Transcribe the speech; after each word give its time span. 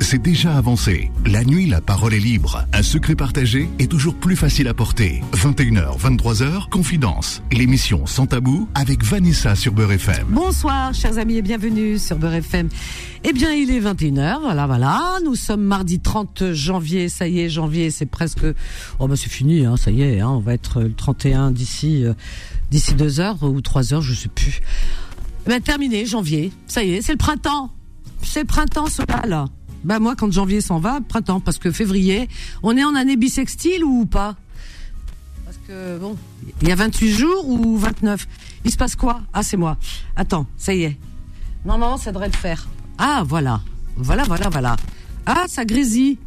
C'est 0.00 0.22
déjà 0.22 0.56
avancé. 0.56 1.10
La 1.26 1.42
nuit, 1.42 1.66
la 1.66 1.80
parole 1.80 2.14
est 2.14 2.20
libre. 2.20 2.64
Un 2.72 2.82
secret 2.82 3.16
partagé 3.16 3.68
est 3.80 3.90
toujours 3.90 4.14
plus 4.14 4.36
facile 4.36 4.68
à 4.68 4.74
porter. 4.74 5.20
21h, 5.32 5.98
23h, 5.98 6.68
Confidence. 6.68 7.42
L'émission 7.50 8.06
Sans 8.06 8.26
Tabou 8.26 8.68
avec 8.76 9.02
Vanessa 9.02 9.56
sur 9.56 9.72
Beurre 9.72 9.92
FM. 9.92 10.28
Bonsoir, 10.28 10.94
chers 10.94 11.18
amis, 11.18 11.38
et 11.38 11.42
bienvenue 11.42 11.98
sur 11.98 12.16
Beurre 12.18 12.34
FM. 12.34 12.68
Eh 13.24 13.32
bien, 13.32 13.52
il 13.52 13.70
est 13.70 13.80
21h, 13.80 14.42
voilà, 14.42 14.66
voilà. 14.66 15.18
Nous 15.24 15.34
sommes 15.34 15.64
mardi 15.64 15.98
30 15.98 16.52
janvier, 16.52 17.08
ça 17.08 17.26
y 17.26 17.40
est, 17.40 17.48
janvier, 17.48 17.90
c'est 17.90 18.06
presque... 18.06 18.46
Oh, 19.00 19.08
ben 19.08 19.16
c'est 19.16 19.30
fini, 19.30 19.64
hein, 19.64 19.76
ça 19.76 19.90
y 19.90 20.02
est, 20.02 20.20
hein, 20.20 20.28
on 20.28 20.40
va 20.40 20.54
être 20.54 20.82
le 20.82 20.92
31 20.92 21.50
d'ici 21.50 22.04
euh, 22.04 22.12
d'ici 22.70 22.94
deux 22.94 23.18
heures 23.18 23.42
ou 23.42 23.60
trois 23.60 23.92
heures, 23.92 24.02
je 24.02 24.14
sais 24.14 24.28
plus. 24.28 24.60
Eh 25.46 25.48
Ben, 25.48 25.60
terminé, 25.60 26.06
janvier, 26.06 26.52
ça 26.68 26.84
y 26.84 26.94
est, 26.94 27.02
c'est 27.02 27.12
le 27.12 27.18
printemps. 27.18 27.72
C'est 28.22 28.40
le 28.40 28.46
printemps, 28.46 28.86
ce 28.86 29.02
là. 29.26 29.46
Ben, 29.84 29.98
moi, 29.98 30.16
quand 30.16 30.32
janvier 30.32 30.60
s'en 30.60 30.78
va, 30.78 31.00
printemps, 31.06 31.40
parce 31.40 31.58
que 31.58 31.70
février, 31.70 32.28
on 32.62 32.76
est 32.76 32.84
en 32.84 32.94
année 32.94 33.16
bisextile 33.16 33.84
ou 33.84 34.06
pas? 34.06 34.36
Parce 35.44 35.58
que, 35.68 35.98
bon, 35.98 36.16
il 36.62 36.68
y 36.68 36.72
a 36.72 36.74
28 36.74 37.10
jours 37.10 37.48
ou 37.48 37.76
29 37.76 38.26
Il 38.64 38.70
se 38.70 38.76
passe 38.76 38.96
quoi? 38.96 39.20
Ah, 39.32 39.42
c'est 39.42 39.56
moi. 39.56 39.76
Attends, 40.16 40.46
ça 40.56 40.74
y 40.74 40.84
est. 40.84 40.96
Non, 41.64 41.78
non, 41.78 41.96
ça 41.96 42.12
devrait 42.12 42.28
le 42.28 42.36
faire. 42.36 42.66
Ah, 42.98 43.22
voilà. 43.26 43.60
Voilà, 43.96 44.24
voilà, 44.24 44.48
voilà. 44.48 44.76
Ah, 45.26 45.44
ça 45.48 45.64
grésille. 45.64 46.18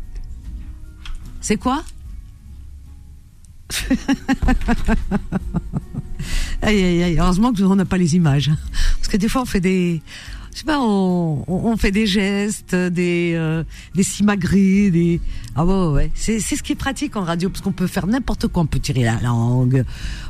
C'est 1.41 1.57
quoi? 1.57 1.83
Aïe, 6.61 6.83
aïe, 6.83 7.03
aïe. 7.03 7.19
Heureusement 7.19 7.53
que 7.53 7.61
on 7.63 7.75
n'a 7.75 7.85
pas 7.85 7.97
les 7.97 8.15
images. 8.15 8.51
Parce 8.97 9.07
que 9.07 9.17
des 9.17 9.29
fois, 9.29 9.43
on 9.43 9.45
fait 9.45 9.61
des, 9.61 10.01
je 10.57 10.61
sais 10.61 10.65
pas, 10.65 10.79
on, 10.81 11.43
on, 11.47 11.77
fait 11.77 11.91
des 11.91 12.07
gestes, 12.07 12.73
des, 12.73 13.33
euh, 13.35 13.63
des 13.93 14.01
simagrées, 14.01 14.89
des, 14.89 15.21
ah 15.55 15.63
ouais, 15.63 15.93
ouais. 15.93 16.11
C'est, 16.15 16.39
c'est 16.39 16.55
ce 16.55 16.63
qui 16.63 16.71
est 16.71 16.75
pratique 16.75 17.15
en 17.15 17.21
radio, 17.21 17.51
parce 17.51 17.61
qu'on 17.61 17.73
peut 17.73 17.85
faire 17.85 18.07
n'importe 18.07 18.47
quoi. 18.47 18.63
On 18.63 18.65
peut 18.65 18.79
tirer 18.79 19.03
la 19.03 19.21
langue. 19.21 19.85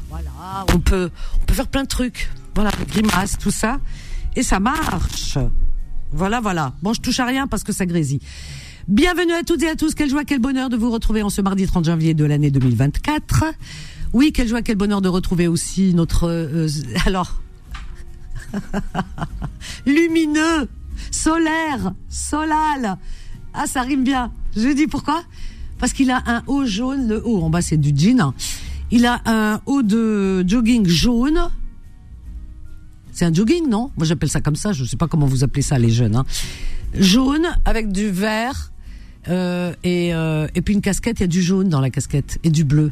Voilà. 0.09 0.65
On 0.73 0.79
peut, 0.79 1.11
on 1.41 1.45
peut 1.45 1.53
faire 1.53 1.69
plein 1.69 1.83
de 1.83 1.87
trucs. 1.87 2.29
Voilà, 2.55 2.71
grimaces, 2.89 3.37
tout 3.37 3.51
ça. 3.51 3.79
Et 4.35 4.43
ça 4.43 4.59
marche. 4.59 5.37
Voilà, 6.11 6.41
voilà. 6.41 6.73
Bon, 6.81 6.91
je 6.91 6.99
touche 6.99 7.21
à 7.21 7.25
rien 7.25 7.47
parce 7.47 7.63
que 7.63 7.71
ça 7.71 7.85
grésille. 7.85 8.19
Bienvenue 8.89 9.31
à 9.31 9.43
toutes 9.43 9.63
et 9.63 9.69
à 9.69 9.77
tous. 9.77 9.95
Quelle 9.95 10.09
joie, 10.09 10.25
quel 10.25 10.39
bonheur 10.39 10.67
de 10.67 10.75
vous 10.75 10.91
retrouver 10.91 11.23
en 11.23 11.29
ce 11.29 11.39
mardi 11.39 11.65
30 11.65 11.85
janvier 11.85 12.13
de 12.13 12.25
l'année 12.25 12.51
2024. 12.51 13.45
Oui, 14.11 14.33
quelle 14.33 14.49
joie, 14.49 14.61
quel 14.61 14.75
bonheur 14.75 15.01
de 15.01 15.07
retrouver 15.07 15.47
aussi 15.47 15.93
notre... 15.93 16.27
euh, 16.27 16.67
alors... 17.05 17.41
Lumineux, 19.85 20.67
solaire, 21.11 21.93
solal. 22.09 22.97
Ah, 23.53 23.65
ça 23.67 23.81
rime 23.81 24.03
bien. 24.03 24.31
Je 24.55 24.69
dis 24.73 24.87
pourquoi? 24.87 25.23
Parce 25.79 25.93
qu'il 25.93 26.11
a 26.11 26.21
un 26.25 26.43
haut 26.47 26.65
jaune. 26.65 27.07
Le 27.07 27.21
haut 27.25 27.41
en 27.43 27.49
bas, 27.49 27.61
c'est 27.61 27.77
du 27.77 27.91
jean. 27.95 28.33
Il 28.91 29.05
a 29.05 29.21
un 29.25 29.61
haut 29.65 29.83
de 29.83 30.47
jogging 30.47 30.87
jaune. 30.87 31.39
C'est 33.11 33.25
un 33.25 33.33
jogging, 33.33 33.67
non? 33.69 33.91
Moi, 33.97 34.05
j'appelle 34.05 34.29
ça 34.29 34.41
comme 34.41 34.55
ça. 34.55 34.73
Je 34.73 34.83
ne 34.83 34.87
sais 34.87 34.97
pas 34.97 35.07
comment 35.07 35.25
vous 35.25 35.43
appelez 35.43 35.61
ça, 35.63 35.77
les 35.79 35.89
jeunes. 35.89 36.15
hein. 36.15 36.25
Jaune 36.93 37.47
avec 37.65 37.91
du 37.91 38.09
vert 38.09 38.71
euh, 39.27 39.73
et, 39.83 40.13
euh, 40.13 40.47
et 40.55 40.61
puis 40.61 40.73
une 40.73 40.81
casquette. 40.81 41.19
Il 41.19 41.23
y 41.23 41.25
a 41.25 41.27
du 41.27 41.41
jaune 41.41 41.67
dans 41.69 41.81
la 41.81 41.89
casquette 41.89 42.37
et 42.43 42.49
du 42.49 42.63
bleu. 42.63 42.91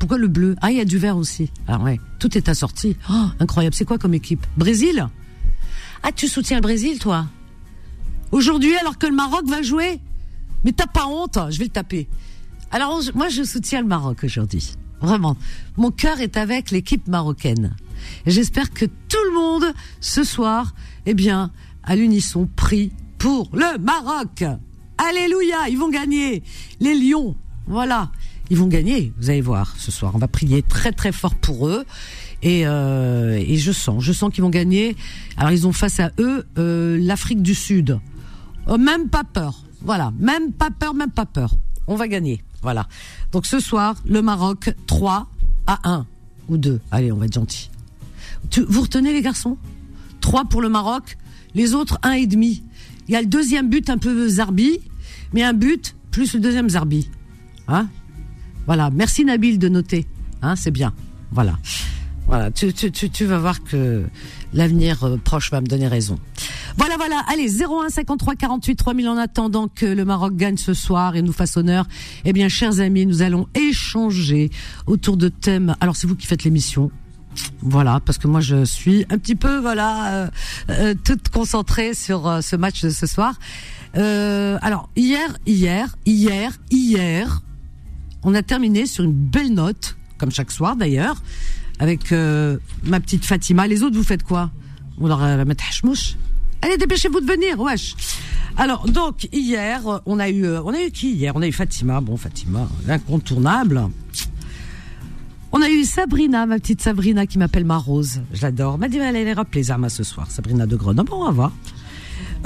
Pourquoi 0.00 0.18
le 0.18 0.26
bleu 0.28 0.56
Ah, 0.62 0.72
il 0.72 0.78
y 0.78 0.80
a 0.80 0.84
du 0.84 0.98
vert 0.98 1.16
aussi. 1.16 1.50
Ah 1.68 1.78
ouais, 1.78 2.00
tout 2.18 2.36
est 2.36 2.48
assorti. 2.48 2.96
Oh, 3.10 3.26
incroyable. 3.38 3.74
C'est 3.76 3.84
quoi 3.84 3.98
comme 3.98 4.14
équipe? 4.14 4.44
Brésil? 4.56 5.06
Ah, 6.02 6.10
tu 6.10 6.26
soutiens 6.26 6.56
le 6.56 6.62
Brésil, 6.62 6.98
toi? 6.98 7.26
Aujourd'hui, 8.32 8.74
alors 8.78 8.96
que 8.96 9.06
le 9.06 9.14
Maroc 9.14 9.44
va 9.46 9.60
jouer? 9.62 10.00
Mais 10.64 10.72
t'as 10.72 10.86
pas 10.86 11.06
honte 11.06 11.38
Je 11.50 11.58
vais 11.58 11.64
le 11.66 11.70
taper. 11.70 12.08
Alors, 12.72 13.00
moi, 13.14 13.28
je 13.28 13.42
soutiens 13.42 13.82
le 13.82 13.86
Maroc 13.86 14.24
aujourd'hui. 14.24 14.74
Vraiment. 15.02 15.36
Mon 15.76 15.90
cœur 15.90 16.20
est 16.20 16.36
avec 16.38 16.70
l'équipe 16.70 17.06
marocaine. 17.06 17.76
J'espère 18.26 18.70
que 18.72 18.86
tout 18.86 19.24
le 19.28 19.34
monde, 19.34 19.74
ce 20.00 20.24
soir, 20.24 20.74
eh 21.04 21.12
bien, 21.14 21.50
à 21.82 21.94
l'unisson, 21.94 22.48
prie 22.56 22.92
pour 23.18 23.50
le 23.52 23.78
Maroc. 23.78 24.44
Alléluia, 24.96 25.68
ils 25.68 25.76
vont 25.78 25.90
gagner. 25.90 26.42
Les 26.80 26.94
Lions, 26.94 27.36
voilà. 27.66 28.10
Ils 28.50 28.56
vont 28.56 28.66
gagner, 28.66 29.12
vous 29.16 29.30
allez 29.30 29.40
voir 29.40 29.74
ce 29.78 29.92
soir. 29.92 30.12
On 30.14 30.18
va 30.18 30.26
prier 30.26 30.62
très 30.62 30.90
très 30.90 31.12
fort 31.12 31.36
pour 31.36 31.68
eux. 31.68 31.84
Et, 32.42 32.66
euh, 32.66 33.36
et 33.36 33.56
je 33.56 33.70
sens, 33.70 34.02
je 34.02 34.12
sens 34.12 34.32
qu'ils 34.32 34.42
vont 34.42 34.50
gagner. 34.50 34.96
Alors 35.36 35.52
ils 35.52 35.66
ont 35.66 35.72
face 35.72 36.00
à 36.00 36.10
eux 36.18 36.46
euh, 36.58 36.98
l'Afrique 37.00 37.42
du 37.42 37.54
Sud. 37.54 38.00
Oh, 38.66 38.76
même 38.76 39.08
pas 39.08 39.24
peur. 39.24 39.62
Voilà, 39.82 40.12
même 40.18 40.52
pas 40.52 40.70
peur, 40.70 40.94
même 40.94 41.10
pas 41.10 41.26
peur. 41.26 41.54
On 41.86 41.94
va 41.94 42.08
gagner. 42.08 42.42
Voilà. 42.62 42.88
Donc 43.32 43.46
ce 43.46 43.60
soir, 43.60 43.94
le 44.04 44.20
Maroc 44.20 44.74
3 44.86 45.28
à 45.66 45.78
1 45.88 46.06
ou 46.48 46.58
2. 46.58 46.80
Allez, 46.90 47.12
on 47.12 47.16
va 47.16 47.26
être 47.26 47.34
gentil. 47.34 47.70
Vous 48.68 48.80
retenez 48.80 49.12
les 49.12 49.22
garçons? 49.22 49.56
3 50.20 50.46
pour 50.46 50.60
le 50.60 50.68
Maroc, 50.68 51.16
les 51.54 51.74
autres 51.74 51.98
1 52.02 52.12
et 52.12 52.26
demi. 52.26 52.64
Il 53.08 53.14
y 53.14 53.16
a 53.16 53.20
le 53.20 53.26
deuxième 53.26 53.68
but 53.68 53.90
un 53.90 53.98
peu 53.98 54.28
Zarbi, 54.28 54.80
mais 55.32 55.42
un 55.42 55.52
but 55.52 55.94
plus 56.10 56.34
le 56.34 56.40
deuxième 56.40 56.68
Zarbi. 56.70 57.08
Hein? 57.68 57.88
Voilà, 58.66 58.90
merci 58.90 59.24
Nabil 59.24 59.58
de 59.58 59.68
noter. 59.68 60.06
Hein, 60.42 60.56
c'est 60.56 60.70
bien. 60.70 60.92
Voilà. 61.32 61.58
Voilà, 62.30 62.52
tu, 62.52 62.72
tu, 62.72 62.92
tu, 62.92 63.10
tu 63.10 63.24
vas 63.24 63.38
voir 63.38 63.64
que 63.64 64.04
l'avenir 64.52 65.02
euh, 65.02 65.16
proche 65.16 65.50
va 65.50 65.60
me 65.60 65.66
donner 65.66 65.88
raison. 65.88 66.16
Voilà, 66.76 66.96
voilà. 66.96 67.24
Allez, 67.26 67.60
01 67.60 67.88
53 67.88 68.36
48 68.36 68.76
3000 68.76 69.08
en 69.08 69.16
attendant 69.16 69.66
que 69.66 69.84
le 69.84 70.04
Maroc 70.04 70.36
gagne 70.36 70.56
ce 70.56 70.72
soir 70.72 71.16
et 71.16 71.22
nous 71.22 71.32
fasse 71.32 71.56
honneur. 71.56 71.86
Eh 72.24 72.32
bien, 72.32 72.48
chers 72.48 72.78
amis, 72.78 73.04
nous 73.04 73.22
allons 73.22 73.48
échanger 73.56 74.50
autour 74.86 75.16
de 75.16 75.28
thèmes. 75.28 75.74
Alors, 75.80 75.96
c'est 75.96 76.06
vous 76.06 76.14
qui 76.14 76.28
faites 76.28 76.44
l'émission. 76.44 76.92
Voilà, 77.62 77.98
parce 77.98 78.18
que 78.18 78.26
moi 78.26 78.40
je 78.40 78.64
suis 78.64 79.06
un 79.08 79.16
petit 79.16 79.36
peu 79.36 79.58
voilà 79.58 80.12
euh, 80.12 80.28
euh, 80.70 80.94
toute 81.04 81.28
concentrée 81.28 81.94
sur 81.94 82.42
ce 82.42 82.56
match 82.56 82.82
de 82.82 82.90
ce 82.90 83.06
soir. 83.06 83.38
Alors 83.94 84.88
hier, 84.96 85.36
hier, 85.46 85.96
hier, 86.06 86.52
hier, 86.70 87.40
on 88.22 88.34
a 88.34 88.42
terminé 88.42 88.86
sur 88.86 89.04
une 89.04 89.12
belle 89.12 89.52
note, 89.52 89.96
comme 90.18 90.30
chaque 90.30 90.50
soir 90.50 90.76
d'ailleurs, 90.76 91.22
avec 91.78 92.12
euh, 92.12 92.58
ma 92.84 93.00
petite 93.00 93.24
Fatima. 93.24 93.66
Les 93.66 93.82
autres, 93.82 93.96
vous 93.96 94.04
faites 94.04 94.22
quoi? 94.22 94.50
On 94.98 95.06
leur 95.06 95.20
la 95.20 95.44
mettre 95.44 95.64
hachmouche 95.68 96.16
Allez, 96.62 96.76
dépêchez-vous 96.76 97.20
de 97.20 97.26
venir, 97.26 97.58
wesh. 97.58 97.94
Alors 98.56 98.86
donc 98.86 99.26
hier, 99.32 100.02
on 100.04 100.18
a 100.18 100.28
eu, 100.28 100.44
euh, 100.44 100.62
on 100.62 100.74
a 100.74 100.82
eu 100.82 100.90
qui 100.90 101.12
hier? 101.12 101.32
On 101.34 101.40
a 101.40 101.48
eu 101.48 101.52
Fatima. 101.52 102.02
Bon, 102.02 102.18
Fatima, 102.18 102.68
l'incontournable. 102.86 103.88
On 105.52 105.62
a 105.62 105.70
eu 105.70 105.84
Sabrina, 105.84 106.46
ma 106.46 106.58
petite 106.58 106.82
Sabrina 106.82 107.26
qui 107.26 107.38
m'appelle 107.38 107.64
ma 107.64 107.78
Rose. 107.78 108.20
Je 108.32 108.42
l'adore. 108.42 108.78
M'a 108.78 108.88
dit, 108.88 108.98
elle 108.98 109.16
allait 109.16 109.32
rappeler 109.32 109.64
Zama 109.64 109.88
ce 109.88 110.04
soir. 110.04 110.30
Sabrina 110.30 110.66
de 110.66 110.76
Grenoble. 110.76 111.12
On 111.12 111.24
va 111.24 111.30
voir. 111.30 111.52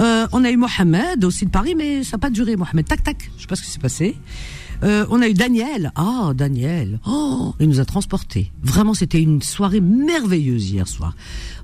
Euh, 0.01 0.27
on 0.33 0.45
a 0.45 0.51
eu 0.51 0.57
Mohamed 0.57 1.25
aussi 1.25 1.45
de 1.45 1.51
Paris, 1.51 1.75
mais 1.77 2.03
ça 2.03 2.17
n'a 2.17 2.21
pas 2.21 2.31
duré. 2.31 2.57
Mohamed, 2.57 2.87
tac, 2.87 3.03
tac. 3.03 3.31
Je 3.37 3.43
sais 3.43 3.47
pas 3.47 3.57
ce 3.57 3.63
qui 3.63 3.71
s'est 3.71 3.79
passé. 3.79 4.17
Euh, 4.85 5.07
on 5.11 5.23
a 5.23 5.29
eu 5.29 5.35
Daniel. 5.35 5.93
Ah, 5.97 6.33
Daniel. 6.35 7.01
Oh, 7.07 7.55
il 7.59 7.69
nous 7.69 7.81
a 7.81 7.85
transportés. 7.85 8.53
Vraiment, 8.63 8.95
c'était 8.95 9.21
une 9.21 9.41
soirée 9.41 9.81
merveilleuse 9.81 10.71
hier 10.71 10.87
soir. 10.87 11.15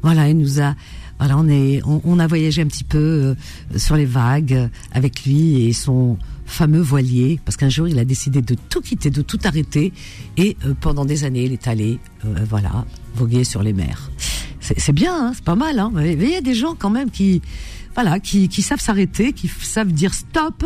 Voilà, 0.02 0.28
il 0.28 0.38
nous 0.38 0.60
a. 0.60 0.74
Voilà, 1.18 1.36
on 1.36 1.48
est, 1.48 1.82
on, 1.84 2.18
a 2.18 2.26
voyagé 2.26 2.62
un 2.62 2.66
petit 2.66 2.84
peu 2.84 2.98
euh, 2.98 3.34
sur 3.76 3.94
les 3.94 4.06
vagues 4.06 4.54
euh, 4.54 4.68
avec 4.92 5.26
lui 5.26 5.66
et 5.66 5.74
son 5.74 6.16
fameux 6.46 6.80
voilier, 6.80 7.38
parce 7.44 7.58
qu'un 7.58 7.68
jour 7.68 7.86
il 7.86 7.98
a 7.98 8.06
décidé 8.06 8.40
de 8.40 8.56
tout 8.70 8.80
quitter, 8.80 9.10
de 9.10 9.20
tout 9.20 9.38
arrêter, 9.44 9.92
et 10.38 10.56
pendant 10.80 11.04
des 11.04 11.24
années 11.24 11.44
il 11.44 11.52
est 11.52 11.68
allé, 11.68 12.00
voilà, 12.48 12.86
voguer 13.14 13.44
sur 13.44 13.62
les 13.62 13.72
mers. 13.72 14.10
C'est 14.60 14.92
bien, 14.92 15.14
hein, 15.14 15.32
c'est 15.34 15.44
pas 15.44 15.54
mal. 15.54 15.78
Hein, 15.78 15.92
mais 15.94 16.14
il 16.14 16.30
y 16.30 16.34
a 16.34 16.40
des 16.40 16.54
gens 16.54 16.74
quand 16.76 16.90
même 16.90 17.10
qui, 17.10 17.40
voilà, 17.94 18.18
qui, 18.18 18.62
savent 18.62 18.80
s'arrêter, 18.80 19.32
qui 19.32 19.48
savent 19.48 19.92
dire 19.92 20.14
stop 20.14 20.64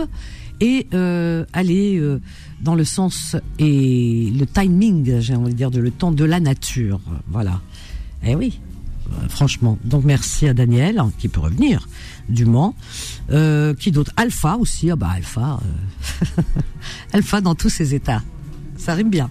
et 0.64 0.87
euh, 0.94 1.44
aller 1.52 1.99
euh, 1.99 2.22
dans 2.62 2.75
le 2.75 2.84
sens 2.84 3.37
et 3.58 4.32
le 4.34 4.46
timing, 4.46 5.20
j'ai 5.20 5.37
envie 5.37 5.52
de 5.52 5.56
dire, 5.58 5.70
de 5.70 5.78
le 5.78 5.90
temps 5.90 6.11
de 6.11 6.25
la 6.25 6.40
nature. 6.40 7.00
Voilà. 7.28 7.61
Eh 8.25 8.34
oui, 8.34 8.61
euh, 9.11 9.28
franchement. 9.28 9.78
Donc 9.84 10.05
merci 10.05 10.49
à 10.49 10.55
Daniel 10.55 10.99
hein, 10.99 11.12
qui 11.19 11.28
peut 11.28 11.40
revenir 11.40 11.87
du 12.31 12.46
Mans. 12.46 12.75
Qui 13.28 13.93
d'autre? 13.93 14.12
Alpha 14.16 14.56
aussi. 14.56 14.90
Ah 14.90 14.96
bah 14.96 15.11
Alpha, 15.14 15.61
Alpha 17.12 17.43
dans 17.43 17.55
tous 17.55 17.69
ses 17.69 17.94
états. 17.94 18.22
Ça 18.78 18.94
rime 18.94 19.11
bien. 19.11 19.31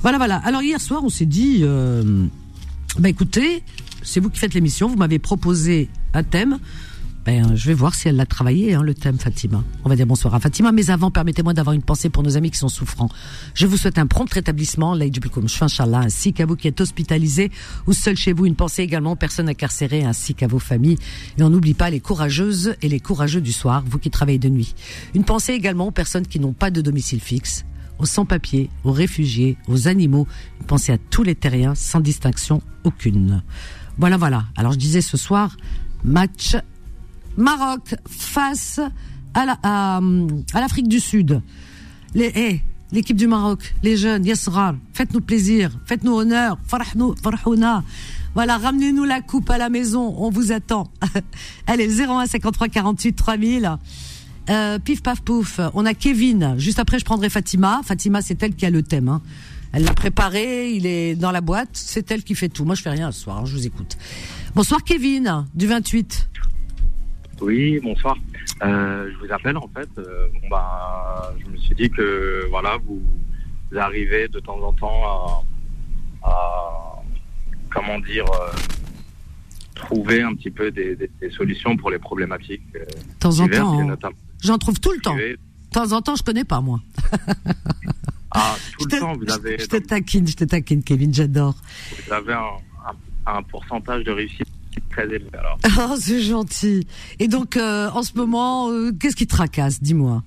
Voilà, 0.00 0.16
voilà. 0.16 0.36
Alors 0.36 0.62
hier 0.62 0.80
soir, 0.80 1.02
on 1.04 1.10
s'est 1.10 1.26
dit, 1.26 1.64
bah 2.98 3.10
écoutez, 3.10 3.62
c'est 4.02 4.20
vous 4.20 4.30
qui 4.30 4.38
faites 4.38 4.54
l'émission. 4.54 4.88
Vous 4.88 4.96
m'avez 4.96 5.18
proposé 5.18 5.90
un 6.14 6.22
thème. 6.22 6.58
Ben, 7.24 7.54
je 7.54 7.68
vais 7.68 7.74
voir 7.74 7.94
si 7.94 8.08
elle 8.08 8.16
l'a 8.16 8.26
travaillé, 8.26 8.74
hein, 8.74 8.82
le 8.82 8.94
thème 8.94 9.16
Fatima. 9.16 9.62
On 9.84 9.88
va 9.88 9.94
dire 9.94 10.06
bonsoir 10.06 10.34
à 10.34 10.40
Fatima, 10.40 10.72
mais 10.72 10.90
avant, 10.90 11.12
permettez-moi 11.12 11.54
d'avoir 11.54 11.72
une 11.72 11.82
pensée 11.82 12.10
pour 12.10 12.24
nos 12.24 12.36
amis 12.36 12.50
qui 12.50 12.58
sont 12.58 12.68
souffrants. 12.68 13.08
Je 13.54 13.66
vous 13.66 13.76
souhaite 13.76 13.98
un 13.98 14.08
prompt 14.08 14.32
rétablissement, 14.32 14.96
Inch'Allah, 15.60 16.00
ainsi 16.00 16.32
qu'à 16.32 16.46
vous 16.46 16.56
qui 16.56 16.66
êtes 16.66 16.80
hospitalisés 16.80 17.52
ou 17.86 17.92
seul 17.92 18.16
chez 18.16 18.32
vous. 18.32 18.46
Une 18.46 18.56
pensée 18.56 18.82
également 18.82 19.12
aux 19.12 19.16
personnes 19.16 19.48
incarcérées, 19.48 20.02
ainsi 20.04 20.34
qu'à 20.34 20.48
vos 20.48 20.58
familles. 20.58 20.98
Et 21.38 21.44
on 21.44 21.50
n'oublie 21.50 21.74
pas 21.74 21.90
les 21.90 22.00
courageuses 22.00 22.74
et 22.82 22.88
les 22.88 22.98
courageux 22.98 23.40
du 23.40 23.52
soir, 23.52 23.84
vous 23.86 24.00
qui 24.00 24.10
travaillez 24.10 24.40
de 24.40 24.48
nuit. 24.48 24.74
Une 25.14 25.24
pensée 25.24 25.52
également 25.52 25.86
aux 25.86 25.92
personnes 25.92 26.26
qui 26.26 26.40
n'ont 26.40 26.52
pas 26.52 26.72
de 26.72 26.80
domicile 26.80 27.20
fixe, 27.20 27.64
aux 28.00 28.06
sans-papiers, 28.06 28.68
aux 28.82 28.92
réfugiés, 28.92 29.56
aux 29.68 29.86
animaux. 29.86 30.26
Une 30.60 30.66
pensée 30.66 30.90
à 30.90 30.98
tous 30.98 31.22
les 31.22 31.36
terriens, 31.36 31.76
sans 31.76 32.00
distinction 32.00 32.62
aucune. 32.82 33.44
Voilà, 33.96 34.16
voilà. 34.16 34.46
Alors 34.56 34.72
je 34.72 34.78
disais 34.78 35.02
ce 35.02 35.16
soir, 35.16 35.56
match 36.02 36.56
Maroc 37.36 37.94
face 38.08 38.80
à 39.34 39.46
la, 39.46 39.58
à, 39.62 40.00
l'Afrique 40.54 40.88
du 40.88 41.00
Sud. 41.00 41.42
Les, 42.14 42.32
eh, 42.34 42.60
l'équipe 42.92 43.16
du 43.16 43.26
Maroc, 43.26 43.74
les 43.82 43.96
jeunes, 43.96 44.24
Yasra, 44.24 44.74
faites-nous 44.92 45.20
plaisir, 45.20 45.70
faites-nous 45.86 46.12
honneur, 46.12 46.58
farhouna. 46.66 47.82
Voilà, 48.34 48.56
ramenez-nous 48.58 49.04
la 49.04 49.20
coupe 49.20 49.50
à 49.50 49.58
la 49.58 49.68
maison, 49.68 50.14
on 50.18 50.30
vous 50.30 50.52
attend. 50.52 50.90
Allez, 51.66 52.00
01 52.00 52.26
53 52.26 52.68
48 52.68 53.12
3000. 53.12 53.78
Euh, 54.50 54.78
pif 54.78 55.02
paf 55.02 55.20
pouf, 55.20 55.60
on 55.74 55.86
a 55.86 55.94
Kevin. 55.94 56.54
Juste 56.58 56.78
après, 56.78 56.98
je 56.98 57.04
prendrai 57.04 57.28
Fatima. 57.30 57.80
Fatima, 57.84 58.22
c'est 58.22 58.42
elle 58.42 58.54
qui 58.54 58.66
a 58.66 58.70
le 58.70 58.82
thème. 58.82 59.08
Hein. 59.08 59.22
Elle 59.72 59.84
l'a 59.84 59.94
préparé, 59.94 60.72
il 60.72 60.86
est 60.86 61.14
dans 61.14 61.30
la 61.30 61.40
boîte. 61.40 61.70
C'est 61.72 62.10
elle 62.10 62.24
qui 62.24 62.34
fait 62.34 62.48
tout. 62.48 62.64
Moi, 62.64 62.74
je 62.74 62.82
fais 62.82 62.90
rien 62.90 63.12
ce 63.12 63.20
soir. 63.20 63.38
Hein, 63.38 63.44
je 63.46 63.54
vous 63.54 63.66
écoute. 63.66 63.96
Bonsoir, 64.54 64.82
Kevin, 64.84 65.46
du 65.54 65.66
28. 65.66 66.28
Oui, 67.40 67.80
bonsoir. 67.82 68.16
Euh, 68.62 69.10
je 69.12 69.26
vous 69.26 69.32
appelle 69.32 69.56
en 69.56 69.68
fait. 69.68 69.88
Euh, 69.98 70.28
bon, 70.32 70.48
bah, 70.48 71.34
je 71.38 71.46
me 71.46 71.56
suis 71.56 71.74
dit 71.74 71.90
que 71.90 72.46
voilà, 72.50 72.78
vous, 72.84 73.02
arrivez 73.76 74.28
de 74.28 74.38
temps 74.38 74.60
en 74.60 74.72
temps 74.72 75.44
à, 76.22 77.02
comment 77.70 77.98
dire, 78.00 78.24
euh, 78.30 78.52
trouver 79.74 80.22
un 80.22 80.34
petit 80.34 80.50
peu 80.50 80.70
des, 80.70 80.96
solutions 81.30 81.76
pour 81.76 81.90
les 81.90 81.98
problématiques. 81.98 82.62
de 82.72 82.84
temps 83.18 83.40
en 83.40 83.48
temps, 83.48 83.80
hein. 83.80 83.96
j'en 84.42 84.58
trouve 84.58 84.78
tout 84.78 84.92
le 84.92 85.00
temps. 85.00 85.16
De 85.16 85.38
temps 85.72 85.92
en 85.92 86.02
temps, 86.02 86.16
je 86.16 86.22
connais 86.22 86.44
pas 86.44 86.60
moi. 86.60 86.80
ah, 88.30 88.54
tout 88.78 88.86
le 88.90 89.00
temps, 89.00 89.14
vous 89.14 89.30
avez. 89.32 89.58
Je 89.58 89.66
te 89.66 89.76
taquine, 89.78 90.26
je 90.26 90.36
te 90.36 90.44
taquine, 90.44 90.82
Kevin, 90.82 91.12
j'adore. 91.12 91.56
Vous 92.06 92.12
avez 92.12 92.34
un 93.26 93.42
pourcentage 93.44 94.04
de 94.04 94.10
réussite 94.10 94.51
très 94.92 95.08
Oh, 95.78 95.94
c'est 95.98 96.20
gentil. 96.20 96.86
Et 97.18 97.28
donc, 97.28 97.56
euh, 97.56 97.90
en 97.90 98.02
ce 98.02 98.16
moment, 98.16 98.70
euh, 98.70 98.92
qu'est-ce 98.92 99.16
qui 99.16 99.26
te 99.26 99.34
tracasse 99.34 99.82
Dis-moi? 99.82 100.22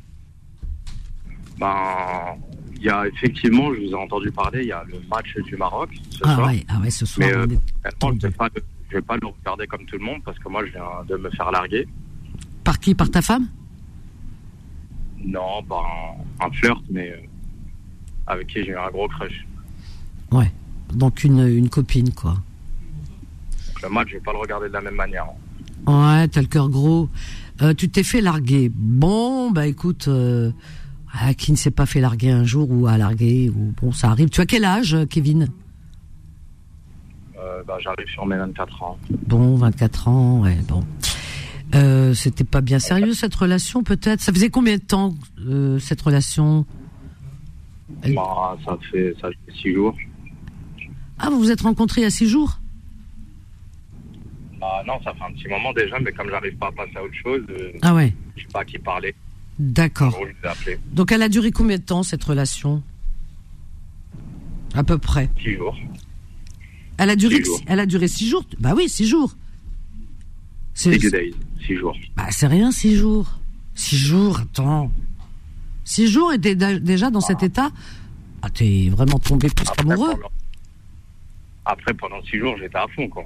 Ben, 1.60 2.36
il 2.76 2.84
y 2.84 2.90
a 2.90 3.08
effectivement, 3.08 3.74
je 3.74 3.82
vous 3.82 3.92
ai 3.92 3.96
entendu 3.96 4.32
parler, 4.32 4.64
il 4.64 4.68
y 4.68 4.72
a 4.72 4.84
le 4.84 5.00
match 5.10 5.34
du 5.46 5.56
Maroc 5.56 5.90
ce 6.10 6.20
ah 6.24 6.36
soir. 6.36 6.48
Ouais, 6.48 6.66
ah 6.68 6.80
ouais, 6.82 6.90
ce 6.90 7.06
soir. 7.06 7.28
Mais, 7.28 7.34
euh, 7.34 7.48
je 7.48 8.08
ne 8.08 8.98
vais, 8.98 9.02
pas 9.02 9.18
le 9.18 9.28
regarder 9.28 9.68
comme 9.68 9.86
tout 9.86 9.98
le 9.98 10.04
monde 10.04 10.22
parce 10.24 10.38
que 10.40 10.50
moi, 10.50 10.66
je 10.66 10.72
viens 10.72 10.84
de 11.08 11.16
me 11.16 11.30
faire 11.32 11.52
larguer. 11.52 11.88
Par 12.64 12.80
qui? 12.80 12.94
Par 12.94 13.10
ta 13.10 13.22
femme? 13.22 13.48
Non, 15.24 15.64
par 15.64 15.86
un, 16.42 16.52
flirt, 16.52 16.84
mais 16.90 17.28
avec 18.28 18.48
qui 18.48 18.64
j'ai 18.64 18.72
eu 18.72 18.78
un 18.78 18.90
gros 18.90 19.08
crush. 19.08 19.46
Ouais, 20.32 20.52
donc 20.94 21.24
une, 21.24 21.48
une 21.48 21.70
copine, 21.70 22.14
quoi 22.14 22.36
le 23.83 23.89
match, 23.89 24.07
je 24.10 24.13
vais 24.16 24.22
pas 24.22 24.31
le 24.31 24.39
regarder 24.39 24.68
de 24.68 24.74
la 24.74 24.81
même 24.81 24.95
manière. 24.95 25.25
Ouais, 25.88 26.27
t'as 26.27 26.42
le 26.42 26.48
cœur 26.48 26.69
gros. 26.69 27.10
Euh, 27.62 27.74
tu 27.74 27.89
t'es 27.89 28.04
fait 28.04 28.22
larguer. 28.22 28.72
Bon, 28.74 29.51
bah 29.51 29.68
écoute, 29.68 30.07
euh, 30.07 30.51
ah, 31.13 31.33
qui 31.33 31.51
ne 31.51 31.57
s'est 31.57 31.72
pas 31.72 31.86
fait 31.86 32.01
larguer 32.01 32.31
un 32.31 32.44
jour 32.44 32.69
ou 32.72 32.88
à 32.88 32.98
larguer 32.98 33.50
ou 33.50 33.74
bon, 33.81 33.92
ça 33.92 34.10
arrive. 34.10 34.30
Tu 34.30 34.42
as 34.42 34.45
quel 34.45 34.66
âge, 34.66 34.98
Kevin? 35.10 35.48
Euh, 37.38 37.63
bah, 37.68 37.77
J'arrive 37.81 38.07
sur 38.07 38.25
mes 38.25 38.38
24 38.38 38.83
ans. 38.83 38.98
Bon, 39.27 39.56
24 39.56 40.07
ans, 40.07 40.42
ouais, 40.42 40.57
bon. 40.68 40.83
C'était 42.13 42.45
pas 42.45 42.62
bien 42.62 42.80
sérieux 42.80 43.13
cette 43.13 43.36
relation, 43.36 43.83
peut-être? 43.83 44.21
Ça 44.21 44.31
faisait 44.31 44.50
combien 44.50 44.78
de 44.78 44.81
temps 44.81 45.13
cette 45.80 46.01
relation? 46.01 46.66
Bah, 48.16 48.57
ça 48.66 48.78
fait 48.89 49.13
ça 49.21 49.28
fait 49.28 49.54
six 49.62 49.74
jours. 49.74 49.94
Ah, 51.19 51.30
vous 51.30 51.39
vous 51.39 51.51
êtes 51.51 51.62
rencontrés 51.62 52.01
il 52.01 52.04
y 52.06 52.07
a 52.07 52.12
six 52.12 52.30
jours? 52.30 52.60
Ah, 54.66 54.84
non, 54.86 55.00
ça 55.04 55.14
fait 55.14 55.24
un 55.24 55.32
petit 55.32 55.48
moment 55.48 55.74
déjà, 55.74 56.00
mais 56.00 56.12
comme 56.12 56.30
j'arrive 56.30 56.56
pas 56.58 56.68
à 56.68 56.72
passer 56.72 56.98
à 56.98 57.04
autre 57.04 57.14
chose, 57.22 57.44
euh, 57.50 57.72
ah 57.82 57.94
ouais. 57.94 58.14
je 58.36 58.42
sais 58.42 58.48
pas 58.52 58.62
à 58.62 58.66
qui 58.66 58.80
parler. 58.80 59.14
D'accord. 59.60 60.18
Donc 60.92 61.12
elle 61.12 61.22
a 61.22 61.30
duré 61.30 61.52
combien 61.52 61.78
de 61.78 61.84
temps 61.84 62.04
cette 62.04 62.24
relation? 62.24 62.82
À 64.74 64.84
peu 64.84 64.98
près. 64.98 65.30
Six 65.42 65.54
jours. 65.56 65.78
Elle 66.98 67.10
a 67.10 67.16
duré, 67.16 67.44
six 67.44 67.64
elle 67.68 67.80
a 67.80 67.86
duré 67.86 68.08
six 68.08 68.28
jours. 68.28 68.44
Bah 68.60 68.74
oui, 68.76 68.90
six 68.90 69.08
jours. 69.08 69.36
Six 70.74 70.98
days, 71.10 71.34
six 71.66 71.76
jours. 71.76 71.96
Bah 72.18 72.28
c'est 72.32 72.48
rien, 72.48 72.72
six 72.72 72.96
jours. 72.96 73.40
Six 73.76 73.98
jours, 73.98 74.40
attends. 74.40 74.92
Six 75.84 76.08
jours 76.08 76.34
et 76.34 76.40
t'es 76.40 76.56
déjà 76.56 77.12
dans 77.12 77.22
cet 77.22 77.38
ah. 77.42 77.46
état? 77.46 77.72
Ah, 78.42 78.50
t'es 78.50 78.90
vraiment 78.90 79.20
tombé 79.20 79.48
plus 79.50 79.68
amoureux. 79.80 80.16
Après, 81.66 81.94
pendant 81.94 82.22
six 82.24 82.38
jours, 82.38 82.56
j'étais 82.60 82.78
à 82.78 82.88
fond, 82.96 83.08
quoi. 83.08 83.24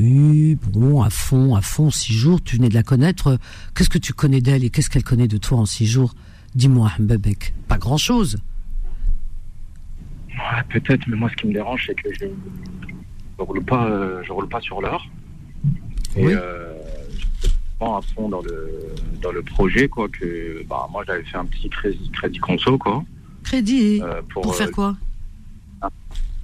Oui, 0.00 0.56
bon, 0.72 1.02
à 1.02 1.10
fond, 1.10 1.54
à 1.54 1.60
fond, 1.60 1.90
six 1.90 2.14
jours, 2.14 2.42
tu 2.42 2.56
venais 2.56 2.70
de 2.70 2.74
la 2.74 2.82
connaître. 2.82 3.38
Qu'est-ce 3.74 3.90
que 3.90 3.98
tu 3.98 4.14
connais 4.14 4.40
d'elle 4.40 4.64
et 4.64 4.70
qu'est-ce 4.70 4.88
qu'elle 4.88 5.04
connaît 5.04 5.28
de 5.28 5.36
toi 5.36 5.58
en 5.58 5.66
six 5.66 5.86
jours? 5.86 6.14
Dis-moi, 6.54 6.90
Mbebek. 6.98 7.52
Pas 7.68 7.76
grand-chose. 7.76 8.38
Ouais, 10.30 10.62
peut-être, 10.70 11.06
mais 11.06 11.16
moi, 11.16 11.28
ce 11.28 11.36
qui 11.36 11.48
me 11.48 11.52
dérange, 11.52 11.84
c'est 11.86 11.94
que 11.94 12.08
je 12.18 12.24
ne 12.24 13.44
roule 13.44 13.62
pas, 13.62 13.86
euh, 13.88 14.22
je 14.24 14.32
roule 14.32 14.48
pas 14.48 14.60
sur 14.62 14.80
l'or. 14.80 15.06
Et 16.16 16.26
oui. 16.26 16.34
euh, 16.34 16.72
je 17.42 17.48
à 17.84 18.00
fond 18.14 18.28
dans 18.28 18.42
le, 18.42 18.70
dans 19.22 19.32
le 19.32 19.42
projet, 19.42 19.88
quoi, 19.88 20.08
que 20.08 20.64
bah, 20.66 20.88
moi, 20.90 21.04
j'avais 21.06 21.24
fait 21.24 21.36
un 21.36 21.44
petit 21.44 21.68
crédit, 21.68 22.10
crédit 22.10 22.38
conso, 22.38 22.78
quoi. 22.78 23.04
Crédit 23.42 24.00
euh, 24.02 24.22
pour, 24.30 24.54
faire 24.54 24.68
euh, 24.68 24.72
quoi? 24.72 24.96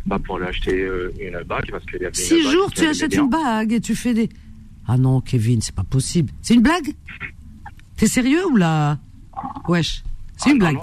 Bah 0.07 0.19
pour 0.25 0.39
lui 0.39 0.47
acheter 0.47 0.83
euh, 0.83 1.13
une 1.21 1.43
bague 1.43 1.71
parce 1.71 1.85
qu'il 1.85 2.01
y 2.01 2.05
avait 2.05 2.15
Six 2.15 2.43
jours, 2.51 2.71
tu 2.73 2.87
achètes 2.87 3.15
une 3.15 3.29
bague 3.29 3.73
et 3.73 3.81
tu 3.81 3.95
fais 3.97 4.15
des. 4.15 4.29
Ah 4.87 4.97
non, 4.97 5.21
Kevin, 5.21 5.61
c'est 5.61 5.75
pas 5.75 5.85
possible. 5.85 6.33
C'est 6.43 6.55
une 6.55 6.63
blague? 6.63 6.95
T'es 7.97 8.07
sérieux 8.07 8.47
ou 8.47 8.57
là? 8.57 8.99
Wesh, 9.69 10.05
c'est 10.37 10.51
une 10.51 10.63
ah, 10.63 10.71
blague. 10.71 10.79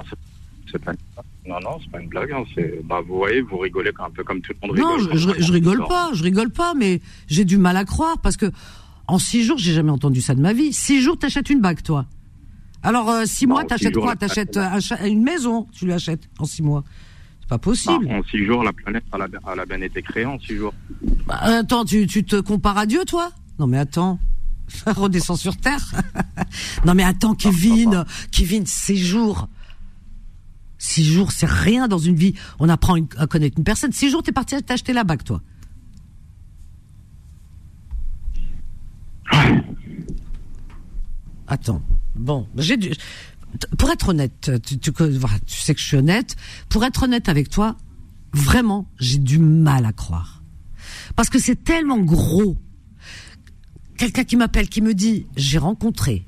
pas 0.84 0.92
une... 0.92 1.50
Non, 1.50 1.60
non, 1.62 1.78
c'est 1.82 1.90
pas 1.90 2.02
une 2.02 2.10
blague. 2.10 2.32
Hein. 2.34 2.44
Bah, 2.84 3.02
vous 3.06 3.16
voyez, 3.16 3.42
vous 3.42 3.58
rigolez 3.58 3.92
un 4.00 4.10
peu 4.10 4.24
comme 4.24 4.42
tout 4.42 4.52
le 4.62 4.68
monde 4.68 4.78
rigole. 4.78 5.14
Non, 5.14 5.18
je, 5.18 5.42
je, 5.42 5.52
rigole 5.52 5.86
pas, 5.88 6.12
je 6.14 6.24
rigole 6.24 6.50
pas, 6.50 6.74
mais 6.74 7.02
j'ai 7.28 7.46
du 7.46 7.58
mal 7.58 7.78
à 7.78 7.86
croire 7.86 8.18
parce 8.20 8.36
que 8.36 8.52
en 9.08 9.20
six 9.20 9.44
jours, 9.44 9.58
j'ai 9.58 9.74
jamais 9.74 9.92
entendu 9.92 10.22
ça 10.22 10.36
de 10.36 10.42
ma 10.42 10.54
vie. 10.54 10.74
Six 10.74 11.02
jours, 11.02 11.18
t'achètes 11.18 11.50
une 11.50 11.62
bague, 11.62 11.82
toi. 11.82 12.06
Alors, 12.82 13.10
euh, 13.10 13.24
six 13.26 13.48
mois, 13.48 13.64
t'achètes 13.64 13.96
quoi? 13.96 14.16
T'achètes 14.16 14.60
une 15.06 15.24
maison, 15.24 15.68
tu 15.72 15.86
lui 15.86 15.94
achètes 15.94 16.30
en 16.40 16.46
six 16.46 16.62
mois. 16.62 16.84
C'est 17.44 17.50
pas 17.50 17.58
possible. 17.58 18.08
Bah, 18.08 18.16
en 18.16 18.24
six 18.24 18.46
jours, 18.46 18.64
la 18.64 18.72
planète, 18.72 19.04
elle 19.14 19.60
a, 19.60 19.66
bien 19.66 19.82
été 19.82 20.02
créée 20.02 20.26
en 20.26 20.40
six 20.40 20.56
jours. 20.56 20.74
Bah, 21.28 21.40
attends, 21.42 21.84
tu, 21.84 22.08
te 22.08 22.40
compares 22.40 22.78
à 22.78 22.86
Dieu, 22.86 23.04
toi? 23.06 23.32
Non, 23.60 23.68
mais 23.68 23.80
attends. 23.80 24.18
Redescends 24.88 25.36
sur 25.36 25.58
Terre. 25.58 25.84
non, 26.86 26.94
mais 26.94 27.04
attends, 27.04 27.36
Kevin. 27.36 28.06
Kevin, 28.32 28.66
six 28.66 28.98
jours. 28.98 29.50
Six 30.78 31.04
jours, 31.04 31.34
c'est 31.34 31.50
rien 31.50 31.90
dans 31.90 31.98
une 31.98 32.16
vie. 32.16 32.34
On 32.60 32.70
apprend 32.70 32.96
à 33.18 33.28
connaître 33.28 33.58
une 33.58 33.66
personne. 33.66 33.92
Six 33.92 34.10
jours, 34.10 34.24
t'es 34.24 34.32
parti 34.32 34.56
t'acheter 34.64 34.94
la 34.94 35.04
bague, 35.04 35.24
toi. 35.24 35.42
Attends. 41.48 41.82
Bon, 42.16 42.48
j'ai 42.56 42.78
dû 42.78 42.92
pour 43.78 43.92
être 43.92 44.10
honnête, 44.10 44.52
tu, 44.66 44.80
tu, 44.80 44.92
sais 45.48 45.74
que 45.74 45.80
je 45.80 45.86
suis 45.86 45.98
honnête. 45.98 46.36
Pour 46.70 46.84
être 46.84 47.04
honnête 47.04 47.30
avec 47.30 47.50
toi, 47.50 47.78
vraiment, 48.34 48.88
j'ai 49.00 49.20
du 49.20 49.40
mal 49.40 49.86
à 49.86 49.94
croire. 49.94 50.44
Parce 51.16 51.30
que 51.30 51.40
c'est 51.40 51.64
tellement 51.64 52.00
gros. 52.00 52.58
Quelqu'un 53.98 54.24
qui 54.24 54.36
m'appelle, 54.36 54.70
qui 54.70 54.82
me 54.82 54.94
dit, 54.94 55.28
j'ai 55.36 55.58
rencontré 55.58 56.26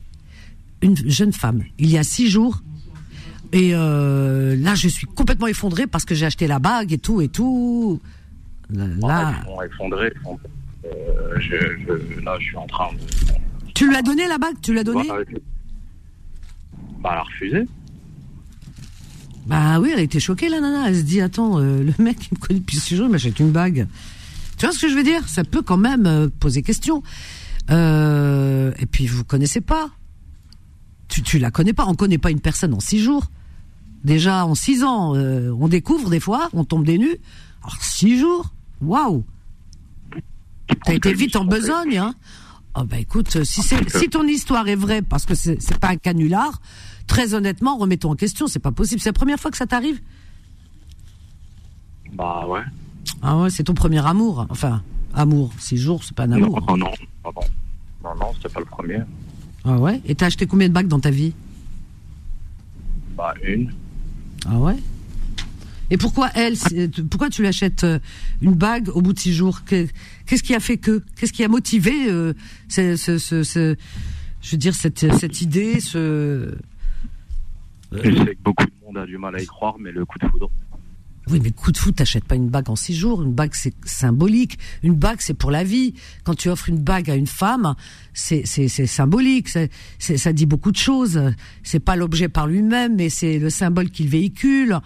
une 0.81 0.95
jeune 1.09 1.33
femme 1.33 1.63
il 1.79 1.89
y 1.89 1.97
a 1.97 2.03
six 2.03 2.29
jours. 2.29 2.61
Et 3.51 3.71
euh, 3.73 4.55
là, 4.55 4.75
je 4.75 4.87
suis 4.87 5.07
complètement 5.07 5.47
effondré 5.47 5.87
parce 5.87 6.05
que 6.05 6.13
j'ai 6.13 6.25
acheté 6.25 6.47
la 6.47 6.59
bague 6.59 6.93
et 6.93 6.97
tout 6.97 7.21
et 7.21 7.27
tout. 7.27 8.01
Là, 8.69 9.43
effondré. 9.65 10.11
Euh, 10.85 11.39
je, 11.39 12.21
là, 12.23 12.37
je 12.39 12.45
suis 12.45 12.57
en 12.57 12.67
train 12.67 12.91
de. 12.93 12.99
Tu 13.73 13.87
lui 13.87 13.95
as 13.95 14.01
donné 14.01 14.27
la 14.27 14.37
bague? 14.37 14.55
Tu 14.61 14.73
l'as 14.73 14.83
donné? 14.83 15.07
Bah, 17.05 17.11
elle 17.13 17.19
a 17.19 17.23
refusé. 17.23 17.67
Bah 19.45 19.79
oui, 19.79 19.91
elle 19.93 19.99
a 19.99 20.01
été 20.01 20.19
choquée, 20.19 20.49
la 20.49 20.59
nana. 20.59 20.87
Elle 20.87 20.97
se 20.97 21.01
dit, 21.01 21.21
attends, 21.21 21.59
euh, 21.59 21.83
le 21.83 22.03
mec 22.03 22.17
qui 22.17 22.29
me 22.33 22.39
connaît 22.39 22.59
depuis 22.59 22.77
six 22.77 22.95
jours, 22.95 23.05
il 23.05 23.11
m'achète 23.11 23.39
une 23.39 23.51
bague. 23.51 23.87
Tu 24.57 24.65
vois 24.65 24.73
ce 24.73 24.79
que 24.79 24.89
je 24.89 24.95
veux 24.95 25.03
dire? 25.03 25.27
Ça 25.27 25.43
peut 25.43 25.61
quand 25.61 25.77
même 25.77 26.07
euh, 26.07 26.29
poser 26.39 26.63
question. 26.63 27.03
Euh, 27.69 28.71
et 28.79 28.87
puis 28.87 29.05
vous 29.05 29.23
connaissez 29.23 29.61
pas. 29.61 29.91
Tu, 31.07 31.21
tu 31.21 31.37
la 31.37 31.51
connais 31.51 31.73
pas. 31.73 31.85
On 31.85 31.93
connaît 31.93 32.17
pas 32.17 32.31
une 32.31 32.39
personne 32.39 32.73
en 32.73 32.79
six 32.79 32.99
jours. 32.99 33.29
Déjà 34.03 34.45
en 34.45 34.55
six 34.55 34.83
ans, 34.83 35.13
on 35.15 35.67
découvre 35.67 36.11
des 36.11 36.19
fois, 36.19 36.49
on 36.53 36.63
tombe 36.63 36.85
des 36.85 36.99
nues. 36.99 37.17
Alors 37.63 37.81
six 37.81 38.19
jours, 38.19 38.53
waouh 38.79 39.23
T'as 40.85 40.93
été 40.93 41.11
vite 41.13 41.35
en 41.35 41.45
besogne, 41.45 41.97
hein 41.97 42.13
Oh 42.77 42.83
bah 42.83 42.97
écoute, 42.99 43.43
si 43.45 43.61
c'est 43.61 43.89
si 43.89 44.09
ton 44.09 44.27
histoire 44.27 44.67
est 44.67 44.75
vraie, 44.75 45.01
parce 45.01 45.25
que 45.25 45.33
c'est 45.33 45.79
pas 45.79 45.89
un 45.89 45.95
canular, 45.95 46.61
très 47.07 47.33
honnêtement, 47.33 47.77
remettons 47.77 48.11
en 48.11 48.15
question. 48.15 48.47
C'est 48.47 48.59
pas 48.59 48.71
possible. 48.71 48.99
C'est 48.99 49.09
la 49.09 49.13
première 49.13 49.39
fois 49.39 49.49
que 49.49 49.57
ça 49.57 49.65
t'arrive? 49.65 50.01
Bah 52.13 52.45
ouais. 52.47 52.61
Ah 53.21 53.37
ouais, 53.37 53.49
c'est 53.49 53.63
ton 53.63 53.73
premier 53.73 54.05
amour. 54.05 54.45
Enfin, 54.49 54.81
amour. 55.13 55.51
Six 55.57 55.77
jours, 55.77 56.03
c'est 56.03 56.15
pas 56.15 56.23
un 56.23 56.33
amour. 56.33 56.61
Non, 56.67 56.77
non, 56.77 56.91
non, 57.23 57.31
non, 58.03 58.15
non, 58.15 58.33
c'était 58.35 58.53
pas 58.53 58.59
le 58.59 58.65
premier. 58.65 58.99
Ah 59.63 59.77
ouais? 59.77 60.01
Et 60.05 60.15
t'as 60.15 60.25
acheté 60.25 60.45
combien 60.45 60.67
de 60.67 60.73
bagues 60.73 60.87
dans 60.87 60.99
ta 60.99 61.11
vie? 61.11 61.33
Bah 63.15 63.33
une. 63.41 63.73
Ah 64.47 64.57
ouais? 64.57 64.75
Et 65.91 65.97
pourquoi 65.97 66.29
elle 66.35 66.55
Pourquoi 67.09 67.29
tu 67.29 67.41
lui 67.41 67.47
achètes 67.47 67.83
euh, 67.83 67.99
une 68.41 68.53
bague 68.55 68.89
au 68.89 69.01
bout 69.01 69.13
de 69.13 69.19
six 69.19 69.33
jours? 69.33 69.63
Que- 69.65 69.87
Qu'est-ce 70.25 70.43
qui 70.43 70.55
a 70.55 70.59
fait 70.59 70.77
que 70.77 71.03
Qu'est-ce 71.15 71.33
qui 71.33 71.43
a 71.43 71.47
motivé 71.47 72.09
euh, 72.09 72.33
ce, 72.69 72.95
ce, 72.95 73.17
ce- 73.17 73.43
ce- 73.43 73.75
je 74.41 74.51
veux 74.51 74.57
dire 74.57 74.73
cette 74.75 75.11
cette 75.17 75.41
idée, 75.41 75.79
ce 75.79 76.55
Je 77.91 77.99
sais 78.15 78.35
que 78.35 78.43
beaucoup 78.43 78.65
de 78.65 78.71
monde 78.85 78.97
a 78.97 79.05
du 79.05 79.17
mal 79.17 79.35
à 79.35 79.41
y 79.41 79.45
croire, 79.45 79.75
mais 79.79 79.91
le 79.91 80.05
coup 80.05 80.17
de 80.19 80.27
foudre. 80.27 80.49
Oui, 81.27 81.39
mais 81.43 81.49
coup 81.49 81.71
de 81.71 81.77
foot, 81.77 81.95
t'achètes 81.95 82.25
pas 82.25 82.35
une 82.35 82.49
bague 82.49 82.69
en 82.69 82.75
six 82.75 82.93
jours. 82.93 83.23
Une 83.23 83.33
bague, 83.33 83.55
c'est 83.55 83.73
symbolique. 83.83 84.59
Une 84.83 84.93
bague, 84.93 85.17
c'est 85.21 85.33
pour 85.33 85.49
la 85.49 85.63
vie. 85.63 85.95
Quand 86.23 86.35
tu 86.35 86.49
offres 86.49 86.69
une 86.69 86.77
bague 86.77 87.09
à 87.09 87.15
une 87.15 87.25
femme, 87.25 87.73
c'est 88.13 88.45
symbolique. 88.45 89.49
C'est 89.49 89.71
c'est- 89.97 90.17
ça 90.17 90.33
dit 90.33 90.45
beaucoup 90.45 90.71
de 90.71 90.77
choses. 90.77 91.19
C'est 91.63 91.79
pas 91.79 91.95
l'objet 91.95 92.29
par 92.29 92.45
lui-même, 92.45 92.95
mais 92.95 93.09
c'est 93.09 93.39
le 93.39 93.49
symbole 93.49 93.89
qu'il 93.89 94.07
véhicule. 94.07 94.77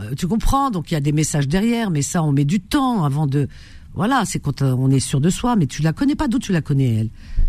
Euh, 0.00 0.14
tu 0.14 0.26
comprends 0.26 0.70
Donc 0.70 0.90
il 0.90 0.94
y 0.94 0.96
a 0.96 1.00
des 1.00 1.12
messages 1.12 1.48
derrière, 1.48 1.90
mais 1.90 2.02
ça, 2.02 2.22
on 2.22 2.32
met 2.32 2.44
du 2.44 2.60
temps 2.60 3.04
avant 3.04 3.26
de. 3.26 3.48
Voilà, 3.94 4.22
c'est 4.24 4.38
quand 4.40 4.62
euh, 4.62 4.72
on 4.78 4.90
est 4.90 5.00
sûr 5.00 5.20
de 5.20 5.30
soi. 5.30 5.56
Mais 5.56 5.66
tu 5.66 5.82
la 5.82 5.92
connais 5.92 6.14
pas. 6.14 6.28
D'où 6.28 6.38
tu 6.38 6.52
la 6.52 6.60
connais 6.62 6.94
elle? 6.96 7.08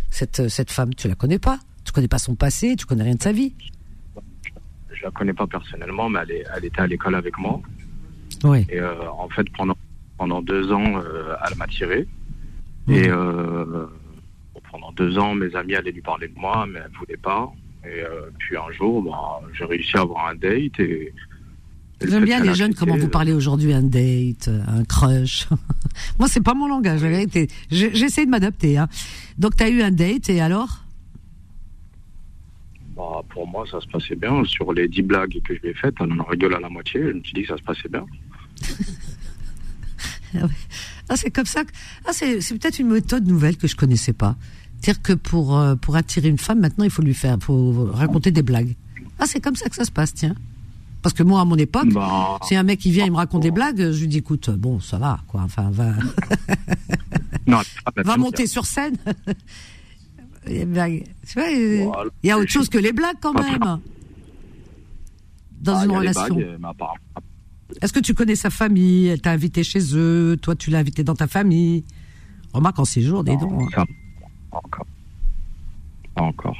Cette 0.10 0.39
euh, 0.41 0.50
cette 0.50 0.72
femme, 0.72 0.93
tu 0.96 1.08
la 1.08 1.15
connais 1.15 1.39
pas? 1.39 1.60
Tu 1.86 1.91
connais 1.91 2.08
pas 2.08 2.17
son 2.20 2.36
passé. 2.36 2.75
Tu 2.75 2.86
connais 2.86 3.03
rien 3.03 3.15
de 3.15 3.22
sa 3.22 3.31
vie? 3.31 3.53
Je 4.93 5.03
la 5.03 5.12
connais 5.12 5.34
pas 5.34 5.48
personnellement, 5.48 6.10
mais 6.10 6.20
elle, 6.24 6.31
est- 6.31 6.43
elle 6.55 6.65
était 6.65 6.81
à 6.81 6.88
l'école 6.88 7.15
avec 7.15 7.38
moi. 7.38 7.62
Ouais. 8.43 8.65
Et 8.70 8.79
euh, 8.79 9.10
en 9.12 9.29
fait, 9.29 9.48
pendant, 9.58 9.75
pendant 10.17 10.41
deux 10.41 10.72
ans, 10.72 11.00
euh, 11.03 11.34
elle 11.50 11.58
m'a 11.58 11.67
tiré. 11.67 12.08
Et 12.88 13.08
pendant 14.72 14.91
deux 14.93 15.17
ans, 15.17 15.34
mes 15.36 15.53
amis 15.55 15.75
allaient 15.75 15.91
lui 15.91 16.01
parler 16.01 16.27
de 16.27 16.38
moi, 16.39 16.65
mais 16.67 16.79
elle 16.84 16.91
voulait 16.98 17.17
pas. 17.17 17.51
Et 17.84 18.01
euh, 18.03 18.29
puis 18.38 18.55
un 18.58 18.72
jour, 18.72 19.01
bah, 19.01 19.41
j'ai 19.53 19.65
réussi 19.65 19.98
à 19.98 20.01
avoir 20.01 20.27
un 20.27 20.36
date. 20.36 20.79
Et, 20.79 21.13
J'aime 22.08 22.25
bien 22.25 22.39
les 22.43 22.55
jeunes 22.55 22.74
comment 22.74 22.96
vous 22.98 23.08
parlez 23.10 23.34
aujourd'hui 23.34 23.74
un 23.74 23.84
date, 23.84 24.50
un 24.67 24.84
crush. 24.86 25.48
Moi 26.20 26.27
c'est 26.27 26.41
pas 26.41 26.53
mon 26.53 26.67
langage, 26.67 27.01
la 27.03 27.10
vérité. 27.10 27.48
J'essaie 27.70 28.25
de 28.25 28.31
m'adapter. 28.31 28.77
Hein. 28.77 28.88
Donc 29.38 29.55
t'as 29.55 29.70
eu 29.70 29.81
un 29.81 29.91
date 29.91 30.29
et 30.29 30.41
alors? 30.41 30.86
Bah, 32.96 33.22
pour 33.29 33.48
moi, 33.48 33.65
ça 33.72 33.79
se 33.79 33.88
passait 33.88 34.15
bien. 34.15 34.43
Sur 34.46 34.74
les 34.74 34.88
dix 34.89 35.01
blagues 35.01 35.39
que 35.46 35.55
je 35.55 35.62
lui 35.62 35.70
ai 35.70 35.74
faites, 35.74 35.96
elle 36.01 36.12
en 36.20 36.24
rigole 36.25 36.53
à 36.55 36.60
la 36.60 36.70
moitié. 36.70 37.01
Je 37.01 37.13
me 37.13 37.24
suis 37.24 37.34
dit 37.34 37.41
que 37.43 37.48
ça 37.48 37.58
se 37.58 37.63
passait 37.63 37.89
bien. 37.89 38.05
Ah 41.10 41.17
c'est 41.17 41.29
comme 41.29 41.46
ça. 41.46 41.65
que- 41.65 41.72
Ah 42.05 42.12
c'est 42.13 42.39
c'est 42.39 42.58
peut-être 42.58 42.79
une 42.79 42.88
méthode 42.89 43.27
nouvelle 43.27 43.58
que 43.58 43.67
je 43.67 43.75
connaissais 43.75 44.13
pas. 44.13 44.38
C'est-à-dire 44.79 45.01
que 45.01 45.12
pour 45.13 45.58
euh, 45.58 45.75
pour 45.75 45.98
attirer 45.98 46.29
une 46.29 46.38
femme 46.38 46.60
maintenant 46.62 46.86
il 46.86 46.89
faut 46.89 47.01
lui 47.01 47.13
faire, 47.13 47.38
faut 47.41 47.86
raconter 47.91 48.31
des 48.31 48.41
blagues. 48.41 48.75
Ah 49.20 49.25
c'est 49.25 49.41
comme 49.41 49.58
ça 49.58 49.67
que 49.67 49.75
ça 49.75 49.84
se 49.84 49.91
passe 49.91 50.13
tiens. 50.13 50.36
Parce 51.01 51.13
que 51.13 51.24
moi 51.24 51.41
à 51.41 51.46
mon 51.46 51.55
époque, 51.55 51.89
Bah, 51.93 52.38
si 52.43 52.55
un 52.55 52.63
mec 52.63 52.79
qui 52.79 52.91
vient 52.91 53.05
il 53.05 53.12
me 53.12 53.17
raconte 53.17 53.41
des 53.41 53.51
blagues, 53.51 53.91
je 53.91 54.00
lui 54.01 54.08
dis 54.08 54.17
écoute 54.17 54.50
bon 54.51 54.79
ça 54.79 54.98
va 55.00 55.20
quoi. 55.27 55.41
Enfin 55.41 55.70
va 55.72 55.93
non, 57.48 57.60
va 58.03 58.17
monter 58.17 58.46
sur 58.48 58.65
scène. 58.65 58.96
Les 60.46 60.65
blagues. 60.65 61.03
Euh, 61.38 61.86
Voilà. 61.86 62.10
il 62.24 62.27
y 62.27 62.31
a 62.31 62.38
autre 62.38 62.50
chose 62.51 62.70
que 62.70 62.77
les 62.77 62.93
blagues 62.93 63.17
quand 63.22 63.34
même. 63.34 63.79
Dans 65.62 65.77
Ah, 65.77 65.86
une 65.86 65.91
relation. 65.91 66.38
Est-ce 67.81 67.93
que 67.93 68.00
tu 68.00 68.13
connais 68.13 68.36
sa 68.36 68.50
famille? 68.50 69.08
Elle 69.08 69.22
t'a 69.22 69.31
invité 69.31 69.63
chez 69.63 69.79
eux 69.96 70.38
Toi, 70.41 70.55
tu 70.55 70.70
l'as 70.72 70.79
invité 70.79 71.03
dans 71.03 71.15
ta 71.15 71.27
famille? 71.27 71.84
Remarque 72.53 72.79
en 72.79 72.86
six 72.86 73.01
jours, 73.03 73.24
dis 73.24 73.38
donc. 73.38 73.72
hein. 73.77 73.86
pas 74.51 74.58
encore. 74.58 74.86
Pas 76.15 76.24
encore. 76.24 76.58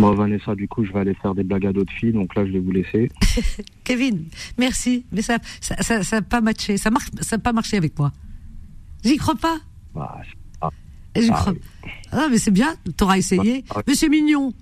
Bon, 0.00 0.14
Vanessa, 0.14 0.54
du 0.54 0.66
coup, 0.66 0.84
je 0.84 0.92
vais 0.92 1.00
aller 1.00 1.14
faire 1.14 1.34
des 1.34 1.42
blagues 1.44 1.66
à 1.66 1.72
d'autres 1.74 1.92
filles, 1.92 2.12
donc 2.12 2.34
là, 2.34 2.46
je 2.46 2.52
vais 2.52 2.58
vous 2.58 2.72
laisser. 2.72 3.10
Kevin, 3.84 4.24
merci. 4.56 5.04
Mais 5.12 5.20
ça 5.20 5.36
ça, 5.60 5.76
ça, 5.82 6.02
ça 6.02 6.16
a 6.16 6.22
pas 6.22 6.40
matché. 6.40 6.78
Ça 6.78 6.90
marche, 6.90 7.08
ça 7.20 7.36
a 7.36 7.38
pas 7.38 7.52
marché 7.52 7.76
avec 7.76 7.98
moi. 7.98 8.10
J'y 9.04 9.16
crois 9.18 9.34
pas. 9.34 9.58
Bah, 9.94 10.18
ah, 10.62 10.70
J'y 11.14 11.28
crois. 11.28 11.52
Ah, 12.12 12.28
mais 12.30 12.38
c'est 12.38 12.50
bien. 12.50 12.74
T'auras 12.96 13.18
essayé. 13.18 13.64
Ah. 13.70 13.82
Mais 13.86 13.94
c'est 13.94 14.08
mignon. 14.08 14.54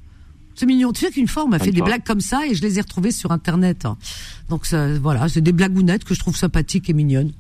C'est 0.57 0.67
mignon. 0.67 0.93
Tu 0.93 1.05
sais 1.05 1.13
qu'une 1.13 1.29
fois, 1.29 1.45
on 1.45 1.49
m'a 1.49 1.61
fait 1.61 1.71
des 1.71 1.83
blagues 1.83 2.05
comme 2.05 2.21
ça 2.21 2.45
et 2.47 2.55
je 2.57 2.63
les 2.63 2.79
ai 2.79 2.81
retrouvées 2.81 3.13
sur 3.13 3.31
Internet. 3.31 3.85
hein. 3.85 3.97
Donc, 4.49 4.67
ça, 4.67 4.99
voilà, 4.99 5.29
c'est 5.29 5.41
des 5.41 5.53
blagounettes 5.53 6.03
que 6.03 6.15
je 6.15 6.19
trouve 6.19 6.37
sympathiques 6.37 6.91
et 6.91 6.95
mignonnes. 6.95 7.33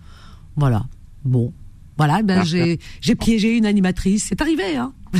Voilà. 0.54 0.86
Bon. 1.24 1.52
Voilà, 1.96 2.22
ben, 2.22 2.40
Ah, 2.42 2.44
j'ai, 2.44 2.78
j'ai 3.00 3.16
piégé 3.16 3.56
une 3.56 3.66
animatrice. 3.66 4.26
C'est 4.28 4.40
arrivé, 4.40 4.76
hein. 4.76 4.92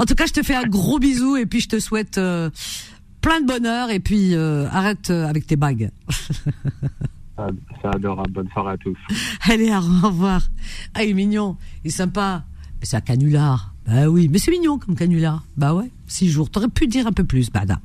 en 0.00 0.04
tout 0.06 0.14
cas, 0.14 0.26
je 0.26 0.32
te 0.32 0.42
fais 0.42 0.54
un 0.54 0.64
gros 0.66 0.98
bisou 0.98 1.36
et 1.36 1.46
puis 1.46 1.60
je 1.60 1.68
te 1.68 1.78
souhaite 1.78 2.16
euh, 2.18 2.48
plein 3.20 3.40
de 3.40 3.46
bonheur 3.46 3.90
et 3.90 4.00
puis 4.00 4.34
euh, 4.34 4.66
arrête 4.70 5.10
euh, 5.10 5.26
avec 5.28 5.46
tes 5.46 5.56
bagues. 5.56 5.90
ça- 7.36 7.48
c'est 7.82 7.88
adorable. 7.88 8.32
Bonne 8.32 8.48
soirée 8.50 8.72
à 8.72 8.76
tous. 8.78 8.96
Allez, 9.48 9.70
au 9.72 9.80
revoir. 10.08 10.42
Ah, 10.94 11.04
il 11.04 11.10
est 11.10 11.14
mignon. 11.14 11.56
Il 11.84 11.88
est 11.88 11.90
sympa. 11.94 12.44
Mais 12.80 12.86
c'est 12.86 12.96
un 12.96 13.00
canular. 13.02 13.74
Bah 13.86 14.08
oui, 14.08 14.28
mais 14.30 14.38
c'est 14.38 14.50
mignon 14.50 14.78
comme 14.78 14.94
canular. 14.94 15.42
Bah 15.56 15.74
ouais, 15.74 15.90
six 16.06 16.30
jours. 16.30 16.50
T'aurais 16.50 16.68
pu 16.68 16.86
dire 16.86 17.06
un 17.06 17.12
peu 17.12 17.24
plus, 17.24 17.50
bah 17.50 17.64
da. 17.66 17.78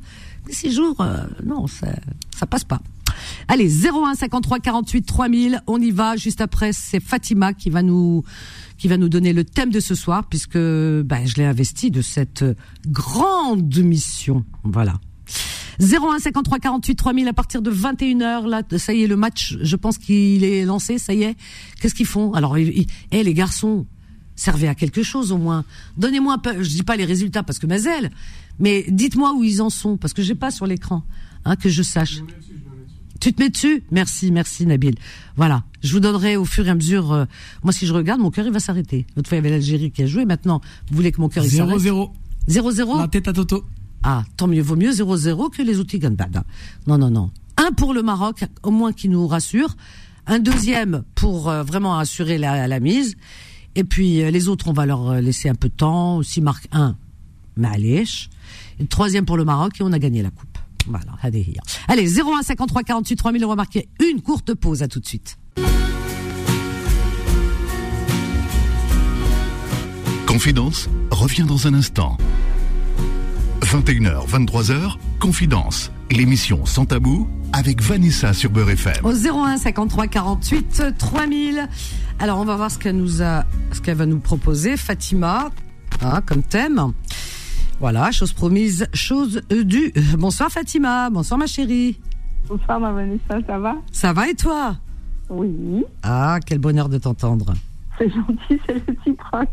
Mais 0.45 0.53
six 0.53 0.73
jours, 0.73 0.99
euh, 1.01 1.25
non, 1.43 1.67
ça, 1.67 1.87
ça 2.35 2.45
passe 2.45 2.63
pas. 2.63 2.79
Allez, 3.47 3.69
01 3.85 4.15
53 4.15 4.59
48 4.59 5.01
3000, 5.03 5.61
on 5.67 5.79
y 5.81 5.91
va. 5.91 6.15
Juste 6.15 6.41
après, 6.41 6.71
c'est 6.73 6.99
Fatima 6.99 7.53
qui 7.53 7.69
va 7.69 7.81
nous 7.83 8.23
qui 8.77 8.87
va 8.89 8.97
nous 8.97 9.07
donner 9.09 9.31
le 9.31 9.45
thème 9.45 9.69
de 9.71 9.79
ce 9.79 9.95
soir, 9.95 10.27
puisque 10.29 10.57
bah, 10.57 11.23
je 11.25 11.35
l'ai 11.35 11.45
investi 11.45 11.91
de 11.91 12.01
cette 12.01 12.43
grande 12.87 13.77
mission. 13.77 14.43
Voilà. 14.63 14.99
01 15.79 16.19
53 16.19 16.59
48 16.59 16.95
3000 16.95 17.27
à 17.27 17.33
partir 17.33 17.61
de 17.61 17.69
21h 17.71 18.47
là 18.47 18.61
ça 18.77 18.93
y 18.93 19.03
est 19.03 19.07
le 19.07 19.17
match 19.17 19.57
je 19.61 19.75
pense 19.75 19.97
qu'il 19.97 20.43
est 20.43 20.63
lancé. 20.65 20.97
Ça 20.97 21.13
y 21.13 21.23
est. 21.23 21.35
Qu'est-ce 21.81 21.95
qu'ils 21.95 22.05
font? 22.05 22.33
Alors 22.33 22.57
ils- 22.57 22.87
eh 23.11 23.23
les 23.23 23.33
garçons 23.33 23.85
servez 24.37 24.67
à 24.67 24.75
quelque 24.75 25.03
chose 25.03 25.31
au 25.31 25.37
moins. 25.37 25.63
Donnez-moi 25.97 26.33
un 26.33 26.37
peu 26.37 26.63
je 26.63 26.69
dis 26.69 26.83
pas 26.83 26.95
les 26.95 27.05
résultats 27.05 27.43
parce 27.43 27.59
que 27.59 27.67
mazel 27.67 28.11
mais 28.59 28.85
dites-moi 28.87 29.33
où 29.33 29.43
ils 29.43 29.61
en 29.61 29.69
sont 29.69 29.97
parce 29.97 30.13
que 30.13 30.21
j'ai 30.21 30.35
pas 30.35 30.49
sur 30.51 30.65
l'écran 30.65 31.03
hein 31.43 31.55
que 31.57 31.67
je 31.67 31.83
sache 31.83 32.19
tu 33.19 33.33
te 33.33 33.41
mets 33.41 33.49
dessus? 33.49 33.83
Merci, 33.91 34.31
merci 34.31 34.65
Nabil. 34.65 34.95
Voilà, 35.35 35.63
je 35.83 35.91
vous 35.93 35.99
donnerai 35.99 36.35
au 36.37 36.45
fur 36.45 36.65
et 36.67 36.69
à 36.69 36.75
mesure. 36.75 37.11
euh, 37.13 37.25
moi, 37.63 37.71
si 37.73 37.85
je 37.85 37.93
regarde, 37.93 38.19
mon 38.21 38.31
cœur 38.31 38.45
il 38.45 38.51
va 38.51 38.59
s'arrêter. 38.59 39.05
L'autre 39.15 39.29
fois, 39.29 39.37
il 39.37 39.39
y 39.39 39.45
avait 39.45 39.49
l'Algérie 39.51 39.91
qui 39.91 40.03
a 40.03 40.07
joué. 40.07 40.25
Maintenant, 40.25 40.61
vous 40.89 40.95
voulez 40.95 41.11
que 41.11 41.21
mon 41.21 41.29
cœur 41.29 41.43
il 41.45 41.51
s'arrête? 41.51 41.77
0-0. 41.79 42.11
0-0 42.49 42.97
La 42.99 43.07
tête 43.07 43.27
à 43.27 43.33
Toto. 43.33 43.65
ah, 44.03 44.23
tant 44.37 44.47
mieux, 44.47 44.61
vaut 44.61 44.75
mieux 44.75 44.91
0-0 44.91 45.49
que 45.55 45.61
les 45.61 45.79
outils 45.79 45.99
Gambada. 45.99 46.43
Non, 46.87 46.97
non, 46.97 47.09
non. 47.09 47.31
Un 47.57 47.71
pour 47.71 47.93
le 47.93 48.03
Maroc, 48.03 48.43
au 48.63 48.71
moins 48.71 48.91
qui 48.93 49.09
nous 49.09 49.25
rassure. 49.27 49.75
Un 50.27 50.39
deuxième 50.39 51.03
pour 51.15 51.49
euh, 51.49 51.63
vraiment 51.63 51.97
assurer 51.97 52.37
la, 52.37 52.67
la 52.67 52.79
mise. 52.79 53.15
Et 53.75 53.83
puis 53.83 54.21
euh, 54.23 54.31
les 54.31 54.47
autres, 54.49 54.67
on 54.67 54.73
va 54.73 54.85
leur 54.85 55.09
euh, 55.09 55.21
laisser 55.21 55.49
un 55.49 55.55
peu 55.55 55.69
de 55.69 55.73
temps. 55.73 56.21
S'ils 56.23 56.43
marquent 56.43 56.67
un, 56.71 56.95
le 57.57 58.87
troisième 58.89 59.25
pour 59.25 59.37
le 59.37 59.45
Maroc 59.45 59.79
et 59.79 59.83
on 59.83 59.93
a 59.93 59.99
gagné 59.99 60.21
la 60.21 60.29
coupe. 60.29 60.54
Voilà, 60.87 61.13
Hadehia. 61.21 61.61
Allez, 61.87 62.19
01 62.19 62.43
53 62.43 62.83
48 62.83 63.15
3000, 63.15 63.45
on 63.45 63.49
va 63.49 63.55
marquer 63.55 63.87
une 63.99 64.21
courte 64.21 64.53
pause. 64.53 64.83
À 64.83 64.87
tout 64.87 64.99
de 64.99 65.05
suite. 65.05 65.37
Confidence 70.27 70.89
revient 71.11 71.43
dans 71.43 71.67
un 71.67 71.73
instant. 71.73 72.17
21h, 73.61 74.27
23h, 74.27 74.97
Confidence, 75.19 75.91
l'émission 76.11 76.65
sans 76.65 76.85
tabou 76.85 77.27
avec 77.53 77.81
Vanessa 77.81 78.33
sur 78.33 78.49
Beurre 78.49 78.71
FM. 78.71 79.05
Au 79.05 79.13
01 79.13 79.57
53 79.57 80.07
48 80.07 80.83
3000. 80.97 81.69
Alors, 82.19 82.39
on 82.39 82.45
va 82.45 82.55
voir 82.57 82.69
ce 82.69 82.77
qu'elle 82.77 82.97
nous 82.97 83.21
a, 83.21 83.45
ce 83.71 83.81
qu'elle 83.81 83.97
va 83.97 84.05
nous 84.05 84.19
proposer. 84.19 84.77
Fatima, 84.77 85.51
hein, 86.01 86.21
comme 86.25 86.43
thème. 86.43 86.93
Voilà, 87.79 88.11
chose 88.11 88.33
promise, 88.33 88.87
chose 88.93 89.41
due. 89.49 89.91
Bonsoir 90.17 90.49
Fatima, 90.49 91.09
bonsoir 91.09 91.37
ma 91.37 91.45
chérie. 91.47 91.99
Bonsoir, 92.47 92.79
ma 92.79 92.91
Vanessa, 92.91 93.39
ça 93.47 93.59
va? 93.59 93.75
Ça 93.91 94.13
va 94.13 94.29
et 94.29 94.35
toi? 94.35 94.75
Oui, 95.29 95.83
Ah, 96.03 96.39
quel 96.45 96.59
bonheur 96.59 96.89
de 96.89 96.97
t'entendre. 96.97 97.53
c'est 97.97 98.09
gentil, 98.09 98.59
c'est 98.65 98.83
réciproque. 98.87 99.49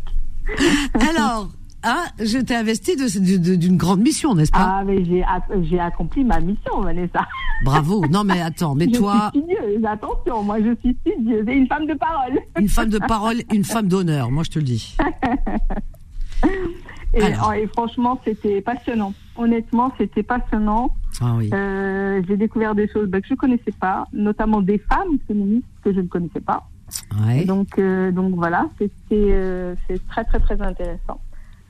Alors, 1.11 1.49
hein, 1.83 2.05
je 2.19 2.39
t'ai 2.39 2.55
investi 2.55 2.95
d'une 2.97 3.77
grande 3.77 4.01
mission, 4.01 4.35
n'est-ce 4.35 4.53
pas? 4.53 4.81
Ah, 4.81 4.85
mais 4.85 5.03
j'ai 5.05 5.81
accompli 5.81 6.23
ma 6.23 6.39
mission, 6.41 6.81
Vanessa. 6.83 7.27
Bravo. 7.65 8.05
Non, 8.09 8.23
mais 8.25 8.41
attends, 8.41 8.75
mais 8.75 8.87
je 8.93 8.99
toi, 8.99 9.31
suis 9.33 9.41
studieuse, 9.41 9.85
attention, 9.85 10.43
moi 10.43 10.59
je 10.61 10.75
suis 10.81 10.97
studieuse 11.01 11.49
et 11.49 11.53
une 11.55 11.67
femme 11.67 11.87
de 11.87 11.95
parole. 11.95 12.39
une 12.59 12.69
femme 12.69 12.89
de 12.91 12.99
parole, 12.99 13.37
une 13.53 13.65
femme 13.65 13.89
d'honneur, 13.89 14.31
moi 14.31 14.43
je 14.45 14.51
te 14.51 14.59
le 14.59 14.65
dis. 14.65 14.97
Et, 17.15 17.23
Alors. 17.23 17.53
et 17.55 17.67
franchement, 17.67 18.21
c'était 18.25 18.61
passionnant. 18.61 19.13
Honnêtement, 19.37 19.93
c'était 19.99 20.23
passionnant. 20.23 20.95
Ah 21.21 21.35
oui. 21.37 21.51
Euh, 21.53 22.23
j'ai 22.27 22.37
découvert 22.37 22.75
des 22.75 22.89
choses 22.89 23.09
bah, 23.09 23.21
que 23.21 23.27
je 23.29 23.35
connaissais 23.35 23.73
pas, 23.79 24.07
notamment 24.13 24.61
des 24.63 24.79
femmes 24.79 25.19
féministes 25.27 25.67
que 25.85 25.93
je 25.93 26.01
ne 26.01 26.07
connaissais 26.07 26.41
pas. 26.41 26.69
Ouais. 27.27 27.45
Donc, 27.45 27.79
euh, 27.79 28.11
donc 28.13 28.35
voilà, 28.35 28.69
c'était 28.79 28.97
euh, 29.13 29.75
c'est 29.87 30.07
très 30.09 30.25
très 30.25 30.41
très 30.41 30.61
intéressant. 30.61 31.21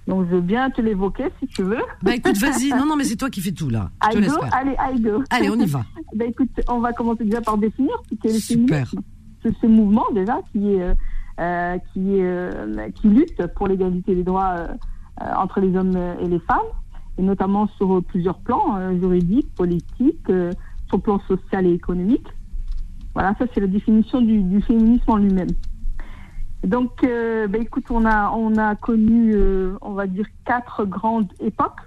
Donc 0.09 0.27
je 0.29 0.35
veux 0.35 0.41
bien 0.41 0.71
te 0.71 0.81
l'évoquer 0.81 1.27
si 1.39 1.47
tu 1.47 1.63
veux. 1.63 1.83
Bah 2.03 2.15
écoute, 2.15 2.37
vas-y. 2.39 2.71
Non, 2.71 2.87
non, 2.87 2.97
mais 2.97 3.05
c'est 3.05 3.17
toi 3.17 3.31
qui 3.31 3.41
fais 3.41 3.53
tout 3.53 3.69
là. 3.69 3.91
Je 4.13 4.19
te 4.19 4.29
go, 4.29 4.37
allez, 4.53 4.77
I 4.79 5.01
go. 5.01 5.23
Allez, 5.31 5.51
on 5.51 5.59
y 5.59 5.67
va. 5.67 5.85
Bah, 6.15 6.25
écoute, 6.27 6.51
on 6.69 6.81
va 6.81 6.93
commencer 6.93 7.25
déjà 7.25 7.41
par 7.41 7.57
définir 7.57 7.93
ce 8.11 8.17
qu'est 8.17 8.33
le 8.33 8.39
Super. 8.39 8.89
féminisme. 8.89 9.01
C'est 9.43 9.55
ce 9.61 9.67
mouvement 9.67 10.07
déjà 10.13 10.41
qui 10.53 10.81
euh, 10.81 10.95
euh, 11.41 11.79
qui, 11.93 12.21
euh, 12.21 12.89
lutte 13.05 13.47
pour 13.55 13.67
l'égalité 13.67 14.15
des 14.15 14.23
droits 14.23 14.55
euh, 14.59 14.69
euh, 14.69 14.75
entre 15.21 15.61
les 15.61 15.77
hommes 15.77 15.97
et 16.21 16.27
les 16.27 16.41
femmes, 16.41 16.59
et 17.19 17.23
notamment 17.23 17.67
sur 17.77 18.03
plusieurs 18.05 18.39
plans, 18.41 18.77
euh, 18.77 18.99
juridiques, 18.99 19.55
politiques, 19.57 20.29
euh, 20.31 20.55
sur 20.89 20.97
le 20.97 21.03
plan 21.03 21.21
social 21.29 21.67
et 21.67 21.73
économique. 21.73 22.27
Voilà, 23.15 23.35
ça 23.39 23.45
c'est 23.53 23.61
la 23.61 23.67
définition 23.67 24.21
du, 24.23 24.43
du 24.43 24.63
féminisme 24.63 25.11
en 25.11 25.17
lui-même. 25.17 25.55
Donc, 26.65 27.03
euh, 27.05 27.47
bah, 27.49 27.59
écoute, 27.59 27.87
on 27.91 28.05
a, 28.07 28.31
on 28.31 28.57
a 28.57 28.75
connu, 28.77 29.33
euh, 29.35 29.75
on 29.83 29.93
va 29.93 30.07
dire, 30.07 30.27
quatre 30.45 30.85
grandes 30.85 31.31
époques 31.41 31.81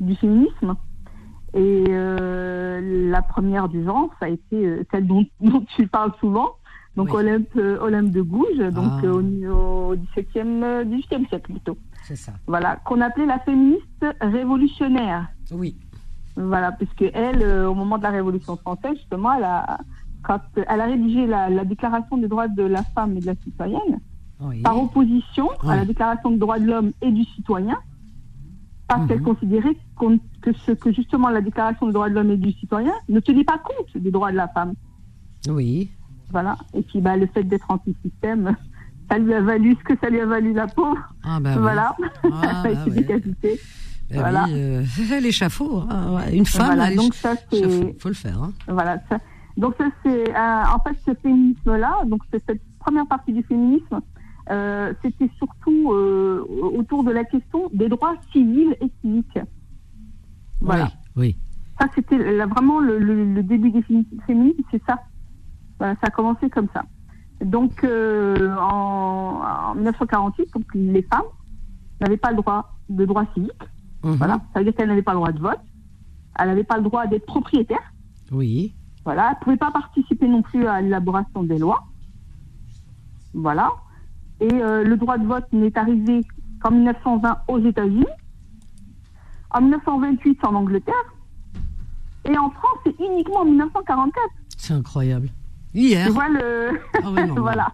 du 0.00 0.14
féminisme. 0.16 0.74
Et 1.54 1.84
euh, 1.88 3.10
la 3.10 3.22
première 3.22 3.68
du 3.68 3.82
genre, 3.84 4.10
ça 4.20 4.26
a 4.26 4.28
été 4.28 4.66
euh, 4.66 4.82
celle 4.90 5.06
dont, 5.06 5.24
dont 5.40 5.64
tu 5.76 5.86
parles 5.86 6.12
souvent, 6.20 6.50
donc 6.96 7.08
Oui. 7.08 7.20
Olympe, 7.20 7.48
euh, 7.56 7.78
Olympe 7.80 8.10
de 8.10 8.20
Gouges, 8.20 8.58
donc 8.58 8.92
Ah. 9.02 9.06
euh, 9.06 9.50
au, 9.50 9.92
au 9.92 9.96
17e, 9.96 10.62
euh, 10.62 10.84
18e 10.84 11.26
siècle 11.28 11.52
plutôt. 11.52 11.78
C'est 12.08 12.16
ça. 12.16 12.32
Voilà, 12.46 12.76
qu'on 12.86 13.00
appelait 13.02 13.26
la 13.26 13.38
féministe 13.38 14.06
révolutionnaire. 14.20 15.28
Oui. 15.52 15.76
Voilà, 16.36 16.72
puisque 16.72 17.02
elle, 17.12 17.42
euh, 17.42 17.68
au 17.68 17.74
moment 17.74 17.98
de 17.98 18.02
la 18.04 18.10
Révolution 18.10 18.56
française, 18.56 18.96
justement, 18.96 19.34
elle 19.34 19.44
a, 19.44 19.78
quand 20.22 20.40
elle 20.56 20.80
a 20.80 20.86
rédigé 20.86 21.26
la, 21.26 21.50
la 21.50 21.64
Déclaration 21.66 22.16
des 22.16 22.28
droits 22.28 22.48
de 22.48 22.62
la 22.62 22.82
femme 22.82 23.16
et 23.16 23.20
de 23.20 23.26
la 23.26 23.34
citoyenne, 23.44 24.00
Oui. 24.40 24.62
par 24.62 24.80
opposition 24.82 25.50
à 25.68 25.76
la. 25.76 25.84
Déclaration 25.84 26.30
des 26.30 26.38
droits 26.38 26.58
de 26.58 26.64
l'homme 26.66 26.92
et 27.02 27.10
du 27.10 27.24
citoyen, 27.24 27.76
parce 28.86 29.02
Mhm. 29.02 29.08
qu'elle 29.08 29.22
considérait 29.22 29.76
qu'on- 29.96 30.18
que, 30.40 30.52
ce, 30.54 30.72
que 30.72 30.92
justement 30.92 31.28
la 31.28 31.42
Déclaration 31.42 31.86
des 31.88 31.92
droits 31.92 32.08
de 32.08 32.14
l'homme 32.14 32.30
et 32.30 32.36
du 32.38 32.52
citoyen 32.52 32.92
ne 33.10 33.20
tenait 33.20 33.44
pas 33.44 33.58
compte 33.58 34.00
des 34.02 34.10
droits 34.10 34.30
de 34.32 34.36
la 34.36 34.48
femme. 34.48 34.72
Oui. 35.48 35.90
Voilà. 36.30 36.56
Et 36.72 36.82
puis 36.82 37.00
bah, 37.02 37.16
le 37.18 37.26
fait 37.26 37.42
d'être 37.44 37.70
anti-système, 37.70 38.54
ça 39.10 39.18
lui 39.18 39.32
a 39.34 39.40
valu 39.40 39.74
ce 39.78 39.84
que 39.84 39.98
ça 40.00 40.10
lui 40.10 40.20
a 40.20 40.26
valu 40.26 40.52
la 40.52 40.66
pauvre. 40.66 40.98
Ah 41.24 41.40
bah 41.40 41.56
voilà. 41.58 41.96
Ah, 42.24 42.62
bah 42.64 42.70
ouais. 42.70 42.74
Bah 44.10 44.20
Voilà. 44.20 44.44
oui, 44.48 44.52
euh, 44.54 44.82
l'échafaud. 45.20 45.82
hein, 45.90 46.14
ouais. 46.16 46.36
Une 46.36 46.46
femme, 46.46 46.66
Voilà, 46.66 46.84
à 46.84 46.94
donc 46.94 47.14
ça, 47.14 47.34
c'est- 47.50 47.60
l'échafaud, 47.60 47.96
faut 47.98 48.08
le 48.08 48.14
faire. 48.14 48.42
Hein. 48.42 48.52
Voilà. 48.68 48.98
ça- 49.08 49.18
donc 49.56 49.74
ça 49.76 49.86
c'est 50.02 50.30
euh, 50.36 50.62
en 50.74 50.78
fait 50.80 50.96
ce 51.04 51.14
féminisme-là, 51.20 52.04
donc 52.06 52.22
c'est 52.32 52.42
cette 52.46 52.62
première 52.78 53.06
partie 53.06 53.32
du 53.32 53.42
féminisme, 53.42 54.00
euh, 54.50 54.92
c'était 55.02 55.28
surtout 55.36 55.92
euh, 55.92 56.42
autour 56.76 57.02
de 57.04 57.10
la 57.10 57.24
question 57.24 57.68
des 57.74 57.88
droits 57.88 58.14
civils 58.32 58.76
et 58.80 58.90
civiques. 59.02 59.38
Voilà. 60.60 60.90
Oui. 61.16 61.36
Ça 61.80 61.86
c'était 61.94 62.16
vraiment 62.46 62.80
le, 62.80 62.98
le- 62.98 63.34
le 63.34 63.42
début 63.42 63.70
des 63.70 63.80
fémi- 63.82 64.06
féminisme, 64.26 64.62
c'est 64.70 64.82
ça. 64.88 65.00
Voilà, 65.78 65.94
ça 66.00 66.06
a 66.08 66.10
commencé 66.10 66.48
comme 66.50 66.68
ça. 66.74 66.84
Donc 67.44 67.84
euh, 67.84 68.56
en, 68.58 69.40
en 69.70 69.74
1948, 69.74 70.52
donc 70.54 70.64
les 70.74 71.02
femmes 71.02 71.22
n'avaient 72.00 72.16
pas 72.16 72.30
le 72.30 72.36
droit 72.36 72.74
de 72.88 73.04
droits 73.04 73.26
civiques. 73.34 73.52
Mhm. 74.02 74.12
Voilà, 74.14 74.40
ça 74.52 74.60
veut 74.60 74.64
dire 74.64 74.74
qu'elles 74.74 74.88
n'avaient 74.88 75.02
pas 75.02 75.12
le 75.12 75.18
droit 75.18 75.32
de 75.32 75.40
vote. 75.40 75.60
Elles 76.38 76.48
n'avaient 76.48 76.64
pas 76.64 76.76
le 76.76 76.84
droit 76.84 77.06
d'être 77.06 77.26
propriétaires. 77.26 77.92
Oui. 78.30 78.74
Voilà, 79.04 79.28
elle 79.28 79.36
ne 79.38 79.44
pouvait 79.44 79.56
pas 79.56 79.70
participer 79.70 80.28
non 80.28 80.42
plus 80.42 80.66
à 80.66 80.80
l'élaboration 80.80 81.42
des 81.42 81.58
lois. 81.58 81.84
Voilà. 83.34 83.70
Et 84.40 84.52
euh, 84.52 84.84
le 84.84 84.96
droit 84.96 85.18
de 85.18 85.26
vote 85.26 85.46
n'est 85.52 85.76
arrivé 85.76 86.24
qu'en 86.60 86.70
1920 86.70 87.38
aux 87.48 87.58
États-Unis, 87.60 88.06
en 89.50 89.60
1928 89.62 90.44
en 90.44 90.54
Angleterre, 90.54 90.94
et 92.24 92.36
en 92.36 92.50
France, 92.50 92.78
c'est 92.84 92.94
uniquement 93.00 93.40
en 93.40 93.44
1944. 93.46 94.12
C'est 94.56 94.74
incroyable. 94.74 95.30
Hier. 95.74 96.06
Tu 96.06 96.12
vois 96.12 96.28
le. 96.28 96.78
Ah 97.02 97.10
ouais, 97.10 97.26
non, 97.26 97.34
voilà. 97.40 97.72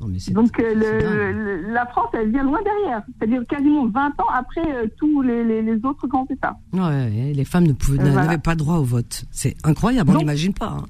Non, 0.00 0.06
mais 0.08 0.18
c'est- 0.18 0.32
Donc 0.32 0.58
euh, 0.58 0.74
le, 0.74 1.32
le- 1.32 1.72
la 1.72 1.84
France, 1.86 2.08
elle 2.14 2.30
vient 2.30 2.42
loin 2.44 2.60
derrière. 2.62 3.02
C'est-à-dire 3.18 3.42
quasiment 3.48 3.86
20 3.86 4.08
ans 4.20 4.28
après 4.32 4.64
euh, 4.74 4.86
tous 4.98 5.20
les, 5.22 5.44
les- 5.44 5.60
les 5.62 5.84
autres 5.84 6.06
grands 6.06 6.26
États. 6.30 6.56
Ouais, 6.72 7.10
les 7.34 7.44
femmes 7.44 7.66
Euh, 7.66 7.74
voilà. 7.96 8.14
n'avaient 8.14 8.38
pas 8.38 8.54
droit 8.54 8.76
au 8.76 8.84
vote. 8.84 9.24
C'est 9.30 9.56
incroyable, 9.64 10.10
on 10.14 10.18
n'imagine 10.18 10.54
pas. 10.54 10.76
hein. 10.80 10.84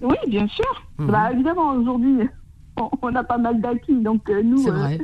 Oui, 0.00 0.16
bien 0.28 0.46
sûr. 0.48 0.84
Mhm. 0.98 1.06
Bah, 1.10 1.32
évidemment, 1.32 1.70
aujourd'hui, 1.72 2.18
on, 2.76 2.88
on 3.02 3.14
a 3.16 3.24
pas 3.24 3.38
mal 3.38 3.60
d'acquis. 3.60 3.96
Donc, 4.00 4.28
euh, 4.30 4.42
nous, 4.44 4.64
euh, 4.68 4.98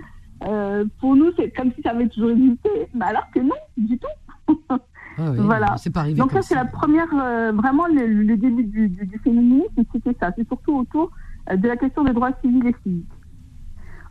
euh, 0.46 0.84
pour 1.00 1.16
nous, 1.16 1.30
c'est 1.36 1.50
comme 1.56 1.72
si 1.74 1.82
ça 1.82 1.90
avait 1.90 2.08
toujours 2.08 2.30
existé. 2.30 2.68
Mais 2.94 3.06
alors 3.06 3.26
que 3.34 3.40
non, 3.40 3.56
du 3.76 3.98
tout. 3.98 4.54
Ouais, 5.18 5.36
voilà. 5.38 5.76
C'est 5.78 5.90
pas 5.92 6.00
arrivé 6.00 6.18
Donc, 6.18 6.30
ça, 6.30 6.36
comme 6.36 6.42
c'est 6.42 6.54
la 6.54 6.64
première, 6.64 7.08
euh, 7.14 7.52
vraiment, 7.52 7.86
le, 7.86 8.06
le 8.06 8.36
début 8.36 8.64
du, 8.64 8.88
du, 8.88 9.06
du 9.06 9.18
féminisme, 9.18 9.82
c'était 9.92 10.16
ça. 10.20 10.32
C'est 10.36 10.46
surtout 10.46 10.76
autour 10.78 11.10
euh, 11.50 11.56
de 11.56 11.66
la 11.68 11.76
question 11.76 12.04
des 12.04 12.12
droits 12.12 12.30
civils 12.42 12.66
et 12.66 12.74
civiques. 12.82 13.06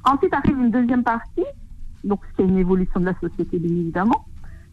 Ensuite 0.06 0.34
arrive 0.34 0.58
une 0.58 0.72
deuxième 0.72 1.04
partie, 1.04 1.44
donc 2.04 2.22
c'est 2.36 2.44
une 2.44 2.58
évolution 2.58 3.00
de 3.00 3.06
la 3.06 3.14
société, 3.20 3.60
bien 3.60 3.76
évidemment. 3.76 4.26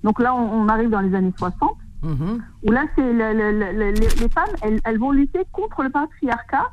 Donc 0.03 0.21
là, 0.21 0.35
on, 0.35 0.63
on 0.63 0.69
arrive 0.69 0.91
dans 0.91 1.01
les 1.01 1.15
années 1.15 1.33
60 1.37 1.71
Mhm. 2.03 2.43
où 2.65 2.71
là, 2.71 2.85
c'est 2.95 3.13
le- 3.13 3.33
le- 3.33 3.59
le- 3.59 3.93
le- 3.93 4.21
les 4.21 4.29
femmes, 4.29 4.55
elles, 4.61 4.79
elles 4.85 4.99
vont 4.99 5.11
lutter 5.11 5.41
contre 5.53 5.83
le 5.83 5.89
patriarcat 5.89 6.67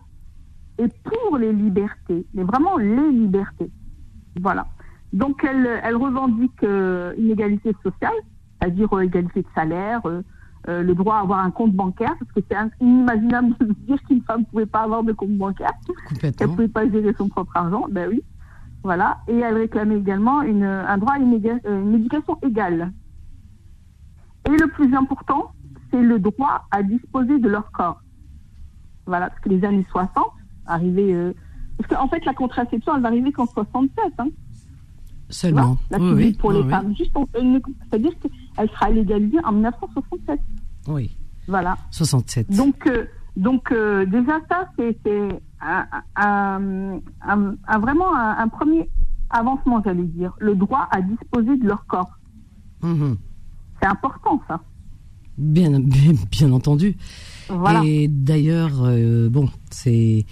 et 0.77 0.89
pour 1.05 1.37
les 1.37 1.53
libertés, 1.53 2.25
mais 2.33 2.43
vraiment 2.43 2.75
les 2.77 3.11
libertés. 3.11 3.71
Voilà. 4.41 4.67
Donc, 5.13 5.41
elles, 5.49 5.79
elles 5.83 5.95
revendiquent 5.95 6.63
euh, 6.65 7.13
une 7.17 7.31
égalité 7.31 7.73
sociale, 7.81 8.11
c'est-à-dire 8.61 8.93
euh, 8.95 9.01
égalité 9.01 9.41
de 9.41 9.47
salaire, 9.55 10.01
euh, 10.05 10.21
euh, 10.67 10.83
le 10.83 10.93
droit 10.93 11.15
à 11.15 11.21
avoir 11.21 11.39
un 11.39 11.49
compte 11.51 11.73
bancaire, 11.73 12.13
parce 12.19 12.31
que 12.33 12.39
c'est 12.49 12.57
inimaginable 12.79 13.55
de 13.59 13.73
dire 13.87 14.01
qu'une 14.03 14.21
femme 14.21 14.41
ne 14.41 14.45
pouvait 14.45 14.65
pas 14.65 14.81
avoir 14.83 15.03
de 15.03 15.13
compte 15.13 15.35
bancaire, 15.37 15.71
qu'elle 16.19 16.33
ne 16.41 16.45
pouvait 16.47 16.67
pas 16.67 16.87
gérer 16.89 17.13
son 17.17 17.27
propre 17.29 17.51
argent. 17.55 17.85
Ben 17.89 18.09
oui. 18.09 18.21
Voilà. 18.83 19.17
Et 19.27 19.37
elles 19.37 19.55
réclamaient 19.55 19.97
également 19.97 20.41
une, 20.41 20.63
un 20.63 20.97
droit 20.97 21.13
à 21.13 21.17
une, 21.19 21.33
une 21.65 21.95
éducation 21.95 22.37
égale. 22.43 22.91
Et 24.47 24.51
le 24.57 24.67
plus 24.69 24.93
important, 24.95 25.51
c'est 25.91 26.01
le 26.01 26.19
droit 26.19 26.65
à 26.71 26.81
disposer 26.83 27.37
de 27.39 27.47
leur 27.47 27.71
corps. 27.71 28.01
Voilà, 29.05 29.29
parce 29.29 29.39
que 29.41 29.49
les 29.49 29.63
années 29.65 29.85
60, 29.91 30.23
arrivé, 30.65 31.13
euh, 31.13 31.33
parce 31.77 31.89
qu'en 31.89 32.07
fait, 32.07 32.23
la 32.25 32.33
contraception, 32.33 32.95
elle 32.95 33.01
va 33.01 33.07
arriver 33.09 33.31
qu'en 33.31 33.45
67, 33.45 33.91
hein, 34.19 34.27
Seulement. 35.29 35.77
la 35.89 35.97
Oui, 35.99 36.33
pour 36.33 36.49
oui, 36.49 36.63
les 36.63 36.69
femmes. 36.69 36.93
Juste, 36.95 37.15
en- 37.15 37.27
euh, 37.35 37.59
qu'elle 38.55 38.69
sera 38.69 38.89
légalisée 38.89 39.37
en 39.43 39.51
1967. 39.53 40.39
Oui. 40.87 41.15
Voilà. 41.47 41.77
67. 41.91 42.49
Donc, 42.55 42.75
euh, 42.87 43.05
donc 43.37 43.71
euh, 43.71 44.05
déjà 44.05 44.39
ça, 44.49 44.69
c'est 44.77 44.97
un, 45.61 45.85
un- 46.15 46.99
un- 47.27 47.55
un- 47.67 47.79
vraiment 47.79 48.15
un, 48.15 48.47
premier 48.47 48.89
avancement, 49.29 49.81
j'allais 49.83 50.03
dire, 50.03 50.33
le 50.39 50.55
droit 50.55 50.87
à 50.91 51.01
disposer 51.01 51.57
de 51.57 51.67
leur 51.67 51.85
corps. 51.87 52.11
Mhm. 52.83 53.17
C'est 53.81 53.87
important, 53.87 54.41
ça. 54.47 54.59
Bien, 55.37 55.79
bien, 55.79 56.11
bien 56.29 56.51
entendu. 56.51 56.95
Voilà. 57.49 57.81
Et 57.85 58.07
d'ailleurs, 58.07 58.83
euh, 58.83 59.29
bon, 59.29 59.49
c'est 59.71 60.25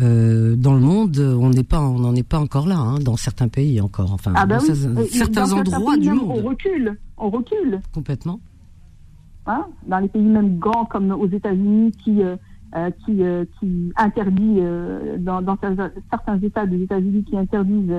euh, 0.00 0.54
dans 0.56 0.74
le 0.74 0.80
monde, 0.80 1.18
on 1.18 1.50
n'est 1.50 1.64
pas, 1.64 1.80
on 1.80 1.98
n'en 1.98 2.14
est 2.14 2.22
pas 2.26 2.38
encore 2.38 2.66
là, 2.66 2.78
hein, 2.78 2.98
dans 3.00 3.16
certains 3.16 3.48
pays 3.48 3.80
encore. 3.80 4.12
Enfin, 4.12 4.32
Ah 4.36 4.46
bah 4.46 4.58
dans 4.58 4.62
oui. 4.62 4.74
certains- 4.74 5.04
certains 5.44 5.52
endroits 5.52 5.96
du 5.96 6.10
monde, 6.10 6.30
On 6.44 6.48
recule, 6.48 6.96
on 7.20 7.30
recule. 7.30 7.80
complètement. 7.92 8.40
hein, 9.46 9.66
dans 9.86 9.98
les 9.98 10.08
pays 10.08 10.22
même 10.22 10.58
grands 10.58 10.84
comme 10.84 11.10
aux 11.12 11.28
États-Unis 11.28 11.92
qui 11.92 12.22
euh, 12.22 12.36
euh, 12.76 12.90
qui 13.04 13.22
euh, 13.22 13.44
qui 13.58 13.92
interdit 13.96 14.56
euh, 14.58 15.16
dans, 15.18 15.42
dans 15.42 15.56
certains- 15.60 16.38
États 16.40 16.66
des 16.66 16.82
États-Unis 16.82 17.24
qui 17.24 17.36
interdisent 17.36 17.92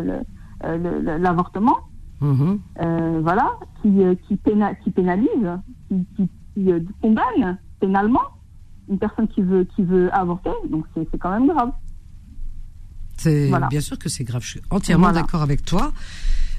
l'avortement. 0.63 1.77
Voilà, 2.21 3.47
qui, 3.81 3.89
qui, 4.27 4.35
péna- 4.35 4.75
qui 4.83 4.91
pénalise, 4.91 5.49
qui, 5.89 6.05
qui, 6.15 6.29
qui, 6.53 6.71
condamne 7.01 7.57
pénalement 7.79 8.21
une 8.89 8.99
personne 8.99 9.27
qui 9.27 9.41
veut, 9.41 9.63
qui 9.75 9.81
veut 9.83 10.13
avorter. 10.15 10.51
Donc 10.69 10.85
c'est 10.93 11.17
quand 11.17 11.31
même 11.31 11.47
grave. 11.47 11.71
Voilà. 13.49 13.67
bien 13.67 13.81
sûr 13.81 13.97
que 13.99 14.09
c'est 14.09 14.23
grave. 14.23 14.41
Je 14.43 14.49
suis 14.49 14.61
entièrement 14.69 15.07
Voilà. 15.07 15.21
d'accord 15.21 15.41
avec 15.41 15.63
toi. 15.65 15.91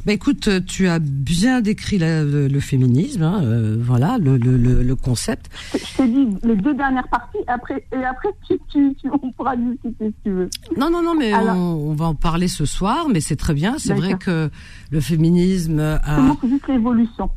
Bah 0.04 0.12
écoute, 0.12 0.48
euh, 0.48 0.60
tu 0.60 0.88
as 0.88 0.98
bien 0.98 1.60
décrit 1.60 1.96
la- 1.96 2.24
le, 2.24 2.48
le 2.48 2.60
féminisme, 2.60 3.22
hein, 3.22 3.40
euh, 3.44 3.76
voilà, 3.80 4.18
le, 4.18 4.36
le, 4.36 4.56
le, 4.56 4.82
le 4.82 4.96
concept. 4.96 5.48
Je 5.74 5.96
t'ai 5.96 6.08
dit 6.08 6.26
les 6.42 6.56
deux 6.56 6.74
dernières 6.74 7.06
parties, 7.08 7.38
après, 7.46 7.86
et 7.92 8.04
après, 8.04 8.28
tu, 8.48 8.58
tu, 8.68 8.94
tu- 9.00 9.08
on 9.22 9.30
pourra 9.30 9.54
discuter 9.56 10.06
si 10.08 10.14
tu 10.24 10.30
veux. 10.30 10.50
Non, 10.76 10.90
non, 10.90 11.02
non, 11.04 11.14
mais 11.16 11.32
Alors- 11.32 11.56
on, 11.56 11.90
on 11.90 11.94
va 11.94 12.06
en 12.06 12.14
parler 12.16 12.48
ce 12.48 12.64
soir, 12.64 13.06
mais 13.12 13.20
c'est 13.20 13.36
très 13.36 13.54
bien. 13.54 13.76
C'est 13.78 13.94
vrai 13.94 14.14
que 14.14 14.50
le 14.90 15.00
féminisme 15.00 15.78
a, 15.78 16.34
juste 16.48 16.66
l'évolution 16.68 17.30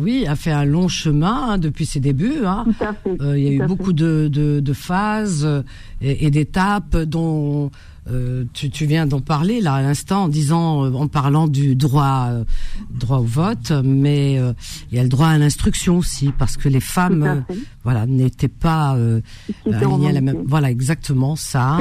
oui, 0.00 0.26
a 0.28 0.36
fait 0.36 0.52
un 0.52 0.64
long 0.64 0.86
chemin 0.86 1.50
hein, 1.50 1.58
depuis 1.58 1.84
ses 1.84 1.98
débuts. 1.98 2.44
Hein. 2.46 2.64
Tout 2.66 2.84
à 2.84 2.92
fait. 2.94 3.20
Euh, 3.20 3.36
il 3.36 3.44
y 3.44 3.48
a 3.48 3.64
eu 3.64 3.66
beaucoup 3.66 3.92
de, 3.92 4.28
de, 4.32 4.60
de 4.60 4.72
phases 4.72 5.64
et, 6.00 6.24
et 6.24 6.30
d'étapes 6.30 6.96
dont 6.96 7.72
euh, 8.10 8.44
tu, 8.52 8.70
tu 8.70 8.86
viens 8.86 9.06
d'en 9.06 9.20
parler 9.20 9.60
là 9.60 9.74
à 9.74 9.82
l'instant 9.82 10.24
en 10.24 10.28
disant 10.28 10.84
euh, 10.84 10.92
en 10.92 11.08
parlant 11.08 11.46
du 11.48 11.74
droit 11.76 12.28
euh, 12.30 12.44
droit 12.90 13.18
au 13.18 13.24
vote, 13.24 13.72
mais 13.84 14.38
euh, 14.38 14.52
il 14.90 14.96
y 14.96 15.00
a 15.00 15.02
le 15.02 15.08
droit 15.08 15.28
à 15.28 15.38
l'instruction 15.38 15.98
aussi 15.98 16.32
parce 16.36 16.56
que 16.56 16.68
les 16.68 16.80
femmes 16.80 17.44
voilà 17.84 18.06
n'étaient 18.06 18.48
pas 18.48 18.96
euh, 18.96 19.20
alignées 19.72 20.08
à 20.08 20.12
la 20.12 20.20
même 20.20 20.42
voilà 20.46 20.70
exactement 20.70 21.36
ça. 21.36 21.78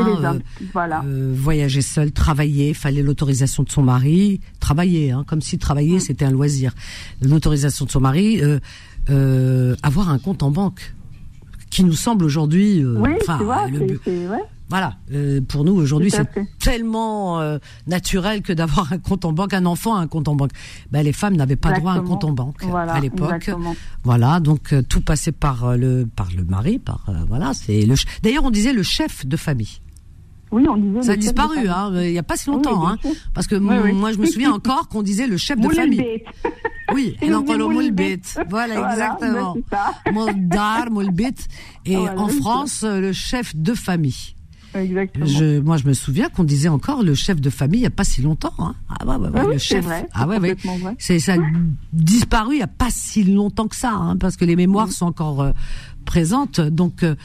Voilà. 0.73 1.03
euh, 1.05 1.33
voyager 1.35 1.81
seul, 1.81 2.11
travailler, 2.11 2.73
fallait 2.73 3.01
l'autorisation 3.03 3.63
de 3.63 3.69
son 3.69 3.83
mari, 3.83 4.41
travailler, 4.59 5.11
hein, 5.11 5.23
comme 5.27 5.41
si 5.41 5.57
travailler 5.57 5.97
Mm. 5.97 5.99
c'était 5.99 6.25
un 6.25 6.31
loisir. 6.31 6.73
L'autorisation 7.21 7.85
de 7.85 7.91
son 7.91 8.01
mari, 8.01 8.41
euh, 8.41 8.59
euh, 9.09 9.75
avoir 9.83 10.09
un 10.09 10.19
compte 10.19 10.43
en 10.43 10.51
banque, 10.51 10.93
qui 11.69 11.83
nous 11.83 11.93
semble 11.93 12.25
aujourd'hui, 12.25 12.81
euh, 12.83 12.95
oui, 12.99 13.11
enfin, 13.21 13.39
le 13.39 14.29
ouais. 14.29 14.43
Voilà, 14.69 14.95
euh, 15.13 15.39
pour 15.41 15.63
nous 15.63 15.73
aujourd'hui 15.73 16.11
c'est 16.11 16.27
tellement 16.59 17.39
euh, 17.39 17.57
naturel 17.87 18.41
que 18.41 18.51
d'avoir 18.51 18.91
un 18.91 18.97
compte 18.97 19.23
en 19.25 19.31
banque, 19.31 19.53
un 19.53 19.65
enfant 19.65 19.95
a 19.95 19.99
un 19.99 20.07
compte 20.07 20.27
en 20.27 20.35
banque. 20.35 20.51
Ben, 20.91 21.03
les 21.03 21.13
femmes 21.13 21.35
n'avaient 21.37 21.55
pas 21.55 21.71
droit 21.71 21.91
à 21.91 21.95
un 21.95 21.97
Exactement. 21.99 22.19
compte 22.19 22.29
en 22.29 22.33
banque 22.33 22.63
Voilà, 22.63 22.93
à 22.93 22.99
l'époque. 22.99 23.31
exactement. 23.33 23.75
Voilà, 24.03 24.39
donc 24.41 24.73
euh, 24.73 24.81
tout 24.81 25.01
passait 25.01 25.31
par 25.31 25.63
euh, 25.65 25.77
le 25.77 26.05
par 26.13 26.27
le 26.35 26.43
mari, 26.43 26.79
par 26.79 27.05
euh, 27.09 27.13
voilà, 27.29 27.53
c'est 27.53 27.85
le. 27.85 27.95
D'ailleurs, 28.23 28.43
on 28.43 28.51
disait 28.51 28.73
le 28.73 28.83
chef 28.83 29.25
de 29.25 29.37
famille. 29.37 29.79
Oui, 30.51 30.65
on 30.69 30.77
disait. 30.77 31.01
Ça 31.01 31.11
a 31.11 31.15
disparu, 31.17 31.67
hein, 31.67 31.91
il 31.95 32.11
y 32.11 32.17
a 32.17 32.23
pas 32.23 32.37
si 32.37 32.49
longtemps, 32.49 32.87
hein, 32.87 32.97
parce 33.33 33.47
que 33.47 33.55
Oui, 33.55 33.75
m- 33.75 33.81
oui. 33.83 33.91
moi 33.93 34.13
je 34.13 34.17
me 34.17 34.25
souviens 34.25 34.51
encore 34.53 34.87
qu'on 34.87 35.01
disait 35.03 35.27
le 35.27 35.35
chef 35.37 35.59
de 35.59 35.67
famille. 35.69 36.23
Oui, 36.93 37.17
donc 37.29 37.49
le 37.49 37.67
moulbet. 37.67 38.21
Voilà, 38.49 38.75
Voilà, 38.79 38.91
exactement. 38.93 39.55
ben, 39.55 39.61
ça. 39.69 40.11
Moldar, 40.13 40.89
moulbet. 40.89 41.33
Et 41.85 41.97
Voilà, 41.97 42.19
en. 42.21 42.27
France, 42.29 42.83
euh, 42.83 43.01
le 43.01 43.11
chef 43.13 43.55
de 43.57 43.73
famille. 43.73 44.35
Exactement. 44.83 45.25
Je, 45.25 45.59
moi, 45.59 45.77
je 45.77 45.85
me 45.87 45.93
souviens 45.93 46.29
qu'on 46.29 46.43
disait 46.43 46.69
encore 46.69 47.03
le 47.03 47.15
chef 47.15 47.39
de 47.41 47.49
famille 47.49 47.81
il 47.81 47.83
y 47.83 47.87
a 47.87 47.91
pas 47.91 48.03
si 48.03 48.21
longtemps. 48.21 48.53
Hein. 48.59 48.75
Ah 48.89 49.05
ouais, 49.05 49.15
ouais, 49.15 49.29
ouais, 49.29 49.39
Ah 49.39 49.45
oui, 49.45 49.53
le 49.53 49.59
chef. 49.59 49.83
vrai, 49.83 50.07
ah 50.13 50.27
c'est 50.29 50.39
ouais, 50.39 50.55
ouais. 50.83 50.95
C'est 50.99 51.19
ça 51.19 51.33
a 51.33 51.37
disparu 51.93 52.55
il 52.55 52.59
y 52.59 52.63
a 52.63 52.67
pas 52.67 52.89
si 52.89 53.23
longtemps 53.23 53.67
que 53.67 53.75
ça, 53.75 53.91
hein, 53.91 54.17
parce 54.17 54.37
que 54.37 54.45
les 54.45 54.55
mémoires 54.55 54.91
sont 54.91 55.05
encore 55.05 55.41
euh, 55.41 55.51
présentes. 56.05 56.59
Donc 56.61 57.03
euh, 57.03 57.15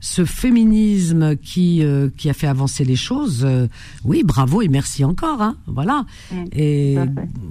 ce 0.00 0.24
féminisme 0.24 1.36
qui 1.36 1.82
euh, 1.84 2.08
qui 2.16 2.30
a 2.30 2.32
fait 2.32 2.46
avancer 2.46 2.84
les 2.84 2.96
choses, 2.96 3.42
euh, 3.44 3.66
oui, 4.04 4.22
bravo 4.24 4.62
et 4.62 4.68
merci 4.68 5.04
encore. 5.04 5.42
Hein, 5.42 5.56
voilà. 5.66 6.04
Mm, 6.32 6.36
Et 6.52 6.96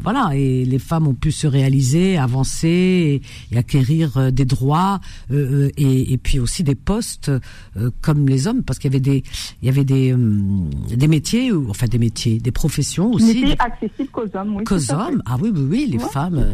voilà, 0.02 0.32
et 0.36 0.66
les 0.66 0.80
femmes 0.80 1.08
ont 1.08 1.14
pu 1.14 1.32
se 1.32 1.46
réaliser, 1.48 2.18
avancer 2.18 3.22
et, 3.52 3.56
et 3.56 3.58
acquérir 3.58 4.18
euh, 4.18 4.32
des 4.32 4.46
droits 4.46 5.00
euh, 5.32 5.66
euh, 5.68 5.70
et, 5.78 6.14
et 6.14 6.18
puis 6.18 6.40
aussi 6.40 6.64
des 6.64 6.76
postes 6.76 7.30
euh, 7.30 7.92
comme 8.02 8.28
les 8.28 8.48
hommes, 8.48 8.64
parce 8.64 8.80
qu'il 8.80 8.92
y 8.92 8.96
avait 8.96 9.00
des 9.02 9.24
il 9.62 9.66
y 9.66 9.70
avait 9.70 9.86
des 9.86 10.16
des 10.96 11.08
métiers, 11.08 11.52
ou- 11.52 11.70
enfin 11.70 11.88
des 11.88 12.00
métiers, 12.00 12.40
des 12.40 12.52
professions 12.52 13.12
aussi. 13.12 13.42
n'était 13.44 13.62
accessible 13.62 14.10
qu'aux 14.12 14.26
hommes, 14.36 14.56
oui. 14.56 14.64
Qu'aux 14.64 14.92
hommes, 14.92 15.22
ah 15.26 15.38
oui, 15.42 15.52
oui, 15.54 15.62
oui, 15.70 15.88
les 15.92 15.98
Ouais, 16.00 16.10
femmes 16.10 16.46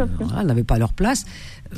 n'avaient 0.45 0.63
pas 0.63 0.77
leur 0.77 0.93
place. 0.93 1.25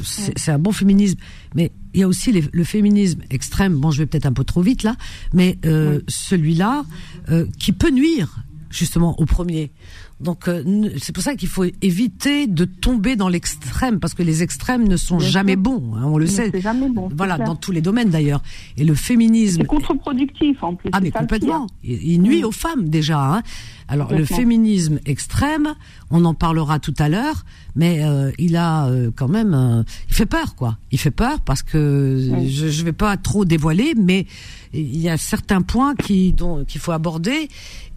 C'est 0.03 0.37
c'est 0.37 0.51
un 0.51 0.59
bon 0.59 0.71
féminisme, 0.71 1.17
mais 1.55 1.71
il 1.93 1.99
y 2.01 2.03
a 2.03 2.07
aussi 2.07 2.31
les- 2.31 2.45
le 2.51 2.63
féminisme 2.63 3.21
extrême. 3.29 3.75
Bon, 3.75 3.91
je 3.91 3.99
vais 3.99 4.05
peut-être 4.05 4.25
un 4.25 4.33
peu 4.33 4.43
trop 4.43 4.61
vite 4.61 4.83
là, 4.83 4.95
mais 5.33 5.57
euh, 5.65 5.99
celui-là 6.07 6.85
euh, 7.29 7.45
qui 7.59 7.71
peut 7.71 7.89
nuire 7.91 8.35
justement 8.69 9.19
au 9.19 9.25
premier. 9.25 9.71
Donc 10.19 10.47
euh, 10.47 10.89
c'est 10.99 11.13
pour 11.13 11.23
ça 11.23 11.35
qu'il 11.35 11.47
faut 11.47 11.63
éviter 11.83 12.47
de 12.47 12.65
tomber 12.65 13.15
dans 13.15 13.29
l'extrême 13.29 13.99
parce 13.99 14.15
que 14.15 14.23
les 14.23 14.41
extrêmes 14.41 14.87
ne 14.87 14.97
sont 14.97 15.17
Bien 15.17 15.27
jamais 15.29 15.53
sûr. 15.53 15.61
bons. 15.61 15.95
hein, 15.95 16.05
on 16.05 16.17
le 16.17 16.25
Mais 16.25 16.31
sait. 16.31 16.49
c'est 16.51 16.61
jamais 16.61 16.89
bon, 16.89 17.07
Voilà, 17.15 17.35
clair. 17.35 17.47
dans 17.47 17.55
tous 17.55 17.71
les 17.71 17.81
domaines 17.81 18.09
d'ailleurs. 18.09 18.41
Et 18.77 18.83
le 18.83 18.95
féminisme 18.95 19.61
C'est 19.61 19.67
contre-productif 19.67 20.61
en 20.63 20.73
plus. 20.75 20.89
ah 20.91 20.99
mais 21.01 21.11
complètement. 21.11 21.67
Il, 21.83 22.01
il 22.03 22.21
nuit 22.21 22.43
aux 22.43 22.51
femmes 22.51 22.89
déjà. 22.89 23.19
Hein. 23.37 23.43
Alors 23.89 24.11
le 24.11 24.25
féminisme 24.25 24.99
extrême, 25.05 25.73
on 26.11 26.25
en 26.25 26.33
parlera 26.33 26.77
tout 26.79 26.93
à 26.99 27.07
l'heure, 27.07 27.45
mais 27.75 28.03
euh, 28.03 28.31
il 28.37 28.57
a 28.57 28.87
euh, 28.87 29.11
quand 29.15 29.29
même, 29.29 29.53
euh, 29.53 29.83
il 30.09 30.13
fait 30.15 30.25
peur 30.25 30.55
quoi. 30.55 30.77
Il 30.91 30.99
fait 30.99 31.11
peur 31.11 31.39
parce 31.41 31.63
que 31.63 32.29
Oui. 32.33 32.49
je, 32.49 32.67
je 32.67 32.83
vais 32.83 32.91
pas 32.93 33.15
trop 33.15 33.45
dévoiler, 33.45 33.93
mais 33.95 34.25
il 34.73 34.97
y 34.99 35.07
a 35.09 35.17
certains 35.17 35.61
points 35.61 35.95
qui 35.95 36.33
dont 36.33 36.65
qu'il 36.65 36.81
faut 36.81 36.91
aborder 36.91 37.47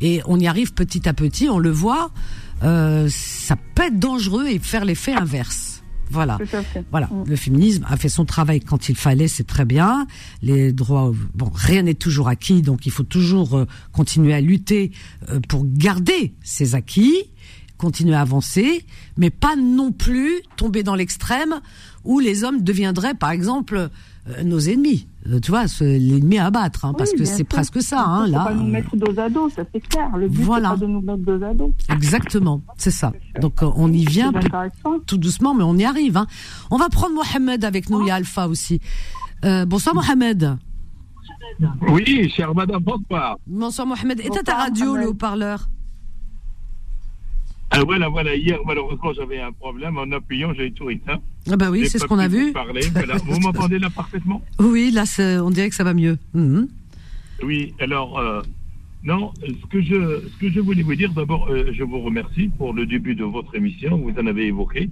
et 0.00 0.20
on 0.26 0.38
y 0.38 0.46
arrive 0.46 0.74
petit 0.74 1.08
à 1.08 1.12
petit. 1.12 1.48
On 1.48 1.58
le 1.58 1.70
voit, 1.70 2.12
euh, 2.62 3.08
ça 3.10 3.56
peut 3.74 3.82
être 3.86 3.98
dangereux 3.98 4.46
et 4.46 4.58
faire 4.60 4.84
l'effet 4.84 5.12
inverse. 5.14 5.79
Voilà. 6.10 6.38
Voilà, 6.90 7.06
Mm. 7.10 7.24
le 7.26 7.36
féminisme 7.36 7.86
a 7.88 7.96
fait 7.96 8.08
son 8.08 8.24
travail 8.24 8.60
quand 8.60 8.88
il 8.88 8.96
fallait, 8.96 9.28
c'est 9.28 9.46
très 9.46 9.64
bien. 9.64 10.06
Les 10.42 10.72
droits, 10.72 11.12
bon, 11.34 11.50
rien 11.54 11.82
n'est 11.82 11.94
toujours 11.94 12.28
acquis, 12.28 12.62
donc 12.62 12.84
il 12.86 12.92
faut 12.92 13.02
toujours 13.04 13.56
euh, 13.56 13.66
continuer 13.92 14.34
à 14.34 14.40
lutter 14.40 14.90
euh, 15.30 15.40
pour 15.48 15.64
garder 15.66 16.34
ses 16.42 16.74
acquis, 16.74 17.14
continuer 17.78 18.14
à 18.14 18.20
avancer, 18.20 18.84
mais 19.16 19.30
pas 19.30 19.56
non 19.56 19.92
plus 19.92 20.42
tomber 20.56 20.82
dans 20.82 20.94
l'extrême 20.94 21.60
où 22.04 22.18
les 22.20 22.44
hommes 22.44 22.62
deviendraient, 22.62 23.14
par 23.14 23.30
exemple, 23.30 23.88
euh, 24.28 24.42
nos 24.42 24.58
ennemis. 24.60 25.06
Euh, 25.26 25.38
tu 25.38 25.50
vois, 25.50 25.64
l'ennemi 25.80 26.38
à 26.38 26.46
abattre, 26.46 26.86
hein, 26.86 26.94
parce 26.96 27.10
Oui, 27.10 27.18
que 27.18 27.22
bien 27.24 27.32
c'est 27.32 27.44
presque 27.44 27.82
ça, 27.82 28.02
hein, 28.06 28.24
Faut 28.24 28.32
là. 28.32 28.44
pas 28.44 28.54
nous 28.54 28.64
mettre 28.66 28.96
dos 28.96 29.20
à 29.20 29.28
dos, 29.28 29.50
ça 29.50 29.62
c'est 29.72 29.80
clair. 29.80 30.16
Le 30.16 30.28
but 30.28 30.40
Voilà. 30.42 30.70
c'est 30.74 30.80
pas 30.80 30.86
de 30.86 30.90
nous 30.90 31.00
mettre 31.02 31.18
dos 31.18 31.44
à 31.44 31.52
dos. 31.52 31.72
Exactement, 31.90 32.62
c'est 32.78 32.90
ça. 32.90 33.12
Donc 33.40 33.62
euh, 33.62 33.70
on 33.76 33.92
y 33.92 34.04
vient 34.06 34.32
tout 35.06 35.18
doucement, 35.18 35.54
mais 35.54 35.62
on 35.62 35.76
y 35.76 35.84
arrive. 35.84 36.16
Hein. 36.16 36.26
On 36.70 36.78
va 36.78 36.88
prendre 36.88 37.14
Mohamed 37.14 37.64
avec 37.66 37.90
nous, 37.90 38.00
il 38.00 38.06
y 38.08 38.10
a 38.10 38.14
Alpha 38.14 38.48
aussi. 38.48 38.80
Euh, 39.44 39.66
bonsoir 39.66 39.94
Mohamed. 39.94 40.56
Oui, 41.90 42.30
cher 42.34 42.54
Madame, 42.54 42.82
bonsoir. 42.82 43.36
Bonsoir 43.46 43.86
Mohamed. 43.86 44.20
Éteins 44.20 44.30
ta 44.42 44.52
Bonsoir, 44.52 44.58
radio, 44.60 44.84
Mohamed. 44.86 45.02
le 45.04 45.10
haut-parleur. 45.10 45.68
Ah, 47.72 47.84
voilà, 47.84 48.08
voilà, 48.08 48.34
hier, 48.34 48.58
malheureusement, 48.66 49.12
j'avais 49.12 49.40
un 49.40 49.52
problème. 49.52 49.96
En 49.96 50.10
appuyant, 50.10 50.52
j'ai 50.54 50.72
tout 50.72 50.90
éteint. 50.90 51.18
Ah 51.50 51.56
bah 51.56 51.70
oui, 51.70 51.88
c'est 51.88 51.98
ce 51.98 52.04
qu'on 52.04 52.18
a 52.18 52.28
vu. 52.28 52.48
vous 52.48 52.52
Parler. 52.52 52.80
Voilà. 52.92 53.16
Vous 53.16 53.40
m'entendez 53.40 53.78
là 53.78 53.90
parfaitement? 53.90 54.42
Oui, 54.58 54.90
là, 54.90 55.04
on 55.42 55.50
dirait 55.50 55.68
que 55.68 55.74
ça 55.74 55.84
va 55.84 55.94
mieux. 55.94 56.18
Mhm. 56.34 56.68
Oui, 57.42 57.72
alors, 57.80 58.18
euh, 58.18 58.42
non, 59.02 59.32
ce 59.40 59.66
que, 59.68 59.80
je, 59.80 60.20
ce 60.28 60.38
que 60.40 60.50
je 60.50 60.60
voulais 60.60 60.82
vous 60.82 60.94
dire, 60.94 61.10
d'abord, 61.12 61.48
euh, 61.50 61.70
je 61.72 61.82
vous 61.82 62.00
remercie 62.00 62.50
pour 62.58 62.74
le 62.74 62.84
début 62.84 63.14
de 63.14 63.24
votre 63.24 63.54
émission. 63.54 63.96
Vous 63.98 64.12
en 64.20 64.26
avez 64.26 64.46
évoqué 64.48 64.90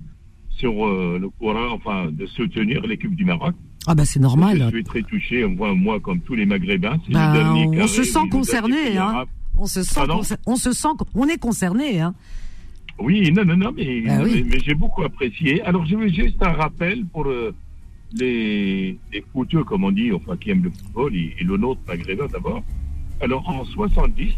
sur 0.48 0.86
euh, 0.86 1.18
le 1.20 1.28
courant, 1.28 1.70
enfin, 1.72 2.08
de 2.10 2.24
soutenir 2.26 2.80
l'équipe 2.86 3.14
du 3.14 3.24
Maroc. 3.24 3.54
Ah 3.86 3.94
bah 3.94 4.04
c'est 4.04 4.18
Je 4.18 4.22
normal. 4.22 4.68
suis 4.70 4.84
très 4.84 5.02
touché, 5.02 5.44
moi, 5.46 5.74
moi 5.74 6.00
comme 6.00 6.20
tous 6.20 6.34
les 6.34 6.46
Maghrébins. 6.46 6.98
Bah, 7.10 7.32
le 7.32 7.38
dernier 7.38 7.66
on 7.66 7.70
carré 7.70 7.88
se 7.88 8.02
sent 8.02 8.28
concerné, 8.30 8.96
hein. 8.96 9.24
On 9.56 9.66
se 9.66 9.82
sent, 9.82 10.00
on 10.46 10.56
se 10.56 10.72
sent, 10.72 10.88
on 11.14 11.26
est 11.26 11.38
concerné. 11.38 12.00
Hein. 12.00 12.14
Oui, 13.00 13.30
non, 13.32 13.44
non, 13.44 13.56
non, 13.56 13.72
mais, 13.76 14.02
Ah 14.08 14.20
oui. 14.24 14.42
mais, 14.44 14.50
mais 14.54 14.58
j'ai 14.64 14.74
beaucoup 14.74 15.02
apprécié. 15.04 15.62
Alors, 15.62 15.86
je 15.86 15.96
veux 15.96 16.08
juste 16.08 16.42
un 16.42 16.52
rappel 16.52 17.04
pour 17.06 17.26
euh, 17.26 17.54
les, 18.18 18.98
les 19.12 19.24
comme 19.66 19.84
on 19.84 19.92
dit, 19.92 20.12
enfin, 20.12 20.36
qui 20.36 20.50
aiment 20.50 20.64
le 20.64 20.70
football, 20.70 21.14
et, 21.14 21.34
et 21.38 21.44
le 21.44 21.56
nôtre 21.56 21.80
maghrébin 21.86 22.26
d'abord. 22.26 22.62
Alors, 23.20 23.48
en 23.48 23.64
70, 23.64 24.32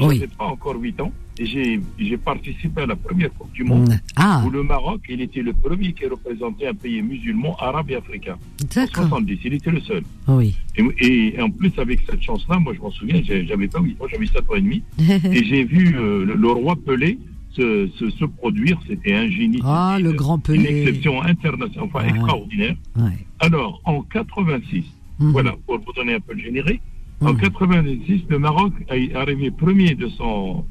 Oui. 0.00 0.16
j'avais 0.16 0.26
pas 0.28 0.44
encore 0.46 0.76
8 0.80 1.00
ans, 1.00 1.12
et 1.38 1.46
j'ai 1.46 2.16
participé 2.16 2.82
à 2.82 2.86
la 2.86 2.96
première 2.96 3.32
Coupe 3.34 3.52
du 3.52 3.64
Monde, 3.64 3.98
Ah, 4.14 4.42
où 4.46 4.50
le 4.50 4.62
Maroc, 4.62 5.00
il 5.08 5.20
était 5.20 5.42
le 5.42 5.52
premier 5.52 5.92
qui 5.92 6.06
représentait 6.06 6.66
un 6.68 6.74
pays 6.74 7.02
musulman, 7.02 7.56
arabe 7.58 7.90
et 7.90 7.96
africain. 7.96 8.34
En 8.62 8.66
d'accord. 8.74 9.04
70, 9.04 9.38
il 9.44 9.54
était 9.54 9.70
le 9.70 9.80
seul. 9.80 10.02
Oui. 10.28 10.56
Et, 10.76 11.34
et 11.34 11.40
en 11.40 11.50
plus, 11.50 11.72
avec 11.78 12.00
cette 12.08 12.22
chance-là, 12.22 12.58
moi, 12.58 12.72
je 12.74 12.80
m'en 12.80 12.90
souviens, 12.90 13.20
j'avais 13.24 13.68
pas 13.68 13.80
8 13.80 14.00
ans, 14.00 14.06
j'avais 14.10 14.26
7 14.26 14.48
ans 14.50 14.54
et 14.54 14.60
demi, 14.60 14.82
et 15.00 15.44
j'ai 15.44 15.64
vu 15.64 15.96
euh, 15.96 16.24
le, 16.24 16.34
le 16.34 16.48
roi 16.48 16.76
Pelé 16.76 17.18
se, 17.56 17.88
se, 17.98 18.10
se 18.10 18.24
produire. 18.24 18.78
C'était 18.86 19.14
un 19.14 19.28
génie. 19.30 19.60
Ah, 19.64 19.98
le 20.00 20.10
une- 20.10 20.16
grand 20.16 20.36
Une 20.36 20.42
Pelé. 20.62 20.80
exception 20.80 21.22
internationale, 21.22 21.88
enfin 21.88 22.04
Ouais. 22.04 22.10
extraordinaire. 22.10 22.76
Ouais. 22.96 23.18
Alors, 23.40 23.80
en 23.84 24.02
86, 24.02 24.84
Mhm. 25.18 25.32
voilà, 25.32 25.52
pour 25.66 25.78
vous 25.78 25.92
donner 25.94 26.14
un 26.14 26.20
peu 26.20 26.34
le 26.34 26.40
générique, 26.40 26.82
en 27.20 27.32
Mhm. 27.32 27.40
86, 27.40 28.22
le 28.28 28.38
Maroc 28.38 28.72
est 28.90 29.14
arrivé 29.14 29.50
premier 29.50 29.94
de 29.94 30.08
son, 30.08 30.64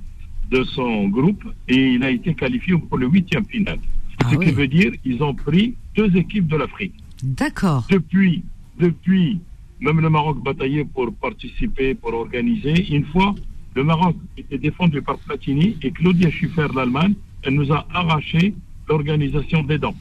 de 0.52 0.64
son 0.64 1.08
groupe 1.10 1.44
et 1.68 1.94
il 1.96 2.04
a 2.04 2.12
été 2.12 2.34
qualifié 2.36 2.76
pour 2.78 2.98
le 3.00 3.08
huitième 3.08 3.46
final. 3.46 3.80
Ah 4.24 4.30
Ce 4.32 4.36
oui. 4.38 4.46
qui 4.46 4.52
veut 4.52 4.68
dire 4.68 4.92
ils 5.04 5.22
ont 5.24 5.34
pris 5.34 5.76
deux 5.96 6.16
équipes 6.16 6.48
de 6.48 6.58
l'Afrique. 6.58 6.94
D'accord. 7.24 7.86
Depuis, 7.90 8.44
depuis, 8.80 9.40
même 9.80 10.00
le 10.02 10.10
Maroc 10.10 10.42
bataillait 10.44 10.86
pour 10.86 11.12
participer, 11.16 11.96
pour 11.96 12.14
organiser. 12.14 12.76
Une 12.96 13.06
fois, 13.06 13.34
le 13.76 13.84
Maroc 13.84 14.16
était 14.38 14.58
défendu 14.58 15.02
par 15.02 15.18
Platini 15.20 15.76
et 15.82 15.92
Claudia 15.92 16.30
Schiffer, 16.32 16.68
l'Allemagne, 16.76 17.14
elle 17.44 17.56
nous 17.56 17.72
a 17.72 17.86
arraché 17.94 18.54
l'organisation 18.88 19.64
des 19.64 19.78
dents. 19.78 19.96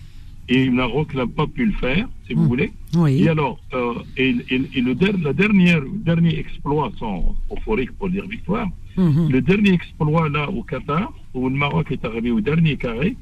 Et 0.48 0.66
le 0.66 0.72
Maroc 0.72 1.14
n'a 1.14 1.26
pas 1.26 1.46
pu 1.46 1.64
le 1.66 1.72
faire, 1.72 2.06
si 2.26 2.34
vous 2.34 2.44
Mm. 2.44 2.48
voulez. 2.48 2.72
Oui. 2.96 3.22
Et 3.22 3.28
alors, 3.28 3.58
euh, 3.72 3.94
et, 4.16 4.36
et- 4.50 4.68
et 4.74 4.80
le 4.80 4.94
der- 4.94 5.16
la 5.18 5.32
dernière, 5.32 5.80
dernier 6.10 6.38
exploit, 6.38 6.92
sans 6.98 7.34
euphorique 7.50 7.92
pour 7.92 8.10
dire 8.10 8.26
victoire, 8.26 8.68
Mhm. 8.96 9.30
le 9.30 9.40
dernier 9.40 9.72
exploit 9.72 10.28
là 10.28 10.48
au 10.50 10.62
Qatar, 10.62 11.12
où 11.32 11.48
le 11.48 11.56
Maroc 11.56 11.90
est 11.90 12.04
arrivé 12.04 12.30
au 12.30 12.40
dernier 12.40 12.76
carré, 12.76 13.16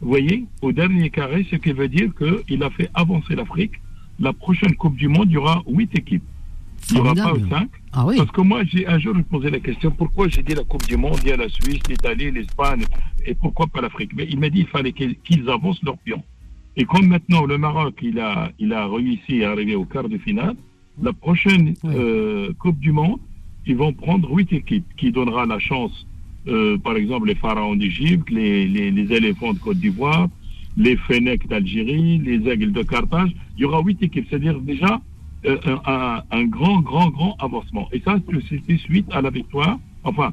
vous 0.00 0.08
voyez, 0.08 0.44
au 0.62 0.70
dernier 0.70 1.08
carré, 1.10 1.46
ce 1.50 1.56
qui 1.56 1.72
veut 1.72 1.88
dire 1.88 2.10
qu'il 2.14 2.62
a 2.62 2.70
fait 2.70 2.90
avancer 2.94 3.34
l'Afrique. 3.34 3.72
La 4.20 4.32
prochaine 4.34 4.74
Coupe 4.76 4.96
du 4.96 5.08
Monde, 5.08 5.28
il 5.30 5.32
y 5.34 5.36
aura 5.38 5.62
huit 5.66 5.90
équipes. 5.98 6.22
Il 6.90 6.94
n'y 6.94 7.00
aura 7.00 7.14
pas 7.14 7.32
cinq. 7.50 7.68
Ah 7.92 8.06
oui. 8.06 8.16
Parce 8.16 8.30
que 8.30 8.40
moi, 8.42 8.62
j'ai 8.64 8.86
un 8.86 8.98
jour 8.98 9.12
je 9.14 9.18
me 9.18 9.24
posais 9.24 9.50
la 9.50 9.60
question 9.60 9.90
pourquoi 9.90 10.28
j'ai 10.28 10.42
dit 10.42 10.54
la 10.54 10.64
Coupe 10.64 10.86
du 10.86 10.96
Monde, 10.96 11.18
il 11.24 11.28
y 11.28 11.32
a 11.32 11.36
la 11.36 11.48
Suisse, 11.48 11.80
l'Italie, 11.88 12.30
l'Espagne, 12.30 12.84
et 13.24 13.34
pourquoi 13.34 13.66
pas 13.66 13.80
l'Afrique? 13.80 14.12
Mais 14.14 14.26
il 14.30 14.38
m'a 14.38 14.48
dit 14.50 14.58
qu'il 14.60 14.68
fallait 14.68 14.92
qu'ils 14.92 15.16
qu'ils 15.18 15.48
avancent 15.50 15.82
leur 15.82 15.98
pion. 15.98 16.22
Et 16.76 16.84
comme 16.84 17.06
maintenant 17.08 17.44
le 17.46 17.58
Maroc, 17.58 17.94
il 18.02 18.20
a, 18.20 18.52
il 18.58 18.72
a 18.72 18.86
réussi 18.86 19.42
à 19.44 19.50
arriver 19.52 19.74
au 19.74 19.84
quart 19.84 20.08
de 20.08 20.18
finale, 20.18 20.54
la 21.02 21.12
prochaine 21.12 21.74
Oui. 21.82 21.94
euh, 21.96 22.52
Coupe 22.58 22.78
du 22.78 22.92
Monde, 22.92 23.18
ils 23.66 23.76
vont 23.76 23.92
prendre 23.92 24.30
huit 24.30 24.52
équipes 24.52 24.86
qui 24.96 25.10
donnera 25.10 25.46
la 25.46 25.58
chance, 25.58 26.06
euh, 26.46 26.78
par 26.78 26.96
exemple, 26.96 27.26
les 27.28 27.34
pharaons 27.34 27.74
d'Égypte, 27.76 28.30
les, 28.30 28.68
les, 28.68 28.90
les 28.90 29.12
éléphants 29.16 29.54
de 29.54 29.58
Côte 29.58 29.78
d'Ivoire, 29.78 30.28
les 30.76 30.96
Fennecs 30.96 31.48
d'Algérie, 31.48 32.18
les 32.18 32.46
aigles 32.48 32.72
de 32.72 32.82
Carthage. 32.82 33.30
Il 33.56 33.62
y 33.62 33.64
aura 33.64 33.80
huit 33.82 34.00
équipes, 34.02 34.26
c'est-à-dire 34.28 34.60
déjà 34.60 35.00
euh, 35.46 36.20
un, 36.30 36.44
grand, 36.46 36.80
grand, 36.80 37.08
grand 37.10 37.36
avancement. 37.38 37.88
Et 37.92 38.00
ça, 38.00 38.18
c'était 38.48 38.76
suite 38.78 39.06
à 39.12 39.20
la 39.20 39.30
victoire, 39.30 39.78
enfin, 40.04 40.32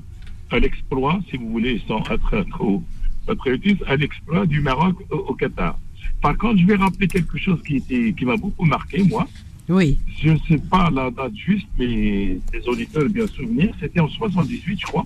à 0.52 0.60
l'exploit, 0.60 1.20
si 1.30 1.38
vous 1.38 1.50
voulez, 1.50 1.82
sans 1.88 2.02
être 2.10 2.42
trop 2.52 2.84
patriotiste, 3.26 3.84
à 3.88 3.96
l'exploit 3.96 4.46
du 4.46 4.62
Maroc 4.62 4.96
au, 5.12 5.18
au 5.18 5.34
Qatar. 5.34 5.78
Par 6.22 6.38
contre, 6.38 6.58
je 6.60 6.66
vais 6.66 6.76
rappeler 6.76 7.08
quelque 7.08 7.38
chose 7.38 7.62
qui, 7.66 7.78
était, 7.78 8.14
qui 8.18 8.26
m'a 8.26 8.38
beaucoup 8.38 8.66
marqué, 8.66 9.04
moi. 9.04 9.28
Oui. 9.70 9.98
Je 10.22 10.32
ne 10.32 10.38
sais 10.48 10.58
pas 10.58 10.90
la 10.90 11.10
date 11.12 11.36
juste, 11.36 11.68
mais 11.80 12.38
les 12.54 12.68
auditeurs 12.68 13.08
bien 13.10 13.28
souvenir, 13.28 13.74
c'était 13.80 14.00
en 14.00 14.10
78, 14.10 14.80
je 14.80 14.86
crois, 14.86 15.06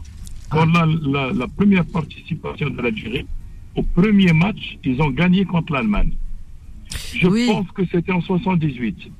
quand 0.49 0.65
la, 0.65 0.85
la- 0.85 1.31
la 1.33 1.47
première 1.47 1.85
participation 1.85 2.69
de 2.69 2.81
l'Algérie, 2.81 3.25
au 3.75 3.83
premier 3.83 4.33
match, 4.33 4.77
ils 4.83 4.99
ont 5.01 5.09
gagné 5.11 5.45
contre 5.45 5.73
l'Allemagne. 5.73 6.13
Je 7.13 7.27
Oui. 7.27 7.45
pense 7.47 7.69
que 7.71 7.83
c'était 7.91 8.11
en 8.11 8.21
78. 8.21 9.11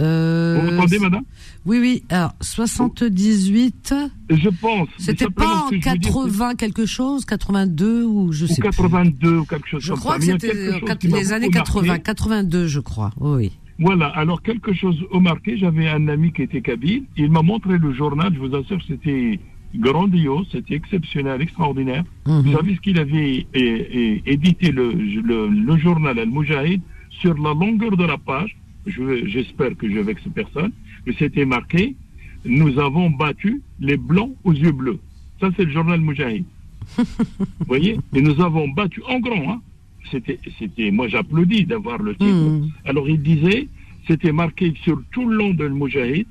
Euh, 0.00 0.60
Vous 0.62 0.70
m'entendez, 0.72 0.98
madame 0.98 1.22
Oui, 1.64 1.78
oui. 1.80 2.02
Alors, 2.10 2.34
78. 2.40 3.94
Je 4.30 4.48
pense. 4.48 4.88
C'était 4.98 5.26
pas 5.26 5.46
en 5.64 5.68
ce 5.68 5.74
que 5.74 5.80
je 5.80 5.90
veux 5.90 5.98
dire, 5.98 6.12
80 6.12 6.54
quelque 6.54 6.86
chose, 6.86 7.24
82 7.24 8.04
ou 8.04 8.32
je 8.32 8.46
sais 8.46 8.60
ou 8.60 8.62
82 8.62 9.38
ou 9.38 9.44
quelque 9.44 9.68
chose 9.68 9.80
plus. 9.80 9.86
Je 9.86 9.92
comme 9.92 10.00
crois 10.00 10.12
ça. 10.14 10.18
que 10.18 10.24
c'était 10.24 10.54
euh, 10.56 10.94
les 11.16 11.32
années 11.32 11.46
beaucoup 11.46 11.58
80, 11.58 11.86
marqué. 11.86 12.02
82, 12.02 12.66
je 12.66 12.80
crois. 12.80 13.10
Oui, 13.20 13.36
oui. 13.36 13.52
Voilà, 13.78 14.06
alors 14.08 14.40
quelque 14.42 14.72
chose 14.72 14.96
au 15.10 15.20
marqué, 15.20 15.58
j'avais 15.58 15.86
un 15.88 16.08
ami 16.08 16.32
qui 16.32 16.42
était 16.42 16.62
kabyle, 16.62 17.04
il 17.18 17.30
m'a 17.30 17.42
montré 17.42 17.76
le 17.76 17.92
journal, 17.92 18.32
je 18.34 18.38
vous 18.40 18.54
assure, 18.56 18.78
c'était 18.88 19.38
grandiose, 19.74 20.46
c'était 20.50 20.74
exceptionnel, 20.74 21.42
extraordinaire. 21.42 22.04
Mhm. 22.26 22.40
Vous 22.40 22.52
savez 22.52 22.74
ce 22.76 22.80
qu'il 22.80 22.98
avait 22.98 23.46
é- 23.52 23.60
é- 23.62 24.22
édité 24.24 24.72
le, 24.72 24.92
le, 24.92 25.48
le 25.48 25.76
journal 25.76 26.18
Al-Mujahid 26.18 26.80
sur 27.20 27.34
la 27.34 27.52
longueur 27.52 27.96
de 27.98 28.04
la 28.04 28.16
page, 28.16 28.56
je- 28.86 29.26
j'espère 29.26 29.76
que 29.76 29.90
je 29.90 29.98
vexe 30.00 30.22
personne, 30.34 30.72
mais 31.06 31.14
c'était 31.18 31.44
marqué 31.44 31.94
Nous 32.44 32.78
avons 32.78 33.10
battu 33.10 33.60
les 33.80 33.96
blancs 33.96 34.32
aux 34.44 34.52
yeux 34.52 34.70
bleus. 34.70 35.00
Ça, 35.40 35.50
c'est 35.56 35.64
le 35.64 35.72
journal 35.72 36.00
Mujahid. 36.00 36.44
Vous 36.96 37.66
voyez? 37.66 37.96
Et 38.14 38.22
nous 38.22 38.40
avons 38.40 38.68
battu 38.68 39.02
en 39.08 39.18
grand, 39.18 39.50
hein. 39.50 39.60
C'était, 40.12 40.38
c'était, 40.58 40.92
moi 40.92 41.08
j'applaudis 41.08 41.64
d'avoir 41.66 41.98
le 42.00 42.12
titre. 42.14 42.32
Mhm. 42.32 42.70
Alors 42.84 43.08
il 43.08 43.20
disait, 43.20 43.66
c'était 44.06 44.30
marqué 44.30 44.72
sur 44.84 45.02
tout 45.10 45.28
le 45.28 45.36
long 45.36 45.52
de 45.54 45.66
Mujahid. 45.66 46.26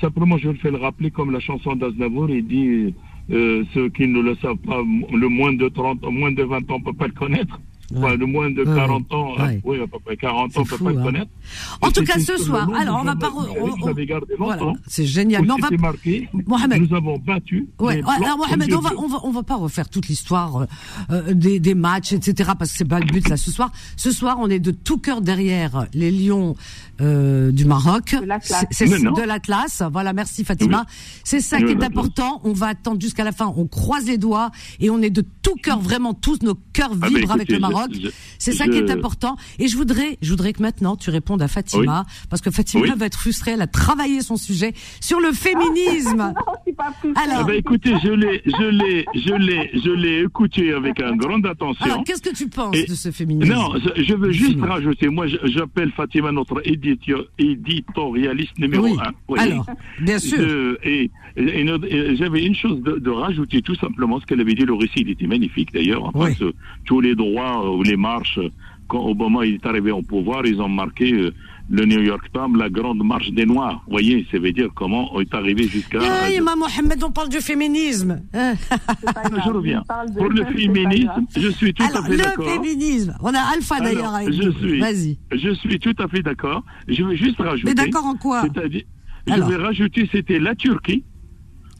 Simplement, 0.00 0.38
je 0.38 0.48
le 0.48 0.54
fais 0.54 0.70
le 0.70 0.78
rappeler 0.78 1.10
comme 1.10 1.30
la 1.30 1.40
chanson 1.40 1.76
d'Aznavour, 1.76 2.30
il 2.30 2.46
dit 2.46 2.94
euh, 3.30 3.64
ceux 3.74 3.90
qui 3.90 4.06
ne 4.08 4.20
le 4.22 4.34
savent 4.36 4.56
pas, 4.56 4.80
le 5.12 5.28
moins 5.28 5.52
de 5.52 5.68
30, 5.68 6.02
moins 6.10 6.32
de 6.32 6.42
20 6.42 6.70
ans 6.70 6.78
ne 6.78 6.84
peut 6.84 6.94
pas 6.94 7.06
le 7.08 7.12
connaître. 7.12 7.60
Enfin, 7.96 8.14
le 8.16 8.26
moins 8.26 8.50
de 8.50 8.62
Ouais, 8.64 8.76
40 8.76 9.12
ans, 9.12 9.32
euh, 9.38 9.56
oui, 9.64 9.80
à 9.82 9.86
peu 9.86 9.98
près 10.04 10.16
40 10.16 10.56
ans, 10.56 10.60
ne 10.60 10.64
C'est 10.64 10.70
peut 10.70 10.76
fou, 10.76 10.84
pas 10.84 10.92
le 10.92 10.98
hein. 10.98 11.02
connaître. 11.02 11.30
En 11.80 11.90
tout 11.90 12.04
cas, 12.04 12.18
ce 12.18 12.32
le 12.32 12.38
soir. 12.38 12.68
Alors, 12.74 13.00
on 13.00 13.04
va 13.04 13.16
pas. 13.16 13.30
on- 13.34 14.36
Voilà, 14.38 14.72
c'est 14.86 15.04
génial. 15.06 15.42
Mais 15.42 15.50
on 15.52 15.56
va 15.56 15.70
marqué, 15.78 16.28
Mohamed. 16.46 16.82
nous 16.88 16.96
avons 16.96 17.18
battu. 17.18 17.68
Ouais, 17.78 17.96
les 17.96 18.02
alors 18.02 18.38
Mohamed, 18.38 18.72
on 18.74 18.80
va, 18.80 18.90
on 18.96 19.06
va, 19.08 19.18
on 19.24 19.30
va 19.30 19.42
pas 19.42 19.56
refaire 19.56 19.88
toute 19.88 20.08
l'histoire 20.08 20.56
euh, 20.62 20.66
euh, 21.10 21.34
des, 21.34 21.60
des 21.60 21.74
matchs, 21.74 22.12
etc. 22.12 22.50
Parce 22.58 22.72
que 22.72 22.78
c'est 22.78 22.84
pas 22.84 23.00
le 23.00 23.06
but 23.06 23.28
là 23.28 23.36
ce 23.36 23.50
soir. 23.50 23.70
Ce 23.96 24.10
soir, 24.10 24.36
on 24.40 24.48
est 24.48 24.58
de 24.60 24.70
tout 24.70 24.98
cœur 24.98 25.20
derrière 25.20 25.86
les 25.94 26.10
Lions 26.10 26.54
euh, 27.00 27.50
du 27.52 27.64
Maroc. 27.64 28.14
De 28.20 28.24
l'Atlas. 28.26 28.64
C'est 28.70 28.86
de 28.88 29.22
l'Atlas. 29.26 29.82
Voilà, 29.92 30.12
merci 30.12 30.44
Fatima. 30.44 30.84
C'est 31.24 31.40
ça 31.40 31.56
Oui, 31.56 31.64
qui 31.64 31.70
est 31.70 31.74
l'Atlas. 31.74 31.88
important. 31.90 32.40
On 32.44 32.52
va 32.52 32.66
attendre 32.68 33.00
jusqu'à 33.00 33.24
la 33.24 33.32
fin. 33.32 33.52
On 33.56 33.66
croise 33.66 34.06
les 34.06 34.18
doigts 34.18 34.50
et 34.80 34.90
on 34.90 35.00
est 35.02 35.10
de 35.10 35.24
tout 35.42 35.54
cœur, 35.62 35.80
vraiment 35.80 36.14
tous 36.14 36.38
nos 36.42 36.54
cœurs 36.72 36.90
Ah, 37.00 37.08
vibrent 37.08 37.28
bah, 37.28 37.34
avec 37.34 37.50
le 37.50 37.58
Maroc. 37.58 37.90
C'est 38.38 38.52
ça 38.52 38.66
qui 38.66 38.76
est 38.78 38.90
important. 38.90 39.36
Et 39.58 39.68
je 39.68 39.76
voudrais, 39.76 40.18
je 40.22 40.30
voudrais 40.30 40.52
que 40.52 40.62
maintenant 40.62 40.96
tu 40.96 41.10
répondes 41.10 41.42
à 41.42 41.48
Fatima 41.48 42.04
parce 42.30 42.42
que 42.42 42.50
Fatima 42.50 42.82
Oui. 42.84 42.92
va 42.96 43.06
être 43.06 43.18
frustrée. 43.18 43.52
Elle 43.52 43.62
a 43.62 43.66
travaillé 43.66 44.20
son 44.20 44.36
sujet 44.36 44.72
sur 45.00 45.20
le 45.20 45.32
féminisme. 45.32 46.32
Non, 46.42 46.54
c'est 46.66 46.76
pas 46.76 46.92
plus. 47.00 47.10
Alors, 47.16 47.40
Ah 47.40 47.44
bah, 47.44 47.54
écoutez, 47.54 47.92
je 48.02 48.10
l'ai, 48.10 48.42
je 48.46 48.68
l'ai, 48.70 49.04
je 49.14 49.34
l'ai, 49.34 49.70
je 49.74 49.90
l'ai 49.90 50.20
écouté 50.24 50.72
avec 50.72 51.00
une 51.00 51.16
grande 51.16 51.44
attention. 51.46 51.84
Alors, 51.84 52.04
qu'est-ce 52.04 52.22
que 52.22 52.34
tu 52.34 52.48
penses 52.48 52.74
Et- 52.76 52.84
de 52.86 52.94
ce 52.94 53.10
féminisme? 53.10 53.52
Non, 53.52 53.72
je, 53.96 54.02
je 54.02 54.14
veux 54.14 54.32
juste 54.32 54.58
rajouter, 54.60 55.08
moi 55.08 55.26
j'appelle 55.26 55.90
Fatima 55.92 56.32
notre 56.32 56.60
éditio- 56.66 56.91
éditorialiste 57.38 58.58
numéro 58.58 58.84
Oui. 58.84 58.96
un. 59.04 59.10
Oui. 59.28 59.38
Alors, 59.40 59.66
bien 60.00 60.18
sûr. 60.18 60.76
Et 60.84 61.10
j'avais 62.16 62.44
une 62.44 62.54
chose 62.54 62.80
de, 62.82 62.98
de 62.98 63.10
rajouter, 63.10 63.62
tout 63.62 63.74
simplement, 63.76 64.20
ce 64.20 64.26
qu'elle 64.26 64.40
avait 64.40 64.54
dit, 64.54 64.64
le 64.64 64.74
récit, 64.74 65.00
il 65.00 65.10
était 65.10 65.26
magnifique 65.26 65.72
d'ailleurs. 65.72 66.10
Oui. 66.14 66.34
ce- 66.38 66.52
tous 66.84 67.00
les 67.00 67.14
droits 67.14 67.64
euh, 67.64 67.76
ou 67.76 67.82
les 67.82 67.96
marches, 67.96 68.38
euh, 68.38 68.48
quand 68.88 69.04
Obama 69.06 69.46
il 69.46 69.54
est 69.54 69.66
arrivé 69.66 69.90
au 69.90 70.02
pouvoir, 70.02 70.44
ils 70.46 70.60
ont 70.60 70.68
marqué 70.68 71.12
euh, 71.12 71.32
le 71.74 71.86
New 71.86 72.00
York 72.02 72.26
Times, 72.34 72.56
la 72.58 72.68
grande 72.68 73.02
marche 73.02 73.30
des 73.30 73.46
Noirs. 73.46 73.82
Vous 73.86 73.92
voyez, 73.92 74.26
ça 74.30 74.38
veut 74.38 74.52
dire 74.52 74.68
comment 74.74 75.08
on 75.14 75.20
est 75.20 75.34
arrivé 75.34 75.66
jusqu'à... 75.66 76.00
Hey, 76.28 76.38
ma 76.42 76.54
Mohamed, 76.54 77.02
on 77.02 77.10
parle 77.10 77.30
du 77.30 77.40
féminisme. 77.40 78.20
Je 78.34 79.50
reviens. 79.50 79.82
Pour 80.18 80.28
le 80.28 80.44
féminisme, 80.44 81.24
je 81.34 81.48
suis 81.48 81.72
tout 81.72 81.82
Alors, 81.82 82.04
à 82.04 82.06
fait 82.06 82.12
le 82.12 82.18
d'accord. 82.18 82.50
féminisme. 82.50 83.16
On 83.22 83.32
a 83.34 83.40
Alpha 83.54 83.80
d'ailleurs 83.80 84.14
avec 84.14 84.32
je 84.34 84.50
suis- 84.50 84.80
Vas-y. 84.80 85.18
Je 85.32 85.50
suis 85.54 85.78
tout 85.78 85.94
à 85.98 86.08
fait 86.08 86.22
d'accord. 86.22 86.62
Je 86.88 87.02
veux 87.02 87.14
juste 87.16 87.38
rajouter. 87.38 87.64
Mais 87.70 87.74
d'accord 87.74 88.04
en 88.04 88.16
quoi 88.16 88.42
C'est-à-dire, 88.42 88.82
je 89.26 89.32
vais 89.42 89.56
rajouter, 89.56 90.06
c'était 90.12 90.38
la 90.38 90.54
Turquie 90.54 91.04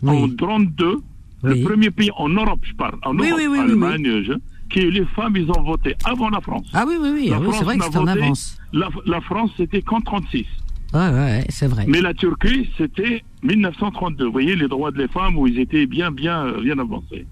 en 0.07 0.23
Oui. 0.25 0.37
32, 0.37 0.87
Oui. 0.87 1.01
le 1.43 1.65
premier 1.65 1.91
pays 1.91 2.11
en 2.17 2.31
Europe, 2.31 2.61
je 2.63 2.73
parle, 2.75 2.97
en 3.05 3.15
Oui, 3.17 3.29
Europe, 3.29 3.41
oui, 3.43 3.47
oui, 3.47 3.59
oui, 3.59 3.71
Allemagne, 3.71 4.23
je- 4.25 4.33
qui 4.71 4.91
les 4.91 5.05
femmes, 5.15 5.37
ils 5.37 5.51
ont 5.51 5.63
voté 5.63 5.95
avant 6.05 6.31
la 6.31 6.41
France. 6.41 6.67
Ah 6.73 6.85
oui, 6.89 6.95
oui, 6.99 7.11
oui. 7.13 7.29
La 7.29 7.37
ah 7.37 7.41
France 7.43 7.57
c'est 7.59 7.65
vrai 7.65 7.77
que 7.77 7.85
c'est 7.85 7.97
en 7.99 8.07
avance. 8.07 8.57
La, 8.73 8.89
la 9.07 9.21
France, 9.21 9.51
c'était 9.57 9.83
qu'en 9.83 10.01
36. 10.01 10.47
Ouais, 10.95 11.01
ouais, 11.01 11.11
ouais, 11.11 11.45
c'est 11.49 11.67
vrai. 11.69 11.85
Mais 11.89 12.01
la 12.01 12.13
Turquie, 12.15 12.69
c'était 12.77 13.23
1932. 13.43 14.27
Vous 14.27 14.33
voyez, 14.33 14.57
les 14.57 14.69
droits 14.69 14.91
des 14.93 15.09
femmes 15.09 15.37
où 15.39 15.47
ils 15.47 15.59
étaient 15.59 15.87
bien, 15.87 16.11
bien, 16.11 16.53
bien 16.61 16.79
avancés. 16.79 17.27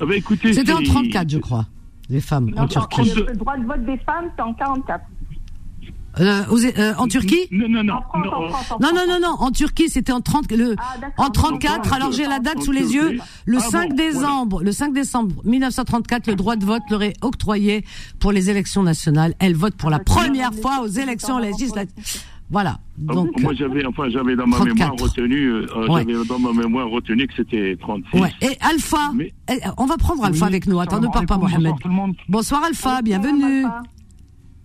Ah 0.00 0.04
écoutez, 0.14 0.52
C'était 0.52 0.72
en 0.72 0.78
c'est- 0.78 0.84
34, 0.84 1.30
je 1.30 1.38
crois. 1.38 1.66
Les 2.10 2.20
femmes 2.20 2.50
en 2.56 2.62
Non, 2.62 2.68
Turquie. 2.68 3.12
Le 3.16 3.26
le 3.26 3.36
droit 3.36 3.56
de 3.56 3.64
vote 3.64 3.84
des 3.86 3.96
femmes, 3.98 4.26
c'est 4.36 4.42
en 4.42 4.52
44. 4.52 5.04
Euh, 6.20 6.42
aux- 6.50 6.64
euh, 6.64 6.94
en 6.96 7.08
Turquie? 7.08 7.48
Non, 7.50 7.68
non, 7.68 7.82
non. 7.82 7.94
En 7.94 8.00
France, 8.02 8.24
non, 8.24 8.32
en 8.32 8.48
France, 8.48 8.70
en 8.70 8.78
Non, 8.80 8.88
France. 8.88 8.98
non, 9.08 9.14
non, 9.14 9.20
non. 9.28 9.34
En 9.40 9.50
Turquie, 9.50 9.88
c'était 9.88 10.12
en 10.12 10.20
30, 10.20 10.50
le, 10.52 10.76
Ah, 10.78 10.94
en 11.18 11.30
34. 11.30 11.92
En 11.92 11.96
Alors 11.96 12.12
j'ai 12.12 12.26
la 12.26 12.38
date 12.38 12.62
sous 12.62 12.70
les 12.72 12.94
yeux. 12.94 13.18
Le 13.46 13.58
Ah 13.58 13.60
5 13.60 13.90
bon, 13.90 13.96
décembre, 13.96 14.62
le 14.62 14.72
5 14.72 14.92
décembre 14.92 15.34
1934, 15.44 16.26
le 16.28 16.34
droit 16.36 16.56
de 16.56 16.64
vote 16.64 16.82
leur 16.90 17.02
est 17.02 17.14
octroyé 17.22 17.84
pour 18.20 18.30
les 18.32 18.48
élections 18.50 18.82
nationales. 18.84 19.34
Elle 19.40 19.54
vote 19.56 19.74
pour 19.74 19.90
la 19.90 19.98
c'est 19.98 20.04
première 20.04 20.54
fois 20.54 20.80
aux 20.82 20.86
élections 20.88 21.38
législatives. 21.38 21.94
Voilà. 22.50 22.78
Ah, 23.08 23.14
Donc, 23.14 23.30
moi 23.40 23.52
j'avais 23.54 23.84
enfin 23.86 24.04
j'avais 24.10 24.36
dans 24.36 24.46
ma 24.46 24.58
34. 24.58 24.76
mémoire 24.92 24.96
retenu 25.10 25.46
euh, 25.48 25.66
Ouais. 25.88 26.04
j'avais 26.06 26.24
dans 26.26 26.38
ma 26.38 26.52
mémoire 26.52 26.88
retenu 26.88 27.26
que 27.26 27.32
c'était 27.36 27.76
36. 27.80 28.20
ouais. 28.20 28.32
Et 28.42 28.56
Alpha, 28.60 29.10
Mais- 29.14 29.32
eh, 29.50 29.54
on 29.78 29.86
va 29.86 29.96
prendre 29.96 30.22
Alpha 30.24 30.44
Oui, 30.44 30.48
avec 30.48 30.66
nous. 30.66 30.78
Attends, 30.78 31.00
ne 31.00 31.08
pars 31.08 31.26
pas, 31.26 31.38
Mohamed. 31.38 31.72
Bonsoir 32.28 32.60
le 32.60 32.66
Alpha, 32.68 33.02
bienvenue. 33.02 33.64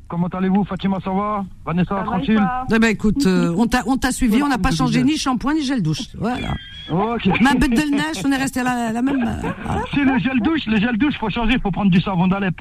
Comment 0.09 0.27
allez-vous 0.27 0.63
Fatima, 0.63 0.97
ça 1.03 1.11
va 1.11 1.45
Vanessa, 1.65 1.89
Ça 1.89 1.95
va 1.97 2.03
tranquille 2.03 2.35
toi 2.35 2.65
Eh 2.75 2.79
ben 2.79 2.87
écoute, 2.89 3.25
euh, 3.27 3.53
on 3.57 3.67
t'a 3.67 3.83
on 3.85 3.95
t'a 3.95 4.11
suivi, 4.11 4.41
on 4.41 4.47
n'a 4.47 4.57
pas 4.57 4.71
changé 4.71 5.03
ni 5.03 5.17
shampoing 5.17 5.53
ni 5.53 5.61
gel 5.63 5.83
douche. 5.83 6.01
Voilà. 6.17 6.47
Ok. 6.91 7.27
Ma 7.41 7.53
bête 7.53 7.69
de 7.71 7.91
neige, 7.95 8.23
on 8.25 8.31
est 8.31 8.37
resté 8.37 8.63
la, 8.63 8.91
la 8.91 9.01
même. 9.03 9.21
euh, 9.21 9.49
voilà. 9.63 9.81
Si 9.93 9.99
le 9.99 10.17
gel 10.17 10.39
douche, 10.41 10.65
le 10.65 10.77
gel 10.79 10.97
douche, 10.97 11.13
faut 11.19 11.29
changer, 11.29 11.59
faut 11.61 11.69
prendre 11.71 11.91
du 11.91 12.01
savon 12.01 12.27
d'Alep. 12.27 12.55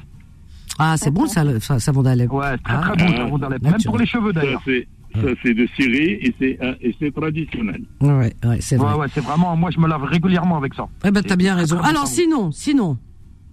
Ah, 0.77 0.95
c'est 0.97 1.09
bon 1.11 1.25
ça, 1.25 1.43
le 1.43 1.59
ça- 1.59 1.79
savon 1.79 2.03
d'Alep. 2.03 2.31
Ouais, 2.31 2.55
très 2.59 2.73
Ah, 2.75 2.81
très 2.93 2.95
bon 2.97 3.05
ah, 3.13 3.17
savon 3.17 3.37
d'Alep. 3.39 3.61
Même 3.63 3.71
naturel. 3.73 3.89
pour 3.91 3.97
les 3.99 4.05
cheveux 4.05 4.31
Ça 4.33 4.41
d'ailleurs. 4.41 4.61
c'est 4.63 4.87
ça 5.15 5.27
c'est 5.41 5.53
de 5.55 5.67
Syrie 5.75 6.11
et 6.21 6.35
c'est 6.39 6.59
euh, 6.61 6.75
et 6.81 6.95
c'est 6.99 7.11
traditionnel. 7.13 7.81
Ouais, 7.99 8.31
ouais, 8.45 8.57
c'est 8.61 8.75
vrai. 8.75 8.93
Ouais, 8.93 8.99
ouais, 8.99 9.07
c'est 9.11 9.21
vraiment, 9.21 9.55
moi 9.57 9.71
je 9.71 9.79
me 9.79 9.87
lave 9.87 10.03
régulièrement 10.03 10.57
avec 10.57 10.75
ça. 10.75 10.85
Eh 11.03 11.09
ben, 11.09 11.23
t'as 11.23 11.35
bien 11.35 11.55
C'est 11.55 11.61
raison. 11.61 11.79
Alors, 11.81 12.05
sinon, 12.05 12.51
sinon, 12.51 12.97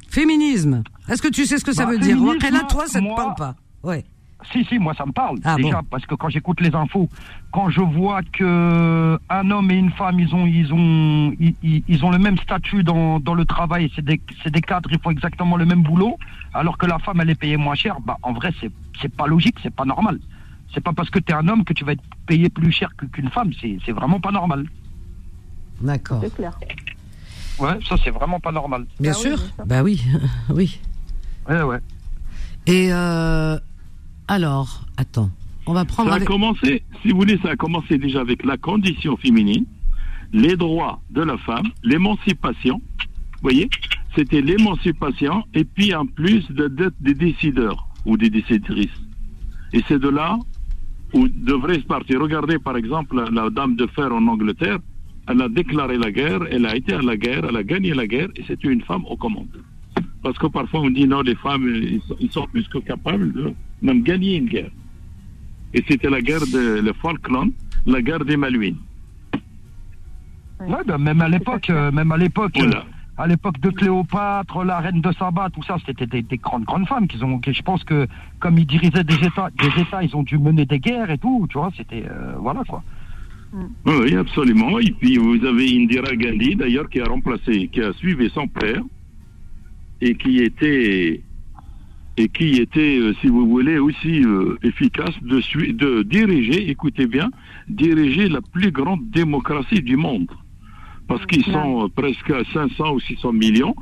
Féminisme. 0.08 0.82
Est-ce 1.08 1.20
que 1.22 1.28
tu 1.28 1.46
sais 1.46 1.58
ce 1.58 1.64
que 1.64 1.72
ça 1.72 1.84
Bah, 1.84 1.92
veut 1.92 1.98
dire 1.98 2.16
féminisme, 2.16 2.36
Après 2.36 2.50
là, 2.50 2.64
toi, 2.68 2.84
ça 2.86 2.98
te 3.00 3.04
moi- 3.04 3.16
parle 3.16 3.34
pas. 3.34 3.54
Ouais. 3.82 4.04
Si, 4.52 4.64
si, 4.66 4.78
moi 4.78 4.94
ça 4.94 5.06
me 5.06 5.12
parle. 5.12 5.38
Ah 5.44 5.56
déjà, 5.56 5.80
bon 5.80 5.86
parce 5.90 6.04
que 6.06 6.14
quand 6.14 6.28
j'écoute 6.28 6.60
les 6.60 6.74
infos, 6.74 7.08
quand 7.52 7.70
je 7.70 7.80
vois 7.80 8.20
que 8.22 9.18
un 9.30 9.50
homme 9.50 9.70
et 9.70 9.76
une 9.76 9.90
femme, 9.90 10.20
ils 10.20 10.34
ont, 10.34 10.46
ils 10.46 10.72
ont, 10.72 11.32
ils, 11.40 11.82
ils- 11.88 12.04
ont 12.04 12.10
le 12.10 12.18
même 12.18 12.36
statut 12.38 12.84
dans, 12.84 13.18
dans 13.18 13.34
le 13.34 13.44
travail, 13.46 13.90
c'est 13.96 14.04
des, 14.04 14.20
c'est 14.44 14.52
des 14.52 14.60
cadres, 14.60 14.90
ils 14.92 15.00
font 15.00 15.10
exactement 15.10 15.56
le 15.56 15.64
même 15.64 15.82
boulot, 15.82 16.18
alors 16.52 16.76
que 16.76 16.86
la 16.86 16.98
femme, 16.98 17.20
elle 17.22 17.30
est 17.30 17.34
payée 17.34 17.56
moins 17.56 17.74
cher. 17.74 17.96
Bah, 18.00 18.18
en 18.22 18.34
vrai, 18.34 18.52
c'est, 18.60 18.70
c'est 19.00 19.12
pas 19.12 19.26
logique, 19.26 19.56
c'est 19.62 19.74
pas 19.74 19.86
normal. 19.86 20.20
C'est 20.74 20.82
pas 20.82 20.92
parce 20.92 21.08
que 21.10 21.18
tu 21.18 21.32
es 21.32 21.34
un 21.34 21.48
homme 21.48 21.64
que 21.64 21.72
tu 21.72 21.84
vas 21.84 21.92
être 21.92 22.02
payé 22.26 22.50
plus 22.50 22.70
cher 22.70 22.90
qu'une 23.12 23.30
femme. 23.30 23.52
C'est, 23.60 23.78
c'est 23.86 23.92
vraiment 23.92 24.20
pas 24.20 24.32
normal. 24.32 24.66
D'accord. 25.80 26.20
C'est 26.22 26.34
clair. 26.34 26.58
Ouais, 27.58 27.78
ça 27.88 27.96
c'est 28.04 28.10
vraiment 28.10 28.38
pas 28.38 28.52
normal. 28.52 28.84
Bien 29.00 29.12
oui, 29.12 29.18
sûr. 29.18 29.36
bien 29.38 29.46
sûr. 29.56 29.64
Bah 29.66 29.82
oui, 29.82 30.02
oui. 30.50 30.78
Ouais, 31.48 31.62
ouais. 31.62 31.78
Et 32.66 32.88
euh, 32.92 33.56
alors, 34.28 34.82
attends, 34.96 35.30
on 35.66 35.72
va 35.72 35.84
prendre. 35.84 36.08
Ça 36.08 36.14
a 36.14 36.16
avec- 36.16 36.28
commencé, 36.28 36.82
si 37.02 37.10
vous 37.10 37.18
voulez, 37.18 37.38
ça 37.42 37.50
a 37.50 37.56
commencé 37.56 37.98
déjà 37.98 38.20
avec 38.20 38.44
la 38.44 38.56
condition 38.56 39.16
féminine, 39.16 39.64
les 40.32 40.56
droits 40.56 41.00
de 41.10 41.22
la 41.22 41.36
femme, 41.38 41.66
l'émancipation. 41.82 42.76
Vous 42.78 43.42
voyez 43.42 43.68
C'était 44.16 44.40
l'émancipation 44.40 45.44
et 45.54 45.64
puis 45.64 45.94
en 45.94 46.06
plus 46.06 46.44
de- 46.50 46.68
d'être 46.68 46.96
des 47.00 47.14
décideurs 47.14 47.86
ou 48.04 48.16
des 48.16 48.30
décitrices. 48.30 48.98
Et 49.72 49.82
c'est 49.86 49.98
de 49.98 50.08
là 50.08 50.38
où 51.12 51.28
devrait 51.28 51.76
se 51.76 51.84
partir. 51.86 52.20
Regardez 52.20 52.58
par 52.58 52.76
exemple 52.76 53.16
la, 53.16 53.30
la 53.30 53.50
dame 53.50 53.76
de 53.76 53.86
fer 53.88 54.12
en 54.12 54.26
Angleterre, 54.26 54.78
elle 55.28 55.42
a 55.42 55.48
déclaré 55.48 55.98
la 55.98 56.10
guerre, 56.10 56.40
elle 56.50 56.66
a 56.66 56.74
été 56.74 56.94
à 56.94 57.02
la 57.02 57.16
guerre, 57.16 57.44
elle 57.48 57.56
a 57.56 57.62
gagné 57.62 57.94
la 57.94 58.06
guerre 58.06 58.28
et 58.36 58.42
c'était 58.46 58.68
une 58.68 58.82
femme 58.82 59.04
aux 59.06 59.16
commandes. 59.16 59.62
Parce 60.26 60.38
que 60.38 60.48
parfois 60.48 60.80
on 60.80 60.90
dit 60.90 61.06
non, 61.06 61.20
les 61.22 61.36
femmes, 61.36 61.68
ils 61.68 62.02
sont, 62.02 62.16
ils 62.18 62.32
sont 62.32 62.46
plus 62.48 62.66
que 62.66 62.78
capables 62.78 63.32
de 63.32 63.54
même 63.80 64.02
gagner 64.02 64.34
une 64.38 64.46
guerre. 64.46 64.72
Et 65.72 65.84
c'était 65.86 66.10
la 66.10 66.20
guerre 66.20 66.40
de 66.52 66.80
le 66.80 66.92
Falkland, 66.94 67.52
la 67.86 68.02
guerre 68.02 68.24
des 68.24 68.36
Malouines. 68.36 68.78
Ouais, 70.58 70.82
ben, 70.84 70.98
même 70.98 71.20
à 71.20 71.28
l'époque, 71.28 71.70
euh, 71.70 71.92
même 71.92 72.10
à 72.10 72.16
l'époque, 72.16 72.58
euh, 72.58 72.72
à 73.16 73.28
l'époque 73.28 73.60
de 73.60 73.70
Cléopâtre, 73.70 74.64
la 74.64 74.80
reine 74.80 75.00
de 75.00 75.12
Saba, 75.12 75.48
tout 75.48 75.62
ça, 75.62 75.76
c'était 75.86 76.06
des, 76.06 76.22
des 76.22 76.38
grandes, 76.38 76.64
grandes 76.64 76.88
femmes 76.88 77.06
qui 77.06 77.22
ont, 77.22 77.38
qui, 77.38 77.54
je 77.54 77.62
pense 77.62 77.84
que 77.84 78.08
comme 78.40 78.58
ils 78.58 78.66
dirigeaient 78.66 79.04
des 79.04 79.24
États, 79.24 79.50
des 79.50 79.80
États, 79.80 80.02
ils 80.02 80.16
ont 80.16 80.24
dû 80.24 80.38
mener 80.38 80.66
des 80.66 80.80
guerres 80.80 81.12
et 81.12 81.18
tout, 81.18 81.46
tu 81.48 81.56
vois, 81.56 81.70
c'était, 81.76 82.04
euh, 82.10 82.34
voilà 82.40 82.64
quoi. 82.68 82.82
Oui, 83.52 83.94
oui, 84.02 84.16
absolument. 84.16 84.80
Et 84.80 84.90
puis 84.90 85.18
vous 85.18 85.44
avez 85.44 85.80
Indira 85.80 86.16
Gandhi, 86.16 86.56
d'ailleurs, 86.56 86.88
qui 86.88 87.00
a 87.00 87.04
remplacé, 87.04 87.68
qui 87.68 87.80
a 87.80 87.92
suivi 87.92 88.28
son 88.30 88.48
père 88.48 88.82
et 90.00 90.14
qui 90.14 90.38
était 90.38 91.22
et 92.18 92.28
qui 92.28 92.56
était, 92.62 92.96
euh, 92.98 93.12
si 93.20 93.26
vous 93.26 93.46
voulez, 93.46 93.78
aussi 93.78 94.24
euh, 94.24 94.56
efficace 94.62 95.14
de, 95.22 95.38
sui- 95.42 95.74
de 95.74 96.02
diriger, 96.02 96.70
écoutez 96.70 97.06
bien, 97.06 97.28
diriger 97.68 98.30
la 98.30 98.40
plus 98.40 98.70
grande 98.70 99.10
démocratie 99.10 99.82
du 99.82 99.96
monde. 99.98 100.30
Parce 101.08 101.26
qu'ils 101.26 101.44
sont 101.44 101.84
euh, 101.84 101.88
presque 101.94 102.30
à 102.30 102.42
500 102.54 102.94
ou 102.94 103.00
600 103.00 103.32
millions 103.34 103.74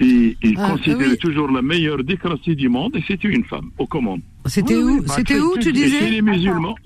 et 0.00 0.38
ils 0.42 0.54
Ah, 0.58 0.70
considéraient 0.70 1.10
oui. 1.10 1.18
toujours 1.18 1.50
la 1.50 1.60
meilleure 1.60 2.02
démocratie 2.02 2.56
du 2.56 2.70
monde 2.70 2.96
et 2.96 3.02
c'était 3.06 3.28
une 3.28 3.44
femme 3.44 3.70
aux 3.78 3.86
commandes. 3.86 4.22
C'était 4.46 4.74
Oui, 4.76 4.82
où 4.82 4.86
oui, 5.00 5.04
bah, 5.06 5.14
C'était 5.14 5.38
où, 5.38 5.52
tu 5.58 5.60
Et 5.60 5.62
chez 5.64 5.72
disais 5.72 6.10
les 6.10 6.22
musulmans, 6.22 6.76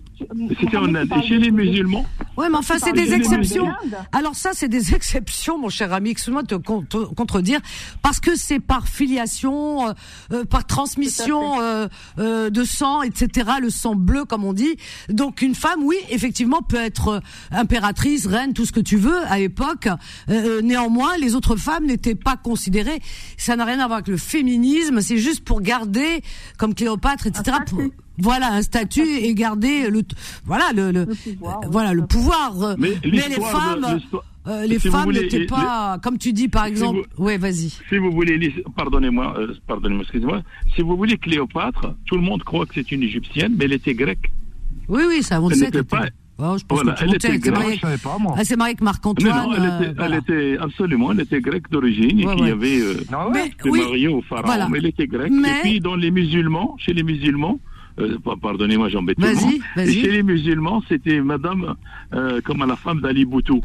c'était 0.61 0.77
en 0.77 0.95
Inde. 0.95 1.09
Et 1.17 1.27
chez 1.27 1.39
les 1.39 1.51
musulmans, 1.51 2.05
Ouais, 2.37 2.49
mais 2.49 2.57
enfin, 2.57 2.77
c'est 2.79 2.93
des 2.93 3.07
de 3.07 3.13
exceptions. 3.15 3.69
Alors 4.13 4.35
ça, 4.35 4.51
c'est 4.55 4.69
des 4.69 4.95
exceptions, 4.95 5.59
mon 5.59 5.69
cher 5.69 5.93
ami. 5.93 6.11
Excuse-moi 6.11 6.43
de 6.43 6.49
te 6.49 6.55
con- 6.55 6.83
te 6.89 6.97
contredire, 7.15 7.61
parce 8.03 8.19
que 8.21 8.35
c'est 8.37 8.61
par 8.61 8.89
filiation, 8.89 9.89
euh, 9.89 9.93
euh, 10.33 10.45
par 10.45 10.67
transmission 10.67 11.61
euh, 11.61 11.89
euh, 12.19 12.51
de 12.51 12.65
sang, 12.65 13.03
etc. 13.03 13.51
Le 13.61 13.71
sang 13.71 13.95
bleu, 13.95 14.25
comme 14.25 14.45
on 14.45 14.53
dit. 14.53 14.77
Donc 15.09 15.43
une 15.43 15.55
femme, 15.55 15.83
oui, 15.83 15.97
effectivement, 16.11 16.63
peut 16.63 16.77
être 16.81 17.09
euh, 17.09 17.21
impératrice, 17.51 18.27
reine, 18.27 18.53
tout 18.55 18.65
ce 18.65 18.73
que 18.73 18.81
tu 18.81 18.97
veux 18.97 19.19
à 19.27 19.39
l'époque. 19.39 19.89
Euh, 20.31 20.63
néanmoins, 20.63 21.17
les 21.19 21.35
autres 21.35 21.57
femmes 21.57 21.87
n'étaient 21.87 22.15
pas 22.15 22.37
considérées. 22.37 23.01
Ça 23.37 23.57
n'a 23.57 23.65
rien 23.65 23.81
à 23.81 23.87
voir 23.87 23.99
avec 23.99 24.09
le 24.09 24.17
féminisme. 24.17 25.01
C'est 25.01 25.19
juste 25.19 25.45
pour 25.45 25.61
garder, 25.61 26.23
comme 26.57 26.75
Cléopâtre, 26.75 27.27
etc. 27.27 27.59
pour- 27.67 27.81
voilà 28.23 28.53
un 28.53 28.63
statut 28.63 29.07
et 29.23 29.35
garder 29.35 29.91
le 29.91 30.03
voilà 30.45 30.67
le, 30.75 30.91
le, 30.93 31.05
Le 31.05 31.15
pouvoir, 31.15 31.57
euh, 31.57 31.61
oui. 31.65 31.69
voilà 31.73 31.93
le 31.95 32.07
pouvoir 32.07 32.55
Mais 32.79 32.91
mais, 33.05 33.11
les 33.29 33.37
de- 33.37 33.41
femmes 33.43 34.01
euh, 34.47 34.67
les 34.67 34.79
si 34.79 34.89
femmes 34.89 35.13
n'étaient 35.13 35.41
les- 35.41 35.47
pas 35.47 35.99
comme 36.03 36.17
tu 36.19 36.33
dis 36.33 36.49
par 36.49 36.65
si 36.67 36.71
exemple 36.73 37.01
ouais 37.19 37.37
vas-y 37.37 37.69
Si 37.89 37.99
vous 37.99 38.11
voulez, 38.11 38.53
pardonnez-moi, 38.77 39.35
euh, 39.39 39.55
pardonnez-moi, 39.67 40.03
excusez-moi. 40.05 40.43
Si 40.75 40.81
vous 40.81 40.97
voulez 40.97 41.19
Cléopâtre, 41.19 41.95
tout 42.07 42.17
le 42.17 42.23
monde 42.23 42.43
croit 42.43 42.65
que 42.67 42.73
c'est 42.75 42.91
une 42.91 43.03
égyptienne, 43.03 43.55
mais 43.59 43.67
elle 43.67 43.75
était 43.75 43.95
grecque. 43.95 44.31
oui 44.89 45.03
oui 45.07 45.23
ça 45.23 45.41
on 45.43 45.49
le 45.49 45.55
Elle 45.55 45.73
sait 45.73 45.83
pas- 45.83 46.07
Oh, 46.43 46.57
je 46.59 46.65
pense 46.65 46.79
Voilà, 46.81 46.95
que 46.97 47.05
elle 47.05 47.15
était 47.17 47.29
elle 47.35 47.43
s'est 47.43 47.51
mariée 47.51 47.75
je 47.77 47.81
savais 47.83 47.99
pas 47.99 48.17
moi. 48.19 48.35
elle 48.39 48.47
s'est 48.47 48.57
mariée 48.57 48.71
avec 48.71 48.81
Non, 48.81 48.85
Marc-Antoine 48.87 49.37
non, 49.51 49.53
elle 49.55 49.63
euh, 49.63 49.81
était, 49.83 49.93
voilà. 49.93 50.17
elle 50.17 50.23
était 50.23 50.59
absolument, 50.59 51.13
elle 51.13 51.21
était 51.21 51.41
grecque 51.43 51.71
d'origine 51.71 52.19
et 52.19 52.27
Ouais, 52.27 52.35
qui 52.37 52.43
ouais. 52.45 52.51
avait 52.53 52.81
euh, 52.81 52.95
Ah 53.13 53.27
ouais 53.29 53.33
mais 53.35 53.47
été 53.49 53.69
oui 53.71 53.81
mariée 53.83 54.09
au 54.09 54.23
pharaon, 54.23 54.47
voilà. 54.47 54.67
mais 54.71 54.79
elle 54.79 54.87
était 54.87 55.07
grecque. 55.07 55.31
Mais- 55.31 55.59
Et 55.59 55.61
puis 55.61 55.81
dans 55.81 55.97
les 55.97 56.11
musulmans, 56.11 56.77
chez 56.79 56.95
les 56.95 57.03
musulmans, 57.03 57.61
euh, 58.01 58.19
pa- 58.25 58.37
pardonnez-moi, 58.41 58.89
j'embête 58.89 59.17
tout 59.17 59.23
le 59.23 59.35
monde. 59.35 59.55
Et 59.89 59.93
chez 59.93 60.11
les 60.11 60.23
musulmans, 60.23 60.83
c'était 60.89 61.21
Madame, 61.21 61.75
euh, 62.15 62.41
comme 62.43 62.65
la 62.67 62.77
femme 62.77 63.01
d'Ali 63.01 63.25
Boutou. 63.25 63.63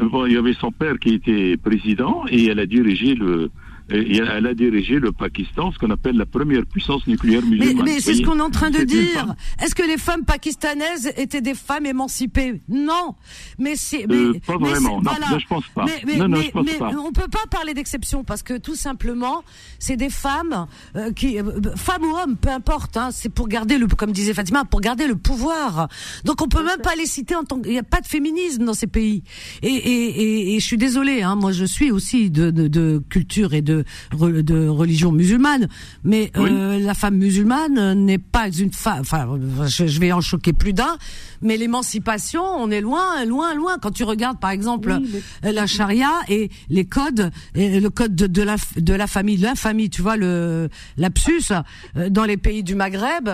Bon, 0.00 0.26
il 0.26 0.32
y 0.32 0.36
avait 0.36 0.54
son 0.54 0.72
père 0.72 0.98
qui 0.98 1.14
était 1.14 1.56
président 1.56 2.24
et 2.28 2.46
elle 2.46 2.58
a 2.58 2.66
dirigé 2.66 3.14
le, 3.14 3.50
et 3.90 4.16
elle 4.18 4.46
a 4.46 4.54
dirigé 4.54 4.98
le 4.98 5.12
Pakistan, 5.12 5.70
ce 5.72 5.78
qu'on 5.78 5.90
appelle 5.90 6.16
la 6.16 6.26
première 6.26 6.64
puissance 6.66 7.06
nucléaire 7.06 7.42
musulmane. 7.44 7.84
mais 7.84 8.00
c'est 8.00 8.14
ce 8.14 8.22
qu'on 8.22 8.38
est 8.38 8.42
en 8.42 8.50
train 8.50 8.70
de 8.70 8.82
dire. 8.82 9.08
femme. 9.12 9.34
Est-ce 9.62 9.74
que 9.74 9.82
les 9.82 9.98
femmes 9.98 10.24
pakistanaises 10.24 11.12
étaient 11.16 11.40
des 11.40 11.54
femmes 11.54 11.86
émancipées? 11.86 12.60
Non. 12.68 13.14
Mais 13.58 13.74
c'est. 13.76 14.10
Euh, 14.10 14.34
pas 14.46 14.56
mais 14.58 14.70
vraiment. 14.70 14.96
Non, 15.02 15.10
voilà. 15.10 15.30
là, 15.32 15.38
je 15.38 15.46
pense 15.46 15.64
pas. 15.74 15.84
Mais, 15.84 16.02
mais, 16.06 16.16
Non, 16.16 16.28
non, 16.28 16.38
mais- 16.38 16.44
je 16.46 16.50
pense 16.50 16.66
mais 16.66 16.78
pas. 16.78 16.90
on 16.98 17.12
peut 17.12 17.28
pas 17.30 17.44
parler 17.50 17.74
d'exception 17.74 18.24
parce 18.24 18.42
que 18.42 18.56
tout 18.58 18.74
simplement, 18.76 19.44
c'est 19.78 19.96
des 19.96 20.10
femmes 20.10 20.66
euh, 20.96 21.12
qui, 21.12 21.38
euh, 21.38 21.44
femmes 21.76 22.04
ou 22.04 22.16
hommes, 22.16 22.36
peu 22.36 22.50
importe. 22.50 22.96
Hein, 22.96 23.10
c'est 23.12 23.28
pour 23.28 23.48
garder 23.48 23.78
le, 23.78 23.86
comme 23.86 24.12
disait 24.12 24.34
Fatima, 24.34 24.64
pour 24.64 24.80
garder 24.80 25.06
le 25.06 25.16
pouvoir. 25.16 25.88
Donc 26.24 26.40
on 26.42 26.48
peut 26.48 26.64
même 26.64 26.80
pas 26.82 26.94
les 26.96 27.06
citer 27.06 27.34
en 27.36 27.44
tant 27.44 27.60
qu'il 27.60 27.72
n'y 27.72 27.78
a 27.78 27.82
pas 27.82 28.00
de 28.00 28.06
féminisme 28.06 28.64
dans 28.64 28.74
ces 28.74 28.86
pays. 28.86 29.22
Et, 29.62 29.68
et, 29.68 30.22
et, 30.22 30.54
et 30.56 30.60
je 30.60 30.64
suis 30.66 30.78
désolée. 30.78 31.22
Hein, 31.22 31.36
moi, 31.36 31.52
je 31.52 31.64
suis 31.64 31.90
aussi 31.90 32.30
de, 32.30 32.50
de, 32.50 32.68
de 32.68 33.02
culture 33.10 33.54
et 33.54 33.62
de, 33.62 33.73
de 34.12 34.68
religion 34.68 35.10
musulmane, 35.12 35.68
mais 36.04 36.30
euh, 36.36 36.78
la 36.78 36.94
femme 36.94 37.16
musulmane 37.16 37.94
n'est 38.04 38.18
pas 38.18 38.48
une 38.48 38.72
femme. 38.72 39.00
Enfin, 39.00 39.28
je, 39.66 39.86
je 39.86 40.00
vais 40.00 40.12
en 40.12 40.20
choquer 40.20 40.52
plus 40.52 40.72
d'un. 40.72 40.96
Mais 41.42 41.56
l'émancipation, 41.58 42.42
on 42.42 42.70
est 42.70 42.80
loin, 42.80 43.24
loin, 43.26 43.54
loin. 43.54 43.78
Quand 43.78 43.90
tu 43.90 44.04
regardes, 44.04 44.38
par 44.38 44.50
exemple, 44.50 44.96
Oui, 44.98 45.22
euh, 45.44 45.52
la 45.52 45.66
charia 45.66 46.10
et 46.28 46.50
les 46.70 46.86
codes, 46.86 47.30
et 47.54 47.80
le 47.80 47.90
code 47.90 48.14
de, 48.14 48.26
de 48.26 48.42
la 48.42 48.56
de 48.76 48.94
la 48.94 49.06
famille, 49.06 49.36
de 49.36 49.42
l'infamie, 49.42 49.90
tu 49.90 50.00
vois 50.00 50.16
le 50.16 50.68
lapsus 50.96 51.52
euh, 51.96 52.08
dans 52.08 52.24
les 52.24 52.38
pays 52.38 52.62
du 52.62 52.74
Maghreb, 52.74 53.28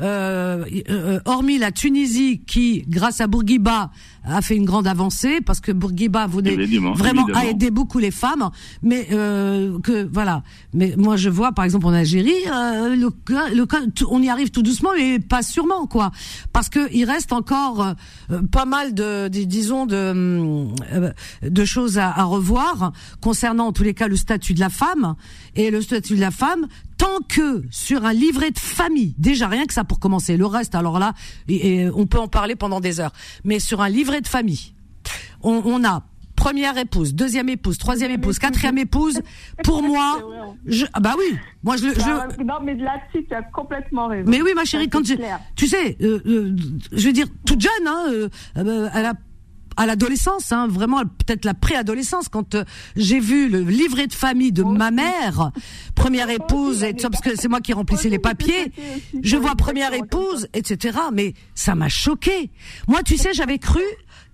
euh, 0.00 1.20
hormis 1.24 1.58
la 1.58 1.72
Tunisie 1.72 2.42
qui, 2.46 2.84
grâce 2.88 3.20
à 3.20 3.26
Bourguiba, 3.26 3.90
a 4.26 4.42
fait 4.42 4.56
une 4.56 4.64
grande 4.64 4.86
avancée 4.86 5.40
parce 5.40 5.60
que 5.60 5.72
Bourguiba 5.72 6.26
voulait 6.26 6.54
Évidemment, 6.54 6.92
vraiment 6.94 7.22
a 7.26 7.30
évidemment. 7.30 7.48
aidé 7.50 7.70
beaucoup 7.70 7.98
les 7.98 8.10
femmes, 8.10 8.50
mais 8.82 9.06
euh, 9.12 9.78
que 9.80 10.08
voilà. 10.12 10.42
Mais 10.74 10.94
moi 10.96 11.16
je 11.16 11.30
vois 11.30 11.52
par 11.52 11.64
exemple 11.64 11.86
en 11.86 11.92
Algérie, 11.92 12.32
euh, 12.52 12.96
le, 12.96 13.10
le- 13.54 13.66
on 14.10 14.22
y 14.22 14.28
arrive 14.28 14.50
tout 14.50 14.62
doucement, 14.62 14.90
mais 14.96 15.18
pas 15.20 15.42
sûrement 15.42 15.86
quoi, 15.86 16.10
parce 16.52 16.68
que 16.68 16.92
il 16.92 17.04
reste 17.04 17.32
encore 17.32 17.94
euh, 18.30 18.42
pas 18.50 18.64
mal 18.64 18.94
de, 18.94 19.28
de- 19.28 19.44
disons 19.44 19.86
de 19.86 20.66
de 21.42 21.64
choses 21.64 21.98
à, 21.98 22.10
à 22.10 22.24
revoir 22.24 22.92
concernant 23.20 23.66
en 23.68 23.72
tous 23.72 23.82
les 23.84 23.94
cas 23.94 24.08
le 24.08 24.16
statut 24.16 24.54
de 24.54 24.60
la 24.60 24.70
femme 24.70 25.14
et 25.54 25.70
le 25.70 25.80
statut 25.80 26.16
de 26.16 26.20
la 26.20 26.30
femme 26.30 26.66
tant 26.98 27.18
que 27.28 27.62
sur 27.70 28.04
un 28.04 28.12
livret 28.12 28.50
de 28.50 28.58
famille, 28.58 29.14
déjà 29.18 29.48
rien 29.48 29.66
que 29.66 29.72
ça 29.74 29.84
pour 29.84 29.98
commencer, 30.00 30.36
le 30.36 30.46
reste 30.46 30.74
alors 30.74 30.98
là, 30.98 31.12
et- 31.48 31.82
et 31.82 31.90
on 31.90 32.06
peut 32.06 32.18
en 32.18 32.28
parler 32.28 32.56
pendant 32.56 32.80
des 32.80 33.00
heures, 33.00 33.12
mais 33.44 33.58
sur 33.60 33.80
un 33.82 33.88
livret 33.88 34.20
de 34.20 34.28
famille, 34.28 34.72
on, 35.42 35.62
on 35.64 35.84
a 35.84 36.04
première 36.36 36.76
épouse, 36.76 37.14
deuxième 37.14 37.48
épouse, 37.48 37.78
troisième 37.78 38.10
épouse, 38.12 38.38
quatrième 38.38 38.76
épouse. 38.78 39.20
Pour 39.64 39.82
moi, 39.92 40.20
je, 40.66 40.84
ah 40.92 41.00
bah 41.00 41.14
oui, 41.18 41.36
moi 41.64 41.76
je, 41.76 41.88
je, 41.88 42.42
Non, 42.44 42.54
mais 42.62 42.74
là-dessus, 42.74 43.26
tu 43.26 43.34
as 43.34 43.42
complètement 43.42 44.08
raison. 44.08 44.30
mais 44.30 44.42
oui, 44.42 44.50
ma 44.54 44.64
chérie, 44.66 44.88
quand 44.90 45.02
tu, 45.02 45.16
tu 45.56 45.66
sais, 45.66 45.96
euh, 46.02 46.20
euh, 46.26 46.54
je 46.92 47.06
veux 47.06 47.12
dire, 47.14 47.26
toute 47.46 47.60
jeune, 47.60 47.86
hein, 47.86 48.04
euh, 48.58 48.88
à 48.92 49.00
la 49.02 49.14
à 49.76 49.86
l'adolescence, 49.86 50.52
hein, 50.52 50.66
vraiment 50.68 51.02
peut-être 51.02 51.44
la 51.44 51.54
préadolescence, 51.54 52.28
quand 52.28 52.54
euh, 52.54 52.64
j'ai 52.96 53.20
vu 53.20 53.48
le 53.48 53.60
livret 53.60 54.06
de 54.06 54.12
famille 54.12 54.52
de 54.52 54.62
ma 54.62 54.90
mère, 54.90 55.50
première 55.94 56.30
épouse, 56.30 56.82
et 56.82 56.94
tout 56.94 57.00
ça, 57.02 57.10
parce 57.10 57.22
que 57.22 57.36
c'est 57.36 57.48
moi 57.48 57.60
qui 57.60 57.72
remplissais 57.72 58.08
les 58.08 58.18
papiers, 58.18 58.72
je 59.22 59.36
vois 59.36 59.54
première 59.54 59.92
épouse, 59.92 60.48
etc. 60.54 60.98
Mais 61.12 61.34
ça 61.54 61.74
m'a 61.74 61.88
choqué. 61.88 62.50
Moi, 62.88 63.02
tu 63.02 63.16
sais, 63.16 63.32
j'avais 63.34 63.58
cru, 63.58 63.82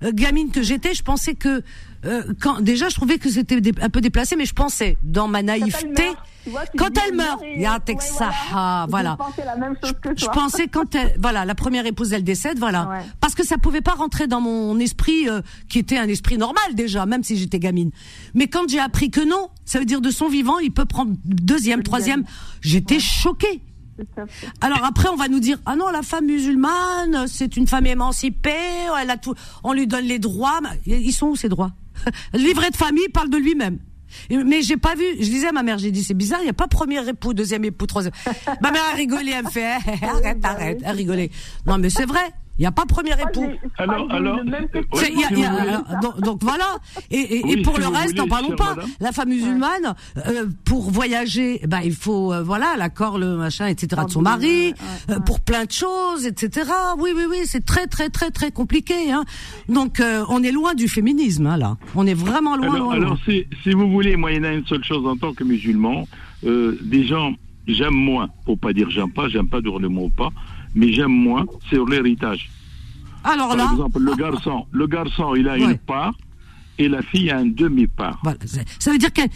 euh, 0.05 0.13
gamine 0.13 0.51
que 0.51 0.63
j'étais, 0.63 0.95
je 0.95 1.03
pensais 1.03 1.35
que 1.35 1.63
euh, 2.05 2.23
quand 2.41 2.61
déjà 2.61 2.89
je 2.89 2.97
trouvais 2.97 3.19
que 3.19 3.31
c'était 3.31 3.61
un 3.81 3.89
peu 3.89 4.01
déplacé, 4.01 4.37
mais 4.37 4.47
je 4.47 4.55
pensais 4.55 4.97
dans 5.03 5.29
ma 5.29 5.43
naïveté. 5.43 6.09
Vois, 6.51 6.63
Quand 6.77 6.91
elle 7.07 7.15
meurt, 7.15 7.43
et- 7.43 7.61
ya 7.61 7.79
ouais, 7.87 8.87
voilà. 8.89 9.17
pensais 9.17 9.45
la 9.45 9.57
même 9.57 9.75
chose 9.83 9.93
que 10.03 10.09
Je 10.17 10.27
pensais 10.27 10.69
quand 10.69 10.95
elle, 10.95 11.15
voilà, 11.21 11.45
la 11.45 11.55
première 11.55 11.87
épouse 11.87 12.13
elle 12.13 12.25
décède, 12.25 12.59
voilà, 12.59 12.89
Ouais. 12.89 12.99
parce 13.21 13.35
que 13.35 13.45
ça 13.45 13.59
pouvait 13.59 13.81
pas 13.81 13.93
rentrer 13.93 14.27
dans 14.27 14.41
mon 14.41 14.79
esprit 14.79 15.29
euh, 15.29 15.41
qui 15.69 15.79
était 15.79 15.99
un 15.99 16.09
esprit 16.09 16.39
normal 16.39 16.75
déjà, 16.75 17.07
même 17.07 17.23
si 17.25 17.37
j'étais 17.37 17.59
gamine. 17.59 17.91
Mais 18.35 18.49
quand 18.49 18.69
j'ai 18.69 18.81
appris 18.81 19.11
que 19.11 19.21
non, 19.21 19.49
ça 19.65 19.79
veut 19.79 19.85
dire 19.85 20.01
de 20.01 20.11
son 20.11 20.29
vivant, 20.29 20.59
il 20.59 20.73
peut 20.73 20.85
prendre 20.85 21.13
deuxième, 21.25 21.83
troisième, 21.83 22.25
j'étais 22.61 22.99
choquée. 23.01 23.63
Alors 24.61 24.85
après, 24.85 25.09
on 25.11 25.17
va 25.17 25.29
nous 25.29 25.39
dire 25.41 25.59
ah 25.67 25.77
non, 25.77 25.89
la 25.91 26.03
femme 26.03 26.27
musulmane, 26.27 27.27
c'est 27.29 27.57
une 27.57 27.67
femme 27.67 27.87
émancipée, 27.87 28.51
elle 29.01 29.11
a 29.11 29.17
tout, 29.17 29.35
on 29.63 29.73
lui 29.73 29.87
donne 29.87 30.07
les 30.07 30.19
droits. 30.19 30.61
Mais 30.63 30.81
Ils 31.01 31.13
sont 31.13 31.29
où 31.29 31.37
ces 31.37 31.49
droits? 31.49 31.73
Le 32.33 32.39
livret 32.39 32.71
de 32.71 32.77
famille 32.77 33.09
parle 33.13 33.29
de 33.31 33.37
lui-même. 33.37 33.79
Mais 34.31 34.63
j'ai 34.63 34.77
pas 34.77 34.95
vu. 34.95 35.05
Je 35.19 35.25
disais 35.25 35.49
à 35.49 35.53
ma 35.53 35.63
mère, 35.63 35.79
j'ai 35.79 35.91
dit 35.91 36.03
c'est 36.03 36.15
bizarre, 36.15 36.41
il 36.43 36.47
y 36.47 36.51
a 36.51 36.55
pas 36.55 36.69
premier 36.69 37.07
époux, 37.09 37.35
deuxième 37.35 37.65
époux, 37.65 37.87
troisième. 37.87 38.15
ma 38.61 38.71
mère 38.71 38.83
a 38.93 38.97
rigolé, 38.97 39.33
elle 39.37 39.45
me 39.45 39.51
fait 39.51 39.77
eh, 39.87 40.05
arrête, 40.07 40.45
arrête, 40.45 40.81
elle 40.85 40.97
rigolait. 40.97 41.31
Non 41.67 41.79
mais 41.79 41.91
c'est 41.91 42.07
vrai, 42.07 42.33
il 42.59 42.63
y 42.63 42.67
a 42.67 42.73
pas 42.73 42.85
premier 42.87 43.11
Moi, 43.17 43.31
époux. 43.31 43.41
crois 43.75 43.85
Alors- 43.85 44.07
euh, 44.11 44.17
alors, 44.17 46.01
donc, 46.03 46.21
donc 46.21 46.39
voilà. 46.43 46.77
Et, 47.11 47.17
et- 47.19 47.39
et 47.39 47.43
Oui, 47.45 47.63
pour 47.63 47.75
si 47.77 47.81
le 47.81 47.89
reste, 47.89 48.17
n'en 48.17 48.27
parlons 48.29 48.55
pas. 48.57 48.75
madame. 48.77 48.91
La 49.01 49.13
femme 49.13 49.29
musulmane, 49.31 49.95
euh, 50.27 50.47
pour 50.65 50.91
voyager, 50.91 51.61
ben 51.67 51.81
il 51.83 51.95
faut 51.95 52.33
euh, 52.33 52.43
voilà 52.43 52.75
l'accord, 52.77 53.19
le 53.19 53.37
machin, 53.37 53.67
etc. 53.67 54.03
de 54.07 54.11
son 54.11 54.23
mari, 54.23 54.75
euh, 55.11 55.19
pour 55.21 55.41
plein 55.41 55.65
de 55.65 55.73
choses, 55.73 56.27
etc. 56.27 56.71
Oui, 56.99 57.11
oui, 57.17 57.23
oui, 57.29 57.39
c'est 57.45 57.65
très, 57.65 57.87
très, 57.87 58.09
très, 58.11 58.31
très 58.31 58.51
compliqué. 58.51 59.11
Hein. 59.13 59.25
Donc 59.69 60.01
euh, 60.01 60.25
on 60.29 60.43
est 60.43 60.53
loin 60.53 60.75
du 60.75 60.89
féminisme 60.89 61.47
hein, 61.47 61.57
là. 61.57 61.77
On 61.95 62.07
est 62.07 62.15
vraiment 62.15 62.57
loin, 62.57 62.75
Alors, 62.75 62.79
loin, 62.87 62.95
alors 62.95 63.09
loin. 63.11 63.19
si, 63.27 63.47
si 63.63 63.71
vous 63.73 63.91
voulez, 63.91 64.17
moi, 64.17 64.31
il 64.33 64.37
y 64.37 64.41
en 64.41 64.45
a 64.45 64.53
une 64.53 64.67
seule 64.67 64.85
chose 64.85 65.07
en 65.07 65.17
tant 65.17 65.33
que 65.33 65.45
musulman. 65.45 66.07
Euh, 66.45 66.79
des 66.83 67.05
gens, 67.07 67.33
j'aime 67.67 67.95
moins, 67.95 68.29
pour 68.45 68.59
pas 68.59 68.73
dire 68.73 68.91
j'aime 68.91 69.13
pas, 69.13 69.29
j'aime 69.29 69.49
pas 69.49 69.61
dire 69.61 69.79
le 69.79 69.89
mot 69.89 70.11
pas, 70.17 70.31
mais 70.75 70.93
j'aime 70.93 71.13
moins 71.13 71.45
sur 71.69 71.87
l'héritage. 71.87 72.51
Alors 73.25 73.49
Par 73.49 73.57
là, 73.57 73.69
exemple, 73.73 73.99
le 74.01 74.15
garçon, 74.17 74.67
le 74.73 74.87
garçon, 74.87 75.35
il 75.37 75.49
a 75.49 75.53
Ouais. 75.53 75.61
une 75.63 75.79
part 75.79 76.15
et 76.79 76.89
la 76.89 77.03
fille 77.03 77.31
a 77.31 77.41
une 77.41 77.55
demi-part. 77.55 78.19
voilà, 78.25 78.39
ça 78.79 78.91
veut 78.91 78.99
dire 78.99 79.13
qu'elle 79.13 79.29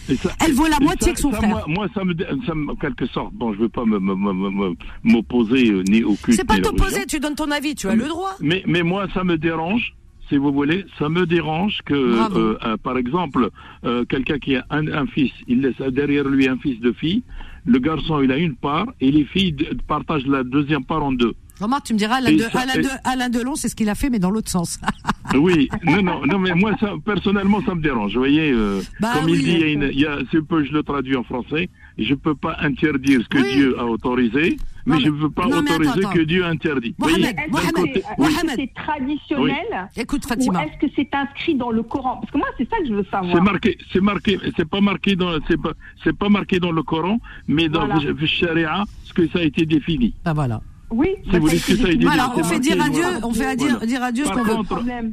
elle 0.44 0.52
vaut 0.54 0.66
la 0.66 0.80
moitié 0.80 1.08
ça- 1.08 1.12
que 1.14 1.20
son 1.20 1.30
ça, 1.30 1.36
frère. 1.38 1.50
Moi, 1.50 1.64
moi, 1.68 1.86
ça 1.94 2.02
me, 2.04 2.14
ça 2.46 2.54
me, 2.54 2.72
en 2.72 2.74
quelque 2.76 3.06
sorte, 3.06 3.32
bon, 3.34 3.52
je 3.52 3.58
veux 3.58 3.68
pas 3.68 3.84
me- 3.84 4.00
me- 4.00 4.74
m'opposer 5.04 5.70
euh, 5.70 5.82
ni 5.88 6.02
au 6.02 6.14
culte. 6.16 6.36
C'est 6.38 6.46
pas 6.46 6.58
t'opposer, 6.58 7.06
tu 7.06 7.20
donnes 7.20 7.34
ton 7.36 7.50
avis, 7.50 7.74
tu 7.74 7.88
as 7.88 7.94
le 7.94 8.08
droit. 8.08 8.34
Mais, 8.40 8.64
mais 8.66 8.82
moi, 8.82 9.06
ça 9.14 9.22
me 9.22 9.36
dérange, 9.38 9.94
si 10.28 10.36
vous 10.38 10.52
voulez, 10.52 10.84
ça 10.98 11.08
me 11.08 11.24
dérange 11.26 11.78
que, 11.84 11.94
euh, 11.94 12.58
euh, 12.64 12.76
par 12.78 12.96
exemple, 12.98 13.50
euh, 13.84 14.04
quelqu'un 14.06 14.38
qui 14.38 14.56
a 14.56 14.64
un, 14.70 14.88
un 14.88 15.06
fils, 15.06 15.30
il 15.46 15.60
laisse 15.60 15.76
derrière 15.92 16.24
lui 16.24 16.48
un 16.48 16.56
fils 16.56 16.80
de 16.80 16.90
fille, 16.92 17.22
le 17.66 17.78
garçon, 17.78 18.22
il 18.22 18.30
a 18.32 18.36
une 18.38 18.54
part, 18.54 18.86
et 19.00 19.10
les 19.10 19.24
filles 19.24 19.54
partagent 19.88 20.26
la 20.26 20.42
deuxième 20.44 20.84
part 20.84 21.02
en 21.02 21.12
deux. 21.12 21.34
Remarque, 21.60 21.86
tu 21.86 21.94
me 21.94 21.98
diras, 21.98 22.16
Alain, 22.16 22.28
Et 22.30 22.36
de, 22.36 22.42
ça- 22.42 22.60
Alain, 22.60 22.74
et- 22.74 22.82
de, 22.82 22.88
Alain 23.04 23.28
Delon, 23.30 23.54
c'est 23.54 23.68
ce 23.68 23.74
qu'il 23.76 23.88
a 23.88 23.94
fait, 23.94 24.10
mais 24.10 24.18
dans 24.18 24.30
l'autre 24.30 24.50
sens. 24.50 24.78
Oui, 25.34 25.68
non, 25.84 26.02
non, 26.02 26.24
non, 26.24 26.38
mais 26.38 26.54
moi, 26.54 26.76
ça, 26.78 26.92
personnellement, 27.04 27.60
ça 27.66 27.74
me 27.74 27.82
dérange. 27.82 28.12
Vous 28.12 28.20
voyez, 28.20 28.52
euh, 28.52 28.80
Bah 29.00 29.10
comme 29.14 29.24
oui. 29.24 29.32
il 29.38 29.42
dit, 29.44 29.50
il 29.54 29.58
y 29.58 29.62
a 29.64 29.66
une, 29.66 29.90
il 29.92 29.98
y 30.00 30.06
a, 30.06 30.18
c'est 30.30 30.40
peu, 30.40 30.62
je 30.64 30.72
le 30.72 30.84
traduis 30.84 31.16
en 31.16 31.24
français, 31.24 31.68
je 31.98 32.14
peux 32.14 32.36
pas 32.36 32.56
interdire 32.60 33.20
ce 33.22 33.28
que 33.28 33.38
Oui. 33.42 33.52
Dieu 33.56 33.76
a 33.78 33.84
autorisé, 33.86 34.56
mais 34.86 34.94
Non, 34.94 35.00
je 35.00 35.10
mais- 35.10 35.20
peux 35.20 35.30
pas 35.30 35.46
non, 35.48 35.58
autoriser 35.58 35.90
attends, 35.98 36.10
que. 36.12 36.20
Dieu 36.20 36.44
interdit. 36.44 36.94
Mohamed, 36.98 37.36
Mohamed, 37.50 37.72
que 37.72 37.80
côté- 37.80 38.02
c'est- 38.02 38.58
oui. 38.58 38.70
traditionnel 38.74 39.88
Écoute, 39.96 40.24
ou 40.24 40.28
Fatima. 40.28 40.64
est-ce 40.64 40.78
que 40.86 40.92
c'est 40.96 41.08
inscrit 41.14 41.54
dans 41.56 41.70
le 41.70 41.82
Coran 41.82 42.16
Parce 42.20 42.30
que 42.32 42.38
moi, 42.38 42.48
c'est 42.56 42.68
ça 42.70 42.78
que 42.78 42.86
je 42.86 42.94
veux 42.94 43.04
savoir. 43.10 43.34
C'est 43.34 43.40
marqué, 43.42 43.78
c'est 43.92 44.00
marqué, 44.00 44.38
c'est 44.56 44.68
pas 44.68 44.80
marqué 44.80 45.16
dans, 45.16 45.32
c'est 45.48 45.60
pas, 45.60 45.72
c'est 46.04 46.16
pas 46.16 46.28
marqué 46.28 46.58
dans 46.60 46.72
le 46.72 46.82
Coran, 46.82 47.18
mais 47.48 47.68
dans 47.68 47.86
Voilà. 47.86 48.00
le 48.04 48.12
le 48.12 48.26
Sharia, 48.26 48.84
ce 49.04 49.12
que 49.12 49.26
ça 49.28 49.40
a 49.40 49.42
été 49.42 49.66
défini. 49.66 50.14
Ben 50.24 50.32
voilà. 50.32 50.60
Oui, 50.90 51.08
Si 51.24 51.30
bah, 51.30 51.38
vous 51.40 51.48
ça 51.48 51.52
a 51.52 51.56
dites 51.56 51.64
que 51.66 51.72
été 51.72 51.82
ça 51.82 51.88
a 51.88 51.90
été 51.90 51.98
défini. 51.98 52.04
Voilà, 52.04 52.32
c'est 52.34 52.40
on 52.40 52.44
fait 52.44 52.60
dire 52.60 52.84
à 52.84 52.88
Dieu, 52.88 53.02
voilà. 53.02 53.26
on 53.26 53.32
fait 53.32 53.46
à 53.46 53.56
dire, 53.56 53.70
Voilà. 53.70 53.86
dire 53.86 54.02
à 54.04 54.12
Dieu 54.12 54.24
ce 54.24 54.30
qu'on 54.30 54.42
veut. 54.44 54.54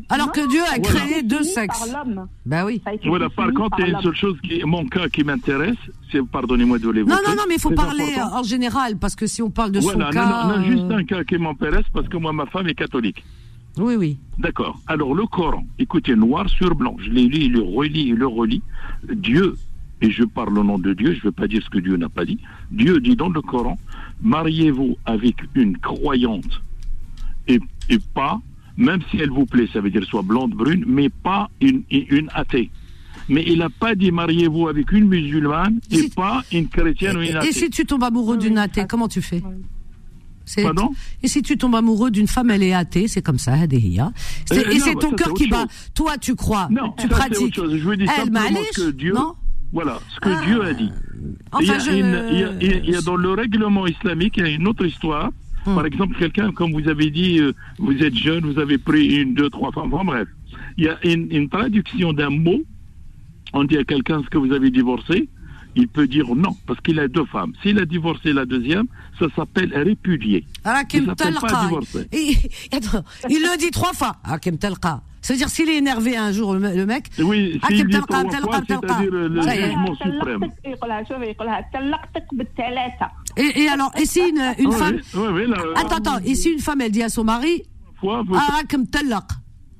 Alors 0.09 0.27
Non, 0.27 0.31
que 0.31 0.47
Dieu 0.47 0.61
a 0.71 0.79
créé 0.79 1.23
deux 1.23 1.43
sexes. 1.43 1.89
Par 1.91 2.05
l'homme. 2.05 2.27
Ben 2.45 2.65
oui. 2.65 2.81
Voilà, 3.05 3.29
par 3.29 3.51
contre, 3.53 3.77
il 3.79 3.87
y 3.87 3.91
a 3.93 3.97
une 3.97 4.01
seule 4.03 4.15
chose 4.15 4.37
qui, 4.43 4.61
mon 4.65 4.85
cas 4.85 5.07
qui 5.09 5.23
m'intéresse, 5.23 5.75
c'est, 6.11 6.23
pardonnez-moi 6.27 6.77
de 6.77 6.89
l'évoquer. 6.89 7.11
Non, 7.15 7.21
non, 7.27 7.35
non, 7.35 7.43
mais 7.47 7.55
il 7.55 7.61
faut 7.61 7.71
parler 7.71 8.13
important. 8.15 8.39
en 8.39 8.43
général, 8.43 8.97
parce 8.97 9.15
que 9.15 9.25
si 9.25 9.41
on 9.41 9.49
parle 9.49 9.71
de 9.71 9.79
Voilà, 9.79 10.11
son 10.11 10.19
non, 10.19 10.25
cas... 10.25 10.47
non, 10.47 10.57
non, 10.59 10.63
juste 10.65 10.83
euh, 10.91 10.97
un 10.97 11.03
cas 11.05 11.23
qui 11.23 11.37
m'intéresse 11.37 11.85
parce 11.91 12.07
que 12.07 12.17
moi, 12.17 12.31
ma 12.33 12.45
femme 12.45 12.67
est 12.67 12.75
catholique. 12.75 13.23
Oui, 13.79 13.95
oui. 13.95 14.19
D'accord. 14.37 14.79
Alors, 14.85 15.15
le 15.15 15.25
Coran, 15.25 15.65
écoutez, 15.79 16.15
noir 16.15 16.47
sur 16.49 16.75
blanc, 16.75 16.95
je 16.99 17.09
l'ai 17.09 17.23
lu, 17.23 17.37
il 17.45 17.53
le 17.53 17.61
relis, 17.61 18.09
il 18.09 18.15
le 18.15 18.27
relis. 18.27 18.61
Dieu, 19.11 19.55
et 20.03 20.11
je 20.11 20.23
parle 20.23 20.59
au 20.59 20.63
nom 20.63 20.77
de 20.77 20.93
Dieu, 20.93 21.13
je 21.13 21.17
ne 21.19 21.23
veux 21.23 21.31
pas 21.31 21.47
dire 21.47 21.61
ce 21.63 21.69
que 21.69 21.79
Dieu 21.79 21.95
n'a 21.97 22.09
pas 22.09 22.25
dit. 22.25 22.37
Dieu 22.71 22.99
dit 22.99 23.15
dans 23.15 23.29
le 23.29 23.41
Coran, 23.41 23.79
mariez-vous 24.21 24.97
avec 25.05 25.35
une 25.55 25.77
croyante 25.77 26.61
et, 27.47 27.59
et 27.89 27.99
pas, 28.13 28.39
même 28.77 28.99
si 29.09 29.17
elle 29.17 29.29
vous 29.29 29.45
plaît, 29.45 29.67
ça 29.71 29.79
veut 29.81 29.89
dire 29.89 30.03
soit 30.03 30.21
blonde, 30.21 30.51
brune, 30.51 30.83
mais 30.87 31.09
pas 31.09 31.49
une, 31.61 31.83
une 31.89 32.29
athée. 32.33 32.69
Mais 33.29 33.43
il 33.47 33.59
n'a 33.59 33.69
pas 33.69 33.95
dit 33.95 34.11
mariez-vous 34.11 34.67
avec 34.67 34.91
une 34.91 35.07
musulmane 35.07 35.79
et 35.89 35.97
Si- 35.97 36.09
pas 36.09 36.43
une 36.51 36.67
chrétienne 36.67 37.15
ou 37.17 37.21
une 37.21 37.27
Et, 37.29 37.35
athée. 37.35 37.47
et 37.49 37.53
si 37.53 37.69
tu 37.69 37.85
tombes 37.85 38.03
amoureux 38.03 38.37
d'une 38.37 38.53
Oui, 38.55 38.59
athée, 38.59 38.85
comment 38.89 39.07
tu 39.07 39.21
fais. 39.21 39.41
C'est- 40.45 40.63
Pardon 40.63 40.89
Et 41.21 41.29
si 41.29 41.41
tu 41.41 41.55
tombes 41.57 41.75
amoureux 41.75 42.11
d'une 42.11 42.27
femme, 42.27 42.49
elle 42.49 42.63
est 42.63 42.73
athée, 42.73 43.07
c'est 43.07 43.21
comme 43.21 43.37
ça, 43.37 43.53
Hadéhia. 43.53 44.11
C'est- 44.45 44.67
Euh, 44.67 44.71
Et 44.71 44.79
c'est 44.81 44.95
bah, 44.95 44.99
ton 44.99 45.11
cœur 45.11 45.33
qui 45.33 45.47
bat. 45.47 45.61
chose. 45.61 45.91
Toi, 45.95 46.17
tu 46.17 46.35
crois, 46.35 46.67
Non, 46.69 46.91
tu 46.97 47.03
ça, 47.03 47.07
c'est 47.07 47.07
pratiques. 47.07 47.41
autre 47.47 47.55
chose. 47.55 47.77
Je 47.77 47.87
veux 47.87 47.95
dire 47.95 48.09
Elle 48.11 48.25
simplement 48.25 48.59
que 48.75 48.91
Dieu, 48.91 49.13
non 49.13 49.35
voilà, 49.73 49.99
ce 50.13 50.19
que 50.19 50.29
Ah. 50.29 50.41
Dieu 50.45 50.63
a 50.63 50.73
dit. 50.73 50.91
Enfin, 51.51 51.63
il, 51.63 51.67
y 51.67 52.43
a 52.43 52.51
il 52.51 52.57
il 52.61 52.89
il 52.89 53.01
dans 53.03 53.15
le 53.15 53.31
règlement 53.31 53.85
islamique, 53.87 54.35
il 54.37 54.43
y 54.43 54.47
a 54.47 54.49
une 54.49 54.67
autre 54.67 54.85
histoire. 54.85 55.29
Hmm. 55.65 55.75
Par 55.75 55.85
exemple, 55.85 56.15
quelqu'un, 56.17 56.51
comme 56.51 56.71
vous 56.73 56.87
avez 56.89 57.09
dit, 57.09 57.39
euh, 57.39 57.53
vous 57.79 57.97
êtes 58.03 58.15
jeune, 58.15 58.43
vous 58.45 58.59
avez 58.59 58.77
pris 58.77 59.05
une, 59.21 59.33
deux, 59.33 59.49
trois 59.49 59.71
femmes, 59.71 59.93
enfin 59.93 60.03
bref. 60.05 60.27
Il 60.77 60.83
y 60.85 60.89
a 60.89 60.97
une, 61.05 61.27
une 61.31 61.49
traduction 61.49 62.13
d'un 62.13 62.29
mot. 62.29 62.61
On 63.53 63.63
dit 63.63 63.77
à 63.77 63.83
quelqu'un 63.83 64.21
ce 64.23 64.29
que 64.29 64.37
vous 64.37 64.51
avez 64.51 64.71
divorcé, 64.71 65.29
il 65.75 65.87
peut 65.87 66.07
dire 66.07 66.25
non, 66.35 66.55
parce 66.67 66.79
qu'il 66.81 66.99
a 66.99 67.07
deux 67.07 67.25
femmes. 67.25 67.53
S'il 67.61 67.79
a 67.79 67.85
divorcé 67.85 68.33
la 68.33 68.45
deuxième, 68.45 68.85
ça 69.19 69.27
s'appelle 69.35 69.71
répudier. 69.73 70.45
Rakim 70.65 71.05
Ça 71.05 71.11
s'appelle 71.17 71.35
pas 71.39 71.63
divorcer. 71.65 72.07
Et- 72.11 72.35
attends, 72.75 73.03
il 73.29 73.41
le 73.41 73.57
dit 73.57 73.71
trois 73.71 73.93
fois. 73.93 74.17
C'est-à-dire, 75.23 75.47
s'il 75.47 75.69
est 75.69 75.77
énervé 75.77 76.17
un 76.17 76.33
jour, 76.33 76.53
le 76.53 76.85
mec. 76.85 77.09
Oui, 77.17 77.59
ah, 77.63 77.67
et, 83.37 83.61
et 83.61 83.69
alors, 83.69 83.91
et 83.97 84.05
si 84.05 84.19
une, 84.19 84.71
femme. 84.73 84.99
attends, 85.75 85.95
attends, 85.95 86.17
et 86.25 86.35
si 86.35 86.49
une 86.51 86.59
femme, 86.59 86.81
elle 86.81 86.91
dit 86.91 87.01
à 87.01 87.09
son 87.09 87.23
mari. 87.23 87.63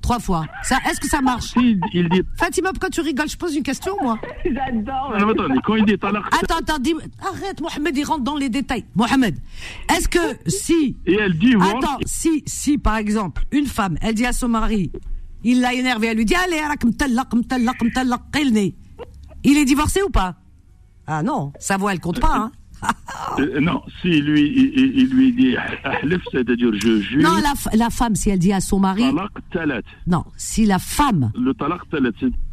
Trois 0.02 0.20
fois. 0.20 0.46
Ça, 0.64 0.78
est-ce 0.90 1.00
que 1.00 1.08
ça 1.08 1.22
marche 1.22 1.54
si, 1.54 1.80
il. 1.94 2.10
Fatima, 2.38 2.72
pourquoi 2.72 2.90
tu 2.90 3.00
rigoles? 3.02 3.30
Je 3.30 3.38
pose 3.38 3.56
une 3.56 3.64
question, 3.64 3.96
moi. 4.02 4.20
J'adore. 4.46 5.14
Attends, 6.42 6.58
attends, 6.58 6.80
dis... 6.80 6.94
arrête, 7.22 7.62
Mohamed, 7.62 7.98
il 7.98 8.04
rentre 8.04 8.24
dans 8.24 8.38
les 8.38 8.50
détails. 8.50 8.84
Mohamed, 8.96 9.38
est-ce 9.94 10.10
que 10.10 10.20
si. 10.46 10.98
Et 11.06 11.16
elle 11.16 11.38
dit 11.38 11.56
Attends, 11.56 11.98
si, 12.06 12.44
si, 12.46 12.78
par 12.78 12.98
exemple, 12.98 13.44
une 13.52 13.66
femme, 13.66 13.98
elle 14.02 14.14
dit 14.14 14.26
à 14.26 14.34
son 14.34 14.50
mari 14.50 14.92
il 15.44 15.62
l'a 15.62 15.74
énervé, 15.74 16.08
elle 16.08 16.18
lui 16.18 16.26
dit, 16.26 16.36
allez. 16.36 16.62
Il 19.46 19.58
est 19.58 19.66
divorcé 19.66 20.02
ou 20.04 20.10
pas? 20.10 20.36
Ah 21.08 21.22
non, 21.24 21.52
sa 21.60 21.78
voix, 21.78 21.92
elle 21.94 22.00
compte 22.00 22.20
pas, 22.20 22.36
hein. 22.36 22.52
Euh, 23.40 23.62
non, 23.62 23.82
si 24.02 24.22
lui, 24.22 24.42
il, 24.76 25.08
lui 25.10 25.32
dit 25.32 25.56
c'est-à-dire 26.34 26.70
je 26.74 27.00
jure, 27.00 27.22
Non, 27.22 27.36
la, 27.36 27.54
f- 27.54 27.74
la 27.78 27.90
femme, 27.90 28.14
si 28.14 28.30
elle 28.30 28.40
dit 28.40 28.52
à 28.52 28.60
son 28.60 28.78
mari, 28.80 29.06
non, 30.06 30.26
si 30.36 30.66
la 30.66 30.80
femme, 30.80 31.32
Le 31.34 31.54
talaq 31.54 31.80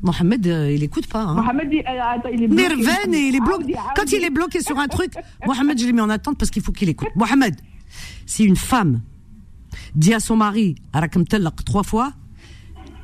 Mohamed, 0.02 0.46
euh, 0.46 0.70
il 0.72 0.84
écoute 0.84 1.08
pas, 1.08 1.22
hein. 1.22 1.34
Mohamed 1.34 1.68
il- 1.72 1.80
euh, 1.80 2.00
attends, 2.00 2.28
il 2.32 2.44
est 2.44 2.46
bloqué. 2.48 2.62
Nerven 2.76 3.14
et 3.14 3.18
il 3.26 3.34
est 3.34 3.40
bloqué. 3.40 3.64
Aoudi, 3.64 3.72
Quand 3.96 4.02
Aoudi. 4.02 4.16
il 4.16 4.24
est 4.24 4.30
bloqué 4.30 4.60
sur 4.60 4.78
un 4.78 4.86
truc, 4.86 5.14
Mohamed, 5.46 5.78
je 5.80 5.86
l'ai 5.86 5.92
mis 5.92 6.00
en 6.00 6.10
attente 6.10 6.38
parce 6.38 6.50
qu'il 6.52 6.62
faut 6.62 6.70
qu'il 6.72 6.88
écoute. 6.88 7.08
Mohamed, 7.16 7.56
si 8.26 8.44
une 8.44 8.56
femme 8.56 9.00
dit 9.96 10.14
à 10.14 10.20
son 10.20 10.36
mari, 10.36 10.76
trois 11.64 11.82
fois, 11.82 12.12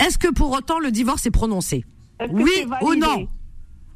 est-ce 0.00 0.18
que 0.18 0.32
pour 0.32 0.52
autant 0.52 0.78
le 0.78 0.90
divorce 0.90 1.26
est 1.26 1.30
prononcé 1.30 1.84
Oui 2.30 2.50
ou 2.82 2.94
non 2.94 3.28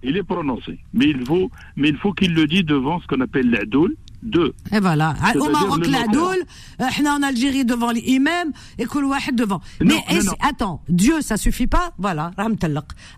il 0.02 0.16
est 0.16 0.22
prononcé. 0.22 0.78
Mais 0.94 1.10
il 1.10 1.26
faut, 1.26 1.50
mais 1.76 1.90
il 1.90 1.96
faut 1.98 2.14
qu'il 2.14 2.32
le 2.32 2.46
dise 2.46 2.64
devant 2.64 3.00
ce 3.02 3.06
qu'on 3.06 3.20
appelle 3.20 3.50
l'adoul. 3.50 3.94
Deux. 4.22 4.54
Et 4.72 4.80
voilà. 4.80 5.14
Ah, 5.22 5.32
Au 5.38 5.50
Maroc, 5.50 5.86
la 5.86 6.06
doule, 6.06 6.42
euh, 6.80 7.08
en 7.08 7.22
Algérie 7.22 7.64
devant 7.66 7.90
l'imam, 7.90 8.50
et 8.78 8.84
que 8.86 8.98
le 8.98 9.06
wahid 9.06 9.34
devant. 9.34 9.60
Non, 9.80 9.86
Mais 9.86 9.94
non, 9.94 10.02
est-ce- 10.08 10.26
non. 10.26 10.32
attends, 10.40 10.82
Dieu, 10.88 11.20
ça 11.20 11.36
suffit 11.36 11.66
pas 11.66 11.92
Voilà. 11.98 12.30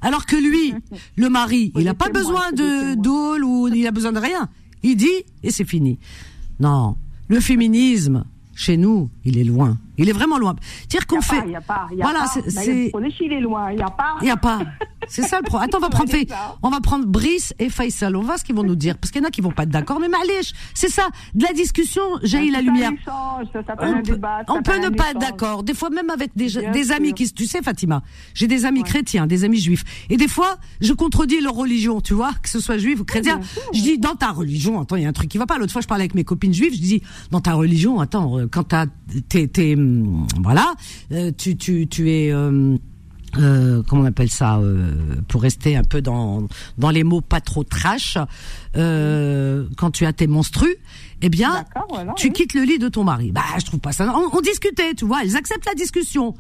Alors 0.01 0.27
que 0.27 0.35
lui, 0.37 0.75
le 1.17 1.29
mari, 1.29 1.73
il 1.77 1.85
n'a 1.85 1.95
pas 1.95 2.09
besoin 2.09 2.51
de 2.53 2.95
doule 2.95 3.45
ou 3.45 3.69
il 3.69 3.87
a 3.87 3.93
besoin 3.93 4.11
de 4.13 4.19
rien. 4.19 4.49
Il 4.83 4.97
dit 4.97 5.07
et 5.45 5.51
c'est 5.51 5.65
fini. 5.65 5.99
Non, 6.59 6.97
le 7.29 7.39
féminisme, 7.39 8.25
chez 8.57 8.77
nous, 8.77 9.09
il 9.25 9.39
est 9.39 9.45
loin. 9.45 9.79
Il 9.99 10.09
est 10.09 10.13
vraiment 10.13 10.39
loin. 10.39 10.57
Dire 10.89 11.07
qu'on 11.07 11.21
fait. 11.21 11.41
Il 11.45 11.49
n'y 11.51 11.57
a 11.57 11.61
pas. 11.61 11.87
Il 11.93 11.99
y 11.99 12.03
a 12.03 12.05
Voilà, 12.05 12.21
pas. 12.21 12.27
c'est- 12.29 12.51
c'est- 12.51 12.67
il 12.67 13.33
est- 13.33 13.37
est 13.37 13.41
loin. 13.41 13.71
Il 13.71 13.77
n'y 13.77 13.83
a 13.83 13.91
pas. 13.91 14.17
Il 14.23 14.29
y 14.29 14.31
a 14.31 14.37
pas. 14.37 14.61
C'est 15.09 15.23
ça 15.23 15.39
le 15.39 15.43
problème. 15.45 15.69
Attends, 15.69 15.79
on 15.79 15.81
va 15.83 15.89
prendre 15.91 16.11
ça. 16.11 16.57
on 16.63 16.71
va 16.71 16.81
prendre 16.81 17.07
Brice 17.07 17.53
et 17.59 17.69
Faisal. 17.69 18.17
On 18.17 18.21
va 18.21 18.27
voir 18.27 18.39
ce 18.39 18.45
qu'ils 18.45 18.55
vont 18.55 18.63
nous 18.63 18.77
dire 18.77 18.97
parce 18.99 19.11
qu'il 19.11 19.21
y 19.21 19.25
en 19.25 19.29
a 19.29 19.31
qui 19.31 19.41
vont 19.41 19.51
pas 19.51 19.65
être 19.65 19.69
d'accord. 19.71 20.01
Mais 20.01 20.09
Malich, 20.09 20.55
c'est 20.75 20.89
ça. 20.89 21.09
De 21.35 21.45
la 21.45 21.53
discussion, 21.53 22.03
jaillit 22.23 22.51
la 22.51 22.63
lumière. 22.63 22.91
ça 23.05 23.63
s'appelle 23.67 23.89
On 23.89 23.93
un 23.99 24.03
peut, 24.03 24.13
débat, 24.13 24.39
ça 24.47 24.53
on 24.55 24.63
peut 24.63 24.79
ne 24.79 24.89
pas 24.89 25.11
être 25.11 25.19
d'accord. 25.19 25.63
Des 25.63 25.75
fois, 25.75 25.91
même 25.91 26.09
avec 26.11 26.31
des, 26.37 26.93
amis 26.93 27.13
qui, 27.15 27.31
tu 27.33 27.47
sais, 27.47 27.63
Fatima, 27.63 28.03
j'ai 28.35 28.47
des 28.47 28.65
amis 28.65 28.83
chrétiens, 28.85 29.27
des 29.27 29.45
amis 29.45 29.59
juifs. 29.61 29.85
Et 30.09 30.17
des 30.17 30.29
fois, 30.29 30.57
je 30.81 30.93
contredis 30.93 31.41
leur 31.41 31.55
religion, 31.55 32.01
tu 32.01 32.15
vois, 32.15 32.33
que 32.43 32.49
ce 32.49 32.61
soit 32.61 32.79
juif 32.79 33.01
ou 33.01 33.05
chrétien. 33.05 33.41
je 33.75 33.81
dis, 33.83 33.99
dans 33.99 34.15
ta 34.15 34.31
religion, 34.31 34.81
attends, 34.81 34.97
il 34.97 35.03
y 35.03 35.07
a 35.07 35.09
un 35.09 35.13
truc 35.13 35.29
qui 35.29 35.39
va 35.39 35.47
pas. 35.47 35.59
L'autre 35.59 35.73
fois, 35.73 35.83
je 35.83 35.87
parlais 35.89 36.03
avec 36.03 36.15
mes 36.15 36.25
copines 36.25 36.55
juives, 36.55 36.75
je 36.75 36.81
dis, 36.81 37.03
dans 37.31 37.41
ta 37.41 37.53
religion, 37.55 38.01
attends, 38.01 38.39
euh, 38.39 38.47
quand 38.51 38.75
t'es, 39.29 39.77
voilà, 40.43 40.75
euh, 41.13 41.31
tu, 41.37 41.57
tu, 41.57 41.87
tu 41.89 42.11
es, 42.11 42.33
euh, 42.33 42.77
euh, 43.39 43.83
comment 43.89 44.03
on 44.03 44.07
appelle 44.07 44.31
ça 44.31 44.59
euh, 44.59 45.17
pour 45.29 45.41
rester 45.41 45.75
un 45.75 45.85
peu 45.85 46.03
dans 46.03 46.47
dans 46.77 46.91
les 46.91 47.03
mots 47.03 47.23
pas 47.23 47.41
trop 47.41 47.65
trash 47.65 48.19
euh, 48.77 49.67
quand 49.79 49.91
tu 49.91 50.05
as 50.05 50.13
tes 50.13 50.27
monstrues 50.27 50.77
eh 51.23 51.31
bien 51.31 51.65
voilà, 51.89 52.13
tu 52.15 52.27
oui. 52.27 52.33
quittes 52.35 52.53
le 52.53 52.63
lit 52.63 52.79
de 52.79 52.89
ton 52.89 53.05
mari. 53.05 53.31
Bah 53.31 53.43
je 53.59 53.65
trouve 53.65 53.79
pas 53.81 53.93
ça. 53.93 54.13
On, 54.15 54.37
on 54.37 54.41
discutait 54.41 54.93
tu 54.95 55.05
vois. 55.07 55.23
Elles 55.23 55.37
acceptent 55.37 55.67
la 55.67 55.75
discussion. 55.75 56.35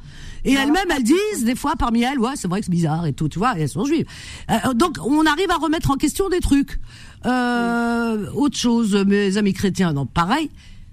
Et 0.44 0.52
elles-mêmes 0.54 0.90
elles 0.94 1.04
disent 1.04 1.44
des 1.44 1.54
fois 1.54 1.76
parmi 1.78 2.02
elles 2.02 2.18
ouais 2.18 2.32
c'est 2.34 2.48
vrai 2.48 2.60
que 2.60 2.66
c'est 2.66 2.72
bizarre 2.72 3.06
et 3.06 3.12
tout 3.12 3.28
tu 3.28 3.38
vois 3.38 3.56
et 3.56 3.62
elles 3.62 3.68
sont 3.68 3.84
juives. 3.84 4.06
Euh, 4.50 4.74
donc 4.74 4.98
on 5.02 5.24
arrive 5.24 5.50
à 5.50 5.56
remettre 5.56 5.92
en 5.92 5.96
question 5.96 6.28
des 6.28 6.40
trucs. 6.40 6.78
Euh, 7.24 8.26
autre 8.34 8.58
chose 8.58 8.94
mes 9.06 9.38
amis 9.38 9.54
chrétiens 9.54 9.92
non 9.94 10.04
pareil. 10.04 10.50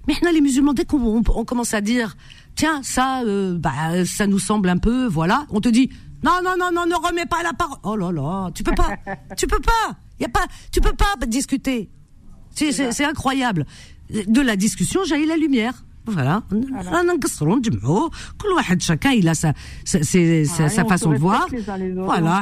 Mais 0.07 0.15
là, 0.23 0.31
les 0.31 0.41
musulmans, 0.41 0.73
dès 0.73 0.85
qu'on 0.85 0.99
on, 0.99 1.23
on 1.35 1.45
commence 1.45 1.75
à 1.75 1.81
dire, 1.81 2.17
tiens, 2.60 2.82
ça, 2.84 3.22
euh, 3.22 3.57
bah, 3.57 4.05
ça 4.05 4.28
nous 4.28 4.38
semble 4.38 4.68
un 4.68 4.78
peu, 4.78 5.07
voilà. 5.07 5.45
On 5.49 5.62
te 5.62 5.70
dit, 5.70 5.89
non, 6.26 6.41
non, 6.43 6.55
non, 6.60 6.72
non, 6.74 6.86
ne 6.86 7.07
remets 7.07 7.26
pas 7.26 7.41
la 7.41 7.53
parole. 7.53 7.78
Oh 7.84 7.95
là 7.95 8.12
là, 8.12 8.51
tu 8.53 8.64
peux 8.64 8.76
pas, 8.76 8.97
tu 9.38 9.47
peux 9.47 9.62
pas, 9.62 9.95
y 10.20 10.26
a 10.26 10.30
pas, 10.30 10.45
tu 10.70 10.82
peux 10.82 10.93
pas 10.93 11.26
discuter. 11.26 11.89
C'est 12.53 13.05
incroyable. 13.05 13.66
De 14.10 14.41
la 14.41 14.57
discussion 14.57 15.05
jaillit 15.05 15.26
la 15.26 15.38
lumière. 15.38 15.86
Voilà. 16.05 16.43
Chacun, 18.80 19.12
il 19.12 19.30
a 19.30 19.36
sa, 19.36 19.53
sa, 19.86 20.03
sa, 20.03 20.84
façon 20.84 21.12
de 21.12 21.18
voir. 21.18 21.47
Voilà. 21.95 22.41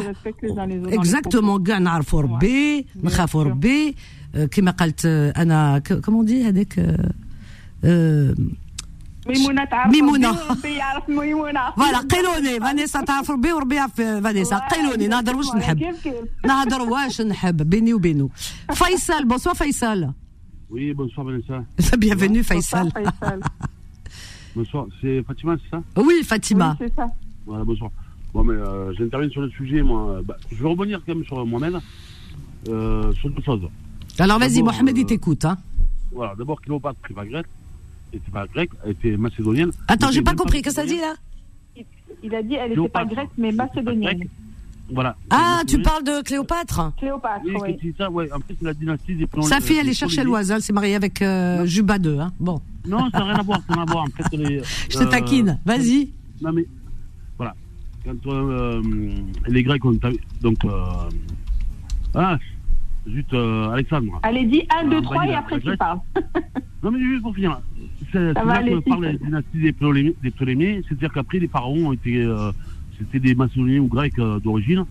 Exactement. 0.90 1.60
Ganar 1.60 2.02
Forbé, 2.04 2.88
Nkha 3.04 3.28
Forbé, 3.28 3.96
Anna, 5.36 5.80
comment 6.02 6.20
on 6.20 6.24
dit, 6.24 6.44
avec, 6.44 6.80
ميمونة 9.27 9.65
تعرف 9.65 9.93
ميمونة. 9.93 10.31
ربي 10.31 10.39
وربي 10.51 10.75
يعرف 10.75 11.09
ميمونة 11.09 11.71
فوالا 11.71 11.99
قيلوني 11.99 12.61
فانيسا 12.61 13.01
تعرف 13.05 13.31
ربي 13.31 13.53
وربي 13.53 13.75
يعرف 13.75 13.95
فانيسا 14.01 14.59
قيلوني 14.59 15.09
نهضر 15.09 15.37
واش 15.37 15.47
نحب 15.57 15.79
كيف 15.79 16.03
كيف 16.03 16.15
نهضر 16.47 16.81
واش 16.83 17.21
نحب 17.21 17.57
بيني 17.71 17.95
وبينه 17.95 18.29
فيصل 18.75 19.25
بونسوا 19.25 19.53
فيصل 19.55 20.11
Oui, 20.75 20.95
bonsoir 20.95 21.25
Vanessa. 21.27 21.59
bienvenue 21.99 22.43
Bonsoir, 22.43 22.63
Faisal 22.63 22.87
Faisal. 22.97 23.41
Bonsoir, 24.57 24.87
c'est 25.01 25.23
Fatima, 25.29 25.53
c'est 25.63 25.71
ça 25.71 25.83
oui 25.97 26.05
Oui, 26.09 26.25
Fatima 26.25 26.77
c'est 26.79 26.95
ça. 26.99 27.07
Voilà, 27.47 27.65
bonsoir. 27.65 27.91
Bon, 28.33 28.43
mais 28.45 28.55
euh, 28.55 28.93
j'interviens 28.97 29.29
sur 29.29 29.43
le 29.43 29.51
sujet, 29.51 29.83
moi. 29.83 30.01
Bah, 30.25 30.37
je 30.51 30.63
vais 30.63 30.69
rebondir 30.75 30.99
quand 31.05 31.15
même 31.15 31.25
sur 31.25 31.45
Mohamed, 31.45 31.75
euh, 32.69 33.13
sur 33.19 33.29
deux 33.31 33.43
choses. 33.49 33.67
alors 34.19 34.39
vas-y 34.39 34.57
D'abord, 34.61 34.73
Mohamed 34.73 34.97
il 34.97 35.05
euh, 35.05 35.07
t'écoute 35.13 35.45
hein. 35.45 35.57
Voilà, 36.19 36.35
d'abord, 36.39 36.59
Cléopâtre, 36.63 36.99
c'est 37.07 37.15
pas 37.15 37.27
grec, 38.12 38.22
était 38.22 38.32
pas 38.32 38.48
grec, 38.48 38.70
elle 38.84 38.92
était 38.92 39.18
macédonienne. 39.18 39.72
attends 39.88 40.12
j'ai 40.12 40.22
pas 40.22 40.34
compris 40.36 40.62
qu'est-ce 40.62 40.76
que 40.76 40.82
ça 40.82 40.88
dit 40.88 41.00
là? 41.00 41.16
Il 42.24 42.34
a 42.34 42.42
dit 42.42 42.56
elle 42.56 42.72
n'était 42.72 42.90
pas 42.90 43.06
grecque, 43.06 43.30
mais 43.38 43.52
macédonienne. 43.52 44.24
Voilà. 44.90 45.16
ah 45.30 45.62
tu 45.68 45.82
parles 45.82 46.04
de 46.04 46.24
Cléopâtre? 46.24 46.94
Cléopâtre, 46.98 47.42
Oui, 47.46 47.76
oui. 47.84 47.94
ça, 47.98 48.10
ouais. 48.10 48.32
En 48.32 48.38
fait, 48.40 48.56
c'est 48.58 48.66
la 48.66 48.74
dynastie 48.74 49.16
des 49.16 49.28
sa 49.42 49.60
fille 49.60 49.78
elle 49.80 49.90
est 49.90 49.94
chercher 49.94 50.18
Ptolémées. 50.22 50.32
l'oise 50.32 50.52
elle 50.52 50.62
s'est 50.62 50.72
mariée 50.72 50.96
avec 50.96 51.22
euh, 51.22 51.66
Juba 51.66 51.98
II 51.98 52.20
hein. 52.22 52.32
bon 52.40 52.62
Non, 52.88 53.10
ça 53.12 53.20
n'a 53.20 53.26
rien 53.26 53.36
à 53.36 53.44
voir, 53.44 53.60
ça 53.68 53.76
n'a 53.76 53.76
rien 53.76 53.84
à 53.84 53.92
voir. 53.92 54.04
En 54.06 54.24
fait, 54.24 54.38
les, 54.38 54.62
je 54.90 54.98
te 54.98 55.04
euh, 55.04 55.08
taquine 55.08 55.60
vas-y 55.66 56.10
Non, 56.42 56.54
mais 56.54 56.66
voilà. 57.38 57.54
Quand 58.06 58.32
euh, 58.32 58.82
les 59.48 59.64
Grecs 59.64 59.84
ont. 59.84 60.00
Donc. 60.42 60.64
Euh, 60.64 60.70
ah, 62.16 62.38
juste 63.14 63.34
euh, 63.34 63.70
Alexandre. 63.70 64.20
Allez, 64.24 64.46
dis 64.46 64.64
1, 64.84 64.88
2, 64.90 64.98
Ah, 64.98 65.02
3 65.02 65.28
et 65.28 65.34
après 65.34 65.60
tu 65.60 65.78
parles. 65.78 66.00
Non, 66.84 66.92
mais 66.92 67.00
juste 67.00 67.24
pour 67.24 67.34
finir. 67.34 67.60
C'est 68.12 68.34
là 68.34 68.42
aller 68.54 68.76
qu'on 68.76 68.82
parle 68.82 69.02
de 69.02 69.06
la 69.08 69.14
dynastie 69.14 69.58
des 69.60 69.74
Ptolémées, 69.74 70.14
des 70.22 70.30
Ptolémées, 70.32 70.82
c'est-à-dire 70.88 71.12
qu'après, 71.12 71.40
les 71.40 71.48
pharaons 71.48 71.88
ont 71.88 71.94
été. 71.94 72.22
euh, 72.22 72.52
C'était 73.00 73.20
des 73.20 73.34
Macédoniens 73.36 73.80
ou 73.82 73.88
Grecs 73.88 74.18
euh, 74.20 74.40
d'origine, 74.40 74.86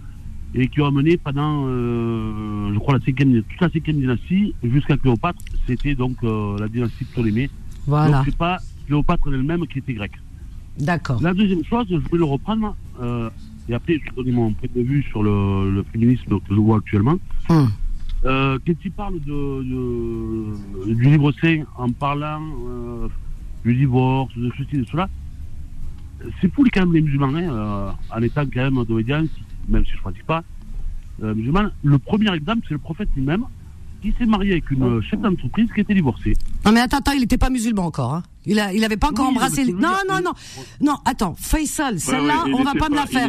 et 0.54 0.66
qui 0.66 0.80
ont 0.80 0.86
amené 0.86 1.16
pendant, 1.16 1.64
euh, 1.66 2.72
je 2.74 2.78
crois, 2.80 2.94
la 2.98 3.04
cinquième, 3.04 3.40
toute 3.42 3.60
la 3.60 3.70
cinquième 3.70 3.98
dynastie, 4.00 4.52
jusqu'à 4.64 4.96
Cléopâtre, 4.96 5.40
c'était 5.66 5.94
donc 5.94 6.16
euh, 6.24 6.56
la 6.58 6.66
dynastie 6.68 7.04
Ptolémée. 7.04 7.50
voilà 7.86 8.18
Donc, 8.18 8.26
c'est 8.26 8.36
pas 8.36 8.58
Cléopâtre 8.86 9.28
elle-même 9.32 9.64
qui 9.68 9.78
était 9.78 9.94
grecque. 9.94 10.18
d'accord 10.78 11.22
La 11.22 11.34
deuxième 11.34 11.64
chose, 11.64 11.86
je 11.88 11.96
voulais 11.96 12.18
le 12.18 12.24
reprendre, 12.24 12.76
euh, 13.00 13.30
et 13.68 13.74
après, 13.74 13.94
je 13.94 14.04
vais 14.04 14.10
donner 14.16 14.32
mon 14.32 14.52
point 14.52 14.68
de 14.74 14.82
vue 14.82 15.04
sur 15.04 15.22
le, 15.22 15.70
le 15.72 15.82
féminisme 15.84 16.30
que 16.40 16.50
je 16.50 16.54
vois 16.54 16.78
actuellement. 16.78 17.16
Hum. 17.48 17.68
Euh, 18.27 18.59
quand 18.66 18.72
il 18.85 18.91
parle 18.93 19.20
de, 19.20 19.62
de- 19.62 20.95
du 20.95 21.03
livre 21.05 21.33
saint 21.41 21.62
en 21.79 21.91
parlant 21.91 22.43
euh, 22.68 23.09
du 23.64 23.74
divorce, 23.74 24.33
de 24.37 24.51
ceci, 24.59 24.79
de 24.79 24.85
cela, 24.91 25.09
c'est 26.41 26.49
pour 26.49 26.64
quand 26.72 26.81
même 26.81 26.93
les 26.95 27.03
musulmans, 27.03 27.29
hein, 27.35 27.43
euh, 27.51 27.91
en 28.11 28.22
étant 28.22 28.43
quand 28.53 28.62
même 28.62 28.85
d'obédience, 28.85 29.29
même 29.68 29.85
si 29.85 29.93
je 29.93 29.97
ne 29.97 30.01
pratique 30.03 30.24
pas, 30.27 30.43
euh, 31.22 31.35
musulman. 31.35 31.68
Le 31.85 31.99
premier 31.99 32.35
exemple, 32.35 32.62
c'est 32.66 32.74
le 32.74 32.79
prophète 32.81 33.09
lui-même, 33.14 33.45
qui 34.03 34.12
s'est 34.18 34.27
marié 34.27 34.53
avec 34.53 34.70
une 34.70 35.01
chef 35.03 35.20
d'entreprise 35.20 35.70
qui 35.72 35.81
était 35.83 35.95
divorcée. 35.95 36.35
Non 36.64 36.72
mais 36.72 36.81
attends, 36.81 36.99
attends, 36.99 37.12
il 37.12 37.20
n'était 37.20 37.39
pas 37.39 37.51
musulman 37.51 37.87
encore. 37.87 38.14
Hein. 38.14 38.22
Il 38.45 38.59
a, 38.61 38.72
il 38.72 38.83
avait 38.85 38.97
pas 38.97 39.09
encore 39.11 39.27
Oui, 39.29 39.33
embrassé. 39.37 39.64
les- 39.64 39.72
Non, 39.72 39.95
non, 40.09 40.20
non, 40.24 40.33
non. 40.81 40.97
Attends, 41.05 41.35
Faisal, 41.39 41.99
celle-là, 42.01 42.45
ouais, 42.45 42.51
il 42.51 42.55
on 42.55 42.62
va 42.64 42.74
pas 42.74 42.89
me 42.89 42.97
la 42.97 43.07
faire. 43.07 43.29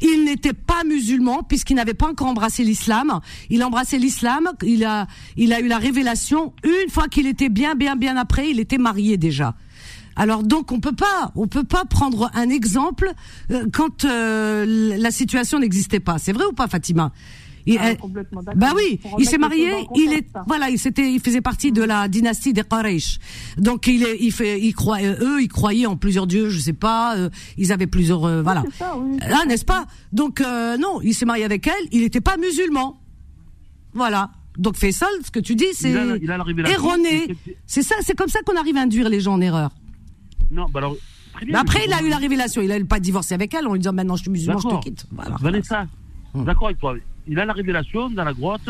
Il 0.00 0.24
n'était 0.24 0.52
pas 0.52 0.84
musulman 0.84 1.42
puisqu'il 1.42 1.74
n'avait 1.74 1.94
pas 1.94 2.08
encore 2.08 2.28
embrassé 2.28 2.64
l'islam. 2.64 3.20
Il 3.48 3.62
a 3.62 3.66
embrassé 3.66 3.98
l'islam. 3.98 4.50
Il 4.62 4.84
a, 4.84 5.06
il 5.36 5.52
a 5.52 5.60
eu 5.60 5.68
la 5.68 5.78
révélation 5.78 6.52
une 6.64 6.90
fois 6.90 7.08
qu'il 7.08 7.26
était 7.26 7.48
bien, 7.48 7.74
bien, 7.74 7.96
bien 7.96 8.16
après. 8.16 8.50
Il 8.50 8.60
était 8.60 8.78
marié 8.78 9.16
déjà. 9.16 9.54
Alors 10.16 10.42
donc 10.42 10.72
on 10.72 10.80
peut 10.80 10.94
pas, 10.94 11.32
on 11.34 11.46
peut 11.46 11.64
pas 11.64 11.84
prendre 11.84 12.30
un 12.34 12.50
exemple 12.50 13.12
euh, 13.50 13.66
quand 13.72 14.04
euh, 14.04 14.96
la 14.98 15.10
situation 15.10 15.58
n'existait 15.58 16.00
pas. 16.00 16.18
C'est 16.18 16.32
vrai 16.32 16.44
ou 16.44 16.52
pas, 16.52 16.68
Fatima? 16.68 17.12
Il- 17.66 17.78
Ah, 17.80 17.94
complètement 17.94 18.42
d'accord. 18.42 18.58
bah 18.60 18.72
oui, 18.74 18.98
il 19.18 19.26
s'est 19.26 19.36
marié, 19.38 19.70
il 19.94 20.12
est 20.12 20.26
voilà, 20.46 20.70
il 20.70 20.78
s'était 20.78 21.12
il 21.12 21.20
faisait 21.20 21.40
partie 21.40 21.72
de 21.72 21.82
la 21.82 22.08
dynastie 22.08 22.52
des 22.52 22.62
Quraysh. 22.64 23.18
Donc 23.58 23.86
il 23.86 24.02
est 24.02 24.16
il 24.20 24.32
fait 24.32 24.60
il 24.60 24.72
croit 24.74 24.98
euh, 25.02 25.16
eux 25.20 25.42
ils 25.42 25.48
croyaient 25.48 25.86
en 25.86 25.96
plusieurs 25.96 26.26
dieux, 26.26 26.48
je 26.48 26.58
sais 26.58 26.72
pas, 26.72 27.16
euh, 27.16 27.28
ils 27.58 27.72
avaient 27.72 27.86
plusieurs 27.86 28.24
euh, 28.24 28.42
voilà. 28.42 28.62
C'est 28.70 28.78
ça, 28.78 28.96
oui. 28.96 29.18
Là, 29.28 29.44
n'est-ce 29.46 29.64
pas? 29.64 29.86
Donc 30.12 30.40
euh, 30.40 30.76
non, 30.78 31.00
il 31.02 31.14
s'est 31.14 31.26
marié 31.26 31.44
avec 31.44 31.66
elle, 31.66 31.88
il 31.92 32.00
n'était 32.02 32.20
pas 32.20 32.36
musulman. 32.36 32.98
Voilà. 33.92 34.30
Donc 34.58 34.76
Faisal, 34.76 35.08
ce 35.24 35.30
que 35.30 35.40
tu 35.40 35.54
dis 35.54 35.66
c'est 35.72 35.90
Il 35.90 35.96
a 35.96 36.04
la- 36.04 36.16
il 36.16 36.30
a 36.30 36.36
la 36.38 36.44
révélation. 36.44 36.76
erroné. 36.78 37.36
C'est 37.66 37.82
ça, 37.82 37.94
c'est 38.02 38.16
comme 38.16 38.28
ça 38.28 38.40
qu'on 38.42 38.56
arrive 38.56 38.76
à 38.76 38.80
induire 38.82 39.08
les 39.08 39.20
gens 39.20 39.34
en 39.34 39.40
erreur. 39.40 39.70
Non, 40.50 40.66
bah 40.72 40.78
alors, 40.80 40.92
bien. 41.40 41.48
Mais 41.52 41.58
après 41.58 41.80
il 41.86 41.92
a 41.92 42.02
eu 42.02 42.08
la 42.08 42.16
révélation, 42.16 42.60
il 42.62 42.72
a 42.72 42.84
pas 42.84 43.00
divorcé 43.00 43.34
avec 43.34 43.54
elle 43.54 43.66
en 43.66 43.72
lui 43.72 43.78
disant 43.80 43.92
maintenant 43.92 44.16
je 44.16 44.22
suis 44.22 44.30
musulman, 44.30 44.58
je 44.58 44.68
te 44.68 44.80
quitte. 44.82 45.06
Voilà. 45.12 45.36
Vanessa, 45.40 45.86
Hum. 46.34 46.44
d'accord 46.44 46.68
avec 46.68 46.78
toi. 46.78 46.94
Il 47.30 47.38
a 47.38 47.44
la 47.44 47.52
révélation 47.52 48.10
dans 48.10 48.24
la 48.24 48.32
grotte. 48.34 48.68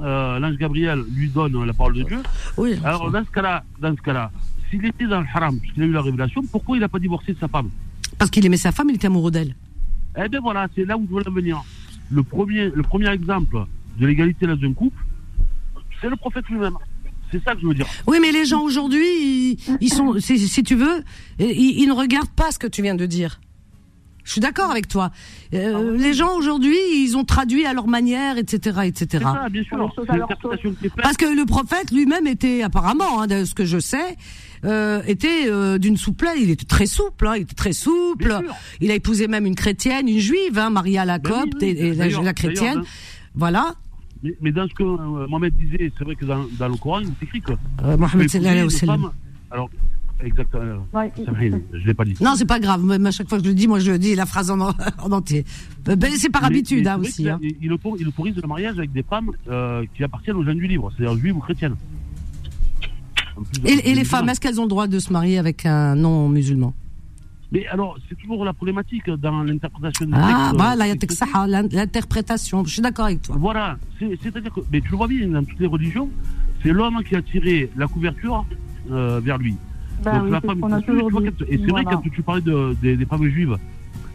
euh, 0.00 0.38
L'ange 0.38 0.56
Gabriel 0.56 1.00
lui 1.14 1.28
donne 1.28 1.62
la 1.64 1.74
parole 1.74 1.94
de 1.94 2.02
Dieu. 2.02 2.20
Oui. 2.56 2.78
Alors 2.82 3.10
dans 3.10 3.24
ce 3.24 3.30
cas-là, 3.30 3.62
dans 3.78 3.94
ce 3.94 4.00
cas-là, 4.00 4.32
s'il 4.70 4.84
était 4.86 5.06
dans 5.06 5.20
le 5.20 5.26
haram, 5.34 5.60
puisqu'il 5.60 5.82
a 5.82 5.86
eu 5.86 5.92
la 5.92 6.00
révélation, 6.00 6.40
pourquoi 6.50 6.76
il 6.78 6.80
n'a 6.80 6.88
pas 6.88 6.98
divorcé 6.98 7.34
de 7.34 7.38
sa 7.38 7.48
femme? 7.48 7.68
Parce 8.18 8.30
qu'il 8.30 8.44
aimait 8.46 8.56
sa 8.56 8.72
femme, 8.72 8.88
il 8.88 8.96
était 8.96 9.08
amoureux 9.08 9.30
d'elle. 9.30 9.54
Eh 10.16 10.28
bien 10.30 10.40
voilà, 10.40 10.66
c'est 10.74 10.84
là 10.86 10.96
où 10.96 11.04
je 11.04 11.10
voulais 11.10 11.28
en 11.28 11.32
venir. 11.32 11.62
Le 12.10 12.22
premier, 12.22 12.70
le 12.74 12.82
premier 12.82 13.10
exemple 13.10 13.56
de 13.98 14.06
l'égalité 14.06 14.46
dans 14.46 14.58
un 14.60 14.72
couple, 14.72 15.04
c'est 16.00 16.08
le 16.08 16.16
prophète 16.16 16.46
lui-même. 16.48 16.76
C'est 17.30 17.42
ça 17.44 17.54
que 17.54 17.60
je 17.60 17.66
veux 17.66 17.74
dire. 17.74 17.86
Oui, 18.08 18.16
mais 18.20 18.32
les 18.32 18.44
gens 18.46 18.62
aujourd'hui, 18.62 19.04
ils, 19.04 19.58
ils 19.80 19.92
sont, 19.92 20.18
si, 20.18 20.38
si 20.48 20.62
tu 20.64 20.74
veux, 20.74 21.04
ils, 21.38 21.80
ils 21.82 21.86
ne 21.86 21.92
regardent 21.92 22.34
pas 22.34 22.50
ce 22.50 22.58
que 22.58 22.66
tu 22.66 22.82
viens 22.82 22.96
de 22.96 23.06
dire. 23.06 23.40
Je 24.30 24.34
suis 24.34 24.40
d'accord 24.40 24.70
avec 24.70 24.86
toi. 24.86 25.10
Euh, 25.54 25.96
les 25.98 26.14
gens 26.14 26.36
aujourd'hui, 26.36 26.76
ils 26.94 27.16
ont 27.16 27.24
traduit 27.24 27.66
à 27.66 27.72
leur 27.74 27.88
manière, 27.88 28.38
etc., 28.38 28.82
etc. 28.84 29.06
C'est 29.10 29.18
ça, 29.24 29.48
bien 29.48 29.64
sûr. 29.64 29.92
C'est. 30.80 30.94
Parce 31.02 31.16
que 31.16 31.24
le 31.24 31.44
prophète 31.46 31.90
lui-même 31.90 32.28
était 32.28 32.62
apparemment, 32.62 33.22
hein, 33.22 33.26
de 33.26 33.44
ce 33.44 33.54
que 33.56 33.64
je 33.64 33.80
sais, 33.80 34.16
euh, 34.64 35.02
était 35.08 35.48
euh, 35.48 35.78
d'une 35.78 35.96
souplesse. 35.96 36.36
Il 36.40 36.48
était 36.48 36.64
très 36.64 36.86
souple, 36.86 37.26
hein, 37.26 37.32
il 37.38 37.42
était 37.42 37.56
très 37.56 37.72
souple. 37.72 38.38
Il 38.80 38.92
a 38.92 38.94
épousé 38.94 39.26
même 39.26 39.46
une 39.46 39.56
chrétienne, 39.56 40.08
une 40.08 40.20
juive, 40.20 40.56
hein, 40.60 40.70
Maria 40.70 41.04
la 41.04 41.18
Ben 41.18 41.30
oui, 41.32 41.40
copte 41.50 41.62
oui, 41.62 41.68
et, 41.70 41.88
et 41.88 41.94
la, 41.96 42.06
la 42.22 42.32
chrétienne. 42.32 42.82
Voilà. 43.34 43.74
Mais, 44.22 44.36
mais 44.40 44.52
dans 44.52 44.68
ce 44.68 44.74
que 44.74 44.84
euh, 44.84 45.26
Mohamed 45.26 45.54
disait, 45.56 45.90
c'est 45.98 46.04
vrai 46.04 46.14
que 46.14 46.24
dans, 46.24 46.46
dans 46.56 46.68
le 46.68 46.76
Coran, 46.76 47.00
il 47.00 47.08
est 47.08 47.22
écrit 47.24 47.40
que 47.40 47.50
Euh, 47.82 47.96
Mohamed 47.96 48.30
femme- 48.86 49.10
Alors, 49.50 49.68
exactement. 50.24 50.86
Ouais, 50.92 51.12
je 51.16 51.86
l'ai 51.86 51.94
pas 51.94 52.04
dit. 52.04 52.14
Non, 52.20 52.34
c'est 52.36 52.44
pas 52.46 52.60
grave. 52.60 52.84
Même 52.84 53.06
à 53.06 53.10
chaque 53.10 53.28
fois 53.28 53.38
que 53.38 53.44
je 53.44 53.48
le 53.50 53.54
dis, 53.54 53.66
moi, 53.68 53.78
je 53.78 53.92
dis 53.92 54.14
la 54.14 54.26
phrase 54.26 54.50
en, 54.50 54.60
en 55.02 55.12
entier. 55.12 55.44
Euh, 55.88 55.96
Ben, 55.96 56.10
c'est 56.16 56.30
par 56.30 56.42
Mais- 56.42 56.48
habitude, 56.48 56.84
mais 56.84 56.90
hein, 56.90 56.98
aussi. 57.00 57.28
hein. 57.28 57.38
a- 57.42 57.44
Il, 57.46 57.56
il 57.62 57.72
autorise- 57.72 58.00
il 58.00 58.08
autorise 58.08 58.36
le 58.36 58.46
mariage 58.48 58.78
avec 58.78 58.92
des 58.92 59.02
femmes 59.02 59.30
euh, 59.48 59.84
qui 59.94 60.04
appartiennent 60.04 60.36
aux 60.36 60.44
jeunes 60.44 60.58
du 60.58 60.66
livre, 60.66 60.90
c'est-à-dire 60.96 61.16
juives 61.18 61.36
ou 61.36 61.40
chrétiennes. 61.40 61.76
Plus 63.52 63.62
de- 63.62 63.68
Et, 63.68 63.90
et 63.90 63.94
les 63.94 64.04
femmes, 64.04 64.28
est-ce 64.28 64.40
qu'elles 64.40 64.60
ont 64.60 64.64
le 64.64 64.68
droit 64.68 64.86
de 64.86 64.98
se 64.98 65.12
marier 65.12 65.38
avec 65.38 65.64
un 65.66 65.94
non-musulman? 65.94 66.74
Mais 67.52 67.66
alors, 67.66 67.98
c'est 68.08 68.14
toujours 68.16 68.44
la 68.44 68.52
problématique 68.52 69.10
dans 69.10 69.42
l'interprétation 69.42 70.06
du 70.06 70.12
Ah, 70.14 70.50
texte. 70.50 70.56
voilà, 70.62 70.86
il 70.86 70.88
y 70.88 70.92
a 70.92 70.94
euh, 70.94 71.06
que 71.06 71.12
ça, 71.14 71.26
l'in- 71.48 71.66
l'interprétation. 71.72 72.64
Je 72.64 72.70
suis 72.74 72.82
d'accord 72.82 73.06
avec 73.06 73.22
toi. 73.22 73.36
Voilà, 73.40 73.76
C'est- 73.98 74.16
c'est-à-dire 74.22 74.52
que, 74.52 74.60
mais 74.70 74.80
tu 74.80 74.90
le 74.90 74.96
vois 74.96 75.08
bien, 75.08 75.26
dans 75.26 75.42
toutes 75.42 75.58
les 75.58 75.66
religions, 75.66 76.08
c'est 76.62 76.70
l'homme 76.72 77.02
qui 77.02 77.16
a 77.16 77.22
tiré 77.22 77.68
la 77.76 77.86
couverture 77.88 78.44
euh, 78.92 79.20
vers 79.20 79.38
lui. 79.38 79.56
Bah 80.02 80.12
Donc 80.14 80.24
oui, 80.24 80.30
la 80.30 80.40
femme, 80.40 80.82
c'est 80.86 80.92
vois, 80.92 81.22
et 81.22 81.34
c'est 81.50 81.56
vrai 81.58 81.82
Voilà. 81.82 81.90
quand 82.02 82.10
tu 82.10 82.22
parlais 82.22 82.40
de, 82.42 82.76
des, 82.82 82.96
des 82.96 83.04
femmes 83.06 83.28
juives, 83.28 83.56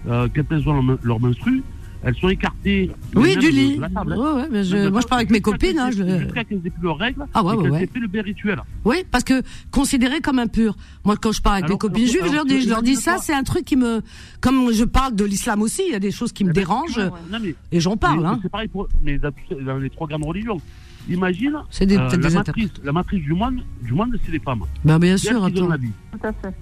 euh, 0.08 0.28
quand 0.36 0.44
elles 0.52 0.70
ont 0.70 0.82
leur, 0.82 0.98
leur 1.04 1.20
menstru, 1.20 1.64
elles 2.04 2.16
sont 2.16 2.30
écartées. 2.30 2.92
Oui, 3.16 3.36
du 3.36 3.48
de- 3.48 3.52
lit. 3.52 3.78
la 3.78 3.90
table. 3.90 4.14
Ouais, 4.14 4.32
ouais, 4.34 4.48
mais 4.52 4.64
je- 4.64 4.78
Donc, 4.84 4.92
moi, 4.92 5.02
je 5.02 5.08
parle 5.08 5.22
avec 5.22 5.32
mes 5.32 5.42
copines. 5.42 5.80
Hein, 5.80 5.90
qu'elles 5.90 6.46
je- 6.64 6.70
plus 6.70 6.84
leurs 6.84 6.98
règles, 7.00 7.26
Ah 7.34 7.44
ouais, 7.44 7.56
ouais, 7.56 7.70
ouais. 7.70 7.88
fait 7.88 8.00
le 8.00 8.08
bain 8.08 8.22
rituel. 8.22 8.60
Oui, 8.84 8.98
parce 9.10 9.24
que 9.24 9.42
considéré 9.72 10.22
comme 10.22 10.38
impur. 10.38 10.76
Moi, 11.04 11.16
quand 11.20 11.32
je 11.32 11.42
parle 11.42 11.56
avec 11.56 11.66
Alors, 11.66 11.76
mes 11.76 11.80
copines 11.80 12.04
alors, 12.04 12.12
juives, 12.14 12.26
je 12.28 12.34
leur 12.36 12.46
dis, 12.46 12.62
je 12.62 12.70
leur 12.70 12.84
dis 12.84 12.92
imagine-toi. 12.92 13.18
ça, 13.18 13.24
c'est 13.24 13.34
un 13.34 13.42
truc 13.44 13.66
qui 13.66 13.76
me, 13.76 14.02
comme 14.40 14.72
je 14.72 14.84
parle 14.84 15.16
de 15.16 15.26
l'islam 15.26 15.62
aussi, 15.64 15.82
il 15.88 15.94
y 15.94 15.96
a 15.96 16.00
des 16.00 16.12
choses 16.12 16.32
qui 16.32 16.44
me 16.44 16.52
Eh 16.52 16.54
ben, 16.54 16.62
dérangent 16.62 17.00
Non, 17.32 17.40
mais, 17.42 17.56
et 17.72 17.80
j'en 17.80 17.98
parle. 17.98 18.24
Hein. 18.26 18.40
C'est 18.44 18.50
pareil 18.52 18.68
pour, 18.68 18.88
mais 19.04 19.18
dans 19.18 19.78
les 19.78 19.90
trois 19.90 20.08
grandes 20.08 20.26
religions. 20.26 20.62
Imagine, 21.10 21.58
C'est 21.70 21.86
des, 21.86 21.98
euh, 21.98 22.08
peut-être 22.10 22.22
la, 22.24 22.30
des 22.30 22.36
matrice, 22.36 22.70
la 22.84 22.92
matrice 22.92 23.24
du 23.24 23.34
monde, 23.34 23.64
du 23.82 23.94
monde, 23.94 24.18
c'est 24.26 24.32
les 24.32 24.40
femmes. 24.40 24.64
Ben, 24.84 24.98
bien 25.00 25.18
sûr, 25.18 25.44
attends. 25.44 25.68
la 25.68 25.78
vie. 25.78 25.92
Tout 26.12 26.28
à 26.28 26.34
fait. 26.34 26.54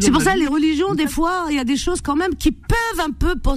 C'est 0.00 0.10
pour 0.10 0.22
ça, 0.22 0.34
vie. 0.34 0.40
les 0.40 0.46
religions, 0.46 0.94
des 0.94 1.06
fois, 1.08 1.46
il 1.50 1.56
y 1.56 1.58
a 1.58 1.64
des 1.64 1.76
choses 1.76 2.00
quand 2.00 2.16
même 2.16 2.34
qui 2.36 2.52
peuvent 2.52 3.00
un 3.04 3.10
peu 3.10 3.36
pos- 3.36 3.56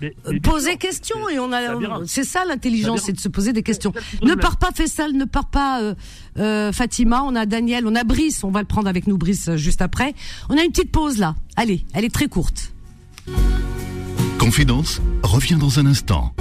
Mais- 0.00 0.14
mais 0.26 0.38
bien 0.38 0.50
poser 0.52 0.70
sûr, 0.70 0.78
question. 0.78 1.16
c'est- 1.28 1.34
Et 1.34 1.38
on 1.38 1.52
a, 1.52 2.04
c'est 2.06 2.24
ça 2.24 2.44
l'intelligence, 2.46 3.02
C'est 3.02 3.12
de 3.12 3.20
se 3.20 3.28
poser 3.28 3.52
des 3.52 3.62
questions. 3.62 3.92
Ne 4.22 4.34
pars 4.34 4.56
pas 4.58 4.70
Faisal, 4.74 5.12
ne 5.12 5.24
pars 5.24 5.46
pas 5.50 5.80
euh, 5.82 5.94
euh, 6.38 6.72
Fatima. 6.72 7.22
On 7.24 7.34
a 7.36 7.46
Daniel, 7.46 7.86
on 7.86 7.94
a 7.94 8.04
Brice. 8.04 8.42
On 8.44 8.50
va 8.50 8.60
le 8.60 8.66
prendre 8.66 8.88
avec 8.88 9.06
nous, 9.06 9.18
Brice, 9.18 9.48
euh, 9.48 9.56
juste 9.56 9.82
après. 9.82 10.14
On 10.48 10.56
a 10.56 10.62
une 10.62 10.70
petite 10.70 10.92
pause 10.92 11.18
là. 11.18 11.34
Allez, 11.56 11.84
elle 11.94 12.04
est 12.04 12.14
très 12.14 12.28
courte. 12.28 12.72
Confidence 14.38 15.00
revient 15.22 15.56
dans 15.56 15.78
un 15.78 15.86
instant. 15.86 16.32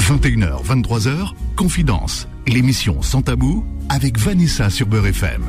21h, 0.00 0.64
23h, 0.64 1.32
Confidence, 1.56 2.26
l'émission 2.46 3.02
sans 3.02 3.20
tabou 3.20 3.64
avec 3.90 4.18
Vanessa 4.18 4.70
sur 4.70 4.86
Beurre 4.86 5.08
FM. 5.08 5.42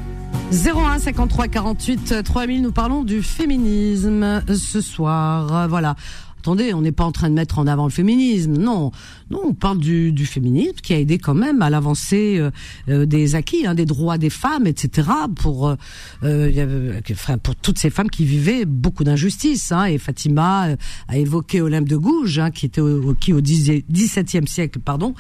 01 0.52 1.00
53 1.00 1.48
48 1.48 2.24
3000, 2.24 2.62
nous 2.62 2.74
parlons 2.74 3.04
du 3.04 3.24
féminisme 3.24 4.44
ce 4.54 4.82
soir. 4.82 5.70
Voilà. 5.70 5.96
Attendez, 6.42 6.74
on 6.74 6.82
n'est 6.82 6.92
pas 6.92 7.04
en 7.04 7.12
train 7.12 7.30
de 7.30 7.36
mettre 7.36 7.60
en 7.60 7.68
avant 7.68 7.84
le 7.84 7.92
féminisme, 7.92 8.54
non. 8.54 8.90
Non, 9.30 9.42
on 9.50 9.54
parle 9.54 9.78
du, 9.78 10.12
du 10.12 10.26
féminisme 10.26 10.78
qui 10.82 10.92
a 10.92 11.00
aidé 11.00 11.20
quand 11.20 11.36
même 11.36 11.62
à 11.62 11.70
l'avancée 11.70 12.40
euh, 12.40 12.50
euh, 12.90 13.06
des 13.06 13.36
acquis, 13.36 13.68
hein, 13.68 13.76
des 13.76 13.86
droits 13.86 14.18
des 14.18 14.32
femmes, 14.32 14.66
etc. 14.66 15.08
Pour 15.36 15.68
euh, 15.68 15.76
euh, 16.24 17.00
pour 17.44 17.56
toutes 17.56 17.78
ces 17.78 17.92
femmes 17.92 18.10
qui 18.10 18.26
vivaient 18.26 18.66
beaucoup 18.66 19.04
d'injustices. 19.04 19.72
Hein, 19.72 19.86
et 19.86 20.00
Fatima 20.00 20.70
euh, 20.70 20.76
a 21.08 21.20
évoqué 21.20 21.62
Olympe 21.62 21.88
de 21.88 21.98
Gouges, 21.98 22.40
hein, 22.40 22.50
qui 22.50 22.66
était 22.66 22.82
au, 22.82 23.14
qui 23.14 23.34
au 23.34 23.42
10 23.42 23.84
XVIIe 23.92 24.48
siècle, 24.48 24.80
pardon, 24.80 25.14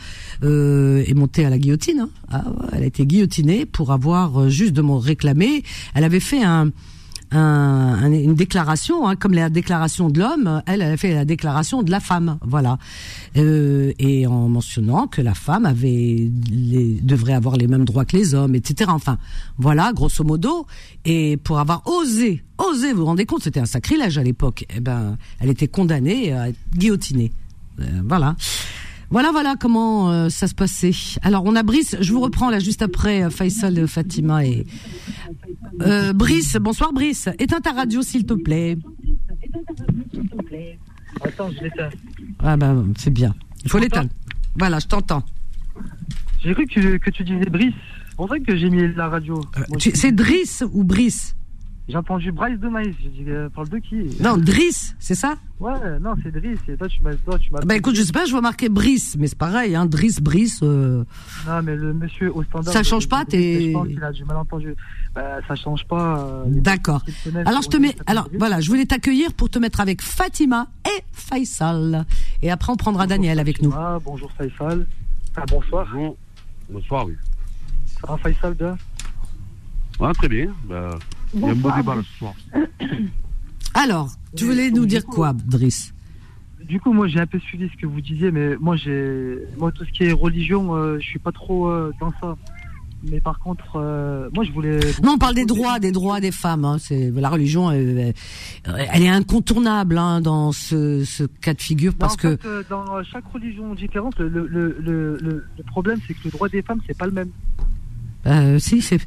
euh, 0.43 1.03
est 1.05 1.13
montée 1.13 1.45
à 1.45 1.51
la 1.51 1.59
guillotine. 1.59 1.99
Hein. 1.99 2.09
Ah 2.31 2.45
elle 2.73 2.81
a 2.81 2.85
été 2.87 3.05
guillotinée 3.05 3.67
pour 3.67 3.91
avoir 3.91 4.49
justement 4.49 4.97
réclamé. 4.97 5.61
Elle 5.93 6.03
avait 6.03 6.19
fait 6.19 6.43
un 6.43 6.71
un- 7.31 7.37
un- 8.03 8.11
une 8.11 8.35
déclaration, 8.35 9.07
hein, 9.07 9.15
comme 9.15 9.33
la 9.33 9.49
déclaration 9.49 10.09
de 10.09 10.19
l'homme, 10.19 10.61
elle, 10.65 10.81
elle 10.81 10.93
a 10.93 10.97
fait 10.97 11.13
la 11.13 11.25
déclaration 11.25 11.81
de 11.83 11.91
la 11.91 11.99
femme, 11.99 12.37
voilà, 12.45 12.77
Euh, 13.37 13.93
et 13.97 14.27
en 14.27 14.49
mentionnant 14.49 15.07
que 15.07 15.21
la 15.21 15.33
femme 15.33 15.65
avait 15.65 16.29
les, 16.51 16.99
devrait 17.01 17.33
avoir 17.33 17.55
les 17.55 17.67
mêmes 17.67 17.85
droits 17.85 18.03
que 18.03 18.17
les 18.17 18.33
hommes, 18.33 18.55
etc. 18.55 18.91
Enfin, 18.93 19.17
voilà, 19.57 19.93
grosso 19.93 20.23
modo. 20.25 20.67
Et 21.05 21.37
pour 21.37 21.59
avoir 21.59 21.81
osé, 21.87 22.43
osé, 22.57 22.91
vous 22.91 22.99
vous 22.99 23.05
rendez 23.05 23.25
compte, 23.25 23.43
c'était 23.43 23.61
un 23.61 23.65
sacrilège 23.65 24.17
à 24.17 24.23
l'époque. 24.23 24.65
Eh 24.75 24.81
ben, 24.81 25.17
elle 25.39 25.49
était 25.49 25.69
condamnée 25.69 26.33
à 26.33 26.49
être 26.49 26.57
guillotinée. 26.75 27.31
Euh, 27.79 27.85
voilà. 28.05 28.35
Voilà, 29.11 29.31
voilà 29.31 29.55
comment 29.59 30.09
euh, 30.11 30.29
ça 30.29 30.47
se 30.47 30.55
passait. 30.55 30.91
Alors, 31.21 31.43
on 31.45 31.55
a 31.55 31.63
Brice, 31.63 31.95
je 31.99 32.11
vous 32.13 32.21
reprends 32.21 32.49
là 32.49 32.59
juste 32.59 32.81
après 32.81 33.23
euh, 33.23 33.29
Faisal, 33.29 33.87
Fatima 33.87 34.45
et... 34.45 34.65
Euh, 35.81 36.13
Brice, 36.13 36.57
bonsoir 36.59 36.91
Brice. 36.93 37.29
Éteins 37.39 37.61
ta 37.61 37.71
radio 37.71 38.01
s'il 38.01 38.25
te 38.25 38.33
plaît. 38.33 38.77
Attends, 41.23 41.49
je 41.51 41.63
l'éteins. 41.63 41.89
Ah 42.39 42.57
ben, 42.57 42.93
c'est 42.97 43.09
bien. 43.11 43.33
Il 43.63 43.69
faut 43.69 43.77
l'éteindre. 43.77 44.09
Voilà, 44.57 44.79
je 44.79 44.87
t'entends. 44.87 45.23
J'ai 46.43 46.53
cru 46.53 46.65
que 46.65 46.71
tu, 46.73 46.99
que 46.99 47.09
tu 47.11 47.23
disais 47.23 47.45
Brice. 47.45 47.73
C'est 48.09 48.15
pour 48.15 48.27
ça 48.29 48.39
que 48.39 48.55
j'ai 48.55 48.69
mis 48.69 48.93
la 48.93 49.07
radio. 49.09 49.41
Euh, 49.57 49.61
Tu- 49.79 49.91
C'est 49.95 50.11
Driss 50.11 50.63
ou 50.73 50.83
Brice? 50.83 51.35
J'ai 51.89 51.97
entendu 51.97 52.31
Bryce 52.31 52.59
de 52.59 52.69
Maïs. 52.69 52.95
J'ai 53.01 53.09
dit, 53.09 53.25
euh, 53.27 53.49
parle 53.49 53.67
de 53.67 53.77
qui? 53.79 53.95
Non, 54.21 54.37
Driss, 54.37 54.95
c'est 54.99 55.15
ça? 55.15 55.35
Ouais, 55.59 55.73
non, 55.99 56.13
c'est 56.23 56.31
Driss. 56.31 56.59
Et 56.69 56.77
toi, 56.77 56.87
tu 56.87 57.01
m'as. 57.03 57.13
Toi, 57.15 57.37
tu 57.37 57.51
m'as 57.51 57.59
Bah 57.61 57.75
écoute, 57.75 57.95
je 57.95 58.03
sais 58.03 58.11
pas, 58.13 58.25
je 58.25 58.31
vois 58.31 58.39
marquer 58.41 58.69
Brice, 58.69 59.17
mais 59.19 59.27
c'est 59.27 59.37
pareil, 59.37 59.75
hein, 59.75 59.85
Driss, 59.87 60.21
Brice. 60.21 60.59
euh, 60.63 61.03
Non, 61.47 61.61
mais 61.63 61.75
le 61.75 61.93
monsieur 61.93 62.33
au 62.33 62.43
standard. 62.43 62.71
Ça 62.73 62.83
change 62.83 63.09
pas, 63.09 63.21
je- 63.23 63.31
t'es- 63.31 63.61
Je 63.69 63.73
pense 63.73 63.87
qu'il 63.87 64.03
a 64.03 64.11
du 64.11 64.23
malentendu. 64.23 64.75
Bah, 65.13 65.39
ça 65.47 65.55
change 65.55 65.85
pas. 65.85 66.19
euh, 66.19 66.43
D'accord. 66.47 67.03
Alors 67.45 67.61
je 67.63 67.67
te 67.67 67.77
mets, 67.77 67.95
alors 68.05 68.29
voilà, 68.37 68.61
je 68.61 68.69
voulais 68.69 68.85
t'accueillir 68.85 69.33
pour 69.33 69.49
te 69.49 69.59
mettre 69.59 69.81
avec 69.81 70.01
Fatima 70.01 70.67
et 70.87 71.03
Faisal. 71.11 72.05
Et 72.41 72.51
après 72.51 72.71
on 72.71 72.77
prendra 72.77 73.05
Daniel 73.07 73.39
avec 73.39 73.61
nous. 73.61 73.73
Bonjour 74.05 74.31
Faisal. 74.33 74.85
Ah, 75.35 75.43
bonsoir. 75.49 75.85
Bonjour. 75.91 76.15
Bonsoir, 76.69 77.05
oui. 77.07 77.13
Ça 77.99 78.07
va 78.07 78.17
Faisal 78.17 78.53
bien? 78.53 78.77
Ah, 79.99 80.11
très 80.13 80.29
bien. 80.29 80.47
Bah, 80.67 80.97
il 81.33 81.41
y 81.41 81.45
a 81.45 81.47
un 81.49 81.55
beau 81.55 81.71
débat 81.71 81.95
ce 82.03 82.17
soir. 82.19 82.33
Alors, 83.73 84.09
tu 84.35 84.45
voulais 84.45 84.69
nous 84.71 84.85
dire 84.85 85.05
quoi, 85.05 85.33
Driss? 85.33 85.93
Du 86.63 86.79
coup, 86.79 86.93
moi, 86.93 87.07
j'ai 87.07 87.19
un 87.19 87.25
peu 87.27 87.39
suivi 87.39 87.69
ce 87.69 87.81
que 87.81 87.85
vous 87.87 88.01
disiez, 88.01 88.31
mais 88.31 88.55
moi, 88.57 88.75
j'ai, 88.75 89.37
moi, 89.57 89.71
tout 89.71 89.83
ce 89.85 89.91
qui 89.91 90.03
est 90.03 90.11
religion, 90.11 90.75
euh, 90.75 90.99
je 90.99 91.05
suis 91.05 91.19
pas 91.19 91.31
trop 91.31 91.67
euh, 91.69 91.91
dans 91.99 92.11
ça. 92.21 92.37
Mais 93.03 93.19
par 93.19 93.39
contre, 93.39 93.77
euh, 93.77 94.29
moi, 94.35 94.43
je 94.43 94.51
voulais. 94.51 94.79
Non, 95.03 95.13
on 95.13 95.17
parle 95.17 95.33
des 95.33 95.45
droits, 95.45 95.79
des 95.79 95.91
droits 95.91 96.19
des 96.21 96.31
femmes. 96.31 96.65
Hein. 96.65 96.77
C'est 96.79 97.09
la 97.09 97.29
religion, 97.29 97.71
elle, 97.71 98.13
elle 98.65 99.01
est 99.01 99.09
incontournable 99.09 99.97
hein, 99.97 100.21
dans 100.21 100.51
ce, 100.51 101.03
ce 101.03 101.23
cas 101.23 101.55
de 101.55 101.61
figure 101.61 101.93
Non, 101.93 101.97
parce 101.97 102.13
en 102.13 102.17
que 102.17 102.37
fait, 102.37 102.45
euh, 102.47 102.63
dans 102.69 102.85
chaque 103.03 103.25
religion 103.33 103.73
différente, 103.73 104.19
le- 104.19 104.45
le 104.47 105.43
problème, 105.65 105.97
c'est 106.07 106.13
que 106.13 106.19
le 106.25 106.29
droit 106.31 106.47
des 106.47 106.61
femmes, 106.61 106.79
c'est 106.85 106.95
pas 106.97 107.07
le 107.07 107.11
même. 107.13 107.29
Euh, 108.27 108.59
si, 108.59 108.81
c'est 108.81 108.99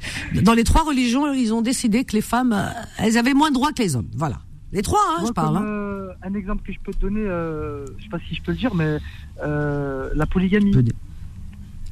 dans 0.43 0.55
les 0.55 0.65
trois 0.65 0.83
religions, 0.85 1.33
ils 1.33 1.53
ont 1.55 1.62
décidé 1.62 2.05
que 2.05 2.12
les 2.15 2.21
femmes, 2.23 2.53
euh, 2.53 2.69
elles 2.99 3.17
avaient 3.19 3.35
moins 3.35 3.51
de 3.51 3.55
droits 3.55 3.73
que 3.73 3.83
les 3.83 3.95
hommes. 3.97 4.09
Voilà, 4.17 4.41
les 4.73 4.83
trois, 4.83 5.01
hein, 5.12 5.21
Moi, 5.21 5.29
je 5.29 5.33
parle. 5.33 5.55
comme, 5.57 5.65
hein. 5.65 5.69
euh, 5.69 6.09
un 6.23 6.35
exemple 6.35 6.62
que 6.67 6.73
je 6.73 6.79
peux 6.83 6.93
te 6.93 7.01
donner, 7.01 7.21
euh, 7.21 7.87
je 7.99 8.03
sais 8.05 8.09
pas 8.09 8.19
si 8.29 8.35
je 8.35 8.43
peux 8.43 8.53
le 8.53 8.59
dire, 8.59 8.75
mais 8.75 8.99
euh, 9.43 10.11
la 10.15 10.27
polygamie. 10.27 10.75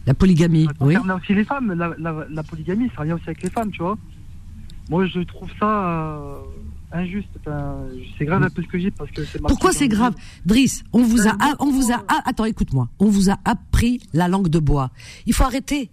La 0.06 0.14
polygamie, 0.14 0.64
Ça 0.66 0.72
oui. 0.80 0.94
concerne 0.96 1.12
aussi 1.20 1.32
les 1.34 1.44
femmes. 1.44 1.72
La, 1.74 1.94
la, 1.98 2.26
la 2.28 2.42
polygamie, 2.42 2.88
ça 2.94 3.02
revient 3.02 3.12
aussi 3.12 3.24
avec 3.26 3.42
les 3.42 3.50
femmes, 3.50 3.70
tu 3.70 3.82
vois. 3.82 3.96
Moi, 4.90 5.06
je 5.06 5.20
trouve 5.20 5.48
ça 5.60 6.34
injuste. 6.92 7.28
Enfin, 7.40 7.76
c'est 8.18 8.24
grave 8.24 8.42
un 8.42 8.50
peu 8.50 8.62
ce 8.62 8.68
que 8.68 8.78
j'ai 8.78 8.90
parce 8.90 9.10
que 9.10 9.24
c'est 9.24 9.40
Pourquoi 9.40 9.72
c'est 9.72 9.88
grave? 9.88 10.14
Driss 10.46 10.84
On 10.92 11.02
vous 11.02 11.26
a, 11.28 11.36
on 11.58 11.70
vous 11.70 11.92
a, 11.92 12.04
attends, 12.24 12.44
écoute-moi. 12.44 12.88
On 12.98 13.06
vous 13.06 13.30
a 13.30 13.38
appris 13.44 14.00
la 14.12 14.28
langue 14.28 14.48
de 14.48 14.58
bois. 14.58 14.90
Il 15.26 15.34
faut 15.34 15.44
arrêter. 15.44 15.90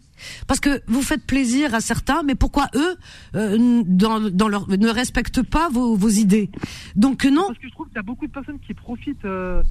Parce 0.48 0.60
que 0.60 0.82
vous 0.88 1.02
faites 1.02 1.26
plaisir 1.26 1.74
à 1.74 1.80
certains, 1.80 2.24
mais 2.24 2.36
pourquoi 2.36 2.68
eux 2.76 2.96
euh, 3.36 3.84
dans, 3.86 4.20
dans 4.20 4.48
leur, 4.48 4.70
ne 4.70 4.90
respectent 4.90 5.44
pas 5.44 5.70
vos, 5.70 5.96
vos 5.96 6.10
idées? 6.10 6.50
Donc 6.96 7.26
non, 7.26 7.44
Parce 7.48 7.60
que 7.60 7.68
je 7.68 7.74
trouve 7.74 7.88
qu'il 7.88 7.96
y 7.96 8.00
a 8.00 8.04
beaucoup 8.04 8.28
de 8.28 8.32
personnes 8.32 8.60
qui 8.60 8.74
profitent 8.74 9.24
euh, 9.26 9.64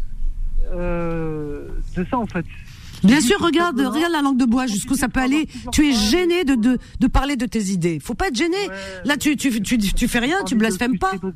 euh, 0.73 1.69
de 1.97 2.07
ça, 2.11 2.19
en 2.19 2.27
fait. 2.27 2.47
Bien 3.05 3.21
sûr, 3.21 3.37
regarde, 3.41 3.79
regarde 3.79 4.13
la 4.13 4.23
langue 4.23 4.39
de 4.39 4.45
bois 4.45 4.67
jusqu'où 4.67 4.95
ça 4.95 5.09
peut 5.09 5.21
aller. 5.21 5.47
Tu 5.73 5.89
es 5.89 5.93
gêné 5.93 6.45
de, 6.45 6.55
de, 6.55 6.79
de 7.01 7.07
parler 7.07 7.37
de 7.37 7.47
tes 7.47 7.63
idées. 7.71 7.99
Faut 8.01 8.15
pas 8.15 8.29
être 8.29 8.37
gêné. 8.37 8.57
Ouais, 8.69 8.75
Là, 9.05 9.17
tu, 9.17 9.37
tu, 9.37 9.61
tu, 9.63 9.79
tu 9.79 10.09
fais 10.09 10.19
rien, 10.19 10.39
tu 10.45 10.55
blasphèmes 10.59 10.99
pas. 10.99 11.13
tu 11.13 11.19
vois. 11.21 11.31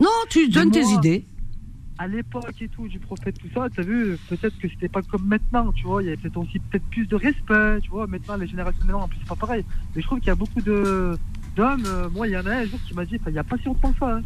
Non, 0.00 0.10
tu 0.28 0.48
donnes 0.48 0.70
tes 0.70 0.82
idées. 0.98 1.24
À 1.98 2.06
l'époque 2.06 2.52
et 2.60 2.68
tout, 2.68 2.86
du 2.88 2.98
prophète, 2.98 3.38
tout 3.38 3.48
ça, 3.54 3.68
t'as 3.74 3.80
vu, 3.80 4.18
peut-être 4.28 4.58
que 4.58 4.68
c'était 4.68 4.88
pas 4.88 5.00
comme 5.00 5.24
maintenant, 5.26 5.72
tu 5.72 5.84
vois. 5.84 6.02
Il 6.02 6.06
y 6.06 6.08
avait 6.08 6.18
peut-être 6.18 6.36
aussi 6.36 6.58
peut-être 6.58 6.84
plus 6.90 7.06
de 7.06 7.16
respect, 7.16 7.80
tu 7.82 7.88
vois. 7.88 8.06
Maintenant, 8.06 8.36
les 8.36 8.46
générations 8.46 8.80
maintenant, 8.84 9.04
en 9.04 9.08
plus, 9.08 9.18
c'est 9.20 9.28
pas 9.28 9.34
pareil. 9.36 9.64
Mais 9.94 10.02
je 10.02 10.06
trouve 10.06 10.18
qu'il 10.18 10.28
y 10.28 10.30
a 10.30 10.34
beaucoup 10.34 10.60
de 10.60 11.16
d'hommes. 11.56 11.84
euh, 11.86 12.10
moi, 12.10 12.28
il 12.28 12.32
y 12.32 12.36
en 12.36 12.44
a 12.44 12.50
un, 12.50 12.64
jour 12.66 12.78
qui 12.86 12.92
m'a 12.92 13.06
dit, 13.06 13.18
il 13.26 13.32
y 13.32 13.38
a 13.38 13.44
pas 13.44 13.56
si 13.56 13.64
longtemps 13.64 13.92
que 13.92 13.98
ça. 13.98 14.16
hein. 14.16 14.22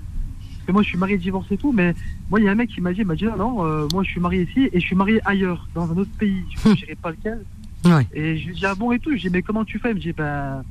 Que 0.67 0.73
moi, 0.73 0.83
je 0.83 0.89
suis 0.89 0.99
marié, 0.99 1.17
divorcé 1.19 1.55
et 1.55 1.57
tout, 1.59 1.73
mais 1.73 1.95
moi, 2.31 2.39
il 2.41 2.45
y 2.45 2.49
a 2.49 2.53
un 2.53 2.55
mec 2.55 2.71
qui 2.71 2.81
m'a 2.81 2.93
dit, 2.93 3.01
il 3.01 3.07
m'a 3.07 3.15
dit, 3.17 3.25
non, 3.25 3.37
non, 3.37 3.65
euh, 3.67 3.89
moi, 3.93 4.03
je 4.05 4.11
suis 4.11 4.21
marié 4.21 4.43
ici 4.43 4.69
et 4.73 4.79
je 4.81 4.87
suis 4.87 4.95
marié 4.97 5.21
ailleurs, 5.25 5.67
dans 5.75 5.91
un 5.91 5.97
autre 5.97 6.11
pays. 6.19 6.43
Je 6.65 6.69
ne 6.69 6.75
dirai 6.75 6.95
pas 6.97 7.11
lequel. 7.13 7.45
Ouais. 7.87 8.07
Et 8.13 8.37
je 8.37 8.47
lui 8.49 8.55
dis, 8.55 8.67
ah 8.67 8.75
bon 8.75 8.93
et 8.93 8.99
tout. 8.99 9.11
Je 9.17 9.23
dis, 9.23 9.31
mais 9.31 9.43
comment 9.43 9.65
tu 9.65 9.79
fais? 9.79 9.91
Il 9.91 9.95
me 9.97 10.01
dit, 10.01 10.13
ben, 10.13 10.63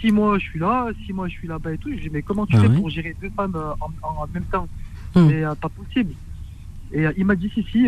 six 0.00 0.12
mois 0.12 0.38
je 0.38 0.44
suis 0.44 0.58
là, 0.60 0.88
six 1.06 1.12
mois 1.12 1.26
je 1.28 1.32
suis 1.34 1.48
là-bas 1.48 1.72
et 1.72 1.78
tout. 1.78 1.90
Je 1.90 1.96
dis 2.02 2.10
mais 2.12 2.22
comment 2.22 2.46
tu 2.46 2.54
Ah 2.56 2.60
fais 2.60 2.68
ouais. 2.68 2.76
pour 2.76 2.88
gérer 2.90 3.16
deux 3.20 3.30
femmes 3.30 3.56
euh, 3.56 3.72
en, 3.80 4.06
en 4.22 4.26
même 4.32 4.44
temps? 4.44 4.68
Hmm. 5.16 5.26
Mais 5.26 5.42
euh, 5.44 5.54
pas 5.56 5.68
possible. 5.70 6.12
Et 6.92 7.04
il 7.16 7.24
m'a 7.26 7.34
dit 7.34 7.50
si 7.54 7.62
si, 7.70 7.86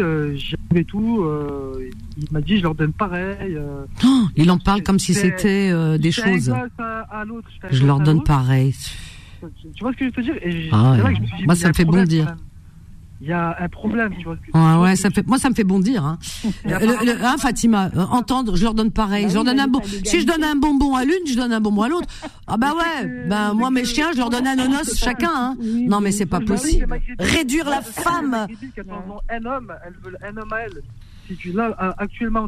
et 0.75 0.85
tout. 0.85 1.25
il 2.19 2.27
m'a 2.33 2.41
dit 2.43 2.59
je 2.59 2.63
leur 2.63 2.75
donne 2.75 2.93
pareil. 2.93 3.57
Oh, 4.05 4.23
il 4.37 4.51
en 4.51 4.59
parle 4.59 4.83
comme 4.83 4.99
si 4.99 5.15
C'est- 5.15 5.39
c'était 5.39 5.99
des 5.99 6.13
choses. 6.13 6.51
à, 6.51 7.21
à 7.21 7.25
Je 7.71 7.87
leur 7.87 8.01
donne 8.01 8.23
pareil. 8.25 8.75
Tu 9.75 9.83
vois 9.83 9.93
ce 9.93 9.97
que 9.97 10.05
je 10.05 10.11
veux 10.11 10.13
te 10.13 10.21
dire? 10.21 10.35
Et 10.43 10.69
Ah 10.73 10.93
ouais. 10.93 11.15
je 11.17 11.21
me 11.23 11.27
suis 11.27 11.37
dit, 11.39 11.45
Moi, 11.45 11.55
ça 11.55 11.69
me 11.69 11.73
fait 11.75 11.85
bondir. 11.85 12.37
Il 13.23 13.29
y 13.29 13.33
a 13.35 13.55
un 13.61 13.69
problème, 13.69 14.15
tu 14.19 14.25
vois. 14.25 14.37
Ouais, 14.55 14.83
ouais, 14.83 14.97
ça 14.97 15.11
fait, 15.11 15.27
moi, 15.27 15.37
ça 15.39 15.51
me 15.51 15.55
fait 15.55 15.63
bondir. 15.65 16.03
Hein. 16.07 16.19
Le, 16.65 17.05
le- 17.05 17.23
hein, 17.23 17.37
Fatima, 17.39 17.91
euh, 17.95 18.01
entendre, 18.11 18.57
je 18.57 18.63
leur 18.65 18.73
donne 18.73 18.91
pareil. 18.91 19.25
Bah 19.25 19.29
je 19.29 19.35
leur 19.35 19.45
donne 19.45 19.61
un 19.61 19.69
bon. 19.69 19.83
Si 20.05 20.21
je 20.23 20.27
donne 20.27 20.43
un 20.43 20.57
bonbon 20.57 20.95
à 20.95 21.05
l'une, 21.05 21.27
je 21.27 21.35
donne 21.35 21.53
un 21.53 21.61
bonbon 21.61 21.83
à 21.83 21.89
l'autre. 21.91 22.09
Ah 22.47 22.57
bah 22.57 22.73
ouais. 22.75 23.27
Ben 23.29 23.53
moi, 23.53 23.71
mes 23.71 23.85
chiens, 23.85 24.09
je 24.15 24.17
leur 24.19 24.31
donne 24.31 24.47
un 24.47 24.57
nonos 24.57 24.97
chacun. 24.97 25.29
Hein. 25.35 25.57
Non, 25.61 26.01
mais 26.01 26.13
c'est 26.13 26.25
pas 26.25 26.39
Bah 26.39 26.47
possible. 26.47 26.87
Réduire 27.19 27.69
la 27.69 27.83
femme. 27.83 28.47
un 29.29 29.45
homme, 29.45 29.73
elles 29.87 29.95
veulent 30.03 30.19
un 30.23 30.37
homme 30.41 30.53
à 30.55 30.61
elles. 30.61 30.83
Si 31.29 31.37
tu 31.37 31.53
là 31.53 31.77
euh, 31.81 31.93
actuellement 31.99 32.47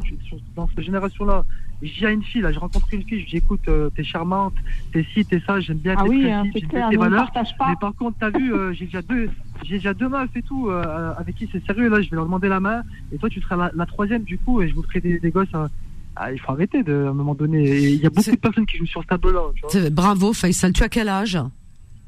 dans 0.55 0.67
cette 0.69 0.83
génération-là, 0.83 1.43
j'ai 1.83 2.11
une 2.11 2.23
fille 2.23 2.41
là, 2.41 2.51
j'ai 2.51 2.59
rencontré 2.59 2.97
une 2.97 3.03
fille, 3.03 3.21
je 3.21 3.27
dis 3.29 3.37
écoute, 3.37 3.61
euh, 3.67 3.89
t'es 3.95 4.03
charmante, 4.03 4.53
t'es 4.93 5.05
ci, 5.13 5.25
t'es 5.25 5.41
ça, 5.45 5.59
j'aime 5.59 5.77
bien 5.77 5.95
Ah 5.97 6.03
tes 6.03 6.09
oui, 6.09 6.31
hein, 6.31 6.43
j'aime 6.55 6.69
bien 6.69 6.89
tes 6.89 6.97
valeurs. 6.97 7.25
partage 7.31 7.57
pas. 7.57 7.69
Mais 7.69 7.75
par 7.79 7.93
contre, 7.95 8.17
t'as 8.19 8.29
vu, 8.29 8.53
euh, 8.53 8.73
j'ai 8.73 8.85
déjà 8.85 9.01
deux, 9.01 9.29
j'ai 9.63 9.75
déjà 9.75 9.93
deux 9.93 10.07
meufs 10.09 10.35
et 10.35 10.41
tout, 10.41 10.69
euh, 10.69 11.13
avec 11.17 11.35
qui 11.35 11.49
c'est 11.51 11.65
sérieux 11.65 11.89
là, 11.89 12.01
je 12.01 12.09
vais 12.09 12.15
leur 12.15 12.25
demander 12.25 12.47
la 12.47 12.59
main. 12.59 12.83
Et 13.11 13.17
toi, 13.17 13.29
tu 13.29 13.41
seras 13.41 13.55
la, 13.55 13.71
la 13.75 13.85
troisième 13.85 14.23
du 14.23 14.37
coup, 14.37 14.61
et 14.61 14.69
je 14.69 14.75
vous 14.75 14.83
ferai 14.83 15.01
des, 15.01 15.19
des 15.19 15.29
gosses. 15.31 15.53
à- 15.53 15.69
Ah, 16.15 16.31
il 16.31 16.39
faut 16.39 16.51
arrêter 16.51 16.83
de, 16.83 16.93
à 16.93 17.09
un 17.09 17.13
moment 17.13 17.33
donné. 17.35 17.63
Il 17.89 18.01
y 18.01 18.05
a 18.05 18.09
beaucoup 18.09 18.29
de 18.31 18.35
personnes 18.35 18.65
qui 18.67 18.77
jouent 18.77 18.85
sur 18.85 19.01
ce 19.01 19.07
tableau-là. 19.07 19.89
Bravo, 19.89 20.31
Faisal. 20.33 20.71
Tu 20.71 20.83
as 20.83 20.89
quel 20.89 21.09
âge? 21.09 21.35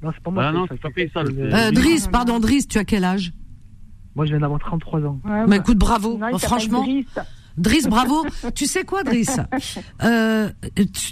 Non, 0.03 0.11
c'est 0.13 0.21
pas 0.23 0.29
moi. 0.31 0.43
Ah 0.45 0.51
non, 0.51 0.67
ça, 0.67 0.75
c'est 0.75 0.81
pas 0.81 0.91
Faisal, 0.91 1.27
euh. 1.39 1.71
Driss, 1.71 2.07
pardon, 2.07 2.39
Driss, 2.39 2.67
tu 2.67 2.77
as 2.77 2.85
quel 2.85 3.03
âge? 3.03 3.33
Moi, 4.15 4.25
je 4.25 4.31
viens 4.31 4.39
d'avoir 4.39 4.59
33 4.59 5.01
ans. 5.01 5.19
Ouais, 5.25 5.31
Bah 5.31 5.45
bah, 5.47 5.55
écoute, 5.57 5.77
bravo. 5.77 6.17
non, 6.17 6.37
Franchement. 6.37 6.85
Driss, 7.57 7.87
bravo. 7.87 8.25
tu 8.53 8.65
sais 8.65 8.83
quoi, 8.83 9.03
Driss? 9.03 9.37
Euh, 10.03 10.49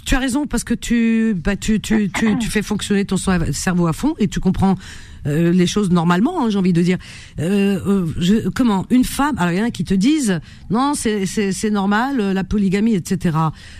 tu, 0.04 0.14
as 0.14 0.18
raison 0.18 0.46
parce 0.46 0.64
que 0.64 0.74
tu, 0.74 1.34
bah, 1.34 1.56
tu 1.56 1.80
fais 2.50 2.62
fonctionner 2.62 3.04
ton 3.04 3.16
cerveau 3.16 3.86
à 3.86 3.92
fond 3.92 4.14
et 4.18 4.28
tu 4.28 4.40
comprends 4.40 4.76
euh, 5.26 5.52
les 5.52 5.66
choses 5.66 5.90
normalement. 5.90 6.44
hein, 6.44 6.50
J'ai 6.50 6.58
envie 6.58 6.72
de 6.72 6.82
dire. 6.82 6.98
Euh, 7.40 7.78
euh, 7.86 8.06
je, 8.18 8.48
comment 8.48 8.86
une 8.90 9.04
femme 9.04 9.36
Alors 9.38 9.52
il 9.52 9.58
y 9.58 9.62
en 9.62 9.66
a 9.66 9.70
qui 9.70 9.84
te 9.84 9.94
disent 9.94 10.40
non, 10.70 10.92
c'est 10.94 11.70
normal 11.70 12.20
euh, 12.20 12.32
la 12.32 12.44
polygamie, 12.44 12.94
etc. 12.94 13.36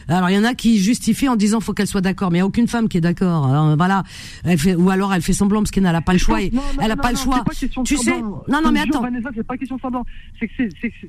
Alors 0.09 0.30
il 0.30 0.34
y 0.36 0.38
en 0.38 0.45
a 0.45 0.55
qui 0.55 0.78
justifient 0.78 1.28
en 1.28 1.36
disant 1.36 1.61
faut 1.61 1.72
qu'elle 1.72 1.86
soit 1.86 2.01
d'accord, 2.01 2.30
mais 2.30 2.38
il 2.38 2.40
y 2.40 2.42
a 2.42 2.47
aucune 2.47 2.68
femme 2.68 2.88
qui 2.88 2.99
est 2.99 3.03
d'accord. 3.03 3.47
Alors, 3.47 3.76
Voilà. 3.76 4.03
Elle 4.45 4.59
fait, 4.59 4.74
ou 4.74 4.90
alors 4.90 5.12
elle 5.14 5.22
fait 5.22 5.32
semblant 5.32 5.61
parce 5.61 5.70
qu'elle 5.70 5.82
n'a 5.84 6.01
pas 6.01 6.12
le 6.12 6.18
choix. 6.18 6.40
et- 6.42 6.51
Non, 6.51 6.62
non, 6.76 6.82
elle 6.82 6.90
a 6.90 6.97
non, 6.97 7.03
pas 7.03 7.11
le 7.11 7.16
choix. 7.16 7.45
pas 7.45 7.53
Tu 7.84 7.97
sais. 7.97 8.20
Non, 8.20 8.42
non, 8.62 8.72
mais 8.72 8.80
attends. 8.80 9.03
Vanessa, 9.03 9.30
c'est 9.34 9.47
pas 9.47 9.57
question 9.57 9.78
semblant. 9.78 10.05
C'est 10.38 10.49
que 10.49 10.53
c'est, 10.57 10.68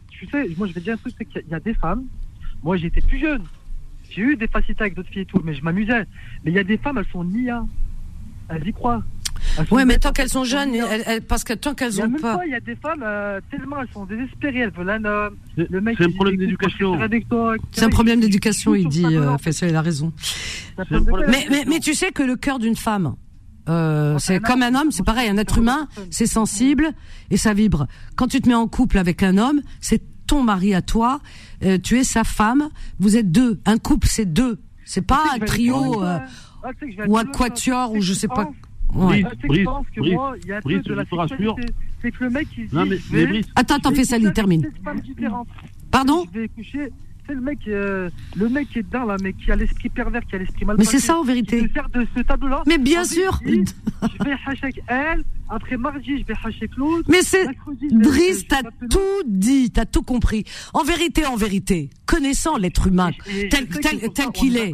tu 0.09 0.27
sais, 0.27 0.47
moi 0.57 0.67
je 0.67 0.73
vais 0.73 0.79
te 0.79 0.85
dire 0.85 0.93
un 0.93 0.97
truc, 0.97 1.13
c'est 1.17 1.25
qu'il 1.25 1.35
y 1.35 1.39
a- 1.39 1.43
il 1.47 1.51
y 1.51 1.55
a 1.55 1.59
des 1.59 1.73
femmes. 1.73 2.03
Moi 2.63 2.77
j'étais 2.77 3.01
plus 3.01 3.19
jeune. 3.19 3.41
J'ai 4.09 4.21
eu 4.21 4.35
des 4.35 4.47
facilités 4.47 4.81
avec 4.81 4.95
d'autres 4.95 5.09
filles 5.09 5.23
et 5.23 5.25
tout, 5.25 5.41
mais 5.43 5.53
je 5.53 5.61
m'amusais. 5.63 6.05
Mais 6.43 6.51
il 6.51 6.53
y 6.53 6.59
a 6.59 6.63
des 6.63 6.77
femmes, 6.77 6.97
elles 6.97 7.11
sont 7.11 7.23
nia. 7.23 7.65
Elles 8.49 8.67
y 8.67 8.71
croient. 8.73 9.03
Sont 9.67 9.75
Ouais, 9.75 9.85
mais 9.85 9.97
tant 9.97 10.09
elles 10.09 10.13
qu'elles 10.13 10.29
sont 10.29 10.43
jeunes, 10.43 10.71
nia. 10.71 10.85
elles- 10.89 11.03
elles- 11.05 11.21
parce 11.21 11.43
que 11.43 11.53
tant 11.53 11.73
qu'elles 11.73 12.01
ont 12.01 12.09
pas. 12.11 12.39
il 12.45 12.51
y 12.51 12.55
a 12.55 12.59
des 12.59 12.75
femmes, 12.75 13.03
euh, 13.03 13.39
tellement 13.51 13.77
elles 13.81 13.87
sont 13.93 14.05
désespérées, 14.05 14.59
elles 14.59 14.71
veulent 14.71 14.89
un 14.89 15.05
homme. 15.05 15.35
C'est 15.57 15.69
Le 15.69 15.81
mec, 15.81 15.95
c'est 15.97 16.05
un 16.05 16.11
problème 16.11 16.37
d'éducation. 16.37 16.99
C'est 17.71 17.83
un 17.83 17.89
problème 17.89 18.19
d'éducation, 18.19 18.75
il 18.75 18.87
dit. 18.87 19.01
ça, 19.03 19.07
Euh. 19.07 19.37
Faisal, 19.37 19.69
il 19.69 19.75
a 19.75 19.81
raison. 19.81 20.11
Mais, 21.27 21.45
mais, 21.49 21.63
mais 21.67 21.79
tu 21.79 21.93
sais 21.93 22.11
que 22.11 22.23
le 22.23 22.35
cœur 22.35 22.59
d'une 22.59 22.75
femme, 22.75 23.15
euh, 23.69 24.17
c'est 24.19 24.39
comme 24.39 24.61
un 24.61 24.75
homme, 24.75 24.91
c'est 24.91 25.05
pareil, 25.05 25.29
un 25.29 25.37
être 25.37 25.57
humain, 25.57 25.87
c'est 26.11 26.27
sensible 26.27 26.91
et 27.29 27.37
ça 27.37 27.53
vibre. 27.53 27.87
Quand 28.15 28.27
tu 28.27 28.41
te 28.41 28.47
mets 28.47 28.55
en 28.55 28.67
couple 28.67 28.97
avec 28.97 29.23
un 29.23 29.37
homme, 29.37 29.61
c'est 29.79 30.01
ton 30.27 30.41
mari 30.43 30.73
à 30.73 30.81
toi, 30.81 31.19
euh, 31.63 31.77
tu 31.81 31.97
es 31.99 32.03
sa 32.03 32.23
femme, 32.23 32.69
vous 32.99 33.15
êtes 33.17 33.31
deux. 33.31 33.59
Un 33.65 33.77
couple, 33.77 34.07
c'est 34.07 34.25
deux. 34.25 34.59
C'est 34.83 35.01
pas 35.05 35.23
un 35.35 35.39
trio 35.39 36.03
euh, 36.03 36.19
ah, 36.63 36.69
ou 37.07 37.17
un 37.17 37.25
quatuor 37.25 37.91
tu 37.91 37.97
ou 37.97 38.01
je 38.01 38.13
sais 38.13 38.27
pas. 38.27 38.49
Ouais. 38.95 39.23
Brice, 39.47 39.59
je 39.59 39.63
pense 39.63 39.85
que 39.93 39.99
Brice, 39.99 40.13
moi, 40.13 40.35
il 40.41 40.47
y 40.47 40.51
a 40.53 40.61
Brice, 40.61 40.83
de 40.83 40.93
la 40.93 41.03
je 41.03 41.09
te 41.09 41.15
rassure. 41.15 41.37
sexualité. 41.55 41.73
C'est 42.01 42.11
que 42.11 42.23
le 42.23 42.29
mec, 42.29 42.47
il 42.57 42.69
se 42.69 42.75
Non, 42.75 42.85
mais, 42.85 42.97
mais 43.11 43.25
Brice, 43.27 43.45
Attends, 43.55 43.75
attends, 43.75 43.91
Faisal, 43.91 44.19
coucher 44.19 44.29
il 44.29 44.33
termine. 44.33 44.69
Pardon 45.91 46.25
Je 46.33 46.39
vais 46.39 46.47
coucher. 46.49 46.89
C'est 47.27 47.33
le 47.33 47.41
mec, 47.41 47.57
euh, 47.67 48.11
le 48.35 48.49
mec 48.49 48.69
qui 48.69 48.79
est 48.79 48.83
dedans 48.83 49.03
là, 49.05 49.15
mais 49.19 49.33
qui 49.33 49.51
a 49.51 49.55
l'esprit 49.55 49.89
pervers, 49.89 50.21
qui 50.27 50.35
a 50.35 50.37
l'esprit 50.37 50.63
mal. 50.63 50.75
Mais 50.77 50.85
c'est 50.85 50.99
ça 50.99 51.17
en 51.17 51.23
vérité. 51.23 51.67
Je 51.67 51.73
sert 51.73 51.89
de 51.89 52.05
ce 52.15 52.21
tableau-là. 52.21 52.61
Mais 52.67 52.77
bien 52.77 53.01
En 53.01 53.05
sûr. 53.05 53.39
Je 53.43 54.23
vais 54.23 54.33
hacher 54.45 54.59
avec 54.63 54.81
elle. 54.87 55.23
Après 55.49 55.75
mardi, 55.75 56.19
je 56.19 56.23
vais 56.25 56.33
hacher 56.35 56.57
avec 56.61 56.75
l'autre. 56.77 57.09
Mais 57.09 57.23
c'est 57.23 57.47
Driss, 57.91 58.47
t'as 58.47 58.61
tout 58.91 58.99
dit, 59.25 59.71
t'as 59.71 59.85
tout 59.85 60.03
compris. 60.03 60.43
En 60.75 60.83
vérité, 60.83 61.25
en 61.25 61.35
vérité, 61.35 61.89
connaissant 62.05 62.57
l'être 62.57 62.85
humain. 62.87 63.09
Et- 63.27 63.45
et 63.45 63.49
tel, 63.49 63.67
ça, 64.15 64.27
qu'il 64.31 64.57
est, 64.57 64.73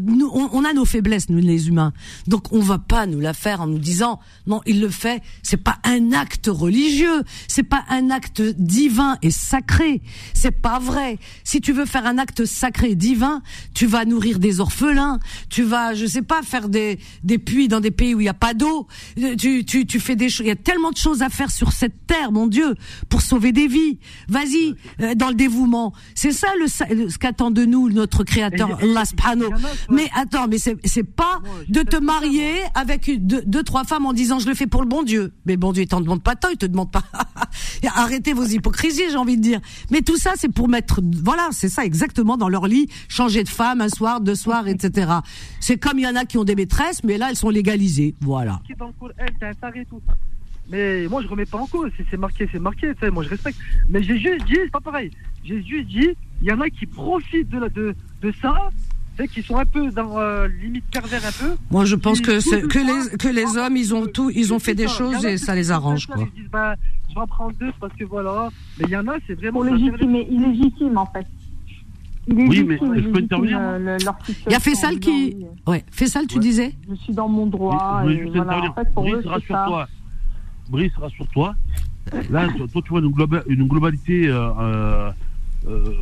nous, 0.00 0.30
on, 0.32 0.48
on 0.52 0.64
a 0.64 0.72
nos 0.72 0.84
faiblesses, 0.84 1.28
nous 1.28 1.38
les 1.38 1.68
humains. 1.68 1.92
Donc 2.26 2.52
on 2.52 2.60
va 2.60 2.78
pas 2.78 3.06
nous 3.06 3.20
la 3.20 3.34
faire 3.34 3.60
en 3.60 3.66
nous 3.66 3.78
disant 3.78 4.20
non, 4.46 4.60
il 4.66 4.80
le 4.80 4.88
fait. 4.88 5.22
C'est 5.42 5.56
pas 5.56 5.78
un 5.84 6.12
acte 6.12 6.48
religieux, 6.48 7.22
c'est 7.46 7.62
pas 7.62 7.84
un 7.88 8.10
acte 8.10 8.42
divin 8.42 9.18
et 9.22 9.30
sacré. 9.30 10.02
C'est 10.34 10.50
pas 10.50 10.78
vrai. 10.78 11.18
Si 11.44 11.60
tu 11.60 11.72
veux 11.72 11.86
faire 11.86 12.06
un 12.06 12.18
acte 12.18 12.44
sacré 12.44 12.90
et 12.90 12.94
divin, 12.94 13.42
tu 13.74 13.86
vas 13.86 14.04
nourrir 14.04 14.38
des 14.38 14.60
orphelins, 14.60 15.18
tu 15.48 15.62
vas, 15.62 15.94
je 15.94 16.06
sais 16.06 16.22
pas, 16.22 16.42
faire 16.42 16.68
des 16.68 16.98
des 17.24 17.38
puits 17.38 17.68
dans 17.68 17.80
des 17.80 17.90
pays 17.90 18.14
où 18.14 18.20
il 18.20 18.24
y 18.24 18.28
a 18.28 18.34
pas 18.34 18.54
d'eau. 18.54 18.86
Tu 19.38 19.64
tu 19.64 19.86
tu 19.86 20.00
fais 20.00 20.16
des 20.16 20.28
choses. 20.28 20.46
Il 20.46 20.48
y 20.48 20.52
a 20.52 20.56
tellement 20.56 20.90
de 20.90 20.96
choses 20.96 21.22
à 21.22 21.28
faire 21.28 21.50
sur 21.50 21.72
cette 21.72 22.06
terre, 22.06 22.32
mon 22.32 22.46
Dieu, 22.46 22.74
pour 23.08 23.22
sauver 23.22 23.52
des 23.52 23.66
vies. 23.66 23.98
Vas-y, 24.28 24.74
euh, 25.00 25.14
dans 25.14 25.28
le 25.28 25.34
dévouement. 25.34 25.92
C'est 26.14 26.32
ça 26.32 26.48
le, 26.60 26.68
ce 26.68 27.18
qu'attend 27.18 27.50
de 27.50 27.64
nous 27.64 27.90
notre 27.90 28.24
Créateur, 28.24 28.78
Allah 28.82 29.04
subhanahu. 29.04 29.48
Mais 29.90 30.08
attends, 30.14 30.48
mais 30.48 30.58
c'est 30.58 30.76
c'est 30.84 31.02
pas 31.04 31.40
de 31.68 31.82
te 31.82 31.96
marier 31.96 32.52
avec 32.74 33.08
une- 33.08 33.26
deux, 33.26 33.42
deux 33.46 33.62
trois 33.62 33.84
femmes 33.84 34.06
en 34.06 34.12
disant 34.12 34.38
je 34.38 34.48
le 34.48 34.54
fais 34.54 34.66
pour 34.66 34.82
le 34.82 34.88
bon 34.88 35.02
Dieu. 35.02 35.32
Mais 35.46 35.56
bon 35.56 35.72
Dieu, 35.72 35.82
il 35.84 35.88
t'en 35.88 36.00
demande 36.00 36.22
pas 36.22 36.36
tant, 36.36 36.48
il 36.50 36.56
te 36.56 36.66
demande 36.66 36.90
pas. 36.90 37.02
Arrêtez 37.96 38.32
vos 38.32 38.44
hypocrisies, 38.44 39.04
j'ai 39.10 39.16
envie 39.16 39.36
de 39.36 39.42
dire. 39.42 39.60
Mais 39.90 40.02
tout 40.02 40.16
ça, 40.16 40.32
c'est 40.36 40.52
pour 40.52 40.68
mettre, 40.68 41.00
voilà, 41.22 41.48
c'est 41.52 41.68
ça 41.68 41.84
exactement 41.84 42.36
dans 42.36 42.48
leur 42.48 42.66
lit, 42.66 42.88
changer 43.08 43.42
de 43.44 43.48
femme 43.48 43.80
un 43.80 43.88
soir, 43.88 44.20
deux 44.20 44.34
soirs, 44.34 44.68
etc. 44.68 45.12
C'est 45.60 45.78
comme 45.78 45.98
il 45.98 46.04
y 46.04 46.08
en 46.08 46.16
a 46.16 46.24
qui 46.24 46.38
ont 46.38 46.44
des 46.44 46.54
maîtresses, 46.54 47.02
mais 47.04 47.18
là 47.18 47.28
elles 47.30 47.36
sont 47.36 47.50
légalisées, 47.50 48.14
voilà. 48.20 48.60
Mais 50.70 51.06
moi, 51.08 51.22
je 51.22 51.28
remets 51.28 51.46
pas 51.46 51.56
en 51.58 51.66
cause. 51.66 51.90
Si 51.96 52.02
c'est 52.10 52.18
marqué, 52.18 52.46
c'est 52.52 52.58
marqué. 52.58 52.92
Tu 52.94 53.00
sais, 53.00 53.10
moi, 53.10 53.22
je 53.24 53.30
respecte. 53.30 53.58
Mais 53.88 54.02
j'ai 54.02 54.18
juste 54.18 54.44
dit, 54.44 54.56
c'est 54.64 54.70
pas 54.70 54.80
pareil. 54.80 55.10
J'ai 55.42 55.62
juste 55.62 55.88
dit, 55.88 56.08
il 56.42 56.46
y 56.46 56.52
en 56.52 56.60
a 56.60 56.68
qui 56.68 56.84
profitent 56.84 57.48
de, 57.48 57.58
la, 57.58 57.68
de, 57.70 57.94
de 58.20 58.34
ça, 58.42 58.68
qui 59.26 59.42
sont 59.42 59.56
un 59.56 59.64
peu 59.64 59.90
dans 59.90 60.18
euh, 60.18 60.46
limite 60.62 60.84
pervers 60.92 61.24
un 61.26 61.32
peu. 61.32 61.56
Moi, 61.70 61.84
je 61.84 61.96
pense 61.96 62.20
que 62.20 62.38
que 62.66 62.78
les 62.78 63.16
que 63.16 63.28
les 63.28 63.56
hommes, 63.56 63.76
ils 63.76 63.94
ont 63.94 64.06
tout, 64.06 64.30
ils 64.30 64.52
ont 64.54 64.58
fait 64.58 64.74
des 64.74 64.88
choses 64.88 65.24
et 65.24 65.36
ça 65.38 65.54
les 65.54 65.70
arrange, 65.70 66.06
ça, 66.06 66.14
quoi. 66.14 66.24
Ils 66.36 66.42
disent, 66.42 66.50
bah, 66.50 66.74
je 67.08 67.14
vais 67.14 67.20
en 67.20 67.26
prendre 67.26 67.52
deux 67.58 67.72
parce 67.80 67.92
que 67.94 68.04
voilà. 68.04 68.48
Mais 68.78 68.84
il 68.88 68.92
y 68.92 68.96
en 68.96 69.08
a, 69.08 69.16
c'est 69.26 69.34
vraiment. 69.34 69.62
Légitimer, 69.62 70.26
illégitime 70.30 70.96
en 70.98 71.06
fait. 71.06 71.26
Il 72.30 72.38
est 72.40 72.46
Oui, 72.46 72.62
mais 72.64 72.74
légitime, 72.74 72.78
je 72.78 72.84
peux 72.86 72.94
légitime, 72.94 73.24
intervenir, 73.24 73.58
euh, 73.60 73.78
le- 73.78 74.04
leur 74.04 74.18
Il 74.46 74.52
y 74.52 74.54
a 74.54 74.58
en 74.58 74.98
qui, 74.98 75.36
ouais, 75.66 75.84
Faisal, 75.90 76.26
tu 76.26 76.34
Ouais. 76.36 76.40
disais. 76.42 76.74
Je 76.90 76.94
suis 76.96 77.14
dans 77.14 77.28
mon 77.28 77.46
droit. 77.46 78.00
Je 78.00 78.02
voulais 78.04 78.14
et 78.16 78.22
juste 78.22 78.36
voilà. 78.36 78.50
intervenir. 78.52 78.70
En 78.72 78.74
fait, 78.74 78.94
pour 78.94 79.02
Brice, 79.04 79.26
rassure-toi. 79.26 79.88
Brice, 80.68 80.92
rassure-toi. 81.00 81.54
Là, 82.30 82.48
toi, 82.72 82.82
tu 82.82 82.88
vois 82.90 83.00
une, 83.00 83.10
globa- 83.10 83.42
une 83.48 83.66
globalité 83.66 84.28
euh, 84.28 84.50
euh, 84.60 85.10
euh, 85.68 85.94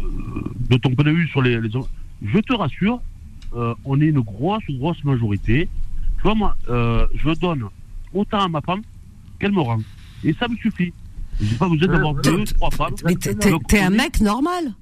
de 0.70 0.76
ton 0.76 0.90
point 0.94 1.04
de 1.04 1.10
vue 1.10 1.28
sur 1.28 1.42
les, 1.42 1.60
les 1.60 1.76
hommes. 1.76 1.84
Je 2.22 2.38
te 2.38 2.52
rassure, 2.52 3.00
euh, 3.54 3.74
on 3.84 4.00
est 4.00 4.06
une 4.06 4.20
grosse, 4.20 4.64
grosse 4.70 5.02
majorité. 5.04 5.68
Tu 6.16 6.22
vois, 6.22 6.34
moi, 6.34 6.56
euh, 6.68 7.06
je 7.14 7.30
donne 7.38 7.64
autant 8.14 8.40
à 8.40 8.48
ma 8.48 8.60
femme 8.60 8.82
qu'elle 9.38 9.52
me 9.52 9.60
rend. 9.60 9.80
Et 10.24 10.34
ça 10.38 10.48
me 10.48 10.56
suffit. 10.56 10.92
J'ai 11.40 11.56
pas 11.56 11.68
besoin 11.68 11.88
d'avoir 11.88 12.14
Euh, 12.16 12.20
deux, 12.22 12.44
trois 12.44 12.70
femmes. 12.70 12.94
Mais 13.04 13.14
t'es 13.68 13.80
un 13.80 13.90
mec 13.90 14.20
normal. 14.20 14.74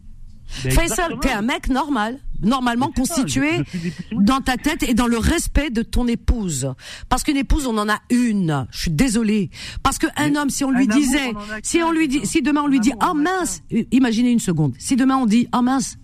Ben, 0.62 0.70
Faisal, 0.72 1.18
t'es 1.20 1.32
un 1.32 1.40
mec 1.42 1.68
normal, 1.68 2.18
normalement 2.42 2.92
ça, 2.94 3.00
constitué 3.00 3.64
je- 3.72 3.78
je 3.88 4.16
dans 4.20 4.42
ta 4.42 4.58
tête 4.58 4.82
et 4.82 4.92
dans 4.92 5.06
le 5.06 5.16
respect 5.16 5.70
de 5.70 5.80
ton 5.82 6.06
épouse. 6.06 6.70
Parce 7.08 7.24
qu'une 7.24 7.38
épouse, 7.38 7.66
on 7.66 7.76
en 7.78 7.88
a 7.88 7.98
une. 8.10 8.66
Je 8.70 8.78
suis 8.82 8.90
désolée. 8.90 9.48
Parce 9.82 9.96
qu'un 9.98 10.34
homme, 10.36 10.50
si 10.50 10.62
on 10.62 10.70
lui 10.70 10.84
amour, 10.84 10.96
disait, 10.96 11.32
on 11.34 11.40
si 11.62 11.82
on 11.82 11.90
lui 11.92 12.08
dit, 12.08 12.20
si 12.26 12.42
demain 12.42 12.60
on 12.62 12.66
lui 12.68 12.78
dit, 12.78 12.92
oh 13.08 13.14
mince, 13.14 13.62
euh, 13.72 13.84
imaginez 13.90 14.30
une 14.32 14.38
seconde. 14.38 14.74
Si 14.78 14.96
demain 14.96 15.16
on 15.16 15.24
dit, 15.26 15.48
oh 15.56 15.62
mince, 15.62 15.96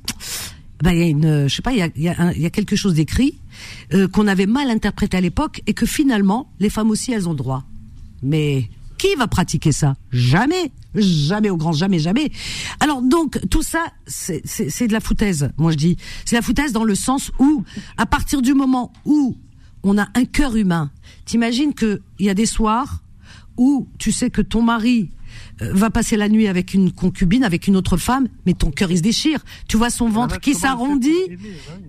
ben 0.83 0.93
il 0.93 0.99
y 0.99 1.03
a 1.03 1.07
une, 1.09 1.25
euh, 1.27 1.49
je 1.49 1.55
sais 1.57 1.63
pas, 1.63 1.73
il 1.73 1.79
y 1.79 1.83
a, 1.83 1.89
il 1.95 2.03
y 2.03 2.09
a 2.09 2.33
il 2.35 2.41
y 2.41 2.47
a 2.47 2.51
quelque 2.51 2.77
chose 2.77 2.95
d'écrit 2.95 3.39
euh, 3.93 4.09
qu'on 4.09 4.27
avait 4.27 4.47
mal 4.47 4.71
interprété 4.71 5.17
à 5.17 5.21
l'époque 5.21 5.63
et 5.67 5.75
que 5.75 5.87
finalement 5.87 6.51
les 6.59 6.71
femmes 6.71 6.91
aussi 6.91 7.13
elles 7.13 7.29
ont 7.29 7.35
droit. 7.35 7.65
Mais 8.23 8.69
Qui 8.99 9.15
va 9.15 9.27
pratiquer 9.27 9.73
ça? 9.73 9.97
Jamais, 10.11 10.73
jamais 10.95 11.49
au 11.49 11.57
grand 11.57 11.73
jamais, 11.73 11.99
jamais. 11.99 12.31
Alors 12.81 13.01
donc 13.03 13.41
tout 13.49 13.63
ça, 13.63 13.87
c'est 14.07 14.87
de 14.87 14.93
la 14.93 15.01
foutaise. 15.01 15.51
Moi 15.57 15.73
je 15.73 15.77
dis, 15.77 15.97
c'est 16.27 16.37
la 16.37 16.43
foutaise 16.43 16.73
dans 16.73 16.85
le 16.85 16.95
sens 16.95 17.31
où, 17.39 17.65
à 17.97 18.05
partir 18.07 18.43
du 18.43 18.53
moment 18.53 18.93
où 19.07 19.37
on 19.83 19.97
a 19.97 20.07
un 20.15 20.25
cœur 20.27 20.57
humain, 20.57 20.91
t'imagines 21.25 21.73
que 21.73 22.03
il 22.19 22.27
y 22.27 22.31
a 22.31 22.35
des 22.35 22.45
soirs 22.47 23.03
où 23.57 23.89
tu 23.99 24.13
sais 24.13 24.29
que 24.31 24.43
ton 24.43 24.63
mari 24.63 25.11
va 25.61 25.91
passer 25.91 26.17
la 26.17 26.29
nuit 26.29 26.49
avec 26.49 26.75
une 26.75 26.93
concubine, 26.93 27.45
avec 27.45 27.67
une 27.67 27.77
autre 27.77 27.97
femme, 27.97 28.29
mais 28.47 28.55
ton 28.55 28.71
cœur 28.71 28.91
il 28.91 28.99
se 28.99 29.03
déchire. 29.03 29.45
Tu 29.69 29.77
vois 29.77 29.91
son 29.91 30.09
ventre 30.09 30.41
qui 30.41 30.55
s'arrondit. 30.55 31.11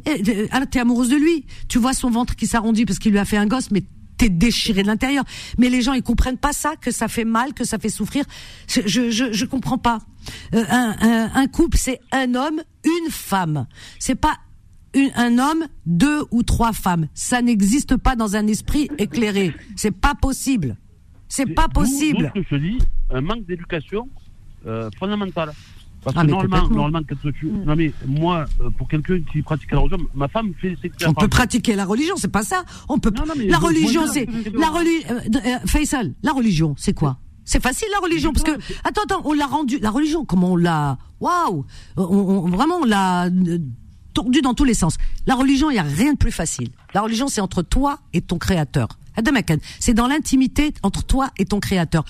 Et, 0.06 0.30
euh, 0.30 0.48
ah, 0.52 0.66
t'es 0.66 0.80
amoureuse 0.80 1.10
de 1.10 1.16
lui. 1.16 1.46
Tu 1.68 1.78
vois 1.80 1.94
son 1.94 2.10
ventre 2.10 2.36
qui 2.36 2.48
s'arrondit 2.48 2.86
parce 2.86 3.00
qu'il 3.00 3.12
lui 3.12 3.20
a 3.20 3.26
fait 3.26 3.38
un 3.38 3.48
gosse, 3.48 3.72
mais 3.72 3.84
t'es 4.18 4.30
déchiré 4.30 4.84
de 4.84 4.88
l'intérieur. 4.88 5.24
Mais 5.58 5.70
les 5.70 5.82
gens 5.82 5.94
ils 5.94 6.04
comprennent 6.04 6.38
pas 6.38 6.54
ça, 6.54 6.74
que 6.80 6.92
ça 6.92 7.08
fait 7.08 7.26
mal, 7.26 7.54
que 7.54 7.64
ça 7.64 7.80
fait 7.80 7.90
souffrir. 7.90 8.24
Je 8.68 8.82
je 8.86 9.32
je, 9.32 9.46
comprends 9.46 9.78
pas. 9.80 10.00
Euh, 10.54 10.64
un, 10.70 10.96
un, 11.02 11.32
un 11.34 11.48
couple 11.48 11.78
c'est 11.78 12.00
un 12.12 12.36
homme, 12.36 12.62
une 12.86 13.12
femme. 13.12 13.66
C'est 14.00 14.16
pas 14.16 14.38
une- 14.94 15.12
un 15.16 15.40
homme, 15.40 15.66
deux 15.86 16.24
ou 16.32 16.44
trois 16.44 16.74
femmes. 16.74 17.08
Ça 17.14 17.42
n'existe 17.42 17.96
pas 17.98 18.16
dans 18.16 18.36
un 18.36 18.46
esprit 18.48 18.90
éclairé. 18.98 19.54
C'est 19.76 19.92
pas 19.92 20.14
possible. 20.14 20.78
C'est 21.30 21.46
pas 21.46 21.70
possible. 21.70 22.32
d'où 22.36 22.42
ce 22.44 22.50
que 22.50 22.56
je 22.56 22.56
te 22.56 22.62
dis, 22.62 22.78
un 23.14 23.22
manque 23.22 23.46
d'éducation 23.46 24.08
euh, 24.68 24.90
fondamentale. 25.00 25.52
Parce 26.04 26.16
Ah, 26.18 26.24
que 26.26 26.32
normalement, 26.32 26.68
normalement, 26.70 27.02
tu... 27.40 27.46
Non 27.48 27.76
mais 27.76 27.94
moi, 28.08 28.46
euh, 28.60 28.72
pour 28.72 28.88
quelqu'un 28.88 29.20
qui 29.32 29.44
pratique 29.44 29.72
la 29.72 29.80
religion, 29.80 30.00
ma 30.16 30.28
femme 30.28 30.52
fait 30.60 30.76
ses 30.82 30.92
On 31.06 31.14
peut 31.14 31.28
pratiquer 31.28 31.76
la 31.76 31.86
religion, 31.86 32.16
c'est 32.18 32.32
pas 32.32 32.42
ça. 32.44 32.64
On 32.90 32.98
peut. 32.98 33.12
la 33.48 33.60
religion, 33.60 34.08
c'est 34.08 34.28
la 34.56 34.70
religion. 34.72 35.08
Faisal, 35.68 36.14
la 36.24 36.32
religion, 36.32 36.74
c'est 36.78 36.94
quoi? 36.94 37.18
C'est 37.44 37.62
facile 37.62 37.88
la 37.92 38.00
religion 38.00 38.34
parce 38.34 38.44
que 38.44 38.52
attends, 38.84 39.02
attends, 39.04 39.22
on 39.26 39.34
l'a 39.34 39.46
rendu 39.46 39.78
la 39.80 39.90
religion. 39.92 40.26
Comment 40.26 40.54
on 40.54 40.56
l'a? 40.56 40.98
Waouh 41.20 41.66
on, 41.98 42.04
on- 42.04 42.50
Vraiment, 42.50 42.78
on 42.82 42.86
l'a 42.86 43.26
euh, 43.26 43.58
tordu 44.14 44.42
dans 44.42 44.54
tous 44.54 44.64
les 44.64 44.74
sens. 44.74 44.98
La 45.28 45.36
religion, 45.36 45.70
il 45.70 45.76
y 45.76 45.80
a 45.80 45.84
rien 45.84 46.14
de 46.14 46.18
plus 46.18 46.32
facile. 46.32 46.70
La 46.94 47.02
religion, 47.02 47.28
c'est 47.28 47.42
entre 47.42 47.62
toi 47.62 48.00
et 48.14 48.22
ton 48.22 48.38
créateur. 48.38 48.88
C'est 49.80 49.94
dans 49.94 50.08
l'intimité 50.08 50.74
entre 50.84 51.04
toi 51.04 51.32
et 51.38 51.46
ton 51.46 51.60
créateur. 51.60 52.06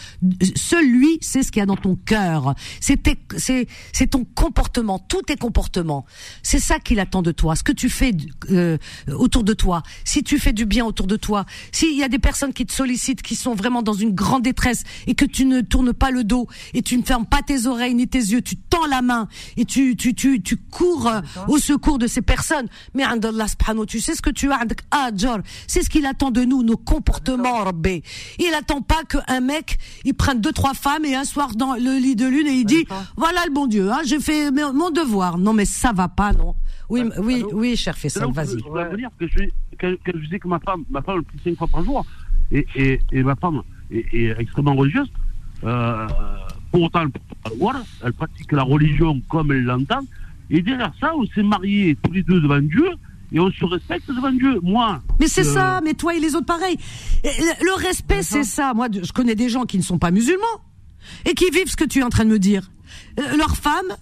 Celui, 0.55 1.17
c'est 1.21 1.43
ce 1.43 1.51
qu'il 1.51 1.59
y 1.59 1.63
a 1.63 1.65
dans 1.65 1.75
ton 1.75 1.95
cœur. 1.95 2.53
C'est 2.79 4.07
ton 4.09 4.23
comportement, 4.35 4.99
tous 4.99 5.23
tes 5.23 5.35
comportements. 5.35 6.05
C'est 6.43 6.59
ça 6.59 6.79
qu'il 6.79 6.99
attend 6.99 7.21
de 7.21 7.31
toi. 7.31 7.55
Ce 7.55 7.63
que 7.63 7.71
tu 7.71 7.89
fais 7.89 8.11
euh, 8.51 8.77
autour 9.17 9.43
de 9.43 9.53
toi. 9.53 9.83
Si 10.03 10.23
tu 10.23 10.39
fais 10.39 10.53
du 10.53 10.65
bien 10.65 10.85
autour 10.85 11.07
de 11.07 11.15
toi. 11.15 11.45
S'il 11.71 11.97
y 11.97 12.03
a 12.03 12.07
des 12.07 12.19
personnes 12.19 12.53
qui 12.53 12.65
te 12.65 12.73
sollicitent, 12.73 13.21
qui 13.21 13.35
sont 13.35 13.55
vraiment 13.55 13.81
dans 13.81 13.93
une 13.93 14.13
grande 14.13 14.43
détresse 14.43 14.83
et 15.07 15.15
que 15.15 15.25
tu 15.25 15.45
ne 15.45 15.61
tournes 15.61 15.93
pas 15.93 16.11
le 16.11 16.23
dos 16.23 16.47
et 16.73 16.81
tu 16.81 16.97
ne 16.97 17.03
fermes 17.03 17.25
pas 17.25 17.41
tes 17.41 17.65
oreilles 17.65 17.95
ni 17.95 18.07
tes 18.07 18.19
yeux, 18.19 18.41
tu 18.41 18.57
tends 18.57 18.85
la 18.85 19.01
main 19.01 19.27
et 19.57 19.65
tu, 19.65 19.95
tu, 19.95 20.13
tu, 20.13 20.41
tu 20.41 20.57
cours 20.57 21.11
au 21.47 21.57
secours 21.57 21.97
de 21.97 22.07
ces 22.07 22.21
personnes. 22.21 22.67
Mais 22.93 23.03
Allah 23.03 23.47
subhanahu, 23.47 23.85
tu 23.87 23.99
sais 23.99 24.15
ce 24.15 24.21
que 24.21 24.29
tu 24.29 24.51
as, 24.51 24.57
c'est 25.67 25.83
ce 25.83 25.89
qu'il 25.89 26.05
attend 26.05 26.31
de 26.31 26.41
nous, 26.41 26.63
nos 26.63 26.77
comportements, 26.77 27.63
Rabbi. 27.63 28.03
Il 28.39 28.53
attend 28.57 28.81
pas 28.81 29.03
qu'un 29.03 29.41
mec, 29.41 29.77
il 30.05 30.13
prenne 30.13 30.41
deux, 30.41 30.51
trois 30.51 30.73
femmes 30.73 31.05
et 31.05 31.15
un 31.15 31.23
soir 31.25 31.55
dans 31.55 31.73
le 31.75 31.99
lit 31.99 32.15
de 32.15 32.27
lune 32.27 32.47
et 32.47 32.53
il 32.53 32.65
dit, 32.65 32.85
voilà 33.17 33.41
le 33.45 33.53
bon 33.53 33.67
Dieu, 33.67 33.91
hein, 33.91 34.01
j'ai 34.05 34.19
fait 34.19 34.51
mon 34.51 34.91
devoir. 34.91 35.37
Non, 35.37 35.53
mais 35.53 35.65
ça 35.65 35.91
va 35.93 36.07
pas, 36.07 36.33
non. 36.33 36.55
Oui, 36.89 37.03
oui, 37.19 37.45
oui, 37.53 37.77
cher 37.77 37.95
où 38.27 38.31
vas-y. 38.33 38.59
je 38.59 38.63
voulais 38.65 38.89
venir, 38.89 39.09
que 39.17 39.25
je, 39.25 39.45
que, 39.77 39.95
que 40.03 40.11
je 40.13 40.23
disais 40.25 40.39
que 40.39 40.47
ma 40.47 40.59
femme, 40.59 40.83
ma 40.89 41.01
femme 41.01 41.19
elle 41.19 41.23
prie 41.23 41.39
cinq 41.43 41.57
fois 41.57 41.67
par 41.67 41.83
jour, 41.85 42.05
et, 42.51 42.67
et, 42.75 42.99
et 43.13 43.23
ma 43.23 43.35
femme 43.37 43.61
est, 43.89 44.05
est 44.13 44.35
extrêmement 44.37 44.75
religieuse. 44.75 45.09
Euh, 45.63 46.07
pour 46.71 46.83
autant, 46.83 47.03
elle, 47.03 47.11
voilà, 47.57 47.81
elle 48.03 48.13
pratique 48.13 48.51
la 48.51 48.63
religion 48.63 49.21
comme 49.29 49.51
elle 49.51 49.63
l'entend. 49.63 50.01
Et 50.49 50.61
derrière 50.61 50.91
ça, 50.99 51.13
on 51.15 51.25
s'est 51.27 51.43
mariés 51.43 51.97
tous 52.03 52.11
les 52.11 52.23
deux 52.23 52.41
devant 52.41 52.59
Dieu, 52.59 52.89
et 53.31 53.39
on 53.39 53.51
se 53.51 53.65
respecte 53.65 54.07
devant 54.07 54.31
Dieu. 54.31 54.59
Moi. 54.61 55.01
Mais 55.19 55.27
c'est 55.27 55.47
euh, 55.47 55.53
ça, 55.53 55.81
mais 55.83 55.93
toi 55.93 56.15
et 56.15 56.19
les 56.19 56.35
autres 56.35 56.45
pareil. 56.45 56.77
Le 57.23 57.75
respect, 57.75 58.23
c'est 58.23 58.43
ça. 58.43 58.73
Moi, 58.73 58.87
je 58.91 59.11
connais 59.11 59.35
des 59.35 59.49
gens 59.49 59.63
qui 59.63 59.77
ne 59.77 59.83
sont 59.83 59.99
pas 59.99 60.11
musulmans 60.11 60.45
et 61.25 61.33
qui 61.33 61.49
vivent 61.49 61.69
ce 61.69 61.77
que 61.77 61.85
tu 61.85 61.99
es 61.99 62.03
en 62.03 62.09
train 62.09 62.25
de 62.25 62.29
me 62.29 62.39
dire. 62.39 62.71
Euh, 63.19 63.37
Leurs 63.37 63.55
femmes, 63.55 63.95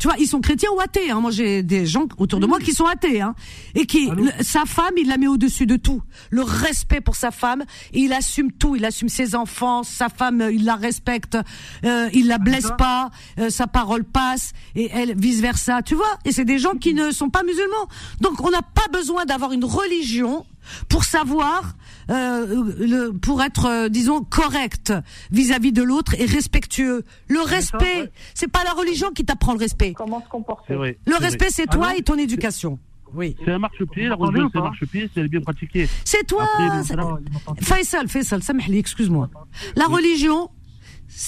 tu 0.00 0.08
vois, 0.08 0.16
ils 0.18 0.26
sont 0.26 0.40
chrétiens 0.40 0.70
ou 0.74 0.80
athées. 0.80 1.10
Hein. 1.10 1.20
Moi, 1.20 1.30
j'ai 1.30 1.62
des 1.62 1.86
gens 1.86 2.06
autour 2.16 2.40
de 2.40 2.46
moi 2.46 2.58
qui 2.58 2.72
sont 2.72 2.86
athées. 2.86 3.20
Hein. 3.20 3.34
Et 3.74 3.84
qui, 3.84 4.10
le- 4.10 4.32
sa 4.40 4.64
femme, 4.64 4.94
il 4.96 5.06
la 5.08 5.18
met 5.18 5.26
au-dessus 5.28 5.66
de 5.66 5.76
tout. 5.76 6.02
Le 6.30 6.42
respect 6.42 7.02
pour 7.02 7.14
sa 7.16 7.30
femme, 7.30 7.64
et 7.92 8.00
il 8.00 8.12
assume 8.14 8.50
tout. 8.50 8.74
Il 8.76 8.84
assume 8.86 9.10
ses 9.10 9.34
enfants, 9.34 9.82
sa 9.82 10.08
femme, 10.08 10.40
euh, 10.40 10.50
il 10.52 10.64
la 10.64 10.74
respecte, 10.76 11.36
euh, 11.84 12.08
il 12.14 12.26
la 12.28 12.38
blesse 12.38 12.72
pas, 12.78 13.10
euh, 13.38 13.50
sa 13.50 13.66
parole 13.66 14.04
passe, 14.04 14.52
et 14.74 14.90
elle 14.90 15.14
vice 15.16 15.40
versa. 15.40 15.82
Tu 15.82 15.94
vois? 15.94 16.18
Et 16.24 16.32
c'est 16.32 16.46
des 16.46 16.58
gens 16.58 16.72
qui 16.74 16.94
ne 16.94 17.10
sont 17.10 17.28
pas 17.28 17.42
musulmans. 17.42 17.86
Donc, 18.20 18.42
on 18.42 18.50
n'a 18.50 18.62
pas 18.62 18.88
besoin 18.90 19.26
d'avoir 19.26 19.52
une 19.52 19.66
religion 19.66 20.46
pour 20.88 21.04
savoir, 21.04 21.74
euh, 22.10 22.72
le, 22.78 23.10
pour 23.12 23.42
être, 23.42 23.66
euh, 23.66 23.88
disons, 23.88 24.22
correct 24.22 24.92
vis-à-vis 25.30 25.72
de 25.72 25.82
l'autre 25.82 26.14
et 26.18 26.24
respectueux. 26.26 27.04
Le 27.28 27.40
respect, 27.40 28.10
c'est 28.34 28.50
pas 28.50 28.64
la 28.64 28.72
religion 28.72 29.10
qui 29.10 29.24
t'apprend 29.24 29.52
le 29.52 29.58
respect. 29.58 29.92
Comment 29.94 30.22
se 30.22 30.28
comporter 30.28 30.64
C'est 30.68 30.74
vrai. 30.74 30.98
Le 31.06 31.12
c'est 31.18 31.24
respect, 31.24 31.48
c'est 31.50 31.66
Ah 31.68 31.72
toi 31.74 31.86
non, 31.88 31.94
et 31.98 32.02
ton 32.02 32.16
éducation. 32.18 32.78
Oui. 33.14 33.36
C'est 33.44 33.50
un 33.50 33.58
marchepied, 33.58 34.06
la 34.08 34.14
religion 34.14 34.48
c'est 34.52 34.58
un 34.58 34.62
marchepied, 34.62 35.10
si 35.12 35.18
elle 35.18 35.26
est 35.26 35.28
bien 35.28 35.40
pratiquée. 35.40 35.88
C'est 36.04 36.24
toi. 36.26 36.44
Après, 36.44 36.82
c'est- 36.84 37.64
Faisal, 37.64 38.08
Faisal, 38.08 38.42
samahli, 38.42 38.78
excuse-moi. 38.78 39.28
La 39.74 39.86
religion, 39.86 40.48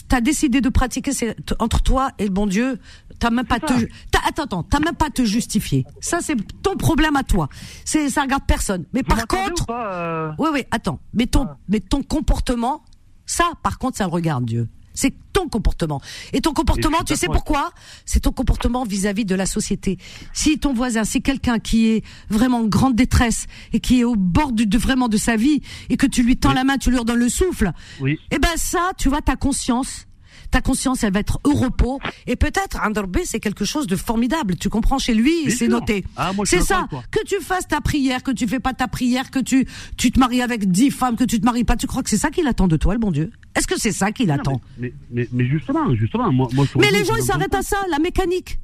t'as 0.09 0.21
décidé 0.21 0.61
de 0.61 0.69
pratiquer, 0.69 1.13
c'est 1.13 1.37
entre 1.61 1.83
toi 1.83 2.13
et 2.21 2.25
le 2.25 2.31
bon 2.31 2.47
Dieu. 2.47 2.79
T'as 3.23 3.31
même 3.31 3.47
pas 3.47 3.61
te, 3.61 3.73
t'as- 4.11 4.19
attends, 4.27 4.43
attends, 4.43 4.63
t'as 4.65 4.81
même 4.81 4.97
pas 4.97 5.07
à 5.07 5.11
te 5.11 5.25
justifier. 5.25 5.85
Ça, 6.01 6.19
c'est 6.21 6.35
ton 6.61 6.77
problème 6.77 7.15
à 7.15 7.23
toi. 7.23 7.49
C'est, 7.85 8.11
ça 8.11 8.23
regarde 8.23 8.43
personne. 8.49 8.85
Mais 8.93 9.05
par 9.05 9.29
contre, 9.29 9.65
pas, 9.67 9.93
euh 9.95 10.33
oui, 10.39 10.49
oui, 10.53 10.65
attends. 10.73 10.99
Mais 11.15 11.27
ton, 11.27 11.47
mais 11.69 11.79
ton 11.79 12.03
comportement, 12.03 12.83
ça, 13.25 13.45
par 13.63 13.79
contre, 13.79 13.97
ça 13.99 14.05
le 14.07 14.11
regarde 14.11 14.45
Dieu. 14.45 14.69
C'est 14.95 15.15
ton 15.33 15.49
comportement. 15.49 16.03
Et 16.33 16.41
ton 16.41 16.53
comportement, 16.53 16.99
tu 17.07 17.15
sais 17.17 17.27
pourquoi? 17.29 17.71
C'est 18.05 18.21
ton 18.21 18.33
comportement 18.33 18.85
vis-à-vis 18.85 19.25
de 19.25 19.35
la 19.37 19.47
société. 19.47 19.99
Si 20.33 20.59
ton 20.59 20.75
voisin, 20.75 21.05
c'est 21.05 21.21
quelqu'un 21.21 21.61
qui 21.61 21.87
est 21.91 22.05
vraiment 22.29 22.59
en 22.59 22.65
grande 22.67 22.95
détresse 22.97 23.47
et 23.73 23.79
qui 23.81 24.01
est 24.01 24.05
au 24.05 24.17
bord 24.17 24.51
du- 24.53 24.67
de 24.67 24.77
vraiment 24.79 25.09
de 25.09 25.17
sa 25.17 25.37
vie 25.37 25.63
et 25.89 25.97
que 25.97 26.07
tu 26.07 26.25
lui 26.25 26.37
tends 26.37 26.53
la 26.53 26.65
main, 26.65 26.77
tu 26.77 26.91
lui 26.91 26.99
redonnes 26.99 27.21
le 27.21 27.29
souffle, 27.31 27.71
Oui. 28.01 28.19
eh 28.33 28.39
ben 28.41 28.51
ça, 28.57 28.91
tu 28.99 29.09
vois, 29.09 29.23
ta 29.23 29.37
conscience, 29.37 30.07
ta 30.53 30.61
conscience, 30.61 31.03
elle 31.03 31.13
va 31.13 31.19
être 31.21 31.41
au 31.45 31.55
repos. 31.55 31.99
Et 32.29 32.37
peut-être, 32.37 32.79
Anderbe, 32.87 33.17
c'est 33.25 33.41
quelque 33.41 33.65
chose 33.65 33.89
de 33.89 33.97
formidable. 33.97 34.55
Tu 34.57 34.69
comprends 34.69 34.99
chez 34.99 35.15
lui, 35.15 35.51
c'est 35.51 35.67
noté. 35.67 36.05
Ah, 36.17 36.31
c'est 36.45 36.61
ça. 36.63 36.87
Que 37.11 37.25
tu 37.25 37.41
fasses 37.41 37.67
ta 37.67 37.81
prière, 37.81 38.23
que 38.23 38.31
tu 38.31 38.47
fais 38.47 38.61
pas 38.61 38.73
ta 38.75 38.87
prière, 38.87 39.31
que 39.33 39.41
tu, 39.41 39.67
tu 39.97 40.13
te 40.13 40.21
maries 40.21 40.43
avec 40.43 40.71
dix 40.71 40.91
femmes, 40.93 41.17
que 41.17 41.25
tu 41.25 41.41
te 41.41 41.45
maries 41.45 41.65
pas. 41.65 41.75
Tu 41.77 41.87
crois 41.89 42.03
que 42.05 42.11
c'est 42.11 42.17
ça 42.19 42.31
qu'il 42.31 42.47
attend 42.47 42.69
de 42.69 42.77
toi, 42.77 42.93
le 42.95 43.01
bon 43.01 43.11
Dieu? 43.11 43.31
Est-ce 43.57 43.67
que 43.67 43.79
c'est 43.79 43.93
ça 43.93 44.13
qu'il 44.13 44.31
attend? 44.31 44.61
mais, 44.79 44.93
mais, 45.11 45.29
mais 45.33 45.47
justement, 45.47 45.93
justement, 45.97 46.31
moi, 46.33 46.49
moi 46.53 46.65
je 46.73 46.79
Mais 46.79 46.91
les 46.91 47.05
gens, 47.05 47.17
ils 47.17 47.21
que 47.21 47.27
s'arrêtent 47.27 47.55
à 47.55 47.63
ça, 47.63 47.79
la 47.91 47.99
mécanique. 47.99 48.59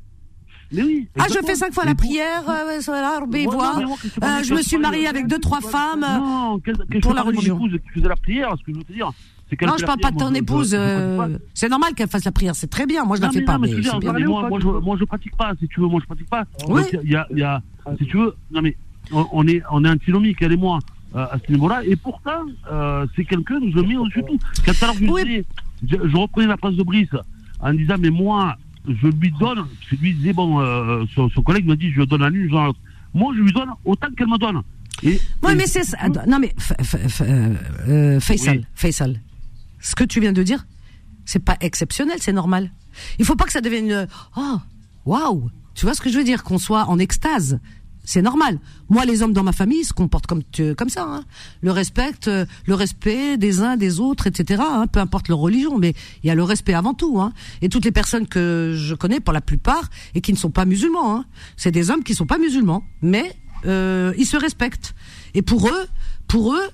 Mais 0.70 0.82
oui. 0.82 1.09
Ah, 1.18 1.24
je 1.28 1.39
fais 1.47 1.55
cinq 1.55 1.72
fois 1.72 1.86
la 1.86 1.95
prière, 1.95 2.43
euh, 2.49 2.78
voilà, 2.84 3.20
Ouais, 3.24 3.45
voit. 3.47 3.80
non, 3.80 3.97
que 3.97 4.07
tu 4.09 4.20
Euh, 4.22 4.43
je 4.43 4.53
me 4.55 4.61
suis 4.61 4.76
mariée 4.76 5.07
avec 5.07 5.26
deux, 5.26 5.39
trois 5.39 5.62
femmes. 5.62 6.05
euh, 6.05 6.18
Non, 6.18 6.61
quel 6.62 7.01
pour 7.01 7.14
la 7.14 7.22
religion. 7.22 7.57
épouse 7.57 7.72
qui 7.82 7.89
faisait 7.99 8.09
la 8.09 8.16
prière, 8.16 8.55
ce 8.59 8.64
que 8.64 8.72
je 8.72 8.76
veux 8.76 8.84
te 8.84 8.93
dire. 8.93 9.11
Non, 9.62 9.74
je 9.76 9.80
la 9.82 9.86
parle 9.86 10.01
pas 10.01 10.11
de 10.11 10.16
ton 10.16 10.24
moi, 10.26 10.32
je- 10.34 10.38
épouse. 10.38 10.70
je- 10.72 10.76
je 10.76 10.80
euh. 10.80 11.38
C'est 11.55 11.68
normal 11.68 11.94
qu'elle 11.94 12.09
fasse 12.09 12.24
la 12.24 12.32
prière, 12.32 12.55
c'est 12.55 12.66
très 12.68 12.86
bien. 12.86 13.05
Moi, 13.05 13.16
je 13.16 13.22
la 13.22 13.28
Non, 13.28 13.32
fais 13.32 13.38
mais 13.40 13.44
pas, 13.46 13.53
non, 13.55 13.59
mais 13.61 13.66
mais 13.68 13.70
je 13.72 13.76
veux 13.76 13.82
dire, 13.82 13.92
c'est 13.94 13.99
bien. 14.01 14.12
mais 14.12 14.24
moi, 14.24 14.49
moi, 14.49 14.59
je, 14.61 14.66
moi, 14.66 14.96
je 15.01 15.05
pratique 15.05 15.36
pas, 15.36 15.53
si 15.59 15.68
tu 15.68 15.80
veux, 15.80 15.86
moi, 15.88 16.01
je 16.03 16.07
pratique 16.07 16.28
pas. 16.28 16.44
Oui. 16.68 16.82
Donc, 16.92 17.03
y 17.05 17.16
a, 17.16 17.26
il 17.30 17.38
y 17.38 17.42
a, 17.42 17.62
si 17.99 18.07
tu 18.07 18.16
veux, 18.18 18.34
non, 18.51 18.61
mais 18.62 18.76
on, 19.12 19.46
est, 19.46 19.62
on 19.70 19.84
est 19.84 19.88
antinomique, 19.90 20.38
elle 20.42 20.53
et 20.53 20.57
moi, 20.57 20.78
euh, 21.16 21.24
à 21.30 21.38
ce 21.44 21.51
niveau-là, 21.51 21.82
et 21.84 21.96
pourtant, 21.96 22.42
euh, 22.70 23.07
c'est 23.16 23.24
quelqu'un 23.24 23.59
que 23.61 23.70
je 23.70 23.80
mets 23.80 23.96
au-dessus 23.96 24.20
de 24.22 24.26
tout. 24.26 24.38
Quand 24.66 24.82
alors 24.82 24.96
je, 24.96 25.05
Oui. 25.07 25.22
disais- 25.24 25.44
je, 25.88 26.09
je 26.09 26.16
reprenais 26.16 26.49
la 26.49 26.57
phrase 26.59 26.76
de 26.76 26.82
Brice 26.82 27.09
en 27.61 27.72
disant, 27.72 27.94
mais 27.99 28.11
moi, 28.11 28.57
je 28.86 29.07
lui 29.07 29.32
donne, 29.40 29.64
que 29.90 29.96
lui 29.96 30.12
disait, 30.14 30.32
bon, 30.34 30.61
euh, 30.61 31.05
son, 31.14 31.30
son 31.30 31.42
collègue 31.42 31.66
me 31.66 31.76
dit, 31.76 31.90
je 31.92 32.03
donne 32.03 32.22
à 32.22 32.28
l'une, 32.30 32.51
je 32.51 32.55
à 32.57 32.66
l'autre. 32.66 32.78
Moi, 33.14 33.32
je 33.36 33.40
lui 33.42 33.53
donne 33.53 33.70
autant 33.86 34.09
qu'elle 34.16 34.28
me 34.28 34.36
donne. 34.38 34.61
Et, 35.03 35.20
Oui, 35.42 35.53
et- 35.53 35.55
mais 35.55 35.66
c'est 35.66 35.84
ça. 35.84 35.96
Non, 36.26 36.38
mais 36.38 36.53
Faisal, 38.20 38.59
Oui. 38.59 38.64
Faisal, 38.74 39.20
ce 39.81 39.95
que 39.95 40.05
tu 40.05 40.20
viens 40.20 40.33
de 40.33 40.43
dire, 40.43 40.66
c'est 41.24 41.39
pas 41.45 41.57
exceptionnel, 41.61 42.18
c'est 42.20 42.33
normal. 42.33 42.72
Il 43.18 43.24
faut 43.24 43.37
pas 43.37 43.45
que 43.45 43.53
ça 43.53 43.61
devienne 43.61 44.09
oh, 44.37 44.57
waouh. 45.05 45.51
Tu 45.74 45.85
vois 45.85 45.95
ce 45.95 46.01
que 46.01 46.11
je 46.11 46.18
veux 46.18 46.24
dire? 46.24 46.43
Qu'on 46.43 46.59
soit 46.59 46.87
en 46.87 46.99
extase. 46.99 47.61
C'est 48.03 48.22
normal. 48.22 48.59
Moi, 48.89 49.05
les 49.05 49.22
hommes 49.22 49.35
dans 49.35 49.43
ma 49.43 49.53
famille 49.53 49.85
se 49.85 49.93
comportent 49.93 50.26
comme 50.26 50.43
tu- 50.51 50.74
comme 50.74 50.89
ça. 50.89 51.05
Hein. 51.07 51.24
Le 51.61 51.70
respect, 51.72 52.14
euh, 52.26 52.47
le 52.66 52.74
respect 52.74 53.37
des 53.37 53.61
uns 53.61 53.76
des 53.76 54.01
autres, 54.01 54.26
etc. 54.26 54.62
hein, 54.64 54.87
peu 54.91 54.99
importe 54.99 55.29
leur 55.29 55.37
religion, 55.39 55.76
mais 55.76 55.93
il 56.22 56.29
y 56.29 56.31
a 56.31 56.35
le 56.35 56.43
respect 56.43 56.72
avant 56.72 56.95
tout. 56.95 57.20
Hein. 57.20 57.35
Et 57.61 57.68
toutes 57.68 57.85
les 57.85 57.93
personnes 57.93 58.26
que 58.26 58.72
je 58.74 58.95
connais, 58.95 59.20
pour 59.20 59.35
la 59.35 59.43
plupart, 59.43 59.91
et 60.14 60.22
qui 60.22 60.33
ne 60.33 60.39
sont 60.39 60.51
pas 60.51 60.64
musulmans, 60.64 61.16
hein, 61.16 61.26
c'est 61.59 61.70
des 61.70 61.91
hommes 61.91 62.03
qui 62.03 62.14
sont 62.14 62.24
pas 62.26 62.39
musulmans, 62.39 62.83
mais 63.03 63.37
euh, 63.66 64.14
ils 64.16 64.26
se 64.26 64.39
respectent. 64.39 64.95
Et 65.35 65.43
pour 65.43 65.68
eux, 65.68 65.87
pour 66.29 66.55
eux, 66.55 66.64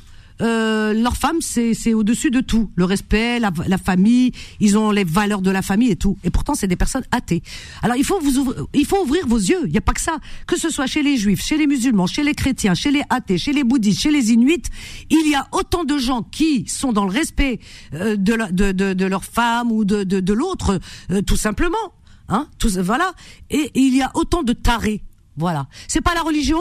euh, 0.40 0.92
leur 0.92 1.16
femme, 1.16 1.40
c'est 1.40 1.94
au-dessus 1.94 2.30
de 2.30 2.40
tout. 2.40 2.70
Le 2.74 2.84
respect, 2.84 3.38
la, 3.38 3.52
la 3.66 3.78
famille, 3.78 4.32
ils 4.60 4.76
ont 4.76 4.90
les 4.90 5.04
valeurs 5.04 5.42
de 5.42 5.50
la 5.50 5.62
famille 5.62 5.90
et 5.90 5.96
tout. 5.96 6.16
Et 6.24 6.30
pourtant, 6.30 6.54
c'est 6.54 6.66
des 6.66 6.76
personnes 6.76 7.04
athées. 7.12 7.42
Alors, 7.82 7.96
il 7.96 8.04
faut 8.04 8.18
vous 8.20 8.38
ouvrir, 8.38 8.66
il 8.74 8.84
faut 8.86 9.00
ouvrir 9.02 9.26
vos 9.26 9.38
yeux. 9.38 9.60
Il 9.66 9.70
n'y 9.72 9.78
a 9.78 9.80
pas 9.80 9.92
que 9.92 10.00
ça. 10.00 10.16
Que 10.46 10.58
ce 10.58 10.70
soit 10.70 10.86
chez 10.86 11.02
les 11.02 11.16
juifs, 11.16 11.42
chez 11.42 11.56
les 11.56 11.66
musulmans, 11.66 12.06
chez 12.06 12.22
les 12.24 12.34
chrétiens, 12.34 12.74
chez 12.74 12.90
les 12.90 13.02
athées, 13.10 13.38
chez 13.38 13.52
les 13.52 13.64
bouddhistes, 13.64 14.00
chez 14.00 14.10
les 14.10 14.32
inuits, 14.32 14.62
il 15.10 15.28
y 15.30 15.34
a 15.34 15.46
autant 15.52 15.84
de 15.84 15.98
gens 15.98 16.22
qui 16.22 16.66
sont 16.68 16.92
dans 16.92 17.04
le 17.04 17.12
respect 17.12 17.60
euh, 17.94 18.16
de, 18.16 18.34
la- 18.34 18.50
de, 18.50 18.72
de, 18.72 18.92
de 18.92 19.04
leur 19.06 19.24
femme 19.24 19.70
ou 19.72 19.84
de, 19.84 20.04
de, 20.04 20.20
de 20.20 20.32
l'autre, 20.32 20.80
euh, 21.10 21.22
tout 21.22 21.36
simplement. 21.36 21.76
Hein, 22.28 22.48
tout, 22.58 22.70
voilà. 22.82 23.12
Et, 23.50 23.70
et 23.74 23.80
il 23.80 23.94
y 23.94 24.02
a 24.02 24.10
autant 24.14 24.42
de 24.42 24.52
tarés. 24.52 25.02
Voilà. 25.36 25.66
C'est 25.88 26.00
pas 26.00 26.14
la 26.14 26.22
religion 26.22 26.60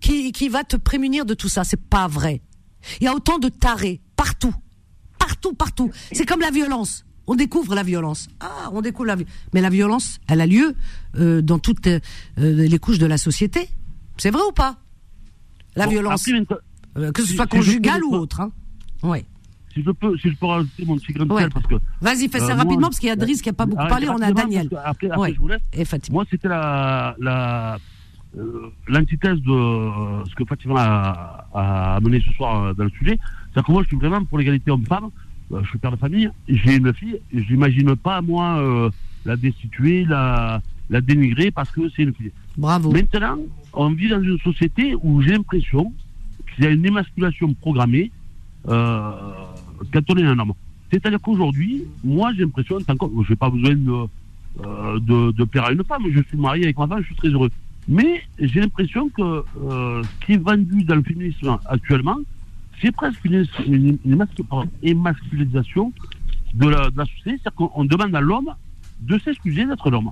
qui, 0.00 0.32
qui 0.32 0.48
va 0.48 0.62
te 0.64 0.76
prémunir 0.76 1.24
de 1.24 1.34
tout 1.34 1.48
ça. 1.48 1.64
C'est 1.64 1.80
pas 1.80 2.06
vrai. 2.06 2.42
Il 3.00 3.04
y 3.04 3.08
a 3.08 3.14
autant 3.14 3.38
de 3.38 3.48
tarés 3.48 4.00
partout, 4.16 4.54
partout, 5.18 5.52
partout. 5.54 5.90
C'est 6.12 6.26
comme 6.26 6.40
la 6.40 6.50
violence. 6.50 7.04
On 7.26 7.34
découvre 7.36 7.74
la 7.74 7.82
violence. 7.84 8.28
Ah, 8.40 8.70
on 8.72 8.80
découvre 8.80 9.06
la 9.06 9.14
violence. 9.16 9.34
Mais 9.54 9.60
la 9.60 9.70
violence, 9.70 10.18
elle 10.28 10.40
a 10.40 10.46
lieu 10.46 10.74
euh, 11.16 11.42
dans 11.42 11.58
toutes 11.58 11.86
euh, 11.86 12.00
les 12.36 12.78
couches 12.78 12.98
de 12.98 13.06
la 13.06 13.18
société. 13.18 13.68
C'est 14.16 14.30
vrai 14.30 14.42
ou 14.48 14.52
pas? 14.52 14.78
La 15.76 15.84
Bon, 15.84 15.90
violence, 15.92 16.26
après, 16.28 16.44
Euh, 16.96 17.12
que 17.12 17.22
ce 17.22 17.34
soit 17.34 17.44
si 17.44 17.56
conjugale 17.56 18.02
ou 18.04 18.14
autre. 18.16 18.40
Hein. 18.40 18.50
Ouais. 19.04 19.24
Si 19.72 19.82
je 19.84 19.90
peux, 19.92 20.18
si 20.18 20.28
je 20.30 20.34
peux 20.36 20.46
rajouter 20.46 20.84
mon 20.84 20.96
petit 20.96 21.12
grain 21.12 21.24
de 21.26 21.32
Ouais. 21.32 21.42
sel, 21.42 21.50
parce 21.52 21.66
que. 21.68 21.74
Vas-y, 22.00 22.28
fais 22.28 22.40
ça 22.40 22.46
Euh, 22.46 22.48
moi, 22.48 22.56
rapidement 22.64 22.88
parce 22.88 22.98
qu'il 22.98 23.08
y 23.08 23.12
a 23.12 23.16
Driss 23.16 23.40
qui 23.40 23.48
a 23.48 23.52
pas 23.52 23.66
beaucoup 23.66 23.86
parlé. 23.86 24.08
On 24.08 24.20
a 24.20 24.32
Daniel. 24.32 24.68
Après, 24.84 25.06
après 25.06 25.20
Ouais. 25.20 25.32
je 25.34 25.38
vous 25.38 25.46
laisse. 25.46 25.60
Et. 25.72 25.84
Moi, 26.10 26.24
c'était 26.28 26.48
la, 26.48 27.14
la, 27.20 27.78
l'antithèse 28.88 29.40
de 29.42 29.50
euh, 29.52 30.24
ce 30.26 30.34
que 30.34 30.44
Fatima 30.44 30.80
a, 30.82 31.46
a 31.54 31.96
amené 31.96 32.20
ce 32.20 32.32
soir 32.34 32.62
euh, 32.64 32.74
dans 32.74 32.84
le 32.84 32.90
sujet. 32.90 33.18
C'est-à-dire 33.52 33.64
que 33.66 33.72
moi, 33.72 33.82
je 33.82 33.88
suis 33.88 33.96
vraiment 33.96 34.24
pour 34.24 34.38
l'égalité 34.38 34.70
homme-femme. 34.70 35.10
Euh, 35.52 35.60
je 35.64 35.68
suis 35.70 35.78
père 35.78 35.90
de 35.90 35.96
famille. 35.96 36.30
J'ai 36.48 36.76
une 36.76 36.92
fille. 36.94 37.18
Je 37.34 37.52
n'imagine 37.52 37.96
pas, 37.96 38.22
moi, 38.22 38.58
euh, 38.58 38.90
la 39.24 39.36
destituer, 39.36 40.04
la, 40.04 40.62
la 40.90 41.00
dénigrer 41.00 41.50
parce 41.50 41.70
que 41.70 41.88
c'est 41.90 42.02
une 42.04 42.14
fille. 42.14 42.30
Bravo. 42.56 42.90
Maintenant, 42.92 43.38
on 43.72 43.90
vit 43.90 44.08
dans 44.08 44.22
une 44.22 44.38
société 44.38 44.94
où 45.02 45.20
j'ai 45.22 45.32
l'impression 45.32 45.92
qu'il 46.54 46.64
y 46.64 46.66
a 46.66 46.70
une 46.70 46.84
émasculation 46.86 47.52
programmée 47.54 48.10
euh, 48.68 49.10
quand 49.92 50.02
on 50.10 50.16
est 50.16 50.24
un 50.24 50.38
homme. 50.38 50.52
C'est-à-dire 50.92 51.20
qu'aujourd'hui, 51.20 51.84
moi, 52.04 52.32
j'ai 52.34 52.42
l'impression, 52.42 52.76
en 52.76 52.80
tant 52.82 52.96
que- 52.96 53.06
je 53.24 53.30
n'ai 53.30 53.36
pas 53.36 53.48
besoin 53.50 53.74
de, 53.74 53.92
euh, 54.64 55.00
de, 55.00 55.32
de 55.32 55.44
plaire 55.44 55.64
à 55.66 55.72
une 55.72 55.84
femme, 55.84 56.02
je 56.12 56.20
suis 56.22 56.36
marié 56.36 56.64
avec 56.64 56.78
ma 56.78 56.86
femme, 56.86 57.00
je 57.00 57.06
suis 57.06 57.14
très 57.16 57.28
heureux. 57.28 57.50
Mais 57.88 58.22
j'ai 58.38 58.60
l'impression 58.60 59.08
que 59.08 59.22
euh, 59.22 60.02
ce 60.02 60.26
qui 60.26 60.32
est 60.34 60.42
vendu 60.42 60.84
dans 60.84 60.96
le 60.96 61.02
féminisme 61.02 61.58
actuellement, 61.66 62.18
c'est 62.80 62.92
presque 62.92 63.24
une, 63.24 63.44
une, 63.66 63.98
une 64.04 64.26
émasculisation 64.82 65.92
de 66.54 66.68
la, 66.68 66.90
de 66.90 66.98
la 66.98 67.04
société. 67.04 67.30
C'est-à-dire 67.42 67.54
qu'on 67.54 67.70
on 67.74 67.84
demande 67.84 68.14
à 68.14 68.20
l'homme 68.20 68.50
de 69.00 69.18
s'excuser 69.18 69.66
d'être 69.66 69.90
l'homme. 69.90 70.10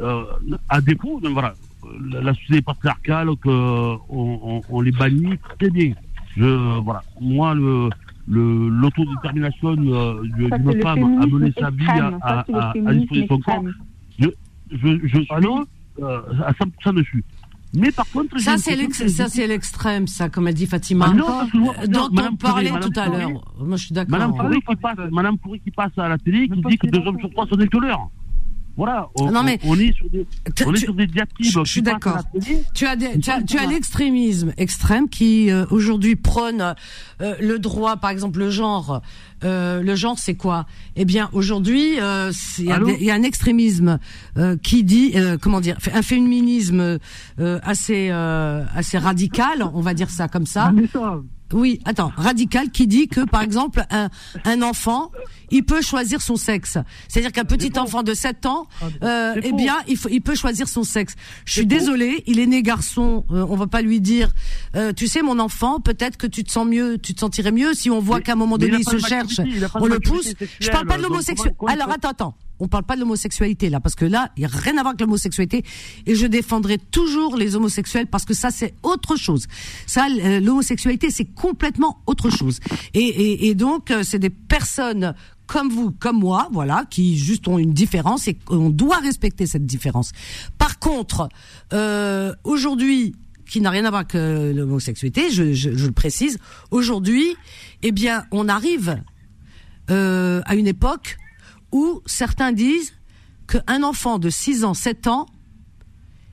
Euh, 0.00 0.24
à 0.68 0.80
défaut, 0.80 1.20
donc 1.20 1.32
voilà, 1.32 1.54
la, 2.10 2.20
la 2.22 2.34
société 2.34 2.62
patriarcale, 2.62 3.28
qu'on 3.42 4.00
on, 4.08 4.60
on 4.68 4.80
les 4.80 4.92
bannit 4.92 5.38
très 5.58 5.70
bien. 5.70 5.92
Je, 6.36 6.78
voilà, 6.80 7.02
moi, 7.20 7.54
le, 7.54 7.90
le, 8.28 8.68
l'autodétermination 8.68 9.76
euh, 9.78 10.22
d'une 10.22 10.80
femme 10.82 11.20
à 11.20 11.26
mener 11.26 11.52
sa 11.58 11.70
vie 11.70 11.86
à, 11.86 12.18
à, 12.22 12.68
à 12.68 12.72
féminisme 12.72 13.00
disposer 13.00 13.22
de 13.22 13.26
son 13.26 13.38
corps, 13.40 13.64
je, 14.18 14.28
je, 14.70 14.98
je 15.02 15.18
suis 15.20 15.26
Allô? 15.30 15.64
Euh, 16.02 16.20
à 16.44 16.52
100% 16.52 16.94
dessus. 16.94 17.24
Mais 17.72 17.92
par 17.92 18.06
contre, 18.10 18.38
Ça, 18.40 18.56
c'est 18.58 19.46
l'extrême, 19.46 20.06
ça, 20.08 20.28
comme 20.28 20.48
a 20.48 20.52
dit 20.52 20.66
Fatima. 20.66 21.06
Ah 21.10 21.14
non, 21.14 21.26
parce 21.26 21.50
que 21.52 21.56
moi, 21.56 21.74
Euh, 21.80 21.86
dont 21.86 22.08
Madame 22.10 22.32
on 22.34 22.36
parlait 22.36 22.70
Pourri, 22.70 22.80
tout 22.80 23.00
à 23.00 23.08
l'heure. 23.08 23.54
Moi, 23.60 23.76
je 23.76 23.84
suis 23.84 23.94
d'accord. 23.94 24.10
Madame 24.18 24.36
Pourri 24.36 24.60
qui 24.60 24.76
passe, 24.76 24.98
Madame 25.12 25.38
Pourri 25.38 25.60
qui 25.60 25.70
passe 25.70 25.92
à 25.96 26.08
la 26.08 26.18
télé, 26.18 26.48
qui 26.48 26.60
dit 26.62 26.78
que 26.78 26.88
deux 26.88 27.06
hommes 27.06 27.18
sur 27.20 27.30
trois 27.30 27.46
sont 27.46 27.56
des 27.56 27.68
tueurs. 27.68 28.08
Voilà, 28.80 29.10
on, 29.14 29.28
Ah 29.28 29.30
non, 29.30 29.42
mais- 29.42 29.58
on 29.64 29.78
est 29.78 29.92
sur 29.94 30.08
des, 30.08 30.26
on 30.66 30.72
est 30.72 30.76
tu- 30.78 30.80
sur 30.84 30.94
des 30.94 31.06
diatribes. 31.06 31.46
je- 31.46 31.64
suis 31.64 31.82
d'accord. 31.82 32.22
Tu 32.74 32.86
as, 32.86 32.96
des- 32.96 33.18
tu 33.20 33.30
as, 33.30 33.42
tu 33.42 33.58
as 33.58 33.66
l'extrémisme 33.66 34.54
extrême 34.56 35.10
qui 35.10 35.50
euh, 35.50 35.66
aujourd'hui 35.70 36.16
prône 36.16 36.74
euh, 37.20 37.34
le 37.42 37.58
droit, 37.58 37.96
par 37.98 38.08
exemple 38.08 38.38
le 38.38 38.48
genre. 38.50 39.02
Euh, 39.44 39.82
le 39.82 39.94
genre, 39.96 40.18
c'est 40.18 40.34
quoi? 40.34 40.64
Eh 40.96 41.04
bien, 41.04 41.28
aujourd'hui, 41.34 42.00
euh, 42.00 42.32
il 42.58 42.64
y, 43.00 43.04
y 43.04 43.10
a 43.10 43.14
un 43.14 43.22
extrémisme 43.22 43.98
euh, 44.38 44.56
qui 44.62 44.82
dit, 44.82 45.12
euh, 45.14 45.36
comment 45.40 45.60
dire, 45.60 45.76
un 45.92 46.02
féminisme 46.02 46.98
euh, 47.38 47.58
assez 47.62 48.08
euh, 48.10 48.64
assez 48.74 48.96
radical, 48.96 49.62
on 49.74 49.80
va 49.82 49.92
dire 49.92 50.08
ça 50.10 50.26
comme 50.28 50.46
ça. 50.46 50.72
Ça, 50.92 51.20
Oui, 51.52 51.80
attends, 51.84 52.12
radical 52.16 52.70
qui 52.70 52.86
dit 52.86 53.08
que 53.08 53.22
par 53.22 53.42
exemple 53.42 53.84
un, 53.90 54.08
un 54.44 54.62
enfant, 54.62 55.10
il 55.50 55.64
peut 55.64 55.82
choisir 55.82 56.22
son 56.22 56.36
sexe. 56.36 56.78
C'est-à-dire 57.08 57.32
qu'un 57.32 57.44
petit 57.44 57.78
enfant 57.78 58.02
de 58.02 58.14
7 58.14 58.46
ans, 58.46 58.66
euh, 59.02 59.32
C'est 59.34 59.48
eh 59.48 59.52
bien, 59.52 59.76
il, 59.88 59.96
faut, 59.96 60.08
il 60.08 60.20
peut 60.20 60.34
choisir 60.34 60.68
son 60.68 60.84
sexe. 60.84 61.14
Je 61.44 61.52
suis 61.52 61.66
désolée, 61.66 62.22
il 62.26 62.38
est 62.38 62.46
né 62.46 62.62
garçon, 62.62 63.24
euh, 63.30 63.44
on 63.48 63.56
va 63.56 63.66
pas 63.66 63.82
lui 63.82 64.00
dire 64.00 64.30
euh, 64.76 64.92
tu 64.92 65.08
sais 65.08 65.22
mon 65.22 65.38
enfant, 65.38 65.80
peut-être 65.80 66.16
que 66.16 66.26
tu 66.26 66.44
te 66.44 66.50
sens 66.50 66.66
mieux, 66.66 66.98
tu 66.98 67.14
te 67.14 67.20
sentirais 67.20 67.52
mieux 67.52 67.74
si 67.74 67.90
on 67.90 68.00
voit 68.00 68.20
qu'à 68.20 68.32
un 68.32 68.36
moment 68.36 68.56
il 68.56 68.70
donné 68.70 68.78
il 68.80 68.88
se 68.88 68.98
cherche, 68.98 69.40
il 69.44 69.66
on 69.74 69.86
le 69.86 69.98
pousse. 69.98 70.34
Je 70.60 70.70
parle 70.70 70.86
pas 70.86 70.98
de 70.98 71.02
comment 71.02 71.18
Alors 71.66 71.90
attends, 71.90 72.10
attends. 72.10 72.34
On 72.60 72.68
parle 72.68 72.84
pas 72.84 72.94
de 72.94 73.00
l'homosexualité 73.00 73.70
là, 73.70 73.80
parce 73.80 73.94
que 73.94 74.04
là, 74.04 74.30
il 74.36 74.42
y 74.42 74.44
a 74.44 74.48
rien 74.48 74.72
à 74.72 74.82
voir 74.82 74.88
avec 74.88 75.00
l'homosexualité. 75.00 75.64
Et 76.06 76.14
je 76.14 76.26
défendrai 76.26 76.76
toujours 76.78 77.36
les 77.36 77.56
homosexuels 77.56 78.06
parce 78.06 78.26
que 78.26 78.34
ça, 78.34 78.50
c'est 78.50 78.74
autre 78.82 79.16
chose. 79.16 79.46
Ça, 79.86 80.06
euh, 80.10 80.40
l'homosexualité, 80.40 81.10
c'est 81.10 81.24
complètement 81.24 82.02
autre 82.06 82.28
chose. 82.28 82.60
Et, 82.92 83.48
et, 83.48 83.54
donc, 83.54 83.90
euh, 83.90 84.02
c'est 84.02 84.18
des 84.18 84.30
personnes 84.30 85.14
comme 85.46 85.70
vous, 85.70 85.90
comme 85.90 86.18
moi, 86.18 86.48
voilà, 86.52 86.84
qui 86.90 87.16
juste 87.16 87.48
ont 87.48 87.58
une 87.58 87.72
différence 87.72 88.28
et 88.28 88.36
on 88.50 88.70
doit 88.70 88.98
respecter 88.98 89.46
cette 89.46 89.66
différence. 89.66 90.12
Par 90.58 90.78
contre, 90.78 91.28
euh, 91.72 92.32
aujourd'hui, 92.44 93.16
qui 93.48 93.60
n'a 93.60 93.70
rien 93.70 93.84
à 93.84 93.90
voir 93.90 94.04
avec 94.08 94.14
l'homosexualité, 94.14 95.30
je, 95.30 95.70
le 95.70 95.90
précise, 95.90 96.38
aujourd'hui, 96.70 97.34
eh 97.82 97.90
bien, 97.90 98.26
on 98.30 98.48
arrive 98.48 99.02
à 99.88 100.54
une 100.54 100.68
époque 100.68 101.16
où 101.72 102.00
certains 102.06 102.52
disent 102.52 102.92
qu'un 103.46 103.82
enfant 103.82 104.18
de 104.18 104.30
6 104.30 104.64
ans, 104.64 104.74
7 104.74 105.06
ans, 105.06 105.26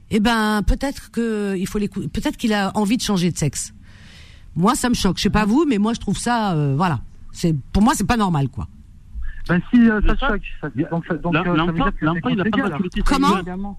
eh 0.10 0.20
ben 0.20 0.62
peut-être 0.66 1.12
que 1.12 1.56
il 1.58 1.68
faut 1.68 1.80
l'écouter, 1.80 2.08
peut-être 2.08 2.38
qu'il 2.38 2.54
a 2.54 2.72
envie 2.76 2.98
de 2.98 3.02
changer 3.02 3.32
de 3.32 3.38
sexe. 3.38 3.74
Moi, 4.56 4.74
ça 4.76 4.90
me 4.90 4.96
choque. 4.96 5.18
Je 5.18 5.24
sais 5.24 5.30
pas 5.30 5.46
vous, 5.46 5.66
mais 5.68 5.78
moi, 5.78 5.94
je 5.94 6.00
trouve 6.00 6.18
ça, 6.18 6.54
euh, 6.54 6.76
voilà. 6.76 7.02
C'est 7.32 7.56
pour 7.74 7.84
moi, 7.84 7.94
c'est 7.96 8.08
pas 8.08 8.18
normal, 8.18 8.50
quoi. 8.50 8.68
ben 9.48 9.62
si 9.72 9.80
euh, 9.90 10.02
ça 10.08 10.16
choque, 10.28 10.42
ça- 10.62 10.70
donc, 10.92 11.06
ça- 11.08 11.14
donc 11.16 11.36
euh, 11.36 11.44
ça 11.44 11.52
veut 11.52 11.58
L'enfant, 11.58 11.74
dire 11.74 11.86
que 11.86 12.06
c'est 12.24 12.36
légal, 12.44 12.78
Comment. 13.06 13.76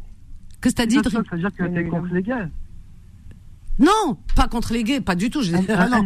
Qu'est-ce 0.61 0.75
que 0.75 0.81
t'as 0.81 0.87
dit 0.87 0.97
ça 0.97 1.11
veut 1.33 1.39
dire 1.39 1.51
que 1.57 1.65
t'es 1.65 1.85
contre 1.89 2.17
gays. 2.19 2.49
Non, 3.79 4.17
pas 4.35 4.49
contre 4.49 4.73
les 4.73 4.83
gays, 4.83 5.01
pas 5.01 5.15
du 5.15 5.31
tout. 5.31 5.43
Je, 5.43 5.55
ah, 5.69 5.89
non. 5.89 6.05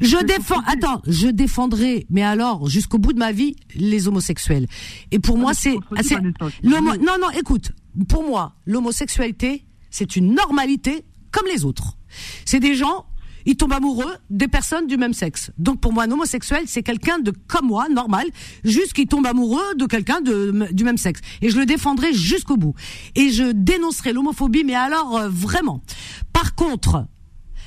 Je 0.00 0.24
défends, 0.24 0.62
attends, 0.66 1.02
je 1.06 1.28
défendrai, 1.28 2.06
mais 2.10 2.22
alors 2.22 2.68
jusqu'au 2.68 2.98
bout 2.98 3.12
de 3.12 3.18
ma 3.18 3.32
vie, 3.32 3.56
les 3.74 4.08
homosexuels. 4.08 4.66
Et 5.10 5.18
pour 5.18 5.36
moi, 5.36 5.52
mais 5.52 6.02
c'est, 6.02 6.18
désolé. 6.18 6.32
non, 6.62 7.16
non, 7.20 7.30
écoute, 7.38 7.72
pour 8.08 8.26
moi, 8.26 8.54
l'homosexualité, 8.66 9.66
c'est 9.90 10.16
une 10.16 10.34
normalité 10.34 11.04
comme 11.30 11.46
les 11.46 11.64
autres. 11.64 11.96
C'est 12.44 12.60
des 12.60 12.74
gens, 12.74 13.06
ils 13.46 13.56
tombent 13.56 13.72
amoureux 13.72 14.14
des 14.30 14.48
personnes 14.48 14.86
du 14.86 14.96
même 14.96 15.14
sexe. 15.14 15.50
Donc 15.58 15.80
pour 15.80 15.92
moi, 15.92 16.04
un 16.04 16.10
homosexuel, 16.10 16.64
c'est 16.66 16.82
quelqu'un 16.82 17.18
de 17.18 17.32
comme 17.48 17.66
moi, 17.66 17.88
normal, 17.88 18.26
juste 18.64 18.92
qui 18.92 19.06
tombe 19.06 19.26
amoureux 19.26 19.74
de 19.76 19.86
quelqu'un 19.86 20.20
de, 20.20 20.68
du 20.72 20.84
même 20.84 20.98
sexe. 20.98 21.20
Et 21.42 21.50
je 21.50 21.58
le 21.58 21.66
défendrai 21.66 22.12
jusqu'au 22.12 22.56
bout. 22.56 22.74
Et 23.14 23.30
je 23.30 23.52
dénoncerai 23.52 24.12
l'homophobie, 24.12 24.64
mais 24.64 24.74
alors 24.74 25.16
euh, 25.16 25.28
vraiment. 25.28 25.82
Par 26.32 26.54
contre, 26.54 27.06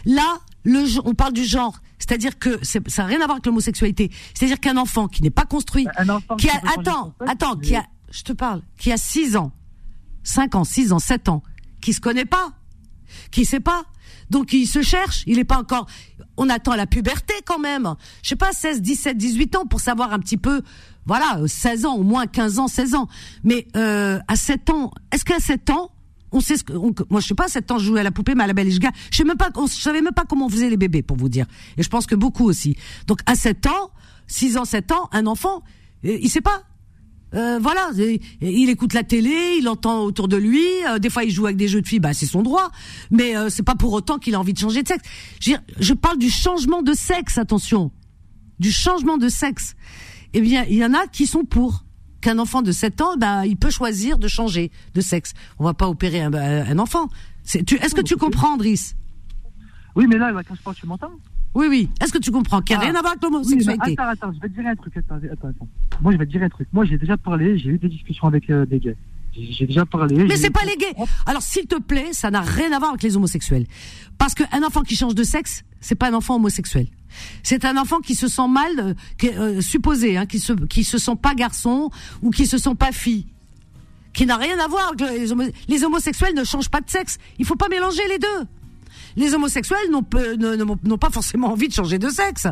Là, 0.05 0.39
le, 0.63 0.85
on 1.05 1.13
parle 1.13 1.33
du 1.33 1.43
genre, 1.43 1.79
c'est-à-dire 1.97 2.37
que 2.37 2.63
ça 2.63 2.79
n'a 2.79 3.05
rien 3.05 3.17
à 3.17 3.25
voir 3.25 3.31
avec 3.31 3.45
l'homosexualité. 3.45 4.11
C'est-à-dire 4.33 4.59
qu'un 4.59 4.77
enfant 4.77 5.07
qui 5.07 5.21
n'est 5.21 5.29
pas 5.29 5.45
construit, 5.45 5.87
qui 6.37 6.49
a, 6.49 6.61
attends, 6.77 7.13
attends, 7.25 7.55
qui 7.57 7.75
a, 7.75 7.85
je 8.11 8.23
te 8.23 8.33
parle, 8.33 8.61
qui 8.77 8.91
a 8.91 8.97
6 8.97 9.37
ans, 9.37 9.51
5 10.23 10.55
ans, 10.55 10.63
6 10.63 10.91
ans, 10.93 10.99
7 10.99 11.29
ans, 11.29 11.43
qui 11.81 11.93
se 11.93 12.01
connaît 12.01 12.25
pas, 12.25 12.53
qui 13.31 13.45
sait 13.45 13.59
pas. 13.59 13.85
Donc 14.33 14.51
il 14.51 14.65
se 14.65 14.81
cherche, 14.81 15.23
il 15.27 15.37
est 15.37 15.43
pas 15.43 15.59
encore 15.59 15.85
on 16.37 16.49
attend 16.49 16.73
la 16.73 16.87
puberté 16.87 17.35
quand 17.45 17.59
même. 17.59 17.93
Je 18.23 18.29
sais 18.29 18.35
pas 18.35 18.51
16, 18.51 18.81
17, 18.81 19.15
18 19.15 19.55
ans 19.57 19.65
pour 19.67 19.79
savoir 19.79 20.11
un 20.11 20.17
petit 20.17 20.37
peu 20.37 20.63
voilà, 21.05 21.37
euh, 21.37 21.47
16 21.47 21.85
ans 21.85 21.95
au 21.97 22.03
moins 22.03 22.25
15 22.25 22.57
ans, 22.57 22.67
16 22.67 22.95
ans. 22.95 23.07
Mais 23.43 23.67
euh, 23.77 24.17
à 24.27 24.35
7 24.35 24.71
ans, 24.71 24.91
est-ce 25.11 25.23
qu'à 25.23 25.39
7 25.39 25.69
ans 25.69 25.91
on 26.31 26.39
sait 26.39 26.57
ce 26.57 26.63
que 26.63 26.73
moi 26.73 27.21
je 27.21 27.27
sais 27.27 27.35
pas 27.35 27.45
à 27.45 27.47
7 27.47 27.69
ans 27.69 27.77
je 27.77 27.85
jouais 27.85 27.99
à 27.99 28.03
la 28.03 28.09
poupée 28.09 28.33
mais 28.33 28.43
à 28.43 28.47
la 28.47 28.53
belle 28.53 28.67
et 28.67 28.71
je. 28.71 28.79
Je 29.11 29.17
sais 29.17 29.23
même 29.23 29.37
pas 29.37 29.49
je 29.55 29.79
savais 29.79 30.01
même 30.01 30.13
pas 30.13 30.25
comment 30.27 30.47
on 30.47 30.49
faisait 30.49 30.71
les 30.71 30.77
bébés 30.77 31.03
pour 31.03 31.15
vous 31.15 31.29
dire. 31.29 31.45
Et 31.77 31.83
je 31.83 31.89
pense 31.89 32.07
que 32.07 32.15
beaucoup 32.15 32.45
aussi. 32.45 32.75
Donc 33.05 33.19
à 33.27 33.35
7 33.35 33.67
ans, 33.67 33.91
6 34.25 34.57
ans, 34.57 34.65
7 34.65 34.93
ans, 34.93 35.09
un 35.11 35.27
enfant, 35.27 35.61
euh, 36.05 36.17
il 36.19 36.29
sait 36.31 36.41
pas 36.41 36.63
Euh, 37.33 37.57
voilà, 37.59 37.89
il 38.41 38.69
écoute 38.69 38.93
la 38.93 39.03
télé, 39.03 39.57
il 39.59 39.67
entend 39.67 40.01
autour 40.03 40.27
de 40.27 40.37
lui. 40.37 40.63
euh, 40.87 40.99
des 40.99 41.09
fois, 41.09 41.23
il 41.23 41.31
joue 41.31 41.45
avec 41.45 41.57
des 41.57 41.67
jeux 41.67 41.81
de 41.81 41.87
filles, 41.87 41.99
bah 41.99 42.13
c'est 42.13 42.25
son 42.27 42.43
droit. 42.43 42.69
Mais 43.11 43.35
euh, 43.35 43.49
c'est 43.49 43.63
pas 43.63 43.75
pour 43.75 43.91
autant 43.93 44.19
qu'il 44.19 44.35
a 44.35 44.39
envie 44.39 44.53
de 44.53 44.59
changer 44.59 44.83
de 44.83 44.87
sexe. 44.87 45.03
Je, 45.41 45.53
je 45.79 45.93
parle 45.93 46.17
du 46.19 46.29
changement 46.29 46.81
de 46.83 46.93
sexe, 46.93 47.37
attention, 47.37 47.91
du 48.59 48.71
changement 48.71 49.17
de 49.17 49.29
sexe. 49.29 49.75
Eh 50.33 50.41
bien, 50.41 50.65
il 50.69 50.77
y 50.77 50.85
en 50.85 50.93
a 50.93 51.07
qui 51.07 51.25
sont 51.27 51.43
pour 51.43 51.83
qu'un 52.21 52.39
enfant 52.39 52.61
de 52.61 52.71
7 52.71 53.01
ans, 53.01 53.17
bah, 53.17 53.45
il 53.45 53.57
peut 53.57 53.69
choisir 53.71 54.17
de 54.17 54.27
changer 54.27 54.71
de 54.93 55.01
sexe. 55.01 55.33
On 55.59 55.63
va 55.63 55.73
pas 55.73 55.89
opérer 55.89 56.21
un, 56.21 56.33
un 56.33 56.79
enfant. 56.79 57.09
Est-ce 57.53 57.93
que 57.95 58.01
tu 58.01 58.15
comprends, 58.15 58.57
Driss? 58.57 58.95
Oui, 59.95 60.05
mais 60.07 60.17
là, 60.17 60.31
quand 60.47 60.55
je 60.55 60.61
parle, 60.61 60.75
tu 60.75 60.87
m'entends? 60.87 61.11
Oui, 61.55 61.67
oui. 61.69 61.89
Est-ce 62.01 62.11
que 62.11 62.17
tu 62.17 62.31
comprends 62.31 62.61
qu'il 62.61 62.75
n'y 62.77 62.83
a 62.83 62.85
Ah. 62.85 62.89
rien 62.89 62.95
à 62.95 63.01
voir 63.01 63.11
avec 63.13 63.23
Oui, 63.23 63.29
l'homosexualité 63.31 63.95
mais 63.97 64.01
attends, 64.01 64.09
attends, 64.27 64.33
je 64.33 64.39
vais 64.41 64.49
te 64.49 64.59
dire 64.59 64.67
un 64.69 64.75
truc. 64.75 64.97
Attends, 64.97 65.15
attends, 65.15 65.47
attends. 65.49 65.67
Moi, 66.01 66.11
je 66.13 66.17
vais 66.17 66.25
te 66.25 66.31
dire 66.31 66.41
un 66.43 66.49
truc. 66.49 66.67
Moi, 66.73 66.85
j'ai 66.85 66.97
déjà 66.97 67.15
parlé, 67.17 67.57
j'ai 67.57 67.69
eu 67.69 67.77
des 67.77 67.89
discussions 67.89 68.27
avec 68.27 68.49
euh, 68.49 68.65
des 68.65 68.79
gays. 68.79 68.95
J'ai 69.35 69.65
déjà 69.65 69.83
parlé. 69.85 70.25
Mais 70.25 70.35
c'est 70.35 70.51
pas 70.51 70.63
les 70.63 70.75
gays. 70.77 70.93
Alors 71.25 71.41
s'il 71.41 71.65
te 71.65 71.79
plaît, 71.79 72.09
ça 72.11 72.29
n'a 72.29 72.41
rien 72.41 72.71
à 72.71 72.77
voir 72.77 72.91
avec 72.91 73.01
les 73.01 73.17
homosexuels. 73.17 73.65
Parce 74.19 74.35
qu'un 74.35 74.61
enfant 74.63 74.81
qui 74.83 74.95
change 74.95 75.15
de 75.15 75.23
sexe, 75.23 75.63
c'est 75.79 75.95
pas 75.95 76.09
un 76.09 76.13
enfant 76.13 76.35
homosexuel. 76.35 76.85
C'est 77.41 77.65
un 77.65 77.75
enfant 77.77 77.99
qui 77.99 78.13
se 78.13 78.27
sent 78.27 78.47
mal, 78.47 78.71
euh, 78.77 78.93
qui 79.17 79.29
euh, 79.29 79.59
supposé, 79.61 80.17
hein, 80.17 80.27
qui 80.27 80.37
se 80.37 80.53
qui 80.53 80.83
se 80.83 80.99
sent 80.99 81.15
pas 81.19 81.33
garçon 81.33 81.89
ou 82.21 82.29
qui 82.29 82.45
se 82.45 82.59
sent 82.59 82.75
pas 82.75 82.91
fille, 82.91 83.25
qui 84.13 84.27
n'a 84.27 84.37
rien 84.37 84.59
à 84.59 84.67
voir 84.67 84.89
avec 84.89 85.01
les, 85.19 85.31
homo- 85.31 85.51
les 85.67 85.83
homosexuels 85.83 86.35
ne 86.35 86.43
changent 86.43 86.69
pas 86.69 86.81
de 86.81 86.89
sexe. 86.91 87.17
Il 87.39 87.45
faut 87.45 87.55
pas 87.55 87.69
mélanger 87.69 88.03
les 88.09 88.19
deux. 88.19 88.47
Les 89.15 89.33
homosexuels 89.33 89.91
n'ont 89.91 90.97
pas 90.97 91.09
forcément 91.09 91.51
envie 91.51 91.67
de 91.67 91.73
changer 91.73 91.99
de 91.99 92.09
sexe. 92.09 92.47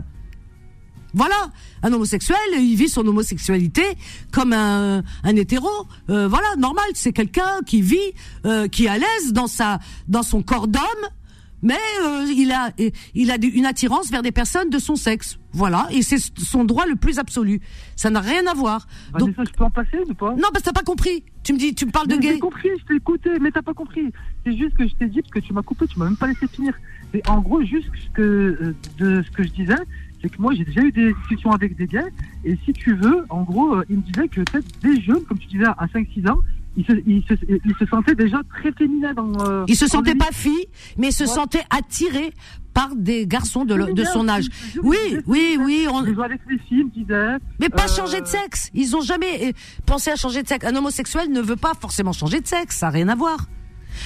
Voilà, 1.13 1.49
un 1.83 1.91
homosexuel, 1.91 2.37
il 2.53 2.75
vit 2.75 2.87
son 2.87 3.05
homosexualité 3.05 3.83
comme 4.31 4.53
un, 4.53 5.03
un 5.23 5.35
hétéro. 5.35 5.69
Euh, 6.09 6.27
voilà, 6.27 6.55
normal, 6.57 6.85
c'est 6.93 7.11
quelqu'un 7.11 7.59
qui 7.65 7.81
vit, 7.81 7.97
euh, 8.45 8.67
qui 8.69 8.85
est 8.85 8.89
à 8.89 8.97
l'aise 8.97 9.33
dans 9.33 10.23
son 10.23 10.41
corps 10.41 10.67
d'homme, 10.67 10.83
mais 11.61 11.79
euh, 12.03 12.25
il 12.33 12.51
a 13.31 13.35
une 13.41 13.65
attirance 13.65 14.09
vers 14.09 14.21
des 14.21 14.31
personnes 14.31 14.69
de 14.69 14.79
son 14.79 14.95
sexe. 14.95 15.37
Voilà, 15.53 15.87
et 15.91 16.01
c'est 16.01 16.17
son 16.37 16.63
droit 16.63 16.85
le 16.85 16.95
plus 16.95 17.19
absolu. 17.19 17.59
Ça 17.95 18.09
n'a 18.09 18.21
rien 18.21 18.45
à 18.47 18.53
voir. 18.53 18.87
Donc, 19.19 19.31
Vanessa, 19.35 19.43
je 19.51 19.51
peux 19.57 19.63
en 19.65 19.69
passer 19.69 19.97
ou 20.09 20.13
pas? 20.13 20.31
Non, 20.35 20.47
parce 20.53 20.59
que 20.63 20.69
t'as 20.69 20.73
pas 20.73 20.83
compris. 20.83 21.23
Tu 21.43 21.53
me 21.53 21.57
dis, 21.57 21.75
tu 21.75 21.85
me 21.85 21.91
parles 21.91 22.07
de 22.07 22.15
Mais 22.15 22.21
gay. 22.21 22.33
J'ai 22.35 22.39
compris, 22.39 22.69
je 22.79 22.85
t'ai 22.85 22.95
écouté, 22.95 23.29
mais 23.41 23.51
t'as 23.51 23.61
pas 23.61 23.73
compris. 23.73 24.11
C'est 24.45 24.55
juste 24.57 24.75
que 24.77 24.87
je 24.87 24.93
t'ai 24.95 25.07
dit, 25.07 25.21
parce 25.21 25.31
que 25.33 25.39
tu 25.39 25.53
m'as 25.53 25.61
coupé, 25.61 25.87
tu 25.87 25.99
m'as 25.99 26.05
même 26.05 26.15
pas 26.17 26.27
laissé 26.27 26.47
finir. 26.47 26.73
Mais 27.13 27.21
en 27.27 27.39
gros, 27.41 27.61
juste 27.63 27.89
ce 28.05 28.09
que, 28.13 28.21
euh, 28.21 28.75
de 28.97 29.21
ce 29.23 29.31
que 29.31 29.43
je 29.43 29.49
disais, 29.49 29.75
c'est 30.21 30.29
que 30.29 30.39
moi 30.41 30.53
j'ai 30.53 30.63
déjà 30.63 30.81
eu 30.81 30.91
des 30.91 31.13
discussions 31.13 31.51
avec 31.51 31.75
des 31.75 31.87
gars, 31.87 32.05
et 32.45 32.55
si 32.63 32.71
tu 32.73 32.95
veux, 32.95 33.25
en 33.29 33.41
gros, 33.41 33.75
euh, 33.75 33.83
ils 33.89 33.97
me 33.97 34.01
disaient 34.03 34.27
que 34.29 34.41
peut-être 34.41 34.67
des 34.81 35.01
jeunes, 35.01 35.23
comme 35.23 35.39
tu 35.39 35.47
disais, 35.47 35.65
à 35.65 35.87
5-6 35.87 36.29
ans, 36.29 36.39
ils 36.77 36.85
se, 36.85 36.93
ils, 37.05 37.21
se, 37.27 37.33
ils 37.65 37.75
se 37.77 37.85
sentaient 37.87 38.15
déjà 38.15 38.39
très 38.49 38.71
féminins 38.71 39.13
dans. 39.13 39.33
euh, 39.45 39.65
Il 39.67 39.75
se 39.75 39.83
en 39.85 39.87
sentait 39.89 40.15
pas 40.15 40.31
fille, 40.31 40.67
mais 40.97 41.07
il 41.09 41.11
se 41.13 41.23
Ouais. 41.25 41.29
sentait 41.29 41.63
attiré 41.69 42.31
par 42.87 42.95
des 42.95 43.27
garçons 43.27 43.65
de, 43.65 43.75
le- 43.75 43.85
de 43.85 44.03
Féminin, 44.03 44.11
son 44.13 44.27
âge. 44.29 44.45
Oui, 44.83 44.97
oui, 45.27 45.57
oui. 45.59 45.87
on-. 45.91 46.01
Mais 47.59 47.69
pas 47.69 47.85
euh, 47.85 47.87
changer 47.87 48.21
de 48.21 48.27
sexe. 48.27 48.69
Ils 48.73 48.95
ont 48.95 49.01
jamais 49.01 49.49
euh, 49.49 49.51
pensé 49.85 50.11
à 50.11 50.15
changer 50.15 50.43
de 50.43 50.47
sexe. 50.47 50.65
Un 50.65 50.75
homosexuel 50.75 51.31
ne 51.31 51.41
veut 51.41 51.55
pas 51.55 51.73
forcément 51.79 52.13
changer 52.13 52.39
de 52.41 52.47
sexe. 52.47 52.77
Ça 52.77 52.87
n'a 52.87 52.91
rien 52.91 53.09
à 53.09 53.15
voir. 53.15 53.47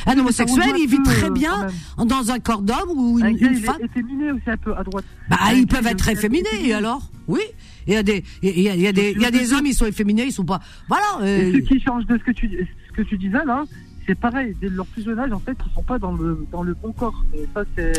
Un 0.07 0.17
homosexuel, 0.17 0.73
il 0.77 0.87
vit 0.89 1.01
très 1.03 1.25
euh, 1.27 1.29
bien 1.29 1.67
dans 1.97 2.31
un 2.31 2.39
corps 2.39 2.63
d'homme 2.63 2.89
ou 2.95 3.19
une, 3.19 3.35
gars, 3.37 3.47
une 3.47 3.53
il 3.57 3.63
femme. 3.63 3.75
est 3.81 3.85
efféminé 3.85 4.31
aussi 4.31 4.49
un 4.49 4.57
peu 4.57 4.75
à 4.75 4.83
droite. 4.83 5.05
Bah, 5.29 5.37
Un 5.41 5.53
ils 5.53 5.67
peuvent 5.67 5.85
être 5.85 5.97
très 5.99 6.13
est 6.13 6.15
féminés, 6.15 6.47
efféminé. 6.53 6.69
et 6.69 6.73
alors 6.73 7.09
Oui. 7.27 7.41
Il 7.87 7.93
y 7.93 7.97
a 7.97 8.01
des, 8.03 8.23
il 8.41 8.59
y 8.61 8.67
a, 8.69 8.73
il 8.73 8.81
y 8.81 8.87
a 8.87 8.91
des, 8.91 9.11
il 9.11 9.21
y 9.21 9.25
a 9.25 9.31
des 9.31 9.53
hommes, 9.53 9.67
ils 9.67 9.75
sont 9.75 9.85
efféminés, 9.85 10.23
ils 10.25 10.31
sont 10.31 10.43
pas. 10.43 10.59
Voilà. 10.89 11.05
Euh, 11.21 11.51
ceux 11.53 11.59
qui 11.59 11.79
changent 11.79 12.07
de 12.07 12.17
ce 12.17 12.23
que 12.23 12.31
tu, 12.31 12.49
ce 12.89 12.93
que 12.93 13.03
tu 13.03 13.15
disais 13.15 13.45
là, 13.45 13.63
c'est 14.07 14.15
pareil. 14.15 14.55
Dès 14.59 14.69
leur 14.69 14.87
plus 14.87 15.03
jeune 15.05 15.19
âge, 15.19 15.31
en 15.31 15.39
fait, 15.39 15.55
ils 15.69 15.73
sont 15.75 15.83
pas 15.83 15.99
dans 15.99 16.13
le, 16.13 16.45
dans 16.51 16.63
le 16.63 16.73
bon 16.73 16.91
corps. 16.91 17.23
Et 17.35 17.47
ça, 17.53 17.63
c'est. 17.77 17.93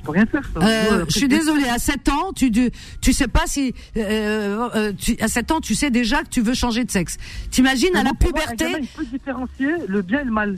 Tu 0.00 0.06
peux 0.06 0.12
rien 0.12 0.24
faire, 0.24 0.42
ça. 0.54 0.60
Euh, 0.60 0.84
après, 0.86 1.04
je 1.08 1.18
suis 1.18 1.28
désolée, 1.28 1.68
à 1.68 1.78
7 1.78 2.08
ans, 2.08 2.32
tu, 2.34 2.50
tu, 2.50 3.12
sais 3.12 3.28
pas 3.28 3.42
si, 3.44 3.74
euh, 3.98 4.70
euh, 4.74 4.92
tu, 4.96 5.14
à 5.20 5.28
7 5.28 5.50
ans, 5.50 5.60
tu 5.60 5.74
sais 5.74 5.90
déjà 5.90 6.22
que 6.22 6.30
tu 6.30 6.40
veux 6.40 6.54
changer 6.54 6.84
de 6.84 6.90
sexe. 6.90 7.18
T'imagines 7.50 7.94
à 7.94 8.02
la 8.02 8.04
moi, 8.04 8.12
un 8.12 8.14
puberté, 8.14 8.64
gamin, 8.64 8.78
il 8.80 8.86
peut 8.86 9.04
différencier 9.04 9.68
le 9.86 10.00
bien 10.00 10.22
et 10.22 10.24
le 10.24 10.30
mal. 10.30 10.56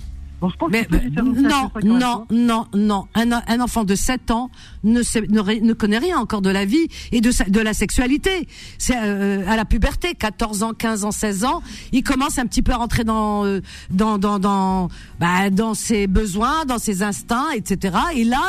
Je 0.50 0.56
pense 0.56 0.70
Mais, 0.70 0.86
un 1.16 1.22
non, 1.22 1.70
non, 1.84 2.26
non, 2.30 2.66
non. 2.74 3.06
Un, 3.14 3.30
un 3.32 3.60
enfant 3.60 3.84
de 3.84 3.94
7 3.94 4.30
ans 4.30 4.50
ne, 4.84 5.02
sait, 5.02 5.22
ne, 5.28 5.72
connaît 5.72 5.98
rien 5.98 6.18
encore 6.18 6.42
de 6.42 6.50
la 6.50 6.64
vie 6.64 6.88
et 7.12 7.20
de, 7.20 7.30
sa- 7.30 7.44
de 7.44 7.60
la 7.60 7.74
sexualité. 7.74 8.48
C'est 8.78 8.96
euh, 8.96 9.44
à 9.48 9.56
la 9.56 9.64
puberté, 9.64 10.14
14 10.14 10.62
ans, 10.62 10.72
15 10.74 11.04
ans, 11.04 11.10
16 11.12 11.44
ans, 11.44 11.62
il 11.92 12.02
commence 12.02 12.38
un 12.38 12.46
petit 12.46 12.62
peu 12.62 12.72
à 12.72 12.76
rentrer 12.76 13.04
dans 13.04 13.44
euh, 13.44 13.60
dans 13.90 14.18
dans 14.18 14.38
dans, 14.38 14.88
bah, 15.20 15.50
dans 15.50 15.74
ses 15.74 16.06
besoins, 16.06 16.64
dans 16.64 16.78
ses 16.78 17.02
instincts, 17.02 17.50
etc. 17.54 17.96
Et 18.14 18.24
là, 18.24 18.42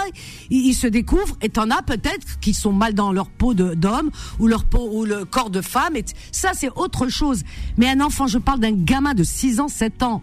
il, 0.50 0.66
il 0.68 0.74
se 0.74 0.88
découvre. 0.88 1.38
Et 1.42 1.50
t'en 1.50 1.70
as 1.70 1.82
peut-être 1.84 2.40
qui 2.40 2.54
sont 2.54 2.74
mal 2.74 2.94
dans 2.94 3.12
leur 3.12 3.30
peau 3.30 3.54
d'homme 3.54 4.10
ou 4.40 4.48
leur 4.48 4.64
peau 4.66 4.90
ou 4.94 5.06
le 5.06 5.26
corps 5.26 5.50
de 5.50 5.62
femme. 5.62 5.96
Et 5.96 6.06
ça, 6.32 6.52
c'est 6.54 6.70
autre 6.76 7.08
chose. 7.08 7.44
Mais 7.78 7.88
un 7.90 8.02
enfant, 8.02 8.28
je 8.28 8.38
parle 8.40 8.60
d'un 8.60 8.72
gamin 8.72 9.14
de 9.14 9.24
6 9.24 9.60
ans, 9.60 9.68
7 9.68 10.04
ans. 10.04 10.22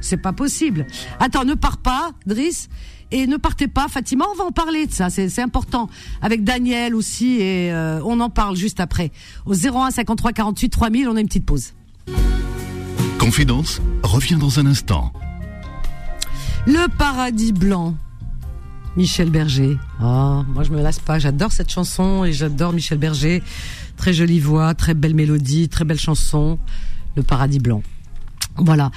C'est 0.00 0.16
pas 0.16 0.32
possible. 0.32 0.86
Attends, 1.18 1.44
ne 1.44 1.54
pars 1.54 1.78
pas, 1.78 2.12
Driss. 2.26 2.68
Et 3.12 3.26
ne 3.26 3.36
partez 3.36 3.66
pas, 3.66 3.88
Fatima, 3.88 4.24
on 4.32 4.36
va 4.36 4.44
en 4.44 4.52
parler 4.52 4.86
de 4.86 4.92
ça, 4.92 5.10
c'est 5.10 5.42
important. 5.42 5.88
Avec 6.22 6.44
Daniel 6.44 6.94
aussi, 6.94 7.40
et 7.40 7.72
euh, 7.72 8.00
on 8.04 8.20
en 8.20 8.30
parle 8.30 8.54
juste 8.54 8.78
après. 8.78 9.10
Au 9.46 9.54
01 9.54 9.90
53 9.90 10.32
48 10.32 10.68
3000, 10.68 11.08
on 11.08 11.16
a 11.16 11.20
une 11.20 11.26
petite 11.26 11.44
pause. 11.44 11.74
Confidence 13.18 13.82
revient 14.04 14.36
dans 14.36 14.60
un 14.60 14.66
instant. 14.66 15.12
Le 16.66 16.86
paradis 16.96 17.52
blanc. 17.52 17.96
Michel 18.96 19.30
Berger. 19.30 19.76
Oh, 20.02 20.42
moi 20.48 20.62
je 20.62 20.70
me 20.70 20.82
lasse 20.82 20.98
pas, 20.98 21.18
j'adore 21.18 21.52
cette 21.52 21.70
chanson 21.70 22.24
et 22.24 22.32
j'adore 22.32 22.72
Michel 22.72 22.98
Berger. 22.98 23.42
Très 23.96 24.12
jolie 24.12 24.40
voix, 24.40 24.74
très 24.74 24.94
belle 24.94 25.14
mélodie, 25.14 25.68
très 25.68 25.84
belle 25.84 25.98
chanson. 25.98 26.58
Le 27.16 27.22
paradis 27.22 27.58
blanc. 27.58 27.82
Voilà. 28.56 28.90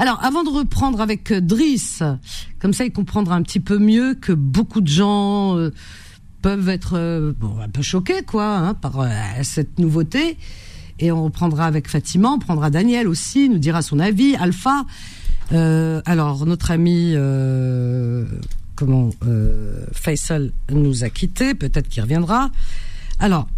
Alors, 0.00 0.18
avant 0.24 0.44
de 0.44 0.48
reprendre 0.48 1.02
avec 1.02 1.30
euh, 1.30 1.42
Driss, 1.42 2.02
comme 2.58 2.72
ça 2.72 2.86
il 2.86 2.90
comprendra 2.90 3.36
un 3.36 3.42
petit 3.42 3.60
peu 3.60 3.76
mieux 3.76 4.14
que 4.14 4.32
beaucoup 4.32 4.80
de 4.80 4.88
gens 4.88 5.58
euh, 5.58 5.74
peuvent 6.40 6.70
être 6.70 6.94
euh, 6.94 7.34
bon, 7.38 7.60
un 7.60 7.68
peu 7.68 7.82
choqués 7.82 8.22
quoi 8.22 8.56
hein, 8.56 8.72
par 8.72 9.06
cette 9.42 9.78
nouveauté. 9.78 10.38
Et 11.00 11.12
on 11.12 11.24
reprendra 11.24 11.66
avec 11.66 11.86
Fatima, 11.86 12.30
on 12.30 12.38
prendra 12.38 12.70
Daniel 12.70 13.08
aussi, 13.08 13.50
nous 13.50 13.58
dira 13.58 13.82
son 13.82 13.98
avis, 13.98 14.36
Alpha. 14.36 14.86
Alors, 15.50 16.46
notre 16.46 16.70
ami, 16.70 17.14
comment, 18.76 19.10
Faisal 19.92 20.52
nous 20.70 21.04
a 21.04 21.10
quittés, 21.10 21.54
peut-être 21.54 21.88
qu'il 21.88 22.02
reviendra. 22.02 22.50
Alors, 23.18 23.48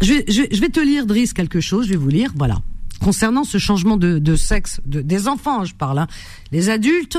je 0.00 0.12
vais, 0.12 0.24
je, 0.28 0.42
je 0.50 0.60
vais 0.60 0.68
te 0.68 0.80
lire, 0.80 1.06
Driss, 1.06 1.32
quelque 1.32 1.60
chose, 1.60 1.86
je 1.86 1.90
vais 1.90 1.96
vous 1.96 2.08
lire, 2.08 2.32
voilà. 2.36 2.60
Concernant 3.02 3.44
ce 3.44 3.58
changement 3.58 3.96
de, 3.96 4.36
sexe, 4.36 4.80
de, 4.86 5.00
des 5.00 5.28
enfants, 5.28 5.64
je 5.64 5.74
parle, 5.74 5.98
hein. 6.00 6.06
les 6.52 6.68
adultes, 6.68 7.18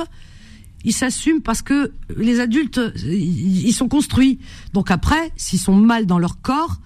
ils 0.83 0.93
s'assument 0.93 1.41
parce 1.41 1.61
que 1.61 1.91
les 2.17 2.39
adultes, 2.39 2.79
ils, 3.05 3.71
sont 3.73 3.87
construits. 3.87 4.39
Donc 4.73 4.91
après, 4.91 5.31
s'ils 5.35 5.59
sont 5.59 5.75
mal 5.75 6.05
dans 6.05 6.19
leur 6.19 6.41
corps 6.41 6.79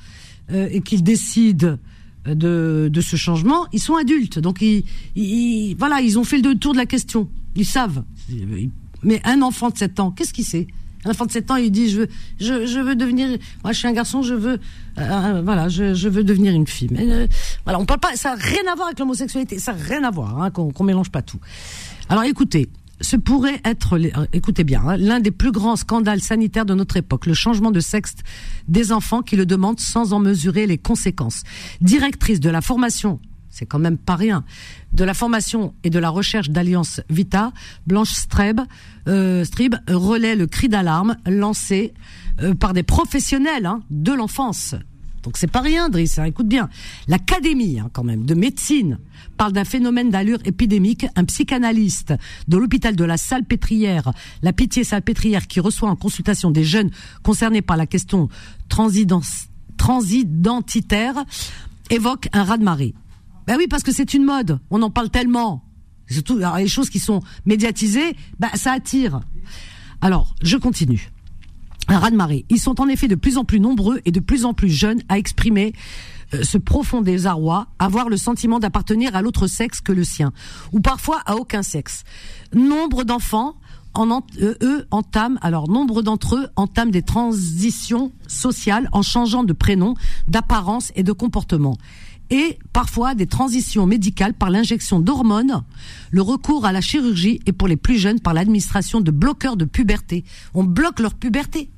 euh, 0.51 0.67
et 0.71 0.81
qu'ils 0.81 1.03
décident 1.03 1.77
de, 2.25 2.89
de 2.91 3.01
ce 3.01 3.15
changement, 3.15 3.67
ils 3.73 3.79
sont 3.79 3.95
adultes. 3.95 4.39
Donc 4.39 4.61
ils, 4.61 4.83
ils- 5.15 5.75
voilà, 5.77 6.01
ils 6.01 6.17
ont 6.17 6.23
fait 6.23 6.39
le 6.39 6.55
tour 6.55 6.73
de 6.73 6.77
la 6.77 6.85
question. 6.85 7.29
Ils 7.55 7.65
savent. 7.65 8.03
Mais 9.03 9.21
un 9.25 9.41
enfant 9.41 9.69
de 9.69 9.77
7 9.77 9.99
ans, 9.99 10.11
qu'est-ce 10.11 10.33
qu'il 10.33 10.45
sait? 10.45 10.67
Un 11.05 11.09
enfant 11.09 11.25
de 11.25 11.31
7 11.31 11.51
ans, 11.51 11.55
il 11.55 11.71
dit 11.71 11.89
je 11.89 11.99
veux, 12.01 12.07
je, 12.39 12.65
je 12.65 12.79
veux 12.79 12.95
devenir. 12.95 13.27
Moi, 13.63 13.73
je 13.73 13.77
suis 13.77 13.87
un 13.87 13.93
garçon, 13.93 14.21
je 14.21 14.33
veux, 14.33 14.59
euh, 14.97 15.41
voilà, 15.43 15.69
je, 15.69 15.93
je 15.93 16.09
veux 16.09 16.23
devenir 16.23 16.53
une 16.53 16.67
fille. 16.67 16.89
Mais 16.91 17.05
euh, 17.09 17.27
voilà, 17.65 17.79
on 17.79 17.85
parle 17.85 17.99
pas. 17.99 18.15
Ça 18.15 18.35
n'a 18.35 18.41
rien 18.41 18.71
à 18.71 18.75
voir 18.75 18.87
avec 18.87 18.99
l'homosexualité. 18.99 19.59
Ça 19.59 19.73
n'a 19.73 19.83
rien 19.83 20.03
à 20.03 20.11
voir. 20.11 20.41
Hein, 20.41 20.51
qu'on 20.51 20.71
qu'on 20.71 20.83
mélange 20.83 21.09
pas 21.09 21.21
tout. 21.21 21.39
Alors, 22.09 22.23
écoutez. 22.23 22.69
Ce 23.01 23.17
pourrait 23.17 23.59
être, 23.65 23.97
euh, 23.97 24.25
écoutez 24.31 24.63
bien, 24.63 24.81
hein, 24.87 24.95
l'un 24.95 25.19
des 25.19 25.31
plus 25.31 25.51
grands 25.51 25.75
scandales 25.75 26.21
sanitaires 26.21 26.65
de 26.65 26.73
notre 26.73 26.95
époque, 26.95 27.25
le 27.25 27.33
changement 27.33 27.71
de 27.71 27.81
sexe 27.81 28.13
des 28.69 28.93
enfants 28.93 29.21
qui 29.21 29.35
le 29.35 29.45
demandent 29.45 29.79
sans 29.79 30.13
en 30.13 30.19
mesurer 30.19 30.67
les 30.67 30.77
conséquences. 30.77 31.43
Directrice 31.81 32.39
de 32.39 32.49
la 32.49 32.61
formation 32.61 33.19
c'est 33.53 33.67
quand 33.67 33.79
même 33.79 33.97
pas 33.97 34.15
rien. 34.15 34.43
De 34.93 35.03
la 35.03 35.13
formation 35.13 35.75
et 35.83 35.91
de 35.91 35.99
la 35.99 36.09
recherche 36.09 36.49
d'Alliance 36.49 37.01
Vita, 37.09 37.53
Blanche 37.85 38.11
Streb, 38.11 38.61
euh, 39.07 39.45
relaie 39.87 40.35
le 40.35 40.47
cri 40.47 40.69
d'alarme 40.69 41.15
lancé 41.27 41.93
euh, 42.41 42.55
par 42.55 42.73
des 42.73 42.81
professionnels 42.83 43.67
hein, 43.67 43.83
de 43.91 44.11
l'enfance. 44.11 44.73
Donc 45.21 45.37
c'est 45.37 45.49
pas 45.49 45.61
rien, 45.61 45.89
Driss, 45.89 46.17
hein, 46.17 46.25
écoute 46.25 46.47
bien. 46.47 46.67
L'Académie, 47.07 47.79
hein, 47.79 47.89
quand 47.93 48.03
même, 48.03 48.25
de 48.25 48.33
médecine 48.33 48.97
parle 49.37 49.53
d'un 49.53 49.65
phénomène 49.65 50.09
d'allure 50.09 50.39
épidémique. 50.45 51.05
Un 51.15 51.23
psychanalyste 51.23 52.13
de 52.47 52.57
l'hôpital 52.57 52.95
de 52.95 53.03
la 53.05 53.17
Salpêtrière, 53.17 54.11
la 54.41 54.51
Pitié 54.51 54.83
Salpêtrière, 54.83 55.47
qui 55.47 55.59
reçoit 55.59 55.89
en 55.89 55.95
consultation 55.95 56.49
des 56.49 56.63
jeunes 56.63 56.89
concernés 57.21 57.61
par 57.61 57.77
la 57.77 57.85
question 57.85 58.29
transidentitaire, 59.77 61.23
évoque 61.89 62.27
un 62.33 62.43
raz-de-marée. 62.43 62.95
Ben 63.47 63.57
oui, 63.57 63.67
parce 63.67 63.83
que 63.83 63.91
c'est 63.91 64.13
une 64.13 64.23
mode. 64.23 64.59
On 64.69 64.81
en 64.81 64.89
parle 64.89 65.09
tellement. 65.09 65.63
Surtout 66.09 66.37
alors, 66.37 66.57
les 66.57 66.67
choses 66.67 66.89
qui 66.89 66.99
sont 66.99 67.21
médiatisées, 67.45 68.15
bah 68.39 68.49
ça 68.55 68.73
attire. 68.73 69.21
Alors, 70.01 70.35
je 70.41 70.57
continue. 70.57 71.11
Un 71.87 71.99
raz-de-marée. 71.99 72.45
Ils 72.49 72.59
sont 72.59 72.79
en 72.79 72.87
effet 72.87 73.07
de 73.07 73.15
plus 73.15 73.37
en 73.37 73.43
plus 73.43 73.59
nombreux 73.59 74.01
et 74.05 74.11
de 74.11 74.19
plus 74.19 74.45
en 74.45 74.53
plus 74.53 74.69
jeunes 74.69 75.01
à 75.09 75.17
exprimer 75.17 75.73
euh, 76.33 76.43
ce 76.43 76.57
profond 76.57 77.01
désarroi, 77.01 77.67
avoir 77.79 78.09
le 78.09 78.17
sentiment 78.17 78.59
d'appartenir 78.59 79.15
à 79.15 79.21
l'autre 79.21 79.47
sexe 79.47 79.81
que 79.81 79.91
le 79.91 80.03
sien, 80.03 80.31
ou 80.71 80.79
parfois 80.79 81.21
à 81.25 81.35
aucun 81.35 81.63
sexe. 81.63 82.03
Nombre 82.53 83.03
d'enfants 83.03 83.55
euh, 83.95 84.55
eux 84.63 84.87
entament, 84.91 85.37
alors 85.41 85.69
nombre 85.69 86.01
d'entre 86.01 86.35
eux 86.35 86.47
entament 86.55 86.89
des 86.89 87.03
transitions 87.03 88.11
sociales 88.27 88.89
en 88.91 89.03
changeant 89.03 89.43
de 89.43 89.53
prénom, 89.53 89.93
d'apparence 90.27 90.91
et 90.95 91.03
de 91.03 91.11
comportement. 91.11 91.77
Et 92.29 92.57
parfois 92.71 93.15
des 93.15 93.27
transitions 93.27 93.85
médicales 93.85 94.33
par 94.33 94.49
l'injection 94.49 94.99
d'hormones, 94.99 95.63
le 96.11 96.21
recours 96.21 96.65
à 96.65 96.71
la 96.71 96.81
chirurgie 96.81 97.39
et 97.45 97.51
pour 97.51 97.67
les 97.67 97.77
plus 97.77 97.97
jeunes 97.97 98.19
par 98.19 98.33
l'administration 98.33 99.01
de 99.01 99.11
bloqueurs 99.11 99.57
de 99.57 99.65
puberté. 99.65 100.23
On 100.53 100.63
bloque 100.63 100.99
leur 100.99 101.13
puberté. 101.13 101.69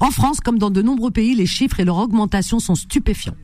En 0.00 0.12
France, 0.12 0.38
comme 0.38 0.58
dans 0.58 0.70
de 0.70 0.80
nombreux 0.80 1.10
pays, 1.10 1.34
les 1.34 1.46
chiffres 1.46 1.80
et 1.80 1.84
leur 1.84 1.96
augmentation 1.96 2.60
sont 2.60 2.76
stupéfiants. 2.76 3.34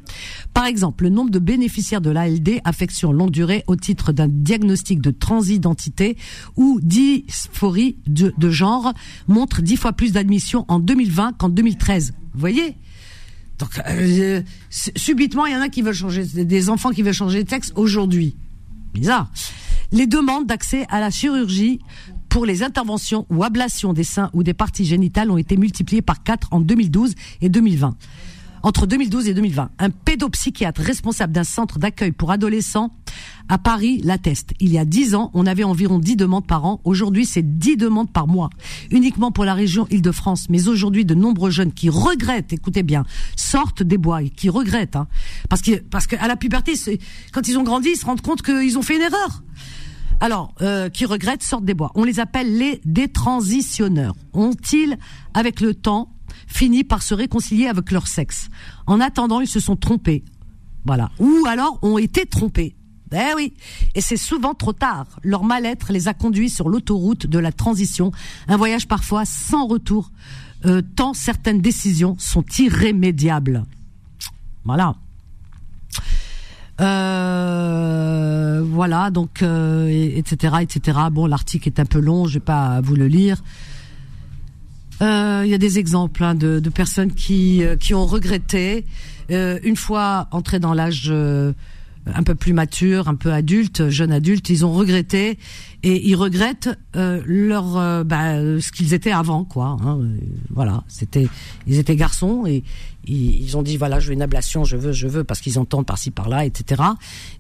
Par 0.52 0.66
exemple, 0.66 1.05
le 1.05 1.10
nombre 1.10 1.30
de 1.30 1.40
bénéficiaires 1.40 2.01
de 2.01 2.10
l'ALD, 2.10 2.60
affection 2.64 3.12
longue 3.12 3.32
durée, 3.32 3.64
au 3.66 3.74
titre 3.74 4.12
d'un 4.12 4.28
diagnostic 4.28 5.01
de 5.01 5.10
transidentité 5.10 6.16
ou 6.56 6.78
dysphorie 6.80 7.96
de, 8.06 8.51
genre, 8.51 8.92
montre 9.26 9.62
dix 9.62 9.76
fois 9.76 9.92
plus 9.92 10.12
d'admissions 10.12 10.64
en 10.68 10.78
2020 10.78 11.32
qu'en 11.38 11.48
2013. 11.48 12.14
Vous 12.34 12.40
voyez? 12.40 12.76
Donc, 13.59 13.81
euh, 13.86 14.43
subitement, 14.70 15.47
il 15.47 15.52
y 15.52 15.56
en 15.56 15.60
a 15.60 15.68
qui 15.68 15.82
veulent 15.82 15.94
changer, 15.94 16.24
des 16.24 16.70
enfants 16.70 16.90
qui 16.90 17.02
veulent 17.02 17.12
changer 17.12 17.44
de 17.44 17.48
sexe 17.48 17.72
aujourd'hui. 17.76 18.36
Bizarre. 18.93 19.31
Les 19.93 20.06
demandes 20.06 20.47
d'accès 20.47 20.86
à 20.89 21.01
la 21.01 21.10
chirurgie 21.10 21.81
pour 22.28 22.47
les 22.47 22.64
interventions 22.64 23.26
ou 23.31 23.44
ablations 23.44 23.93
des 23.93 24.02
seins 24.02 24.31
ou 24.32 24.43
des 24.43 24.55
parties 24.55 24.85
génitales 24.85 25.31
ont 25.31 25.36
été 25.36 25.56
multipliées 25.56 26.02
par 26.02 26.22
4 26.22 26.48
en 26.51 26.60
2012 26.60 27.14
et 27.43 27.48
2020. 27.48 27.97
Entre 28.64 28.86
2012 28.86 29.28
et 29.28 29.35
2020, 29.35 29.70
un 29.78 29.90
pédopsychiatre 29.90 30.81
responsable 30.81 31.32
d'un 31.32 31.44
centre 31.44 31.78
d'accueil 31.78 32.12
pour 32.12 32.31
adolescents 32.31 32.90
à 33.49 33.59
Paris 33.59 34.01
l'atteste. 34.03 34.53
Il 34.61 34.73
y 34.73 34.78
a 34.78 34.85
10 34.85 35.15
ans, 35.15 35.31
on 35.35 35.47
avait 35.47 35.65
environ 35.65 35.99
10 35.99 36.16
demandes 36.16 36.47
par 36.47 36.65
an. 36.65 36.81
Aujourd'hui, 36.85 37.27
c'est 37.27 37.59
10 37.59 37.77
demandes 37.77 38.11
par 38.11 38.27
mois, 38.27 38.51
uniquement 38.91 39.32
pour 39.32 39.45
la 39.45 39.55
région 39.55 39.86
Île-de-France. 39.91 40.47
Mais 40.49 40.69
aujourd'hui, 40.69 41.05
de 41.05 41.15
nombreux 41.15 41.51
jeunes 41.51 41.73
qui 41.73 41.89
regrettent, 41.91 42.53
écoutez 42.53 42.82
bien, 42.82 43.05
sortent 43.36 43.82
des 43.82 43.99
bois 43.99 44.23
et 44.23 44.31
qui 44.31 44.49
regrettent, 44.49 44.97
hein, 44.97 45.07
parce 45.49 45.62
que 45.62 45.77
parce 45.77 46.07
qu'à 46.07 46.27
la 46.27 46.36
puberté, 46.36 46.74
quand 47.32 47.47
ils 47.49 47.59
ont 47.59 47.62
grandi, 47.62 47.91
ils 47.91 47.97
se 47.97 48.07
rendent 48.07 48.20
compte 48.20 48.43
qu'ils 48.43 48.78
ont 48.78 48.82
fait 48.82 48.97
une 48.97 49.03
erreur. 49.03 49.43
Alors, 50.20 50.55
euh, 50.62 50.89
qui 50.89 51.05
regrettent 51.05 51.43
sortent 51.43 51.65
des 51.65 51.74
bois. 51.74 51.91
On 51.95 52.05
les 52.05 52.20
appelle 52.20 52.57
les 52.57 52.81
détransitionneurs. 52.85 54.15
Ont-ils, 54.32 54.97
avec 55.35 55.61
le 55.61 55.74
temps, 55.74 56.12
fini 56.47 56.85
par 56.85 57.03
se 57.03 57.15
réconcilier 57.15 57.66
avec 57.66 57.91
leur 57.91 58.07
sexe? 58.07 58.49
En 58.86 59.01
attendant, 59.01 59.41
ils 59.41 59.49
se 59.49 59.61
sont 59.61 59.77
trompés. 59.77 60.24
Voilà. 60.85 61.11
Ou 61.19 61.45
alors 61.47 61.78
ont 61.82 61.99
été 61.99 62.27
trompés. 62.27 62.77
Eh 63.15 63.35
oui. 63.36 63.55
Et 63.95 64.01
c'est 64.01 64.16
souvent 64.16 64.55
trop 64.55 64.73
tard. 64.73 65.07
Leur 65.23 65.45
mal-être 65.45 65.93
les 65.93 66.09
a 66.09 66.15
conduits 66.15 66.51
sur 66.51 66.69
l'autoroute 66.69 67.27
de 67.27 67.39
la 67.39 67.53
transition, 67.53 68.11
un 68.49 68.57
voyage 68.57 68.89
parfois 68.89 69.24
sans 69.24 69.66
retour, 69.66 70.11
euh, 70.66 70.82
tant 70.97 71.15
certaines 71.15 71.61
décisions 71.61 72.16
sont 72.19 72.45
irrémédiables. 72.59 73.65
Voilà. 74.65 74.95
Euh, 77.24 78.62
voilà, 78.66 79.11
donc 79.11 79.43
euh, 79.43 79.89
et- 79.89 80.19
etc. 80.19 80.57
etc. 80.62 80.99
Bon, 81.12 81.27
l'article 81.27 81.69
est 81.69 81.78
un 81.81 81.85
peu 81.85 82.01
long, 82.01 82.27
je 82.27 82.35
vais 82.35 82.41
pas 82.45 82.81
vous 82.81 82.97
le 82.97 83.07
lire. 83.07 83.43
Euh, 85.03 85.43
Il 85.45 85.51
y 85.51 85.55
a 85.55 85.59
des 85.59 85.78
exemples 85.78 86.23
hein, 86.24 86.35
de, 86.35 86.61
personnes 86.70 87.12
qui 87.12 87.62
euh, 87.65 87.77
qui 87.77 87.95
ont 87.95 88.07
regretté 88.07 88.85
euh, 89.31 89.59
une 89.62 89.77
fois 89.77 90.28
entrés 90.31 90.61
dans 90.61 90.73
l'âge 90.74 91.09
euh, 91.11 91.53
un 92.12 92.22
peu 92.22 92.35
plus 92.35 92.52
mature, 92.52 93.09
un 93.09 93.14
peu 93.14 93.32
adulte, 93.32 93.89
jeune 93.89 94.12
adulte, 94.12 94.51
ils 94.51 94.64
ont 94.64 94.72
regretté 94.72 95.39
et 95.85 96.09
ils 96.09 96.16
regrettent 96.16 96.70
euh, 96.97 97.20
leur 97.27 97.77
euh, 97.77 98.05
bah, 98.05 98.36
euh, 98.36 98.59
ce 98.59 98.73
qu'ils 98.73 98.94
étaient 98.94 99.12
avant, 99.12 99.44
quoi. 99.44 99.77
hein. 99.82 99.98
Euh, 100.01 100.16
voilà, 100.48 100.82
c'était 100.89 101.28
ils 101.66 101.78
étaient 101.78 101.94
garçons 101.94 102.47
et 102.47 102.65
ils, 103.06 103.55
ont 103.59 103.62
dit 103.62 103.77
voilà, 103.77 104.01
je 104.01 104.06
veux 104.06 104.15
une 104.15 104.23
ablation, 104.23 104.65
je 104.65 104.78
veux, 104.78 104.93
je 104.93 105.06
veux, 105.06 105.24
parce 105.24 105.43
qu'ils 105.43 105.59
entendent 105.59 105.85
par-ci 105.85 106.11
par-là, 106.11 106.47
etc. 106.47 106.82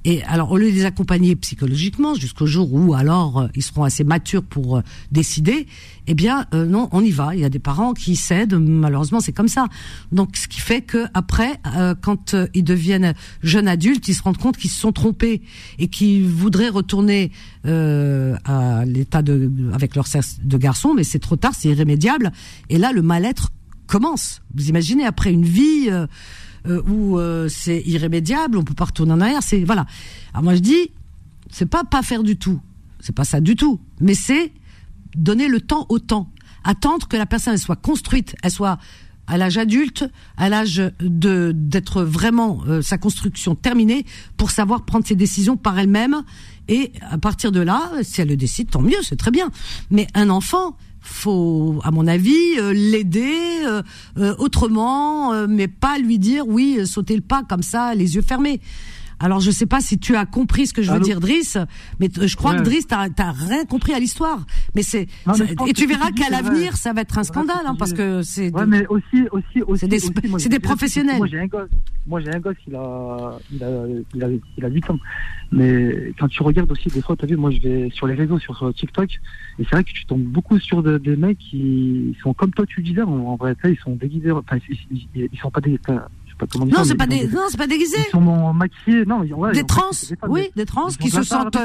Et 0.04 0.22
alors 0.24 0.52
au 0.52 0.58
lieu 0.58 0.70
de 0.70 0.74
les 0.76 0.84
accompagner 0.84 1.34
psychologiquement 1.36 2.14
jusqu'au 2.14 2.44
jour 2.44 2.70
où 2.70 2.92
alors 2.92 3.38
euh, 3.40 3.48
ils 3.54 3.62
seront 3.62 3.84
assez 3.84 4.04
matures 4.04 4.42
pour 4.42 4.82
décider, 5.10 5.66
eh 6.06 6.12
bien 6.12 6.44
non, 6.52 6.90
on 6.92 7.00
y 7.00 7.10
va. 7.10 7.34
Il 7.34 7.40
y 7.40 7.46
a 7.46 7.48
des 7.48 7.58
parents 7.58 7.94
qui 7.94 8.14
cèdent, 8.14 8.56
malheureusement 8.56 9.20
c'est 9.20 9.32
comme 9.32 9.48
ça. 9.48 9.68
Donc 10.12 10.36
ce 10.36 10.48
qui 10.48 10.60
fait 10.60 10.82
que 10.82 11.06
après, 11.14 11.58
quand 12.02 12.36
ils 12.52 12.62
deviennent 12.62 13.14
jeunes 13.42 13.68
adultes, 13.68 14.06
ils 14.08 14.14
se 14.14 14.22
rendent 14.22 14.36
compte 14.36 14.58
qu'ils 14.58 14.68
se 14.68 14.78
sont 14.78 14.92
trompés 14.92 15.40
et 15.78 15.88
qu'ils 15.88 16.28
voudraient 16.28 16.68
retourner 16.68 17.32
euh, 17.66 18.33
à 18.44 18.84
l'état 18.84 19.22
de 19.22 19.50
avec 19.72 19.94
leur 19.94 20.06
sexe 20.06 20.38
de 20.42 20.56
garçon, 20.56 20.94
mais 20.94 21.04
c'est 21.04 21.18
trop 21.18 21.36
tard, 21.36 21.52
c'est 21.54 21.68
irrémédiable. 21.68 22.32
Et 22.68 22.78
là, 22.78 22.92
le 22.92 23.02
mal-être 23.02 23.50
commence. 23.86 24.42
Vous 24.54 24.68
imaginez 24.68 25.04
après 25.04 25.32
une 25.32 25.44
vie 25.44 25.88
euh, 25.88 26.06
euh, 26.66 26.82
où 26.88 27.18
euh, 27.18 27.48
c'est 27.48 27.82
irrémédiable, 27.86 28.56
on 28.56 28.64
peut 28.64 28.74
pas 28.74 28.86
retourner 28.86 29.12
en 29.12 29.20
arrière. 29.20 29.42
C'est 29.42 29.64
voilà. 29.64 29.86
Alors 30.32 30.44
moi 30.44 30.54
je 30.54 30.60
dis, 30.60 30.90
c'est 31.50 31.66
pas 31.66 31.84
pas 31.84 32.02
faire 32.02 32.22
du 32.22 32.36
tout, 32.36 32.60
c'est 33.00 33.14
pas 33.14 33.24
ça 33.24 33.40
du 33.40 33.56
tout, 33.56 33.80
mais 34.00 34.14
c'est 34.14 34.52
donner 35.14 35.48
le 35.48 35.60
temps 35.60 35.86
au 35.90 35.98
temps, 35.98 36.30
attendre 36.64 37.06
que 37.06 37.16
la 37.16 37.26
personne 37.26 37.56
soit 37.58 37.76
construite, 37.76 38.34
elle 38.42 38.50
soit 38.50 38.78
à 39.26 39.38
l'âge 39.38 39.58
adulte, 39.58 40.04
à 40.36 40.48
l'âge 40.48 40.82
de 41.00 41.52
d'être 41.54 42.02
vraiment 42.02 42.60
euh, 42.68 42.82
sa 42.82 42.98
construction 42.98 43.54
terminée 43.54 44.04
pour 44.36 44.50
savoir 44.50 44.84
prendre 44.84 45.06
ses 45.06 45.16
décisions 45.16 45.56
par 45.56 45.78
elle-même 45.78 46.22
et 46.68 46.92
à 47.10 47.18
partir 47.18 47.52
de 47.52 47.60
là, 47.60 47.90
si 48.02 48.20
elle 48.20 48.28
le 48.28 48.36
décide, 48.36 48.70
tant 48.70 48.82
mieux, 48.82 49.02
c'est 49.02 49.16
très 49.16 49.30
bien. 49.30 49.50
Mais 49.90 50.06
un 50.14 50.30
enfant, 50.30 50.76
faut, 51.00 51.80
à 51.84 51.90
mon 51.90 52.06
avis, 52.06 52.58
euh, 52.58 52.72
l'aider 52.72 53.64
euh, 53.66 54.34
autrement, 54.38 55.46
mais 55.46 55.68
pas 55.68 55.98
lui 55.98 56.18
dire 56.18 56.46
oui, 56.46 56.86
sautez 56.86 57.16
le 57.16 57.22
pas 57.22 57.42
comme 57.42 57.62
ça, 57.62 57.94
les 57.94 58.14
yeux 58.14 58.22
fermés. 58.22 58.60
Alors 59.24 59.40
je 59.40 59.50
sais 59.50 59.64
pas 59.64 59.80
si 59.80 59.98
tu 59.98 60.16
as 60.16 60.26
compris 60.26 60.66
ce 60.66 60.74
que 60.74 60.82
je 60.82 60.88
veux 60.90 60.96
Allô 60.96 61.04
dire, 61.04 61.18
Driss, 61.18 61.56
mais 61.98 62.10
t- 62.10 62.28
je 62.28 62.36
crois 62.36 62.50
Ouais. 62.52 62.58
que 62.58 62.62
Driss, 62.64 62.86
t'as 62.86 63.08
rien 63.32 63.64
compris 63.64 63.94
à 63.94 63.98
l'histoire. 63.98 64.44
Mais 64.74 64.82
c'est 64.82 65.08
et 65.66 65.72
tu 65.72 65.86
verras 65.86 66.10
qu'à 66.10 66.28
l'avenir, 66.28 66.76
ça 66.76 66.92
va 66.92 67.00
être 67.00 67.16
un 67.18 67.24
scandale, 67.24 67.64
hein, 67.64 67.74
parce 67.78 67.94
que 67.94 68.20
c'est 68.22 68.54
Ouais, 68.54 68.66
mais 68.66 68.86
aussi, 68.88 69.22
aussi, 69.32 69.62
aussi. 69.62 69.80
C'est 69.80 69.88
des- 69.88 69.96
aussi, 69.96 70.12
moi, 70.28 70.38
professionnels. 70.62 71.16
Moi, 71.16 71.26
j'ai 71.26 71.40
un 71.40 71.46
gosse. 71.46 71.70
Moi, 72.06 72.20
j'ai 72.20 72.34
un 72.34 72.38
gosse, 72.38 72.56
il 72.68 72.74
a, 72.76 73.38
il 73.50 73.64
a, 73.64 73.86
il 74.14 74.24
a, 74.24 74.28
il 74.58 74.64
a 74.66 74.68
8 74.68 74.90
ans. 74.90 74.98
Mais 75.52 76.12
quand 76.18 76.28
tu 76.28 76.42
regardes 76.42 76.70
aussi, 76.70 76.88
des 76.90 77.00
fois, 77.00 77.16
t'as 77.16 77.26
vu, 77.26 77.36
moi, 77.36 77.50
je 77.50 77.60
vais 77.60 77.88
sur 77.94 78.06
les 78.06 78.14
réseaux, 78.14 78.38
sur, 78.38 78.54
sur 78.58 78.74
TikTok, 78.74 79.08
et 79.58 79.64
c'est 79.64 79.70
vrai 79.70 79.84
que 79.84 79.90
tu 79.92 80.04
tombes 80.04 80.22
beaucoup 80.22 80.58
sur 80.58 80.82
de- 80.82 80.98
des 80.98 81.16
mecs 81.16 81.38
qui 81.38 82.14
sont 82.22 82.34
comme 82.34 82.50
toi, 82.50 82.66
tu 82.66 82.82
disais, 82.82 83.00
en, 83.02 83.10
en 83.10 83.36
vrai, 83.36 83.56
ils 83.64 83.78
sont 83.78 83.96
déguisés, 83.96 84.32
enfin, 84.32 84.58
ils, 84.68 84.78
ils, 85.14 85.28
ils 85.32 85.38
sont 85.38 85.50
pas 85.50 85.60
je 85.64 86.23
sais 86.34 86.38
pas 86.38 86.46
comment 86.50 86.66
dire. 86.66 86.78
non, 86.78 86.84
c'est 86.84 86.94
pas 86.96 87.06
des, 87.06 87.26
non, 87.28 87.40
c'est 87.48 87.56
pas 87.56 87.66
déguisé. 87.66 87.96
Ils 88.08 88.10
sont 88.10 88.52
maquillés, 88.52 89.04
non, 89.06 89.20
ouais, 89.22 89.52
des 89.52 89.58
fait, 89.60 89.64
trans, 89.64 89.90
des 89.90 90.16
oui, 90.28 90.50
des 90.56 90.64
trans 90.66 90.88
qui 90.88 91.08
de 91.08 91.14
se 91.14 91.22
sentent, 91.22 91.58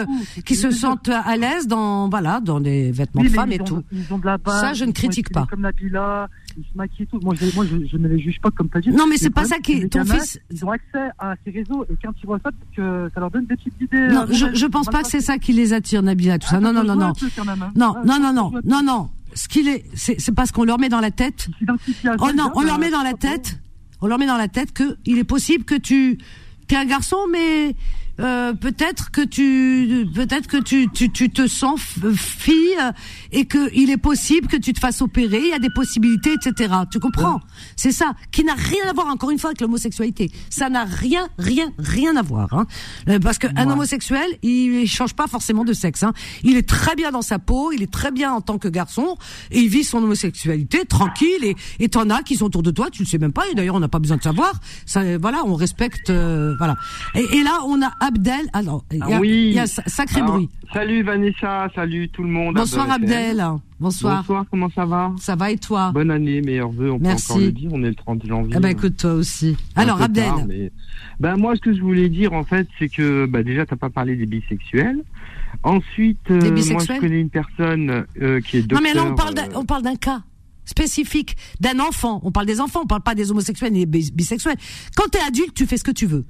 qui 0.46 0.56
se 0.56 0.72
sentent 0.72 1.10
à 1.10 1.36
l'aise 1.38 1.68
dans, 1.68 2.10
voilà, 2.10 2.40
dans 2.40 2.60
des 2.60 2.92
vêtements 2.92 3.22
Oui, 3.22 3.30
de 3.30 3.34
femmes 3.34 3.52
et 3.52 3.62
ont- 3.62 3.66
tout. 3.66 3.84
Ils 3.92 4.14
ont 4.14 4.18
de 4.20 4.26
la 4.26 4.38
barbe, 4.38 4.60
Ça, 4.62 4.74
je 4.74 4.86
ne 4.86 4.92
critique 4.92 5.32
pas. 5.32 5.46
Comme 5.50 5.62
Nabila, 5.62 6.28
ils 6.58 6.64
se 6.64 6.78
maquillent 6.78 7.04
et 7.04 7.06
tout. 7.08 7.20
Moi, 7.22 7.36
je, 7.40 7.56
moi, 7.56 7.66
je, 7.66 7.86
je 7.86 7.98
ne 7.98 8.08
les 8.08 8.20
juge 8.20 8.40
pas 8.42 8.52
comme 8.52 8.70
t'as 8.70 8.80
dit. 8.82 8.90
Non, 8.92 9.06
mais 9.08 9.18
c'est 9.18 9.30
pas 9.30 9.46
ça 9.46 9.60
qui 9.60 9.74
est- 9.74 9.90
ton 9.90 10.00
gamins, 10.00 10.20
fils- 10.20 10.40
Ils 10.52 10.64
ont 10.66 10.72
accès 10.72 11.10
à 11.20 11.36
ces 11.44 11.52
réseaux 11.52 11.86
et 11.90 11.96
quand 12.04 12.12
ils 12.22 12.26
voient 12.26 12.40
ça, 12.44 12.52
que 12.76 13.10
ça 13.14 13.20
leur 13.20 13.32
donne 13.32 13.46
des 13.46 13.56
petites 13.56 13.74
idées. 13.82 14.08
Non, 14.08 14.26
je, 14.30 14.46
je 14.54 14.66
pense 14.68 14.88
pas 14.88 15.02
que 15.02 15.08
c'est 15.10 15.22
ça 15.22 15.38
qui 15.38 15.54
les 15.54 15.74
attire, 15.74 16.04
Nabila, 16.04 16.38
tout 16.40 16.48
ça. 16.48 16.58
Ah, 16.58 16.60
Non, 16.60 16.74
non, 16.74 16.84
non, 16.84 16.96
non. 16.96 17.08
hein. 17.08 17.70
Non, 17.76 17.96
non, 18.06 18.20
non, 18.20 18.34
non, 18.34 18.52
non, 18.64 18.84
non. 18.84 19.10
Ce 19.36 19.48
qu'il 19.48 19.68
est, 19.68 19.86
c'est, 19.94 20.20
c'est 20.20 20.32
parce 20.34 20.52
qu'on 20.52 20.64
leur 20.64 20.80
met 20.80 20.90
dans 20.90 21.00
la 21.00 21.12
tête. 21.12 21.48
Oh 22.20 22.28
non, 22.36 22.52
on 22.56 22.64
euh, 22.64 22.66
leur 22.66 22.80
met 22.80 22.90
dans 22.90 23.04
la 23.04 23.14
tête, 23.14 23.60
on 24.02 24.08
leur 24.08 24.18
met 24.18 24.28
dans 24.28 24.38
la 24.38 24.48
tête 24.48 24.72
que 24.72 24.98
il 25.06 25.18
est 25.18 25.24
possible 25.24 25.66
que 25.66 25.76
tu, 25.76 26.18
t'es 26.68 26.76
un 26.76 26.86
garçon, 26.86 27.18
mais 27.32 27.76
euh, 28.20 28.54
peut-être 28.54 29.12
que 29.12 29.22
tu, 29.22 30.06
peut-être 30.14 30.48
que 30.48 30.58
tu, 30.58 30.90
tu, 30.94 31.10
tu 31.12 31.30
te 31.30 31.48
sens 31.48 31.80
fille 32.16 32.78
et 33.32 33.46
que 33.46 33.70
il 33.74 33.90
est 33.90 33.98
possible 33.98 34.48
que 34.48 34.58
tu 34.58 34.74
te 34.74 34.80
fasses 34.80 35.02
opérer. 35.02 35.40
Il 35.40 35.50
y 35.50 35.54
a 35.54 35.60
des 35.60 35.70
possibilités, 35.70 36.34
etc. 36.34 36.74
Tu 36.92 37.00
comprends? 37.00 37.40
C'est 37.76 37.92
ça 37.92 38.14
qui 38.32 38.44
n'a 38.44 38.54
rien 38.56 38.90
à 38.90 38.94
voir 38.94 39.08
encore 39.08 39.32
une 39.32 39.40
fois 39.40 39.50
avec 39.52 39.62
l'homosexualité. 39.62 40.32
Ça 40.50 40.70
n'a 40.70 40.84
rien, 40.86 41.28
rien, 41.38 41.72
rien 41.78 42.16
à 42.16 42.22
voir. 42.22 42.54
Hein. 42.54 42.66
Euh, 43.08 43.20
Parce 43.20 43.38
qu'un 43.38 43.70
homosexuel, 43.70 44.28
il, 44.42 44.82
il 44.82 44.88
change 44.88 45.14
pas 45.14 45.28
forcément 45.28 45.64
de 45.64 45.74
sexe. 45.74 46.04
Hein. 46.04 46.14
Il 46.44 46.58
est 46.58 46.68
très 46.68 46.96
bien 46.96 47.12
dans 47.12 47.22
sa 47.22 47.40
peau, 47.40 47.72
il 47.72 47.82
est 47.84 47.92
très 47.92 48.12
bien 48.12 48.32
en 48.34 48.42
tant 48.42 48.58
que 48.58 48.68
garçon 48.68 49.18
et 49.52 49.60
il 49.60 49.70
vit 49.70 49.84
son 49.84 50.00
homosexualité 50.04 50.86
tranquille. 50.86 51.44
Et 51.44 51.56
et 51.80 51.90
t'en 51.90 52.10
as 52.10 52.24
qui 52.24 52.36
sont 52.36 52.46
autour 52.46 52.64
de 52.64 52.72
toi, 52.72 52.90
tu 52.92 53.04
le 53.04 53.08
sais 53.08 53.18
même 53.18 53.32
pas. 53.34 53.48
Et 53.50 53.56
d'ailleurs, 53.56 53.76
on 53.76 53.80
n'a 53.80 53.88
pas 53.88 54.00
besoin 54.00 54.18
de 54.18 54.24
savoir. 54.24 54.52
Ça, 54.86 55.18
voilà, 55.18 55.44
on 55.46 55.56
respecte. 55.56 56.10
euh, 56.10 56.56
voilà. 56.58 56.76
Et, 57.16 57.38
et 57.38 57.44
là, 57.44 57.60
on 57.66 57.82
a 57.82 57.92
Abdel. 58.10 58.48
Alors, 58.54 58.84
il 58.92 58.98
y 58.98 59.02
a, 59.02 59.06
Ah 59.12 59.20
oui. 59.22 59.30
il 59.50 59.54
y 59.54 59.60
a 59.60 59.68
sa- 59.68 59.84
sacré 59.88 60.20
Alors, 60.22 60.34
bruit. 60.34 60.50
Salut 60.74 61.04
Vanessa, 61.04 61.68
salut 61.76 62.10
tout 62.10 62.24
le 62.24 62.30
monde. 62.30 62.56
Bonsoir. 62.56 62.90
Abdel. 62.92 63.38
Bonsoir. 63.80 64.18
Bonsoir, 64.18 64.46
comment 64.52 64.70
ça 64.76 64.86
va? 64.86 65.14
Ça 65.20 65.36
va 65.36 65.52
et 65.52 65.58
toi? 65.58 65.92
Bonne 65.94 66.12
année, 66.12 66.42
meilleurs 66.42 66.72
vœux, 66.72 66.92
on 66.92 67.00
Merci. 67.00 67.28
peut 67.28 67.34
encore 67.34 67.46
le 67.46 67.52
dire, 67.52 67.70
on 67.72 67.84
est 67.84 67.90
le 67.90 67.96
30 67.96 68.26
janvier. 68.26 68.54
Eh 68.58 68.60
ben 68.60 68.70
écoute 68.70 68.98
toi 68.98 69.14
aussi. 69.14 69.56
Alors 69.76 70.02
Abdel. 70.02 70.26
tard, 70.26 70.46
mais- 70.48 70.72
Ben 71.20 71.38
moi, 71.38 71.56
ce 71.56 71.62
que 71.62 71.74
je 71.74 71.82
voulais 71.82 72.10
dire 72.10 72.34
en 72.34 72.44
fait, 72.44 72.68
c'est 72.78 72.90
que 72.90 73.26
bah, 73.26 73.44
déjà, 73.44 73.66
t'as 73.66 73.76
pas 73.78 73.90
parlé 73.90 74.16
des 74.16 74.26
bisexuels. 74.26 75.02
Ensuite, 75.64 76.20
euh, 76.32 76.40
moi, 76.72 76.84
je 76.88 77.00
connais 77.00 77.20
une 77.22 77.30
personne 77.30 78.06
euh, 78.22 78.40
qui 78.42 78.58
est 78.58 78.62
docteur. 78.62 78.80
non 78.80 78.84
mais 78.88 78.94
là 78.94 79.06
on 79.06 79.16
parle 79.16 79.34
d'un, 79.34 79.44
euh, 79.46 79.56
on 79.56 79.66
parle 79.66 79.84
d'un 79.84 79.96
cas 79.96 80.22
spécifique 80.66 81.36
d'un 81.60 81.80
enfant. 81.80 82.22
On 82.24 82.32
parle 82.32 82.46
des 82.46 82.62
enfants, 82.62 82.82
on 82.84 82.88
parle 82.88 83.02
pas 83.02 83.16
des 83.16 83.32
homosexuels 83.32 83.74
ni 83.74 83.80
des 83.80 83.86
bis- 84.00 84.14
bisexuels. 84.14 84.58
Quand 84.96 85.10
t'es 85.10 85.20
adulte, 85.28 85.54
tu 85.56 85.66
fais 85.66 85.78
ce 85.78 85.84
que 85.84 85.92
tu 85.92 86.06
veux. 86.06 86.26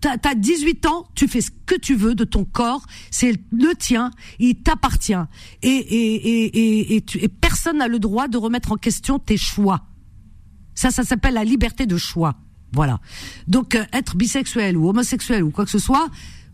T'as, 0.00 0.18
t'as 0.18 0.34
18 0.34 0.86
ans, 0.86 1.06
tu 1.14 1.26
fais 1.26 1.40
ce 1.40 1.50
que 1.64 1.74
tu 1.74 1.94
veux 1.94 2.14
de 2.14 2.24
ton 2.24 2.44
corps, 2.44 2.84
c'est 3.10 3.32
le 3.50 3.74
tien, 3.74 4.10
il 4.38 4.56
t'appartient. 4.56 5.14
Et, 5.62 5.68
et, 5.68 6.14
et, 6.14 6.44
et, 6.58 6.96
et, 6.96 7.00
tu- 7.00 7.18
et 7.18 7.28
personne 7.28 7.78
n'a 7.78 7.88
le 7.88 7.98
droit 7.98 8.28
de 8.28 8.36
remettre 8.36 8.72
en 8.72 8.76
question 8.76 9.18
tes 9.18 9.36
choix. 9.38 9.86
Ça, 10.74 10.90
ça 10.90 11.02
s'appelle 11.02 11.34
la 11.34 11.44
liberté 11.44 11.86
de 11.86 11.96
choix. 11.96 12.34
Voilà. 12.72 13.00
Donc, 13.48 13.74
euh, 13.74 13.84
être 13.92 14.16
bisexuel 14.16 14.76
ou 14.76 14.88
homosexuel 14.88 15.42
ou 15.42 15.50
quoi 15.50 15.64
que 15.64 15.70
ce 15.70 15.78
soit, 15.78 16.08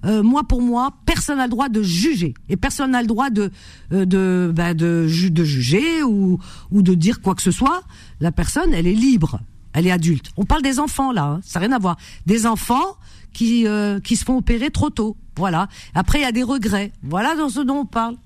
euh, 0.05 0.23
moi 0.23 0.45
pour 0.45 0.63
moi, 0.63 0.95
personne 1.07 1.39
n'a 1.39 1.45
le 1.47 1.51
droit 1.51 1.69
de 1.69 1.83
juger 1.83 2.35
et 2.49 2.57
personne 2.57 2.93
n'a 2.93 3.01
le 3.03 3.09
droit 3.09 3.31
de 3.31 3.51
euh, 3.93 4.05
de 4.05 4.53
bah, 4.55 4.75
de, 4.75 5.09
de 5.29 5.45
juger 5.45 6.03
ou 6.05 6.39
ou 6.71 6.83
de 6.83 6.95
dire 6.95 7.21
quoi 7.21 7.35
que 7.35 7.43
ce 7.43 7.51
soit. 7.51 7.83
La 8.21 8.31
personne, 8.31 8.73
elle 8.75 8.87
est 8.87 8.95
libre, 8.95 9.41
elle 9.73 9.87
est 9.87 9.91
adulte. 9.91 10.31
On 10.37 10.45
parle 10.45 10.63
des 10.63 10.79
enfants 10.79 11.13
là, 11.13 11.25
hein, 11.25 11.41
ça 11.45 11.59
n'a 11.61 11.67
rien 11.67 11.77
à 11.77 11.79
voir. 11.79 11.97
Des 12.27 12.47
enfants 12.47 12.97
qui 13.33 13.67
euh, 13.67 14.01
qui 14.01 14.17
se 14.17 14.25
font 14.25 14.37
opérer 14.39 14.71
trop 14.71 14.91
tôt. 14.91 15.17
Voilà. 15.37 15.69
Après, 15.95 16.19
il 16.19 16.23
y 16.23 16.27
a 16.27 16.33
des 16.33 16.43
regrets. 16.43 16.93
Voilà 17.03 17.35
dans 17.35 17.49
ce 17.49 17.61
dont 17.61 17.79
on 17.79 17.87
parle. 17.87 18.17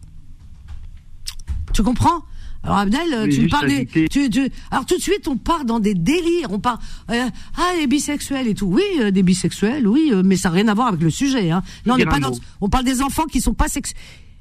Tu 1.73 1.83
comprends? 1.83 2.23
Alors 2.63 2.79
Abdel, 2.79 3.13
euh, 3.15 3.29
tu 3.29 3.43
me 3.43 3.49
parles 3.49 3.69
des, 3.69 3.87
tu, 4.09 4.29
tu- 4.29 4.51
alors 4.73 4.85
tout 4.87 4.97
de 4.97 5.01
suite 5.03 5.29
on 5.29 5.37
part 5.37 5.65
dans 5.65 5.79
des 5.79 5.95
délires, 5.95 6.51
on 6.51 6.59
part 6.59 6.81
euh, 7.13 7.29
ah 7.57 7.73
les 7.79 7.87
bisexuels 7.87 8.49
et 8.49 8.55
tout. 8.55 8.67
Oui, 8.67 8.83
euh, 8.99 9.13
des 9.13 9.23
bisexuels, 9.23 9.87
oui, 9.87 10.11
euh, 10.13 10.23
mais 10.25 10.37
ça 10.37 10.49
n'a 10.49 10.57
rien 10.57 10.67
à 10.69 10.75
voir 10.75 10.89
avec 10.89 11.01
le 11.01 11.11
sujet. 11.11 11.53
Hein. 11.53 11.63
Là 11.85 11.95
on 11.95 11.97
n'est 11.97 12.05
pas 12.07 12.19
dans, 12.19 12.33
on 12.61 12.69
parle 12.69 12.85
des 12.85 13.03
enfants 13.03 13.27
qui 13.27 13.41
sont 13.41 13.55
pas 13.55 13.69
sex. 13.69 13.93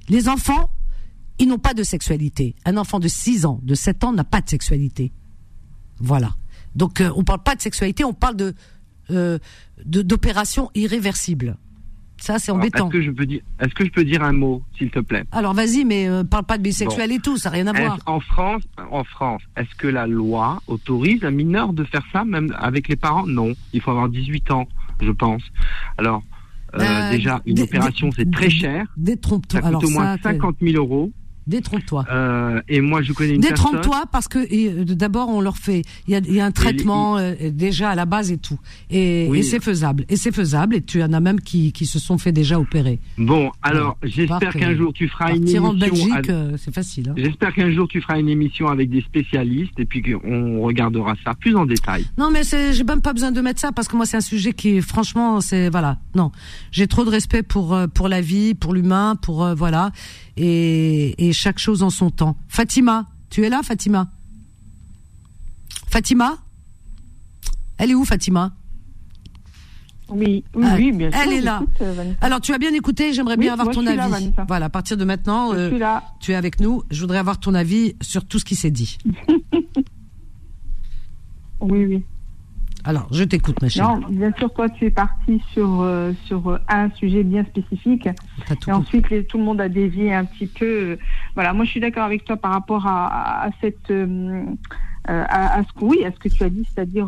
Les 0.10 0.28
enfants, 0.28 0.72
ils 1.38 1.48
n'ont 1.48 1.60
pas 1.60 1.76
de 1.76 1.84
sexualité. 1.84 2.56
Un 2.66 2.78
enfant 2.78 3.00
de 3.00 3.08
6 3.08 3.46
ans, 3.46 3.60
de 3.62 3.76
7 3.76 4.04
ans 4.06 4.12
n'a 4.14 4.24
pas 4.24 4.42
de 4.42 4.50
sexualité. 4.50 5.12
Voilà. 6.00 6.36
Donc 6.76 7.02
euh, 7.02 7.10
on 7.16 7.24
parle 7.24 7.44
pas 7.44 7.56
de 7.56 7.62
sexualité, 7.62 8.04
on 8.04 8.14
parle 8.14 8.36
de 8.36 8.54
euh, 9.12 9.38
d'opérations 9.86 10.70
irréversibles. 10.76 11.58
Ça 12.18 12.40
c'est 12.40 12.52
embêtant. 12.52 12.86
Est-ce 12.88 12.94
que 12.94 13.02
je 13.02 13.12
peux 13.12 13.26
dire, 13.26 13.42
est-ce 13.60 13.74
que 13.76 13.86
je 13.86 13.92
peux 13.92 14.06
dire 14.06 14.24
un 14.24 14.32
mot, 14.32 14.64
s'il 14.78 14.90
te 14.90 15.00
plaît? 15.00 15.26
Alors 15.32 15.54
vas-y, 15.54 15.84
mais 15.84 16.08
euh, 16.08 16.24
parle 16.24 16.46
pas 16.46 16.58
de 16.58 16.64
bisexuel 16.64 17.12
et 17.12 17.20
tout, 17.20 17.38
ça 17.38 17.50
n'a 17.50 17.56
rien 17.56 17.68
à 17.68 17.74
voir. 17.74 18.00
En 18.06 18.20
France, 18.22 18.64
en 18.92 19.04
France, 19.04 19.42
est-ce 19.58 19.76
que 19.76 19.88
la 19.88 20.08
loi 20.08 20.62
autorise 20.68 21.24
un 21.24 21.32
mineur 21.32 21.74
de 21.74 21.84
faire 21.84 22.04
ça, 22.14 22.24
même 22.24 22.56
avec 22.58 22.88
les 22.88 22.96
parents? 22.96 23.28
Non, 23.28 23.54
il 23.74 23.82
faut 23.82 23.92
avoir 23.92 24.08
18 24.10 24.50
ans, 24.52 24.66
je 25.02 25.12
pense. 25.12 25.44
Alors, 25.98 26.24
euh, 26.76 26.80
Euh, 26.82 27.12
déjà, 27.12 27.42
une 27.46 27.62
opération, 27.62 28.10
c'est 28.16 28.30
très 28.32 28.50
cher. 28.50 28.86
Détrompe-toi. 28.98 29.60
Ça 29.62 29.62
coûte 29.62 29.68
Alors 29.70 29.84
au 29.84 29.90
moins 29.90 30.16
ça, 30.18 30.32
50 30.32 30.56
000 30.62 30.76
euros. 30.78 31.12
Détrompe-toi. 31.48 32.06
Euh, 32.12 32.62
et 32.68 32.82
moi, 32.82 33.02
je 33.02 33.14
connais 33.14 33.36
une 33.36 33.42
personne. 33.42 33.72
Détrompe-toi 33.74 34.06
parce 34.12 34.28
que 34.28 34.40
et, 34.50 34.70
euh, 34.70 34.84
d'abord 34.86 35.30
on 35.30 35.42
leur 35.42 35.58
fait, 35.58 35.84
il 36.08 36.16
y 36.18 36.32
y 36.34 36.40
a 36.40 36.46
un 36.46 36.52
traitement 36.52 37.18
euh, 37.18 37.34
déjà 37.52 37.90
à 37.92 37.96
la 37.96 38.06
base 38.06 38.32
et 38.32 38.38
tout, 38.38 38.60
et, 38.90 39.28
Oui. 39.30 39.40
et 39.40 39.44
c'est 39.44 39.64
faisable, 39.64 40.06
et 40.10 40.16
c'est 40.16 40.34
faisable, 40.34 40.76
et 40.76 40.82
tu 40.82 41.02
en 41.04 41.14
as 41.14 41.20
même 41.20 41.40
qui, 41.42 41.72
qui 41.72 41.86
se 41.86 42.00
sont 42.00 42.18
fait 42.18 42.32
déjà 42.32 42.60
opérer. 42.60 43.00
Bon, 43.18 43.52
alors, 43.62 43.98
j'espère 44.04 44.54
qu'un 44.54 44.76
jour 44.76 44.94
tu 44.94 45.08
feras 45.08 45.32
une 45.32 45.38
émission. 45.44 45.66
en 45.66 45.74
Belgique, 45.74 46.12
avec- 46.14 46.30
euh, 46.30 46.58
c'est 46.58 46.74
facile. 46.74 47.10
hein. 47.10 47.14
J'espère 47.18 47.54
qu'un 47.54 47.72
jour 47.72 47.88
tu 47.88 48.02
feras 48.02 48.20
une 48.20 48.30
émission 48.30 48.68
avec 48.68 48.90
des 48.90 49.02
spécialistes 49.02 49.80
et 49.80 49.86
puis 49.86 50.02
qu'on 50.02 50.62
regardera 50.62 51.14
ça 51.24 51.34
plus 51.34 51.56
en 51.56 51.66
détail. 51.66 52.06
Non 52.18 52.30
mais 52.32 52.44
c'est, 52.44 52.74
j'ai 52.74 52.84
même 52.84 53.02
pas 53.02 53.14
besoin 53.14 53.32
de 53.32 53.42
mettre 53.42 53.60
ça 53.60 53.72
parce 53.72 53.88
que 53.88 53.96
moi 53.96 54.06
c'est 54.06 54.18
un 54.18 54.22
sujet 54.22 54.54
qui, 54.54 54.82
franchement, 54.82 55.42
c'est 55.42 55.70
voilà, 55.70 55.98
non, 56.16 56.32
j'ai 56.72 56.88
trop 56.88 57.04
de 57.06 57.10
respect 57.10 57.44
pour 57.44 57.78
pour 57.94 58.08
la 58.10 58.22
vie, 58.22 58.54
pour 58.56 58.74
l'humain, 58.74 59.16
pour 59.22 59.54
voilà, 59.56 59.92
et, 60.38 61.28
et 61.28 61.34
chaque 61.34 61.60
chose 61.60 61.84
en 61.84 61.90
son 61.90 62.10
temps. 62.10 62.36
Fatima, 62.48 63.08
tu 63.30 63.44
es 63.46 63.50
là, 63.50 63.62
Fatima? 63.64 64.10
Fatima? 65.88 66.38
Elle 67.78 67.92
est 67.92 67.96
où, 67.96 68.06
Fatima? 68.06 68.54
Oui, 70.10 70.44
oui, 70.54 70.64
Ah, 70.68 70.76
oui, 70.78 70.92
bien 70.92 71.10
sûr. 71.12 71.20
Elle 71.20 71.34
est 71.34 71.42
là. 71.42 71.64
euh. 71.82 72.14
Alors 72.22 72.40
tu 72.40 72.54
as 72.54 72.60
bien 72.60 72.72
écouté, 72.74 73.12
j'aimerais 73.12 73.36
Oui, 73.36 73.42
bien 73.46 73.54
avoir 73.54 73.72
ton 73.74 73.82
là, 73.82 73.92
avis. 74.04 74.12
Vanessa. 74.12 74.46
voilà, 74.48 74.68
à 74.68 74.70
partir 74.70 74.98
de 74.98 75.04
maintenant, 75.04 75.54
euh, 75.54 75.76
là. 75.78 76.04
tu 76.20 76.32
es 76.32 76.36
avec 76.36 76.60
nous. 76.60 76.84
Je 76.92 77.02
voudrais 77.02 77.18
avoir 77.18 77.40
ton 77.40 77.56
avis 77.56 77.96
sur 78.02 78.24
tout 78.26 78.38
ce 78.40 78.46
qui 78.46 78.56
s'est 78.56 78.72
dit. 78.72 78.98
Oui, 81.62 81.86
oui. 81.86 82.04
Alors, 82.88 83.08
je 83.12 83.24
t'écoute, 83.24 83.60
ma 83.62 83.68
chérie. 83.70 83.88
Non, 83.88 84.00
bien 84.10 84.32
sûr, 84.38 84.54
toi, 84.54 84.70
tu 84.70 84.86
es 84.86 84.92
parti 84.92 85.42
sur, 85.54 85.82
euh, 85.82 86.14
sur 86.26 86.48
euh, 86.50 86.58
un 86.70 86.90
sujet 86.92 87.24
bien 87.24 87.44
spécifique. 87.46 88.06
Et 88.08 88.12
compris. 88.50 88.72
ensuite, 88.72 89.10
les- 89.10 89.26
tout 89.26 89.38
le 89.40 89.44
monde 89.44 89.60
a 89.60 89.70
dévié 89.70 90.14
un 90.14 90.24
petit 90.26 90.46
peu. 90.46 90.98
Voilà, 91.34 91.54
moi, 91.54 91.66
je 91.66 91.72
suis 91.72 91.80
d'accord 91.80 92.04
avec 92.04 92.24
toi 92.26 92.38
par 92.38 92.52
rapport 92.52 92.86
à, 92.86 93.46
à- 93.46 93.50
cette. 93.60 93.90
euh, 93.90 94.44
à, 95.08 95.60
à 95.60 95.64
ce 95.64 95.68
que, 95.80 95.86
oui, 95.86 96.04
à 96.04 96.12
ce 96.12 96.18
que 96.18 96.30
tu 96.30 96.44
as 96.44 96.50
dit, 96.50 96.66
c'est-à-dire 96.74 97.08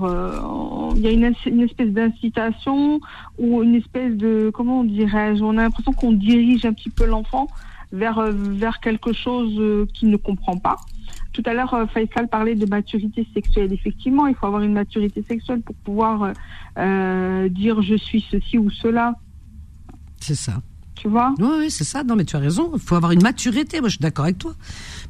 il 0.95 1.01
y 1.01 1.07
a 1.07 1.11
une, 1.11 1.23
espèce 1.63 1.89
d'incitation 1.89 2.99
ou 3.39 3.63
une 3.63 3.73
espèce 3.73 4.13
de 4.15 4.51
comment 4.53 4.83
dirais-je, 4.83 5.43
on 5.43 5.57
a 5.57 5.63
l'impression 5.63 5.93
qu'on 5.93 6.11
dirige 6.11 6.63
un 6.65 6.73
petit 6.73 6.91
peu 6.91 7.07
l'enfant 7.07 7.47
vers 7.91 8.21
vers 8.31 8.79
quelque 8.81 9.13
chose 9.13 9.87
qu'il 9.95 10.11
ne 10.11 10.17
comprend 10.17 10.57
pas. 10.57 10.75
Tout 11.33 11.43
à 11.45 11.53
l'heure, 11.53 11.73
euh, 11.73 11.85
Faisal 11.87 12.27
parlait 12.29 12.55
de 12.55 12.65
maturité 12.65 13.27
sexuelle. 13.33 13.71
Effectivement, 13.73 14.27
il 14.27 14.35
faut 14.35 14.47
avoir 14.47 14.61
une 14.63 14.73
maturité 14.73 15.23
sexuelle 15.23 15.61
pour 15.61 15.75
pouvoir 15.75 16.23
euh, 16.23 16.33
euh, 16.77 17.49
dire 17.49 17.81
je 17.81 17.95
suis 17.95 18.25
ceci 18.31 18.57
ou 18.57 18.69
cela. 18.71 19.13
C'est 20.19 20.35
ça. 20.35 20.61
Tu 20.95 21.07
vois? 21.07 21.35
Oui, 21.37 21.47
oui, 21.59 21.69
c'est 21.71 21.83
ça. 21.83 22.03
Non, 22.03 22.15
mais 22.15 22.25
tu 22.25 22.35
as 22.35 22.39
raison. 22.39 22.71
Il 22.73 22.79
faut 22.79 22.95
avoir 22.95 23.11
une 23.11 23.21
maturité. 23.21 23.79
Moi, 23.81 23.89
je 23.89 23.95
suis 23.97 24.01
d'accord 24.01 24.25
avec 24.25 24.39
toi. 24.39 24.53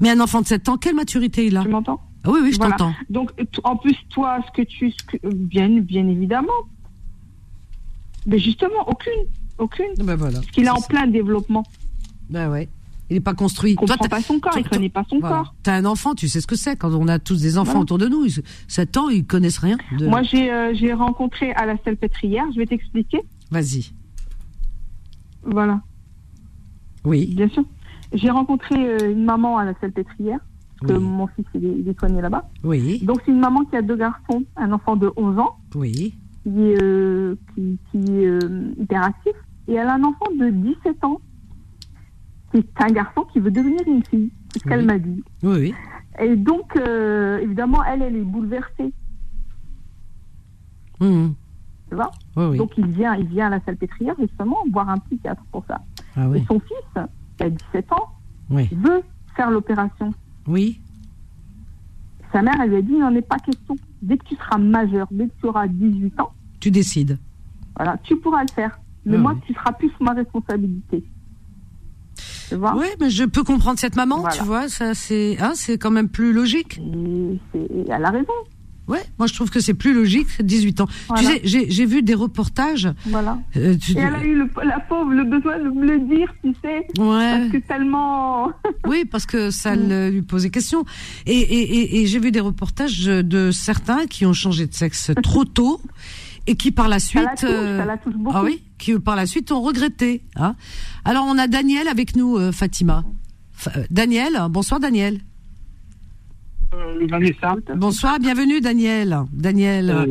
Mais 0.02 0.10
un 0.10 0.20
enfant 0.20 0.42
de 0.42 0.48
7 0.48 0.68
ans, 0.68 0.78
quelle 0.78 0.96
maturité 0.96 1.46
il 1.46 1.56
a? 1.56 1.62
Tu 1.64 1.70
m'entends? 1.70 2.02
Ah 2.26 2.30
Oui, 2.32 2.40
oui, 2.44 2.52
je 2.52 2.58
Voilà. 2.58 2.76
t'entends. 2.76 2.94
Donc, 3.10 3.32
en 3.64 3.78
plus, 3.78 3.96
toi, 4.10 4.40
ce 4.46 4.52
que 4.62 4.68
tu. 4.68 4.92
ce 4.92 4.98
que- 5.06 5.34
bien, 5.34 5.70
bien 5.80 6.06
évidemment. 6.10 6.52
Mais 8.26 8.40
justement, 8.40 8.88
aucune. 8.88 9.14
Aucune. 9.58 9.94
Ben 9.98 10.16
voilà. 10.16 10.40
Parce 10.40 10.52
qu'il 10.52 10.66
est 10.66 10.70
en 10.70 10.80
ça. 10.80 10.88
plein 10.88 11.08
développement. 11.08 11.64
Ben 12.30 12.50
ouais. 12.52 12.68
Il 13.10 13.14
n'est 13.16 13.20
pas 13.22 13.34
construit. 13.34 13.72
Il 13.72 13.76
comprend 13.76 13.96
t'as- 13.96 14.10
pas 14.10 14.22
son 14.22 14.40
corps, 14.40 14.52
toi- 14.52 14.62
il 14.62 14.68
connaît 14.70 14.90
pas 14.90 15.06
son 15.10 15.20
voilà. 15.20 15.38
corps. 15.38 15.56
T'as 15.64 15.76
un 15.76 15.86
enfant, 15.86 16.14
tu 16.14 16.28
sais 16.28 16.42
ce 16.42 16.48
que 16.48 16.56
c'est. 16.58 16.76
Quand 16.76 16.94
on 16.94 17.08
a 17.08 17.20
tous 17.20 17.42
des 17.42 17.58
enfants 17.58 17.72
Voilà. 17.72 17.82
autour 17.84 17.98
de 18.00 18.08
nous, 18.08 18.26
ils- 18.26 18.44
7 18.68 18.98
ans, 18.98 19.08
ils 19.10 19.26
connaissent 19.26 19.60
rien. 19.60 19.78
De... 19.98 20.08
Moi, 20.08 20.24
j'ai 20.24 20.52
euh, 20.52 20.74
j'ai 20.74 20.92
rencontré 20.94 21.52
à 21.54 21.66
la 21.66 21.78
salpêtrière, 21.86 22.46
je 22.54 22.58
vais 22.60 22.66
t'expliquer. 22.66 23.22
Vas-y. 23.50 23.92
Voilà, 25.44 25.82
Oui. 27.06 27.34
bien 27.36 27.48
sûr. 27.50 27.64
J'ai 28.14 28.30
rencontré 28.30 28.76
euh, 28.76 29.12
une 29.14 29.24
maman 29.24 29.58
à 29.58 29.66
la 29.66 29.74
salpêtrière, 29.80 30.40
parce 30.80 30.92
que 30.92 30.98
mon 30.98 31.28
fils 31.28 31.46
il 31.56 31.66
est, 31.66 31.76
il 31.80 31.88
est 31.88 31.98
soigné 32.00 32.22
là-bas. 32.22 32.50
Oui. 32.64 33.00
Donc, 33.04 33.22
c'est 33.26 33.32
une 33.32 33.40
maman 33.40 33.64
qui 33.66 33.76
a 33.78 33.82
deux 33.82 33.96
garçons, 33.96 34.44
un 34.58 34.72
enfant 34.72 34.96
de 34.96 35.12
11 35.16 35.38
ans, 35.40 35.56
Oui. 35.76 36.14
qui 36.44 36.50
est, 36.50 36.82
euh, 36.82 37.36
qui, 37.56 37.78
qui 37.92 38.12
est 38.12 38.40
hyperactif, 38.82 39.34
et 39.70 39.74
elle 39.74 39.88
a 39.88 39.94
un 39.96 40.04
enfant 40.04 40.26
de 40.38 40.50
17 40.50 41.04
ans, 41.06 41.20
qui 42.52 42.58
est 42.58 42.82
un 42.84 42.88
garçon 42.88 43.26
qui 43.34 43.40
veut 43.40 43.52
devenir 43.52 43.82
une 43.88 44.04
fille. 44.06 44.32
C'est 44.54 44.60
ce 44.60 44.64
Oui. 44.66 44.70
qu'elle 44.72 44.86
m'a 44.86 44.98
dit. 44.98 45.24
Oui, 45.44 45.58
oui. 45.60 45.74
Et 46.20 46.36
donc, 46.36 46.76
euh, 46.78 47.40
évidemment, 47.40 47.84
elle, 47.84 48.02
elle 48.02 48.16
est 48.16 48.22
bouleversée, 48.24 48.92
Mhm. 51.00 51.34
tu 51.90 51.96
vois. 51.96 52.12
Oui, 52.36 52.46
oui. 52.52 52.58
Donc, 52.58 52.72
il 52.78 52.88
vient, 52.88 53.16
il 53.16 53.28
vient 53.28 53.48
à 53.48 53.50
la 53.52 53.60
salpêtrière, 53.62 54.16
justement, 54.20 54.58
voir 54.72 54.90
un 54.90 54.98
psychiatre 55.00 55.44
pour 55.52 55.64
ça. 55.68 55.82
Ah 56.16 56.28
Et 56.36 56.44
son 56.46 56.60
fils, 56.60 57.04
qui 57.38 57.44
a 57.44 57.50
17 57.50 57.92
ans, 57.94 58.10
Oui. 58.50 58.68
veut 58.72 59.04
faire 59.36 59.52
l'opération. 59.52 60.12
Oui. 60.48 60.82
Sa 62.34 62.42
mère, 62.42 62.56
elle 62.62 62.70
lui 62.72 62.78
a 62.78 62.82
dit, 62.82 62.94
il 62.94 63.00
n'en 63.00 63.14
est 63.14 63.22
pas 63.22 63.38
question. 63.38 63.76
Dès 64.02 64.18
que 64.18 64.26
tu 64.26 64.36
seras 64.36 64.58
majeur, 64.58 65.08
dès 65.12 65.28
que 65.28 65.34
tu 65.40 65.46
auras 65.48 65.68
18 65.68 66.20
ans, 66.20 66.32
Tu 66.60 66.72
décides. 66.72 67.20
voilà, 67.76 67.98
tu 68.04 68.16
pourras 68.18 68.42
le 68.42 68.52
faire. 68.54 68.80
mais 69.06 69.16
Ah 69.16 69.20
moi, 69.20 69.36
tu 69.46 69.54
seras 69.54 69.72
plus 69.72 69.90
sous 69.92 70.04
ma 70.04 70.14
responsabilité. 70.14 71.04
Tu 72.50 72.56
vois 72.56 72.76
Oui, 72.78 72.88
mais 73.00 73.10
je 73.10 73.24
peux 73.26 73.44
comprendre 73.44 73.80
cette 73.80 73.96
maman, 73.96 74.20
Voilà. 74.20 74.36
tu 74.36 74.44
vois, 74.44 74.70
ça 74.70 74.94
c'est 74.94 75.38
hein, 75.40 75.52
c'est 75.56 75.78
quand 75.78 75.92
même 75.92 76.10
plus 76.10 76.32
logique. 76.34 76.80
Et 77.54 77.86
elle 77.90 78.06
a 78.06 78.10
raison. 78.12 78.34
Ouais, 78.88 79.04
moi 79.20 79.28
je 79.28 79.34
trouve 79.34 79.50
que 79.50 79.60
c'est 79.60 79.74
plus 79.74 79.94
logique, 79.94 80.28
18 80.42 80.80
ans. 80.80 80.88
Voilà. 81.10 81.22
Tu 81.42 81.50
sais, 81.50 81.66
j'ai 81.70 81.86
vu 81.86 82.02
des 82.04 82.14
reportages. 82.14 82.88
Voilà. 83.08 83.38
euh, 83.58 83.76
tu- 83.76 83.92
Et 83.92 84.00
elle 84.00 84.16
a 84.16 84.24
eu 84.24 84.34
le, 84.34 84.50
la 84.64 84.80
pauvre 84.80 85.12
le 85.12 85.26
besoin 85.26 85.60
de 85.60 85.68
me 85.70 85.86
le 85.86 86.00
dire, 86.08 86.34
tu 86.42 86.54
sais. 86.64 86.88
Ouais. 86.98 87.38
Parce 87.40 87.52
que 87.52 87.58
tellement. 87.68 88.50
Oui, 88.88 89.04
parce 89.04 89.26
que 89.26 89.52
ça 89.52 89.76
Mm. 89.76 90.08
lui 90.12 90.22
posait 90.22 90.52
question. 90.52 90.86
Et, 91.26 91.38
et, 91.38 91.80
et, 91.80 92.02
et 92.02 92.06
j'ai 92.08 92.20
vu 92.20 92.32
des 92.32 92.40
reportages 92.40 93.04
de 93.04 93.52
certains 93.52 94.06
qui 94.08 94.26
ont 94.26 94.32
changé 94.32 94.66
de 94.68 94.74
sexe 94.74 95.12
trop 95.22 95.44
tôt 95.44 95.82
et 96.48 96.56
qui 96.56 96.72
par 96.72 96.88
la 96.88 97.00
suite, 97.00 97.24
la 97.24 97.36
touche, 97.36 97.50
ça 97.50 97.86
la 97.86 97.98
touche 97.98 98.16
beaucoup. 98.16 98.36
ah 98.38 98.44
oui, 98.44 98.64
qui 98.80 98.98
par 99.00 99.16
la 99.16 99.26
suite 99.26 99.52
ont 99.52 99.62
regretté. 99.62 100.22
Hein. 100.36 100.56
Alors 101.06 101.26
on 101.28 101.38
a 101.38 101.48
Daniel 101.48 101.88
avec 101.88 102.16
nous, 102.16 102.38
euh, 102.38 102.52
Fatima. 102.52 103.04
Fa- 103.52 103.72
euh, 103.78 103.84
Daniel, 103.92 104.38
bonsoir 104.50 104.80
Daniel. 104.80 105.20
Vanessa. 107.10 107.56
Bonsoir, 107.76 108.20
bienvenue 108.20 108.60
Daniel. 108.60 109.18
Daniel, 109.32 109.90
Euh, 109.90 110.06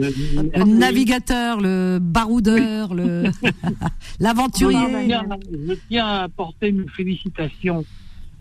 le 0.56 0.64
navigateur, 0.64 1.60
le 1.60 1.98
baroudeur, 2.00 2.94
le 2.94 3.24
l'aventurier. 4.20 4.78
Je 5.68 5.74
tiens, 5.88 6.06
à 6.06 6.22
apporter 6.24 6.68
une 6.68 6.88
félicitation 6.88 7.84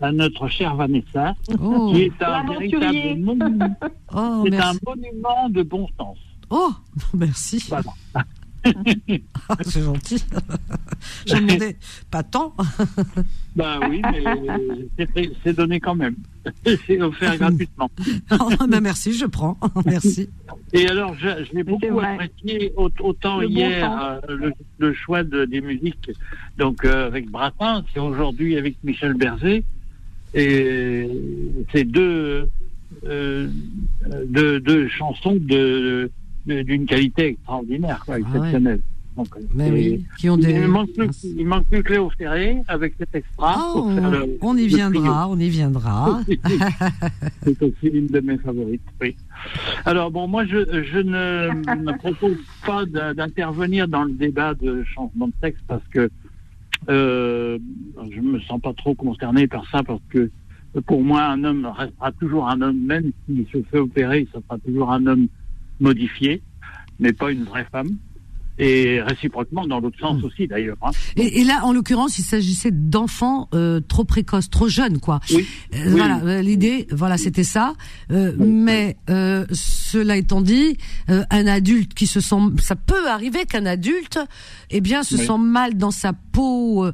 à 0.00 0.12
notre 0.12 0.48
chère 0.48 0.74
Vanessa, 0.76 1.34
Oh. 1.60 1.92
qui 1.92 2.02
est 2.02 2.22
un 2.22 2.44
véritable 2.46 3.18
monument, 3.20 3.76
Oh, 4.14 4.44
c'est 4.48 4.56
un 4.58 4.72
monument 4.86 5.48
de 5.50 5.62
bon 5.62 5.86
sens. 5.98 6.16
Oh, 6.50 6.72
merci. 7.14 7.64
Voilà. 7.68 7.92
Ah, 9.48 9.54
c'est 9.62 9.80
gentil. 9.80 10.24
Je 11.26 11.36
demandais 11.36 11.76
pas 12.10 12.24
tant. 12.24 12.52
Ben 13.54 13.78
oui, 13.88 14.02
mais 14.10 14.24
c'est- 15.44 15.52
donné 15.52 15.78
quand 15.78 15.94
même. 15.94 16.16
C'est 16.84 17.00
offert 17.00 17.38
gratuitement. 17.38 17.88
Oh, 18.32 18.48
ben 18.68 18.80
merci, 18.80 19.12
je 19.12 19.26
prends. 19.26 19.56
Merci. 19.84 20.28
Et 20.72 20.88
alors, 20.88 21.14
je, 21.14 21.44
je 21.44 21.52
l'ai 21.54 21.62
beaucoup 21.62 22.00
apprécié 22.00 22.72
au- 22.76 22.90
autant 22.98 23.38
Le 23.38 23.46
hier 23.46 24.20
euh, 24.28 24.34
le, 24.34 24.52
le 24.78 24.92
choix 24.94 25.22
de, 25.22 25.44
des 25.44 25.60
musiques, 25.60 26.10
donc 26.58 26.84
euh, 26.84 27.06
avec 27.06 27.30
Bratin, 27.30 27.84
c'est 27.94 28.00
aujourd'hui 28.00 28.56
avec 28.58 28.76
Michel 28.82 29.14
Berger, 29.14 29.62
et 30.34 31.08
c'est 31.72 31.84
deux, 31.84 32.48
euh, 33.04 33.48
deux, 34.26 34.58
deux 34.58 34.88
chansons 34.88 35.34
de 35.36 35.38
de- 35.40 36.10
d'une 36.46 36.86
qualité 36.86 37.26
extraordinaire, 37.28 38.02
quoi, 38.04 38.14
Ah 38.16 38.18
ouais. 38.20 38.24
exceptionnelle. 38.36 38.80
Donc, 39.16 39.28
Mais 39.54 39.68
et- 39.68 39.72
oui, 39.72 40.04
qui 40.18 40.28
ont 40.28 40.36
des. 40.36 40.50
il, 40.52 40.68
manque 40.68 40.92
plus, 40.92 41.24
il 41.24 41.46
manque 41.46 41.64
plus 41.68 41.82
que 41.82 41.94
Léo 41.94 42.10
Ferré 42.18 42.58
avec 42.68 42.94
cet 42.98 43.14
extra. 43.14 43.54
Ah, 43.56 43.70
pour 43.72 43.90
faire 43.90 44.02
on, 44.04 44.10
le- 44.10 44.38
on 44.42 44.56
y 44.58 44.62
le 44.62 44.66
viendra, 44.68 45.28
on 45.30 45.38
y 45.38 45.48
viendra. 45.48 46.20
c'est 47.42 47.62
aussi 47.62 47.86
une 47.86 48.08
de 48.08 48.20
mes 48.20 48.36
favorites, 48.36 48.82
oui. 49.00 49.16
Alors 49.86 50.10
bon, 50.10 50.28
moi 50.28 50.44
je, 50.44 50.58
je 50.84 50.98
ne 50.98 51.48
me 51.82 51.96
propose 51.98 52.36
pas 52.66 52.84
d'intervenir 52.84 53.88
dans 53.88 54.04
le 54.04 54.12
débat 54.12 54.52
de 54.54 54.84
changement 54.84 55.28
de 55.28 55.32
sexe 55.42 55.60
parce 55.66 55.86
que 55.88 56.10
euh, 56.90 57.58
je 58.10 58.20
me 58.20 58.38
sens 58.40 58.60
pas 58.60 58.74
trop 58.74 58.94
concerné 58.94 59.46
par 59.46 59.64
ça 59.70 59.82
parce 59.82 60.02
que 60.10 60.30
pour 60.86 61.02
moi 61.02 61.22
un 61.24 61.42
homme 61.42 61.64
restera 61.74 62.12
toujours 62.12 62.48
un 62.50 62.60
homme 62.60 62.78
même 62.84 63.12
s'il 63.24 63.46
se 63.50 63.62
fait 63.70 63.78
opérer, 63.78 64.28
ça 64.32 64.40
sera 64.46 64.58
toujours 64.58 64.92
un 64.92 65.06
homme 65.06 65.26
modifié, 65.80 66.42
mais 66.98 67.12
pas 67.12 67.30
une 67.30 67.44
vraie 67.44 67.66
femme. 67.70 67.96
Et 68.58 69.00
réciproquement 69.02 69.66
dans 69.66 69.80
l'autre 69.80 69.98
sens 70.00 70.22
aussi 70.24 70.46
d'ailleurs. 70.46 70.76
hein. 70.82 70.90
Et, 71.16 71.40
et 71.40 71.44
là, 71.44 71.60
en 71.64 71.72
l'occurrence, 71.72 72.18
il 72.18 72.22
s'agissait 72.24 72.70
d'enfants 72.72 73.48
euh, 73.54 73.80
trop 73.80 74.04
précoces, 74.04 74.48
trop 74.50 74.68
jeunes, 74.68 74.98
quoi. 74.98 75.20
Oui. 75.30 75.46
Euh, 75.74 75.78
Oui. 75.86 75.90
Voilà, 75.92 76.20
euh, 76.24 76.42
l'idée, 76.42 76.86
voilà, 76.90 77.18
c'était 77.18 77.44
ça. 77.44 77.74
Euh, 78.10 78.32
Oui, 78.38 78.46
mais 78.46 78.96
euh, 79.10 79.44
cela 79.52 80.16
étant 80.16 80.40
dit, 80.40 80.76
euh, 81.10 81.22
un 81.30 81.46
adulte 81.46 81.92
qui 81.94 82.06
se 82.06 82.20
sent, 82.20 82.36
ça 82.60 82.76
peut 82.76 83.08
arriver 83.08 83.44
qu'un 83.44 83.66
adulte, 83.66 84.18
eh 84.70 84.80
bien, 84.80 85.02
se 85.02 85.16
sent 85.26 85.38
mal 85.38 85.76
dans 85.76 85.90
sa 85.90 86.12
peau. 86.12 86.86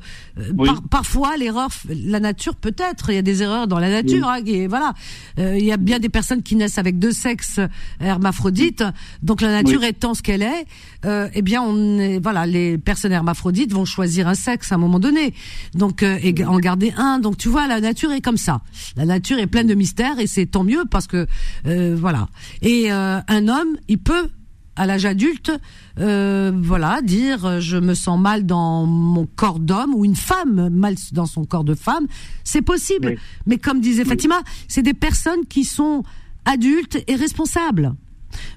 par- 0.67 0.83
parfois, 0.91 1.37
l'erreur, 1.37 1.69
la 1.89 2.21
nature 2.21 2.55
peut-être. 2.57 3.11
Il 3.11 3.15
y 3.15 3.19
a 3.19 3.23
des 3.23 3.43
erreurs 3.43 3.67
dans 3.67 3.79
la 3.79 3.91
nature. 3.91 4.29
hein, 4.29 4.41
et 4.47 4.67
voilà, 4.67 4.95
Euh, 5.39 5.57
il 5.59 5.65
y 5.65 5.73
a 5.73 5.77
bien 5.77 5.99
des 5.99 6.09
personnes 6.09 6.43
qui 6.43 6.57
naissent 6.57 6.79
avec 6.79 6.99
deux 6.99 7.13
sexes 7.13 7.61
hermaphrodites. 8.01 8.85
Donc 9.23 9.41
la 9.41 9.51
nature 9.63 9.83
étant 9.85 10.15
ce 10.15 10.23
qu'elle 10.23 10.43
est, 10.43 10.67
euh, 11.05 11.29
eh 11.35 11.43
bien, 11.43 11.52
on 11.59 11.99
est, 11.99 12.19
voilà, 12.19 12.47
les 12.47 12.79
personnes 12.79 13.13
hermaphrodites 13.13 13.73
vont 13.73 13.85
choisir 13.85 14.29
un 14.29 14.35
sexe 14.35 14.73
à 14.73 14.77
un 14.77 14.79
moment 14.79 14.99
donné. 14.99 15.35
Donc 15.75 16.03
euh, 16.03 16.19
et 16.23 16.35
en 16.45 16.59
garder 16.59 16.93
un. 16.97 17.19
Donc 17.19 17.37
tu 17.37 17.49
vois, 17.49 17.67
la 17.69 17.81
nature 17.81 18.13
est 18.13 18.21
comme 18.21 18.37
ça. 18.37 18.61
La 18.97 19.05
nature 19.05 19.39
est 19.39 19.47
pleine 19.47 19.67
de 19.67 19.75
mystères 19.75 20.19
et 20.19 20.27
c'est 20.27 20.47
tant 20.47 20.65
mieux 20.65 20.85
parce 20.91 21.07
que 21.07 21.27
euh, 21.67 21.97
voilà. 21.99 22.29
Et 22.63 22.93
euh, 22.93 23.21
un 23.29 23.49
homme, 23.49 23.77
il 23.89 23.99
peut 23.99 24.29
à 24.75 24.87
l'âge 24.87 25.05
adulte, 25.05 25.53
euh, 26.01 26.51
voilà, 26.63 27.03
dire 27.03 27.61
je 27.61 27.77
me 27.77 27.93
sens 27.93 28.19
mal 28.19 28.47
dans 28.47 28.87
mon 28.87 29.27
corps 29.27 29.59
d'homme 29.59 29.95
ou 29.95 30.07
une 30.07 30.17
femme 30.17 30.71
mal 30.71 30.95
dans 31.13 31.27
son 31.27 31.45
corps 31.45 31.65
de 31.65 31.75
femme, 31.75 32.07
c'est 32.43 32.63
possible. 32.63 33.09
Oui. 33.09 33.19
Mais 33.45 33.59
comme 33.59 33.83
disait 33.83 34.07
Fatima, 34.07 34.41
c'est 34.69 34.81
des 34.83 34.95
personnes 34.95 35.45
qui 35.47 35.65
sont 35.65 36.05
adultes 36.47 37.05
et 37.07 37.17
responsables. 37.17 37.95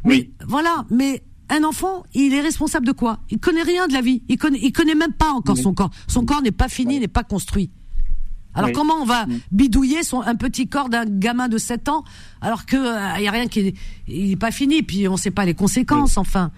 Mais 0.05 0.13
Oui. 0.15 0.31
voilà, 0.47 0.85
mais 0.89 1.22
un 1.49 1.63
enfant, 1.63 2.03
il 2.13 2.34
est 2.34 2.41
responsable 2.41 2.85
de 2.88 2.91
quoi? 2.91 3.19
Il 3.30 3.39
connaît 3.39 3.61
rien 3.63 3.88
de 3.88 3.93
la 3.93 4.01
vie. 4.01 4.23
Il 4.30 4.38
connaît, 4.38 4.59
il 4.61 4.72
connaît 4.72 4.95
même 4.95 5.13
pas 5.13 5.31
encore 5.31 5.55
Oui. 5.55 5.61
son 5.61 5.73
corps. 5.73 5.91
Son 6.07 6.26
corps 6.26 6.41
n'est 6.41 6.51
pas 6.51 6.69
fini, 6.69 6.99
n'est 6.99 7.07
pas 7.07 7.23
construit. 7.23 7.69
Alors 8.57 8.72
comment 8.72 8.93
on 9.01 9.05
va 9.05 9.26
Oui. 9.27 9.41
bidouiller 9.51 10.03
son 10.03 10.22
un 10.22 10.35
petit 10.35 10.67
corps 10.67 10.88
d'un 10.88 11.03
gamin 11.05 11.49
de 11.49 11.57
7 11.57 11.89
ans 11.89 12.03
alors 12.39 12.65
que 12.65 12.77
il 13.19 13.23
y 13.23 13.27
a 13.27 13.31
rien 13.31 13.47
qui 13.47 13.59
est, 13.59 13.73
il 14.07 14.31
est 14.31 14.35
pas 14.38 14.51
fini 14.51 14.81
puis 14.81 15.07
on 15.09 15.17
sait 15.17 15.30
pas 15.31 15.43
les 15.45 15.53
conséquences 15.53 16.17
enfin. 16.17 16.51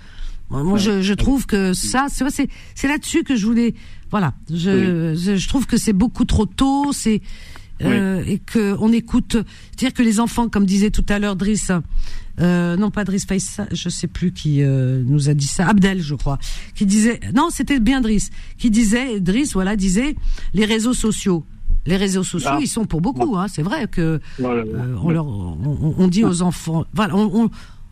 Moi, 0.50 0.78
je, 0.78 1.02
je 1.02 1.14
trouve 1.14 1.46
que 1.48 1.74
ça 1.74 2.06
c'est 2.10 2.88
là-dessus 2.88 3.24
que 3.24 3.36
je 3.36 3.46
voulais 3.46 3.74
voilà, 4.12 4.34
je 4.50 5.16
je, 5.16 5.36
je 5.38 5.48
trouve 5.50 5.66
que 5.66 5.76
c'est 5.76 5.92
beaucoup 5.92 6.24
trop 6.24 6.46
tôt, 6.46 6.94
c'est 6.94 7.22
euh, 7.84 8.24
et 8.26 8.40
que 8.40 8.76
on 8.80 8.92
écoute 8.92 9.34
c'est-à-dire 9.72 9.94
que 9.94 10.02
les 10.04 10.20
enfants 10.20 10.50
comme 10.50 10.66
disait 10.66 10.90
tout 10.92 11.06
à 11.10 11.20
l'heure 11.20 11.36
Driss 11.36 11.72
euh, 12.40 12.76
non 12.78 12.92
pas 12.92 13.04
Driss 13.04 13.26
Faïssa, 13.26 13.68
je 13.72 13.90
sais 13.90 14.08
plus 14.08 14.32
qui 14.32 14.62
euh, 14.62 15.02
nous 15.06 15.30
a 15.30 15.34
dit 15.34 15.48
ça, 15.48 15.68
Abdel 15.68 16.02
je 16.02 16.16
crois, 16.16 16.38
qui 16.76 16.86
disait 16.86 17.20
non 17.36 17.50
c'était 17.52 17.80
bien 17.80 18.02
Driss, 18.02 18.30
qui 18.58 18.70
disait 18.70 19.20
Driss 19.20 19.54
voilà 19.54 19.76
disait 19.76 20.16
les 20.54 20.66
réseaux 20.66 20.94
sociaux. 20.94 21.44
Les 21.86 21.96
réseaux 21.96 22.24
sociaux, 22.24 22.50
Ah. 22.54 22.60
ils 22.62 22.68
sont 22.68 22.84
pour 22.84 23.00
beaucoup. 23.00 23.38
Hein, 23.38 23.48
c'est 23.48 23.62
vrai 23.64 23.88
que 23.88 24.20
Voilà. 24.40 24.64
euh, 24.64 24.96
on, 25.02 25.10
leur, 25.10 25.26
on, 25.26 25.96
on 25.98 26.08
dit 26.10 26.26
aux 26.26 26.42
enfants, 26.42 26.84
voilà, 26.94 27.16
on, 27.16 27.44
on, 27.46 27.50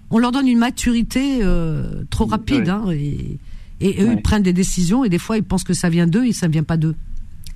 on 0.10 0.18
leur 0.20 0.34
donne 0.34 0.48
une 0.50 0.58
maturité 0.60 1.40
euh, 1.44 2.04
trop 2.10 2.26
rapide, 2.26 2.68
hein, 2.68 2.84
et, 2.92 3.38
et 3.80 4.04
eux 4.04 4.12
ils 4.12 4.22
prennent 4.22 4.44
des 4.44 4.52
décisions 4.52 5.06
et 5.06 5.10
des 5.10 5.18
fois 5.18 5.38
ils 5.38 5.44
pensent 5.44 5.64
que 5.64 5.74
ça 5.74 5.88
vient 5.90 6.08
d'eux 6.08 6.26
et 6.26 6.34
ça 6.34 6.50
vient 6.50 6.64
pas 6.64 6.76
d'eux. 6.76 6.96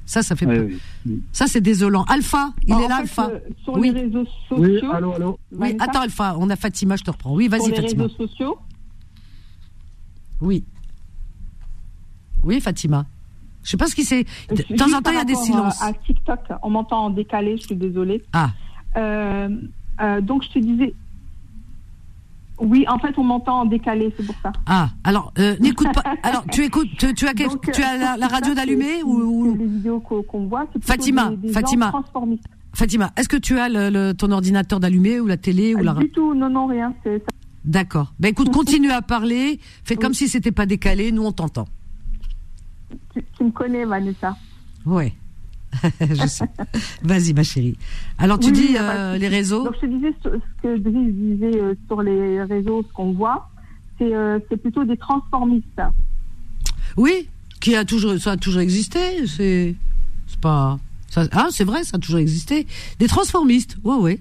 Ça, 0.10 0.24
ça 0.24 0.36
fait 0.36 0.48
Oui, 0.48 0.56
peur. 0.56 0.66
oui. 1.06 1.22
Ça, 1.32 1.46
c'est 1.46 1.62
désolant. 1.62 2.02
Alpha, 2.08 2.50
il 2.66 2.74
En 2.74 2.80
est 2.80 2.88
là, 2.88 2.96
fait, 2.96 3.02
Alpha. 3.04 3.30
euh, 3.30 3.40
sur 3.64 3.74
Oui. 3.78 3.92
les 3.92 4.02
réseaux 4.02 4.26
Oui, 4.58 4.74
sociaux. 4.74 4.92
allô, 4.92 5.14
allô. 5.14 5.40
Oui, 5.52 5.76
attends, 5.80 6.02
Alpha, 6.02 6.36
on 6.40 6.50
a 6.50 6.56
Fatima, 6.56 6.96
je 6.96 7.04
te 7.04 7.12
reprends. 7.12 7.36
Oui, 7.36 7.44
sur 7.44 7.52
vas-y, 7.52 7.70
les 7.70 7.76
Fatima. 7.76 8.04
réseaux 8.06 8.16
sociaux. 8.28 8.58
Oui. 10.42 10.64
Oui, 12.44 12.60
Fatima. 12.60 13.06
Je 13.64 13.70
sais 13.70 13.78
pas 13.78 13.86
ce 13.86 13.94
qui 13.94 14.04
c'est. 14.04 14.24
De 14.50 14.56
Juste 14.56 14.78
temps 14.78 14.92
en 14.98 15.02
temps, 15.04 15.12
il 15.12 15.18
y 15.18 15.20
a 15.20 15.26
des 15.26 15.36
silences. 15.36 15.80
euh, 15.84 15.90
À 15.90 15.94
TikTok, 15.94 16.40
on 16.64 16.72
m'entend 16.72 17.06
en 17.06 17.10
décalé, 17.12 17.58
je 17.58 17.64
suis 17.68 17.76
désolée. 17.76 18.24
Ah, 18.34 18.50
Euh, 18.98 19.48
euh, 20.02 20.22
donc 20.22 20.42
je 20.44 20.50
te 20.50 20.58
disais. 20.58 20.96
Oui, 22.60 22.86
en 22.90 23.00
fait, 23.00 23.18
on 23.18 23.24
m'entend 23.24 23.62
en 23.62 23.66
décalé, 23.66 24.14
c'est 24.18 24.26
pour 24.26 24.36
ça. 24.44 24.52
ah. 24.66 24.90
Alors, 25.04 25.34
euh, 25.40 25.56
n'écoute 25.60 25.88
pas. 25.94 26.04
Alors, 26.24 26.44
tu 26.52 26.64
écoutes, 26.64 26.90
tu, 26.98 27.14
tu 27.14 27.26
as, 27.28 27.34
quel- 27.34 27.48
Donc, 27.48 27.72
tu 27.72 27.82
as 27.82 27.94
euh, 27.96 27.98
la, 27.98 28.18
la 28.18 28.28
c'est 28.28 28.34
radio 28.34 28.54
d'allumée 28.54 29.02
ou, 29.04 29.14
ou- 29.22 29.56
Les 29.56 29.66
vidéos 29.66 30.00
qu'on 30.02 30.48
voit, 30.48 30.68
c'est 30.74 30.84
Fatima, 30.84 31.30
des, 31.30 31.48
des 31.48 31.54
Fatima. 31.54 31.92
Fatima, 32.74 33.12
est-ce 33.18 33.30
que 33.30 33.38
tu 33.38 33.58
as 33.58 33.70
le, 33.70 33.90
le- 33.90 34.14
ton 34.14 34.32
ordinateur 34.32 34.80
d'allumé 34.80 35.20
ou 35.20 35.26
la 35.28 35.38
télé 35.38 35.74
ou 35.74 35.80
la 35.80 35.94
Du 35.94 36.10
tout, 36.12 36.34
non, 36.34 36.50
non, 36.50 36.68
rien. 36.68 36.94
D'accord. 37.66 38.14
Ben 38.20 38.30
écoute, 38.30 38.50
continue 38.54 38.92
à 38.92 39.02
parler. 39.02 39.60
Fais 39.84 39.96
comme 39.96 40.14
si 40.14 40.28
c'était 40.28 40.52
pas 40.52 40.66
décalé. 40.66 41.12
Nous, 41.12 41.24
on 41.26 41.32
t'entend. 41.32 41.66
Tu, 43.14 43.24
tu 43.38 43.44
me 43.44 43.52
connais, 43.52 43.86
Vanessa. 43.86 44.36
Ouais. 44.86 45.14
je 46.02 46.28
sais. 46.28 46.46
Vas-y, 47.04 47.34
ma 47.34 47.44
chérie. 47.44 47.78
Alors, 48.18 48.40
tu 48.40 48.48
Oui, 48.48 48.54
dis 48.54 48.78
euh, 48.80 49.18
les 49.18 49.28
réseaux. 49.28 49.64
Donc 49.64 49.76
je 49.76 49.82
te 49.82 49.86
disais 49.86 50.14
ce 50.24 50.30
que 50.62 50.78
Driss 50.78 51.14
disait 51.14 51.62
euh, 51.62 51.76
sur 51.88 52.02
les 52.02 52.44
réseaux, 52.44 52.84
ce 52.88 52.94
qu'on 52.94 53.14
voit, 53.14 53.50
c'est 53.98 54.14
euh, 54.14 54.40
plutôt 54.40 54.84
des 54.84 54.98
transformistes. 54.98 55.82
Oui, 56.98 57.30
qui 57.60 57.76
a 57.76 57.86
toujours, 57.86 58.18
ça 58.20 58.32
a 58.32 58.38
toujours 58.38 58.62
existé. 58.62 59.28
C'est, 59.28 59.76
pas, 60.42 60.78
ça, 61.10 61.24
ah, 61.32 61.48
c'est 61.52 61.64
vrai, 61.64 61.84
ça 61.84 61.98
a 61.98 62.00
toujours 62.00 62.20
existé. 62.20 62.66
Des 63.00 63.08
transformistes. 63.08 63.78
Ouais, 63.84 63.96
ouais. 63.96 64.20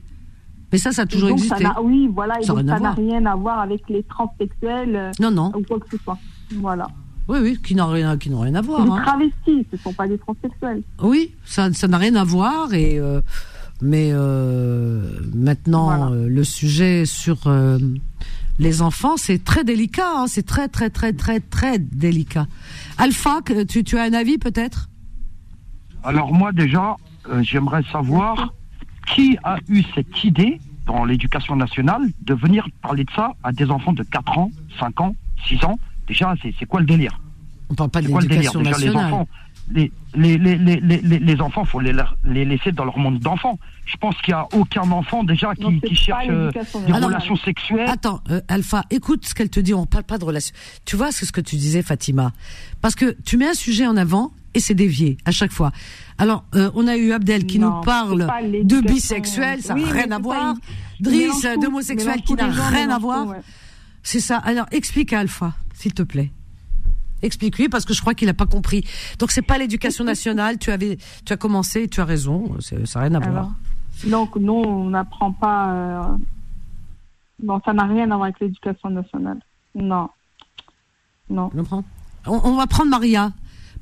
Mais 0.73 0.79
ça, 0.79 0.93
ça 0.93 1.03
a 1.03 1.07
toujours 1.07 1.31
donc, 1.31 1.39
existé. 1.39 1.65
Ça 1.65 1.81
oui, 1.83 2.09
voilà, 2.13 2.39
et 2.41 2.45
Ça 2.45 2.53
rien 2.53 2.63
n'a 2.65 2.93
rien 2.93 3.25
à 3.27 3.35
voir 3.35 3.61
avec 3.61 3.89
les 3.89 4.03
transsexuels 4.03 4.97
euh, 4.97 5.11
Non, 5.21 5.31
non. 5.31 5.53
ou 5.55 5.63
quoi 5.63 5.79
que 5.81 5.89
ce 5.91 6.03
soit. 6.03 6.19
Voilà. 6.57 6.89
Oui, 7.29 7.39
oui, 7.43 7.59
qui 7.63 7.75
n'ont 7.75 7.89
rien, 7.89 8.17
qui 8.17 8.31
n'ont 8.31 8.41
rien 8.41 8.55
à 8.55 8.61
voir. 8.63 8.85
Des 8.85 8.91
hein. 8.91 9.03
travestis, 9.05 9.67
ce 9.71 9.77
ne 9.77 9.81
sont 9.83 9.93
pas 9.93 10.09
des 10.09 10.19
transsexuels. 10.19 10.83
Oui, 11.03 11.33
ça, 11.45 11.73
ça 11.73 11.87
n'a 11.89 11.99
rien 11.99 12.15
à 12.15 12.25
voir. 12.25 12.73
Et 12.73 12.99
euh, 12.99 13.21
mais 13.83 14.11
euh, 14.13 15.21
maintenant, 15.35 16.13
euh, 16.13 16.27
le 16.29 16.43
sujet 16.43 17.05
sur 17.05 17.47
euh, 17.47 17.79
les 18.59 18.83
enfants, 18.83 19.17
c'est 19.17 19.45
très 19.45 19.63
délicat. 19.63 20.11
hein, 20.17 20.25
c'est 20.27 20.47
très, 20.47 20.69
très, 20.69 20.91
très, 20.91 21.13
très, 21.13 21.41
très 21.41 21.79
délicat. 21.79 22.47
Alpha, 22.97 23.41
tu, 23.69 23.85
tu 23.85 23.99
as 23.99 24.03
un 24.03 24.15
avis 24.15 24.39
peut-être? 24.39 24.89
Alors 26.03 26.33
moi 26.33 26.53
déjà, 26.53 26.97
euh, 27.29 27.43
j'aimerais 27.43 27.83
savoir 27.93 28.53
qui 29.15 29.37
a 29.45 29.59
eu 29.69 29.83
cette 29.95 30.25
idée 30.25 30.61
dans 30.87 31.05
l'éducation 31.05 31.55
nationale 31.57 32.03
de 32.23 32.35
venir 32.35 32.67
parler 32.83 33.05
de 33.05 33.11
ça 33.13 33.33
à 33.43 33.53
des 33.53 33.71
enfants 33.71 33.93
de 33.93 34.03
4 34.03 34.39
ans, 34.39 34.51
5 34.81 35.01
ans, 35.01 35.15
6 35.47 35.65
ans. 35.65 35.79
Déjà, 36.09 36.35
c'est 36.43 36.55
c'est 36.59 36.67
quoi 36.67 36.81
le 36.81 36.87
délire? 36.87 37.21
On 37.71 37.75
parle 37.75 37.91
pas 37.91 38.01
de 38.03 38.09
le 38.09 38.15
l'éducation 38.21 38.61
Déjà, 38.63 38.79
les 38.79 38.91
enfants, 38.91 39.29
les, 39.71 39.93
les, 40.15 40.39
les, 40.39 40.57
les, 40.57 40.77
les, 40.81 40.97
les- 41.03 41.19
les 41.19 41.41
enfants, 41.43 41.65
faut 41.67 41.81
les, 41.81 41.93
les 42.25 42.45
laisser 42.47 42.73
dans 42.73 42.85
leur 42.87 42.97
monde 42.99 43.19
d'enfants. 43.19 43.59
Je 43.85 43.97
pense 43.99 44.17
qu'il 44.23 44.33
n'y 44.33 44.41
a 44.41 44.47
aucun 44.55 44.91
enfant 44.91 45.23
déjà 45.25 45.55
qui, 45.55 45.63
Non, 45.63 45.71
c'est 45.83 45.89
qui 45.89 45.95
pas 45.95 46.01
cherche 46.01 46.27
euh, 46.31 46.51
des 46.87 46.93
relations 46.93 47.37
sexuelles. 47.37 47.89
Attends, 47.89 48.21
euh, 48.31 48.41
Alpha, 48.49 48.85
écoute 48.91 49.27
ce 49.27 49.35
qu'elle 49.35 49.51
te 49.51 49.61
dit. 49.61 49.75
On 49.75 49.85
parle 49.87 50.05
pas 50.05 50.17
de 50.19 50.25
relation. 50.25 50.55
Tu 50.87 50.97
vois 50.97 51.13
c'est 51.13 51.27
ce 51.27 51.33
que 51.33 51.41
tu 51.43 51.57
disais, 51.57 51.83
Fatima, 51.83 52.33
parce 52.81 52.95
que 52.95 53.17
tu 53.25 53.37
mets 53.37 53.49
un 53.49 53.55
sujet 53.55 53.87
en 53.87 53.97
avant 53.99 54.33
et 54.55 54.61
c'est 54.61 54.75
dévié 54.75 55.19
à 55.27 55.31
chaque 55.31 55.53
fois. 55.53 55.73
Alors, 56.17 56.45
euh, 56.55 56.71
on 56.75 56.87
a 56.89 56.97
eu 56.97 57.13
Abdel 57.13 57.45
qui 57.47 57.59
Non, 57.59 57.77
nous 57.77 57.81
parle 57.83 58.27
de 58.65 58.81
bisexuel, 58.81 59.61
ça 59.63 59.75
n'a 59.75 59.81
Oui, 59.83 59.91
rien 59.91 60.11
à 60.11 60.19
voir. 60.19 60.55
une- 60.55 61.05
Driss, 61.05 61.47
d'homosexuel 61.63 62.23
qui 62.23 62.35
n'a 62.35 62.47
rien 62.49 62.89
à 62.91 62.99
voir. 62.99 63.27
ouais. 63.29 63.37
C'est 64.11 64.21
ça. 64.21 64.39
Alors, 64.39 64.65
explique 64.71 65.13
à 65.13 65.19
Alpha, 65.19 65.53
s'il 65.75 65.93
te 65.93 66.03
plaît. 66.03 66.31
Explique-lui 67.21 67.69
parce 67.69 67.85
que 67.85 67.93
je 67.93 68.01
crois 68.01 68.15
qu'il 68.15 68.27
n'a 68.27 68.33
pas 68.33 68.47
compris. 68.47 68.83
Donc 69.19 69.33
c'est 69.33 69.43
pas 69.43 69.59
l'éducation 69.59 70.03
nationale. 70.03 70.57
Tu 70.57 70.71
avais, 70.71 70.97
tu 71.27 71.33
as 71.35 71.37
commencé, 71.37 71.89
tu 71.89 72.01
as 72.01 72.07
raison. 72.07 72.57
c'est- 72.61 72.87
Ça 72.87 73.01
n'a 73.01 73.09
rien 73.09 73.15
à 73.17 73.19
voir. 73.21 73.33
Alors, 73.37 73.53
donc, 74.07 74.37
non, 74.37 74.63
on 74.67 74.89
n'apprend 74.89 75.33
pas. 75.33 75.73
euh, 75.75 76.03
Non, 77.43 77.61
ça 77.67 77.75
n'a 77.75 77.85
rien 77.85 78.05
à 78.11 78.17
voir 78.17 78.23
avec 78.25 78.41
l'éducation 78.41 78.89
nationale. 78.89 79.41
Non. 79.75 80.09
Non. 81.29 81.51
Je 81.53 81.59
comprends? 81.59 81.85
On, 82.27 82.41
on 82.45 82.57
va 82.57 82.67
prendre 82.67 82.91
Maria. 82.91 83.31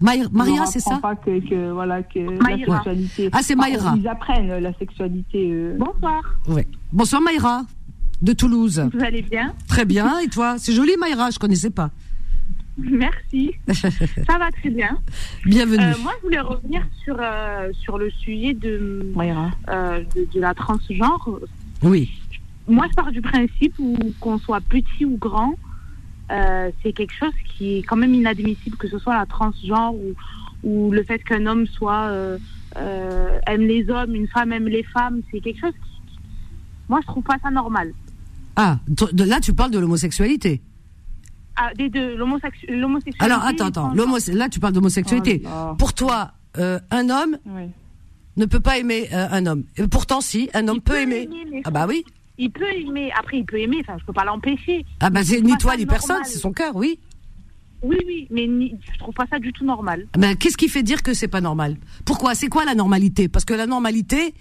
Maï- 0.01 0.27
Maria, 0.33 0.67
c'est 0.67 0.81
ça? 0.81 0.99
pas 0.99 1.15
que, 1.15 1.39
que, 1.49 1.71
voilà, 1.71 2.03
que 2.03 2.19
Maïra. 2.43 2.67
la 2.67 2.77
sexualité. 2.79 3.31
Ah, 3.33 3.39
c'est 3.43 3.55
Enfin, 3.57 3.69
Maïra. 3.71 3.95
Ils 3.97 4.09
apprennent 4.09 4.59
la 4.59 4.73
sexualité. 4.75 5.51
euh, 5.53 5.77
Bonsoir, 5.79 6.23
Ouais. 6.49 6.67
Bonsoir 6.93 7.23
Maïra, 7.23 7.63
de 8.23 8.33
Toulouse. 8.33 8.89
vous 8.93 9.05
allez 9.05 9.23
bien 9.23 9.55
Très 9.69 9.85
bien. 9.85 10.19
Et 10.21 10.29
toi 10.29 10.57
C'est 10.59 10.73
joli 10.73 10.93
Maïra, 10.99 11.31
je 11.31 11.39
connaissais 11.39 11.71
pas. 11.71 11.91
Merci. 12.79 13.53
Ça 13.69 14.39
va 14.39 14.51
très 14.53 14.69
bien. 14.71 14.99
Bienvenue. 15.47 15.83
Euh, 15.83 15.95
moi, 16.03 16.13
je 16.19 16.23
voulais 16.27 16.41
revenir 16.41 16.83
sur, 17.05 17.17
euh, 17.19 17.73
sur 17.73 17.97
le 17.97 18.11
sujet 18.11 18.53
de, 18.53 19.13
Maïra. 19.15 19.51
euh, 19.71 20.05
de, 20.15 20.29
de 20.35 20.41
la 20.41 20.53
transgenre. 20.53 21.41
Oui. 21.83 22.11
Moi, 22.69 22.87
je 22.91 22.95
pars 22.95 23.13
du 23.13 23.23
principe 23.23 23.75
où 23.79 23.97
qu'on 24.21 24.39
soit 24.39 24.61
petit 24.61 25.07
ou 25.07 25.17
grand, 25.17 25.55
euh, 26.31 26.71
c'est 26.83 26.93
quelque 26.93 27.15
chose 27.15 27.33
qui 27.57 27.79
est 27.79 27.83
quand 27.83 27.97
même 27.97 28.13
inadmissible, 28.15 28.77
que 28.77 28.89
ce 28.89 28.99
soit 28.99 29.15
la 29.17 29.25
transgenre 29.25 29.95
ou, 29.95 30.13
ou 30.63 30.91
le 30.93 31.03
fait 31.03 31.21
qu'un 31.21 31.47
homme 31.47 31.67
soit 31.67 32.09
euh, 32.09 32.37
euh, 32.77 33.39
aime 33.47 33.63
les 33.63 33.89
hommes, 33.89 34.15
une 34.15 34.29
femme 34.29 34.53
aime 34.53 34.69
les 34.69 34.83
femmes, 34.83 35.23
c'est 35.31 35.41
quelque 35.41 35.61
chose 35.61 35.73
qui, 35.83 36.13
qui- 36.13 36.19
moi, 36.91 36.99
je 37.01 37.07
trouve 37.07 37.23
pas 37.25 37.39
ça 37.43 37.51
normal. 37.51 37.93
Ah, 38.57 38.79
de- 38.89 39.25
là 39.25 39.41
tu 39.41 39.53
parles 39.53 39.71
de 39.71 39.79
l'homosexualité. 39.79 40.63
Ah, 41.57 41.71
des 41.75 41.89
deux, 41.89 42.17
l'homosexu- 42.17 42.67
l'homosexualité. 42.71 43.25
Alors 43.25 43.45
attends, 43.45 43.67
attends. 43.67 43.93
Là 44.35 44.49
tu 44.49 44.61
parles 44.61 44.73
d'homosexualité. 44.75 45.43
Oh. 45.47 45.75
Pour 45.79 45.95
toi, 45.95 46.33
euh, 46.59 46.79
un 46.91 47.09
homme 47.09 47.39
Oui. 47.47 47.63
ne 48.37 48.45
peut 48.47 48.61
pas 48.61 48.79
aimer 48.79 49.09
euh, 49.13 49.27
un 49.31 49.47
homme. 49.47 49.65
Et 49.77 49.87
pourtant, 49.89 50.21
si, 50.21 50.51
un 50.55 50.69
homme 50.69 50.81
peut 50.81 50.95
peut 50.95 51.01
aimer. 51.01 51.29
Ah 51.65 51.71
bah 51.71 51.87
oui. 51.89 52.05
Il 52.39 52.51
peut 52.51 52.71
aimer, 52.71 53.11
après 53.19 53.39
il 53.39 53.47
peut 53.47 53.59
aimer, 53.59 53.79
enfin 53.81 53.97
je 53.99 54.05
peux 54.05 54.13
pas 54.13 54.25
l'empêcher. 54.25 54.85
Ah 55.01 55.09
bah 55.09 55.25
c'est 55.25 55.41
ni 55.41 55.57
toi 55.57 55.77
ni 55.77 55.87
personne, 55.87 56.23
c'est 56.25 56.39
son 56.39 56.53
cœur, 56.53 56.77
oui. 56.77 56.99
Oui, 57.83 57.97
oui, 58.07 58.27
mais 58.31 58.47
je 58.93 58.99
trouve 58.99 59.15
pas 59.15 59.27
ça 59.31 59.39
du 59.39 59.53
tout 59.53 59.65
normal. 59.65 60.07
Ben, 60.19 60.35
qu'est-ce 60.35 60.57
qui 60.57 60.69
fait 60.69 60.83
dire 60.83 61.03
que 61.03 61.13
c'est 61.15 61.29
pas 61.29 61.43
normal? 61.43 61.77
Pourquoi? 62.07 62.35
C'est 62.35 62.49
quoi 62.49 62.65
la 62.65 62.75
normalité? 62.75 63.29
Parce 63.29 63.45
que 63.45 63.53
la 63.55 63.67
normalité, 63.67 64.35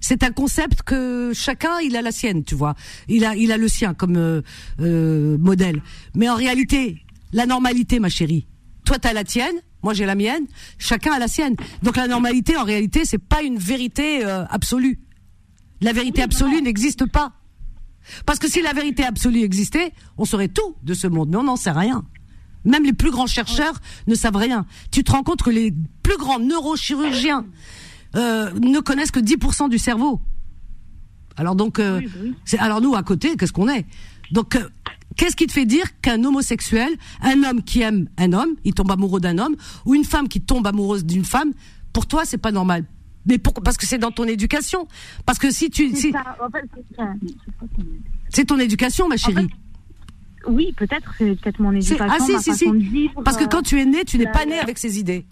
c'est 0.00 0.22
un 0.22 0.32
concept 0.32 0.82
que 0.82 1.32
chacun 1.34 1.78
il 1.80 1.96
a 1.96 2.02
la 2.02 2.12
sienne, 2.12 2.44
tu 2.44 2.54
vois. 2.54 2.74
Il 3.08 3.24
a 3.24 3.36
il 3.36 3.52
a 3.52 3.56
le 3.56 3.68
sien 3.68 3.94
comme 3.94 4.16
euh, 4.16 4.42
euh, 4.80 5.38
modèle. 5.38 5.82
Mais 6.14 6.28
en 6.28 6.36
réalité, 6.36 7.04
la 7.32 7.46
normalité, 7.46 7.98
ma 8.00 8.08
chérie, 8.08 8.46
toi 8.84 8.98
t'as 8.98 9.12
la 9.12 9.24
tienne, 9.24 9.56
moi 9.82 9.94
j'ai 9.94 10.06
la 10.06 10.14
mienne, 10.14 10.46
chacun 10.78 11.12
a 11.12 11.18
la 11.18 11.28
sienne. 11.28 11.56
Donc 11.82 11.96
la 11.96 12.08
normalité, 12.08 12.56
en 12.56 12.64
réalité, 12.64 13.04
c'est 13.04 13.18
pas 13.18 13.42
une 13.42 13.58
vérité 13.58 14.24
euh, 14.24 14.44
absolue. 14.50 15.00
La 15.80 15.92
vérité 15.92 16.22
absolue 16.22 16.60
n'existe 16.62 17.06
pas. 17.06 17.32
Parce 18.26 18.38
que 18.38 18.48
si 18.48 18.62
la 18.62 18.72
vérité 18.72 19.04
absolue 19.04 19.42
existait, 19.42 19.92
on 20.16 20.24
saurait 20.24 20.48
tout 20.48 20.76
de 20.82 20.94
ce 20.94 21.06
monde, 21.06 21.28
mais 21.30 21.36
on 21.36 21.44
n'en 21.44 21.56
sait 21.56 21.70
rien. 21.70 22.04
Même 22.64 22.84
les 22.84 22.92
plus 22.92 23.10
grands 23.10 23.26
chercheurs 23.26 23.74
ne 24.06 24.14
savent 24.14 24.36
rien. 24.36 24.66
Tu 24.90 25.04
te 25.04 25.12
rends 25.12 25.22
compte 25.22 25.42
que 25.42 25.50
les 25.50 25.72
plus 26.02 26.16
grands 26.16 26.38
neurochirurgiens 26.38 27.46
euh, 28.16 28.50
ne 28.60 28.80
connaissent 28.80 29.10
que 29.10 29.20
10% 29.20 29.68
du 29.68 29.78
cerveau. 29.78 30.20
Alors 31.36 31.54
donc, 31.54 31.78
euh, 31.78 32.00
c'est 32.44 32.58
alors 32.58 32.80
nous 32.80 32.94
à 32.94 33.02
côté, 33.02 33.36
qu'est-ce 33.36 33.52
qu'on 33.52 33.68
est? 33.68 33.86
Donc, 34.32 34.56
euh, 34.56 34.68
qu'est-ce 35.16 35.36
qui 35.36 35.46
te 35.46 35.52
fait 35.52 35.66
dire 35.66 36.00
qu'un 36.00 36.22
homosexuel, 36.24 36.90
un 37.22 37.42
homme 37.44 37.62
qui 37.62 37.80
aime 37.82 38.08
un 38.18 38.32
homme, 38.32 38.50
il 38.64 38.74
tombe 38.74 38.90
amoureux 38.90 39.20
d'un 39.20 39.38
homme, 39.38 39.54
ou 39.86 39.94
une 39.94 40.04
femme 40.04 40.28
qui 40.28 40.40
tombe 40.40 40.66
amoureuse 40.66 41.04
d'une 41.04 41.24
femme, 41.24 41.52
pour 41.92 42.06
toi 42.06 42.24
c'est 42.24 42.38
pas 42.38 42.50
normal? 42.52 42.84
Mais 43.26 43.36
pourquoi? 43.38 43.62
Parce 43.62 43.76
que 43.76 43.86
c'est 43.86 43.98
dans 43.98 44.10
ton 44.10 44.24
éducation. 44.24 44.88
Parce 45.26 45.38
que 45.38 45.50
si 45.50 45.68
tu, 45.70 45.90
C'est 45.90 45.96
si, 45.96 46.12
ça, 46.12 46.24
en 46.42 46.48
fait, 46.50 46.64
c'est- 46.74 46.98
enfin, 46.98 47.14
c'est 48.30 48.44
ton 48.46 48.58
éducation, 48.58 49.06
ma 49.06 49.16
chérie. 49.18 49.48
Oui, 50.46 50.72
peut-être, 50.76 51.12
c'est 51.18 51.38
peut-être 51.38 51.58
mon 51.60 51.72
C'est- 51.80 51.92
éducation, 51.94 52.06
ah 52.18 52.24
si 52.24 52.32
ma 52.32 52.38
si 52.38 52.44
si. 52.54 52.64
façon 52.64 52.74
de 52.74 52.78
vivre. 52.78 53.22
Parce 53.22 53.36
que 53.36 53.44
quand 53.44 53.60
tu 53.62 53.78
es 53.80 53.84
né, 53.84 54.04
tu 54.04 54.16
n'es 54.18 54.30
pas 54.30 54.46
né 54.46 54.58
avec 54.58 54.78
ces 54.78 54.98
idées. 54.98 55.26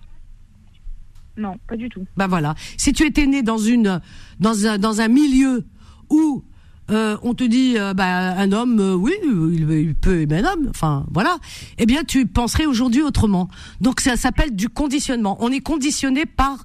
Non, 1.36 1.54
pas 1.68 1.76
du 1.76 1.88
tout. 1.88 2.04
Ben 2.16 2.26
voilà. 2.26 2.54
Si 2.76 2.92
tu 2.92 3.04
étais 3.04 3.26
né 3.26 3.42
dans 3.42 3.58
une 3.58 4.00
dans 4.40 4.66
un 4.66 4.78
dans 4.78 5.00
un 5.00 5.08
milieu 5.08 5.64
où 6.10 6.42
euh, 6.90 7.16
on 7.22 7.34
te 7.34 7.42
dit 7.44 7.74
euh, 7.76 7.94
bah, 7.94 8.06
un 8.38 8.52
homme 8.52 8.78
euh, 8.78 8.94
oui 8.94 9.12
il, 9.24 9.68
il 9.70 9.94
peut 9.96 10.20
aimer 10.20 10.38
un 10.38 10.52
homme 10.52 10.66
enfin 10.70 11.04
voilà 11.12 11.36
eh 11.78 11.84
bien 11.86 12.04
tu 12.04 12.26
penserais 12.26 12.64
aujourd'hui 12.64 13.02
autrement 13.02 13.48
donc 13.80 13.98
ça 14.00 14.14
s'appelle 14.16 14.54
du 14.54 14.68
conditionnement 14.68 15.36
on 15.40 15.50
est 15.50 15.58
conditionné 15.60 16.26
par 16.26 16.64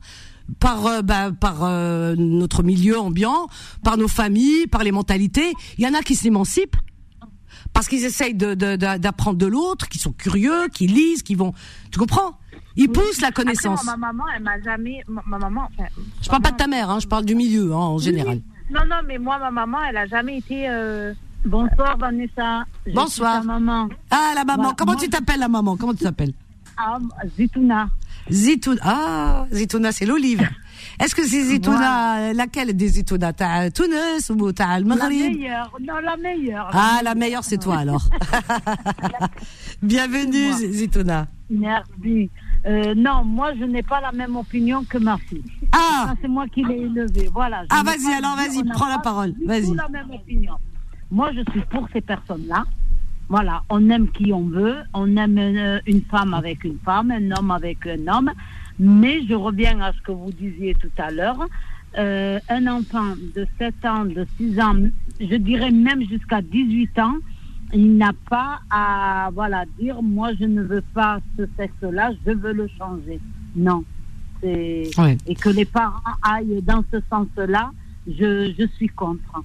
par 0.60 0.86
euh, 0.86 1.02
bah, 1.02 1.32
par 1.32 1.68
notre 2.18 2.62
milieu 2.62 3.00
ambiant 3.00 3.48
par 3.84 3.98
nos 3.98 4.08
familles 4.08 4.68
par 4.68 4.84
les 4.84 4.92
mentalités 4.92 5.54
il 5.80 5.84
y 5.84 5.88
en 5.88 5.94
a 5.96 6.02
qui 6.04 6.16
s'émancipent 6.16 6.78
parce 7.74 7.88
qu'ils 7.88 8.04
essayent 8.06 8.36
de- 8.36 8.54
de- 8.54 8.76
d'apprendre 8.76 9.38
de, 9.38 9.46
l'autre, 9.46 9.88
qui 9.88 9.98
sont 9.98 10.12
curieux, 10.12 10.68
qui 10.74 10.88
lisent, 10.88 11.24
qui 11.24 11.36
vont. 11.36 11.54
Tu 11.90 12.00
comprends? 12.00 12.38
Ils 12.76 12.90
poussent 12.90 13.22
la 13.22 13.28
Après, 13.30 13.44
connaissance. 13.44 13.84
moi, 13.84 13.96
ma 13.98 14.08
maman, 14.08 14.24
elle 14.36 14.44
m'a 14.44 14.60
jamais. 14.62 15.02
Ma, 15.08 15.22
ma 15.28 15.38
maman. 15.38 15.70
Enfin, 15.78 15.90
Je 16.22 16.30
parle 16.30 16.42
pas 16.42 16.52
de 16.52 16.58
ta 16.58 16.68
mère, 16.68 16.90
hein, 16.90 17.00
je 17.00 17.08
parle 17.08 17.26
du 17.26 17.36
milieu 17.36 17.74
hein, 17.74 17.78
en 17.78 17.98
général. 17.98 18.40
non, 18.70 18.82
non, 18.90 18.98
mais 19.08 19.18
moi, 19.18 19.38
ma 19.40 19.52
maman, 19.52 19.78
elle 19.90 19.98
a 19.98 20.06
jamais 20.08 20.38
été. 20.38 20.70
euh, 20.70 21.14
Bonsoir, 21.44 21.98
Vanessa. 21.98 22.64
Je 22.86 22.94
Bonsoir. 22.94 23.44
maman. 23.44 23.90
Ah 24.12 24.32
la 24.36 24.44
maman, 24.46 24.74
comment 24.78 24.94
moi- 24.94 25.02
tu 25.02 25.10
t'appelles 25.10 25.40
la 25.40 25.48
maman? 25.48 25.76
Comment 25.76 25.94
tu 25.94 26.04
t'appelles? 26.04 26.34
Ah, 26.78 26.98
Zitouna. 27.36 27.90
Zitouna. 28.30 28.82
Ah, 28.84 29.46
Zitouna, 29.52 29.92
c'est 29.92 30.06
l'olive. 30.06 30.48
Est-ce 31.00 31.14
que 31.16 31.24
c'est 31.24 31.44
Zitouna, 31.44 32.34
laquelle 32.34 32.76
des 32.76 32.88
Zitouna? 32.88 33.34
T'as 33.34 33.70
Tunis 33.72 34.30
ou 34.30 34.52
t'as 34.52 34.80
le 34.80 34.88
La 34.88 35.10
meilleure. 35.10 35.72
Non, 35.82 35.96
la 36.04 36.16
meilleure. 36.18 36.70
Ah, 36.74 37.02
la 37.04 37.16
meilleure, 37.16 37.44
c'est 37.44 37.58
toi 37.58 37.78
alors. 37.80 38.06
Bienvenue. 39.82 40.54
Zitouna. 40.54 41.28
Merci. 41.52 42.30
Euh, 42.66 42.96
non, 42.96 43.24
moi, 43.26 43.54
je 43.60 43.66
n'ai 43.66 43.84
pas 43.84 44.00
la 44.02 44.12
même 44.12 44.36
opinion 44.36 44.84
que 44.84 44.98
ma 44.98 45.18
fille. 45.18 45.44
Ah 45.72 46.14
C'est 46.22 46.28
moi 46.28 46.48
qui 46.48 46.64
l'ai 46.64 46.78
élevée. 46.78 47.30
Voilà. 47.32 47.66
Ah, 47.70 47.82
vas-y, 47.84 48.14
alors, 48.14 48.36
vas-y, 48.36 48.64
prends 48.64 48.88
la 48.90 49.00
parole, 49.00 49.34
vas-y. 49.46 49.76
la 49.76 49.90
même 49.90 50.12
opinion. 50.12 50.54
Moi, 51.12 51.32
je 51.34 51.42
suis 51.52 51.62
pour 51.70 51.88
ces 51.92 52.02
personnes-là. 52.02 52.64
Voilà, 53.28 53.64
on 53.70 53.90
aime 53.90 54.10
qui 54.12 54.34
on 54.34 54.44
veut, 54.44 54.78
on 54.94 55.16
aime 55.16 55.38
euh, 55.38 55.80
une 55.86 56.02
femme 56.02 56.34
avec 56.34 56.64
une 56.64 56.78
femme, 56.84 57.12
un 57.12 57.32
homme 57.32 57.52
avec 57.52 57.86
un 57.88 58.08
homme. 58.08 58.32
Mais 58.80 59.22
je 59.28 59.34
reviens 59.34 59.80
à 59.82 59.94
ce 59.94 60.02
que 60.02 60.12
vous 60.12 60.32
disiez 60.32 60.76
tout 60.76 60.92
à 60.98 61.12
l'heure. 61.12 61.48
Euh, 61.98 62.40
un 62.50 62.68
enfant 62.68 63.16
de 63.36 63.46
7 63.58 63.86
ans, 63.86 64.06
de 64.06 64.26
6 64.38 64.60
ans, 64.60 64.76
je 65.20 65.36
dirais 65.36 65.72
même 65.72 66.02
jusqu'à 66.10 66.42
18 66.42 67.00
ans, 67.00 67.16
il 67.74 67.98
n'a 67.98 68.12
pas 68.30 68.60
à 68.70 69.30
voilà 69.34 69.64
dire 69.80 70.02
moi 70.02 70.32
je 70.40 70.46
ne 70.46 70.62
veux 70.64 70.84
pas 70.94 71.20
ce 71.38 71.44
sexe-là, 71.58 72.12
je 72.26 72.32
veux 72.32 72.54
le 72.54 72.68
changer. 72.78 73.20
Non. 73.56 73.84
Ouais. 74.44 75.18
et 75.28 75.36
que 75.36 75.50
les 75.50 75.66
parents 75.66 76.02
aillent 76.24 76.64
dans 76.64 76.84
ce 76.92 76.98
sens-là, 77.12 77.72
je, 78.08 78.52
je 78.58 78.66
suis 78.76 78.88
contre. 78.88 79.44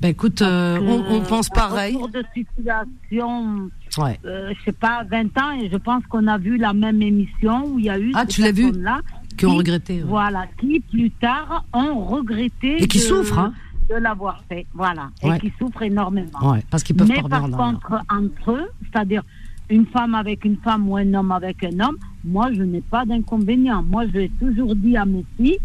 Ben 0.00 0.08
écoute, 0.08 0.42
euh, 0.42 0.78
on, 0.80 1.16
on 1.16 1.20
pense 1.22 1.48
pareil. 1.48 1.94
retour 1.96 2.08
de 2.10 2.22
situation, 2.34 3.70
Ouais. 3.96 4.20
euh, 4.26 4.52
je 4.56 4.64
sais 4.66 4.72
pas, 4.72 5.02
20 5.10 5.36
ans, 5.38 5.52
et 5.60 5.68
je 5.70 5.76
pense 5.76 6.04
qu'on 6.06 6.26
a 6.28 6.38
vu 6.38 6.56
la 6.56 6.72
même 6.72 7.02
émission 7.02 7.66
où 7.66 7.78
il 7.78 7.86
y 7.86 7.90
a 7.90 7.98
eu 7.98 8.12
Ah, 8.14 8.22
ces 8.22 8.26
tu 8.28 8.40
l'as 8.42 8.52
vu 8.52 8.64
personnes-là 8.66 9.00
Qui 9.36 9.46
ont 9.46 9.56
regretté, 9.56 9.94
ouais. 9.94 10.02
Voilà, 10.06 10.46
qui 10.60 10.80
plus 10.80 11.10
tard 11.12 11.64
ont 11.72 11.98
regretté 12.04 12.82
Et 12.82 12.86
qui 12.86 12.98
de, 12.98 13.02
souffrent, 13.02 13.38
hein. 13.38 13.54
De 13.88 13.94
l'avoir 13.96 14.42
fait. 14.48 14.66
Voilà, 14.74 15.10
Ouais. 15.22 15.36
et 15.36 15.40
qui 15.40 15.52
souffrent 15.58 15.82
énormément. 15.82 16.52
Ouais, 16.52 16.62
parce 16.70 16.82
qu'ils 16.82 16.96
peuvent 16.96 17.08
Mais 17.08 17.22
par 17.22 17.48
contre, 17.50 18.02
entre 18.10 18.52
eux, 18.52 18.68
c'est-à-dire 18.82 19.22
une 19.70 19.86
femme 19.86 20.14
avec 20.14 20.44
une 20.44 20.56
femme 20.58 20.88
ou 20.88 20.96
un 20.96 21.12
homme 21.14 21.32
avec 21.32 21.62
un 21.64 21.78
homme, 21.80 21.96
moi, 22.24 22.50
je 22.52 22.62
n'ai 22.62 22.80
pas 22.80 23.04
d'inconvénient. 23.04 23.82
Moi, 23.82 24.06
je 24.06 24.12
l'ai 24.18 24.28
toujours 24.30 24.74
dit 24.74 24.96
à 24.96 25.04
mes 25.04 25.24
filles, 25.36 25.58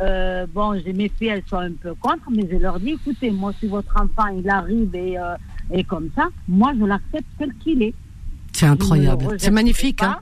euh, 0.00 0.46
bon, 0.52 0.78
j'ai 0.84 0.92
mes 0.92 1.08
filles, 1.08 1.28
elles 1.28 1.42
sont 1.48 1.56
un 1.58 1.72
peu 1.72 1.94
contre, 1.94 2.30
mais 2.30 2.46
je 2.50 2.56
leur 2.56 2.78
dis, 2.80 2.90
écoutez, 2.90 3.30
moi, 3.30 3.52
si 3.58 3.66
votre 3.66 3.94
enfant, 4.00 4.28
il 4.28 4.48
arrive 4.48 4.94
et, 4.94 5.18
euh, 5.18 5.34
et 5.70 5.84
comme 5.84 6.10
ça, 6.14 6.28
moi, 6.48 6.72
je 6.78 6.84
l'accepte 6.84 7.26
tel 7.38 7.54
qu'il 7.56 7.82
est. 7.82 7.94
C'est 8.52 8.66
incroyable. 8.66 9.36
C'est 9.38 9.50
magnifique, 9.50 10.02
hein. 10.02 10.18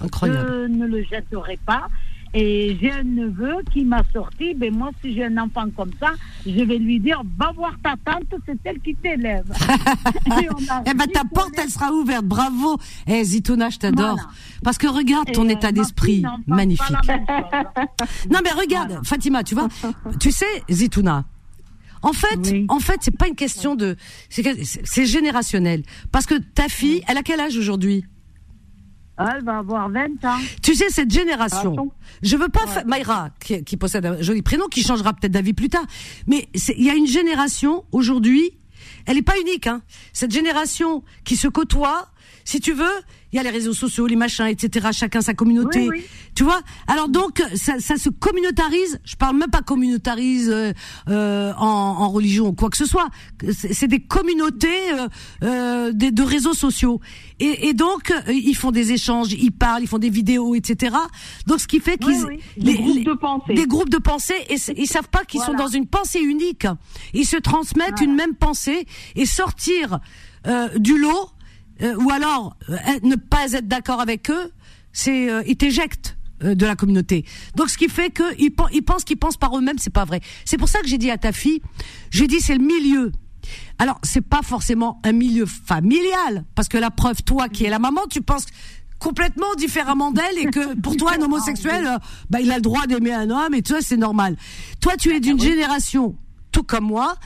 Incroyable. 0.00 0.68
Je 0.68 0.72
ne 0.72 0.86
le 0.86 1.02
jetterai 1.04 1.58
pas. 1.64 1.88
Et 2.34 2.78
j'ai 2.80 2.90
un 2.90 3.02
neveu 3.02 3.56
qui 3.72 3.84
m'a 3.84 4.02
sorti, 4.12 4.54
ben 4.54 4.74
moi, 4.74 4.90
si 5.02 5.14
j'ai 5.14 5.24
un 5.26 5.36
enfant 5.36 5.68
comme 5.76 5.90
ça, 6.00 6.12
je 6.46 6.62
vais 6.64 6.78
lui 6.78 6.98
dire, 6.98 7.20
va 7.38 7.52
voir 7.52 7.74
ta 7.82 7.94
tante, 8.04 8.40
c'est 8.46 8.58
elle 8.64 8.80
qui 8.80 8.94
t'élève. 8.94 9.44
Eh 10.86 10.94
ben 10.94 11.06
ta 11.06 11.22
porte, 11.24 11.52
elle 11.58 11.68
sera 11.68 11.92
ouverte. 11.92 12.24
Bravo. 12.24 12.78
Eh 13.06 13.22
Zitouna, 13.22 13.70
je 13.70 13.78
t'adore. 13.78 14.14
Voilà. 14.14 14.28
Parce 14.62 14.78
que 14.78 14.86
regarde 14.86 15.30
ton 15.32 15.48
Et, 15.48 15.52
état 15.52 15.72
d'esprit, 15.72 16.22
magnifique. 16.46 16.86
Non 18.30 18.38
mais 18.42 18.50
regarde, 18.50 19.00
Fatima, 19.04 19.42
tu 19.42 19.54
vois, 19.54 19.68
tu 20.18 20.30
sais, 20.32 20.46
Zitouna. 20.70 21.24
En 22.02 22.12
fait, 22.12 22.54
en 22.68 22.80
fait, 22.80 22.96
c'est 23.00 23.16
pas 23.16 23.28
une 23.28 23.36
question 23.36 23.74
de, 23.74 23.96
c'est 24.28 25.06
générationnel. 25.06 25.82
Parce 26.10 26.26
que 26.26 26.34
ta 26.34 26.68
fille, 26.68 27.02
elle 27.06 27.16
a 27.16 27.22
quel 27.22 27.40
âge 27.40 27.56
aujourd'hui? 27.56 28.04
Elle 29.18 29.44
va 29.44 29.58
avoir 29.58 29.88
20 29.90 30.24
ans. 30.24 30.38
Tu 30.62 30.74
sais, 30.74 30.88
cette 30.88 31.10
génération, 31.10 31.74
je 32.22 32.36
veux 32.36 32.48
pas, 32.48 32.66
fa- 32.66 32.84
Mayra, 32.84 33.30
qui, 33.44 33.62
qui 33.62 33.76
possède 33.76 34.06
un 34.06 34.20
joli 34.22 34.42
prénom, 34.42 34.66
qui 34.68 34.82
changera 34.82 35.12
peut-être 35.12 35.32
d'avis 35.32 35.52
plus 35.52 35.68
tard, 35.68 35.84
mais 36.26 36.48
il 36.76 36.84
y 36.84 36.90
a 36.90 36.94
une 36.94 37.06
génération 37.06 37.84
aujourd'hui, 37.92 38.58
elle 39.06 39.16
n'est 39.16 39.22
pas 39.22 39.38
unique, 39.40 39.66
hein. 39.66 39.82
Cette 40.12 40.30
génération 40.32 41.04
qui 41.24 41.36
se 41.36 41.46
côtoie, 41.48 42.08
si 42.44 42.60
tu 42.60 42.72
veux, 42.72 42.90
il 43.32 43.36
y 43.36 43.38
a 43.38 43.42
les 43.42 43.50
réseaux 43.50 43.72
sociaux, 43.72 44.06
les 44.06 44.16
machins, 44.16 44.46
etc. 44.46 44.88
Chacun 44.92 45.20
sa 45.22 45.34
communauté. 45.34 45.88
Oui, 45.88 45.98
oui. 45.98 46.04
Tu 46.34 46.44
vois? 46.44 46.60
Alors 46.86 47.08
donc, 47.08 47.42
ça, 47.54 47.78
ça 47.80 47.96
se 47.96 48.08
communautarise. 48.10 49.00
Je 49.04 49.16
parle 49.16 49.36
même 49.36 49.50
pas 49.50 49.62
communautarise 49.62 50.50
euh, 50.50 50.72
euh, 51.08 51.52
en, 51.56 51.66
en 51.66 52.08
religion 52.10 52.48
ou 52.48 52.52
quoi 52.52 52.68
que 52.70 52.76
ce 52.76 52.86
soit. 52.86 53.08
C'est 53.50 53.88
des 53.88 54.00
communautés 54.00 54.92
euh, 54.92 55.08
euh, 55.44 55.92
des, 55.92 56.10
de 56.10 56.22
réseaux 56.22 56.54
sociaux. 56.54 57.00
Et, 57.40 57.68
et 57.68 57.74
donc, 57.74 58.10
euh, 58.10 58.32
ils 58.32 58.54
font 58.54 58.70
des 58.70 58.92
échanges, 58.92 59.32
ils 59.32 59.50
parlent, 59.52 59.82
ils 59.82 59.88
font 59.88 59.98
des 59.98 60.10
vidéos, 60.10 60.54
etc. 60.54 60.94
Donc, 61.46 61.60
ce 61.60 61.66
qui 61.66 61.80
fait 61.80 61.98
qu'ils 61.98 62.24
Oui. 62.24 62.40
Des 62.56 62.74
groupes 62.74 63.04
de 63.04 63.12
pensée. 63.14 63.54
des 63.54 63.66
groupes 63.66 63.88
de 63.90 63.98
pensée 63.98 64.34
et 64.48 64.56
ils 64.76 64.86
savent 64.86 65.08
pas 65.08 65.24
qu'ils 65.24 65.40
sont 65.40 65.54
dans 65.54 65.68
une 65.68 65.86
pensée 65.86 66.20
unique. 66.20 66.66
Ils 67.14 67.26
se 67.26 67.36
transmettent 67.36 68.00
une 68.00 68.14
même 68.14 68.34
pensée 68.34 68.86
et 69.16 69.26
sortir 69.26 69.98
euh, 70.46 70.68
du 70.78 70.98
lot 70.98 71.30
euh, 71.82 71.94
ou 71.96 72.10
alors 72.10 72.56
euh, 72.70 72.76
ne 73.02 73.16
pas 73.16 73.52
être 73.52 73.68
d'accord 73.68 74.00
avec 74.00 74.30
eux, 74.30 74.52
c'est 74.92 75.30
euh, 75.30 75.42
ils 75.46 75.56
t'éjectent 75.56 76.16
euh, 76.44 76.54
de 76.54 76.66
la 76.66 76.76
communauté. 76.76 77.24
Donc 77.56 77.70
ce 77.70 77.78
qui 77.78 77.88
fait 77.88 78.10
que 78.10 78.22
ils, 78.38 78.50
pen- 78.50 78.68
ils 78.72 78.82
pensent 78.82 79.04
qu'ils 79.04 79.16
pensent 79.18 79.36
par 79.36 79.56
eux-mêmes, 79.56 79.78
c'est 79.78 79.92
pas 79.92 80.04
vrai. 80.04 80.20
C'est 80.44 80.58
pour 80.58 80.68
ça 80.68 80.80
que 80.80 80.86
j'ai 80.88 80.98
dit 80.98 81.10
à 81.10 81.18
ta 81.18 81.32
fille, 81.32 81.60
j'ai 82.10 82.26
dit 82.26 82.40
c'est 82.40 82.54
le 82.56 82.64
milieu. 82.64 83.12
Alors 83.78 83.98
c'est 84.04 84.20
pas 84.20 84.42
forcément 84.42 85.00
un 85.04 85.12
milieu 85.12 85.46
familial 85.46 86.44
parce 86.54 86.68
que 86.68 86.78
la 86.78 86.90
preuve 86.90 87.22
toi 87.22 87.48
qui 87.48 87.64
es 87.64 87.70
la 87.70 87.78
maman, 87.78 88.02
tu 88.08 88.20
penses 88.22 88.46
complètement 89.00 89.52
différemment 89.56 90.12
d'elle 90.12 90.38
et 90.38 90.44
que 90.46 90.78
pour 90.80 90.96
toi 90.96 91.14
un 91.18 91.22
homosexuel 91.24 91.86
euh, 91.86 91.98
bah, 92.30 92.40
il 92.40 92.52
a 92.52 92.56
le 92.56 92.62
droit 92.62 92.86
d'aimer 92.86 93.12
un 93.12 93.30
homme 93.30 93.52
et 93.54 93.62
tout 93.62 93.72
ça 93.74 93.80
c'est 93.80 93.96
normal. 93.96 94.36
Toi 94.80 94.92
tu 94.96 95.10
es 95.14 95.18
d'une 95.18 95.40
génération 95.40 96.16
tout 96.52 96.62
comme 96.62 96.84
moi 96.84 97.16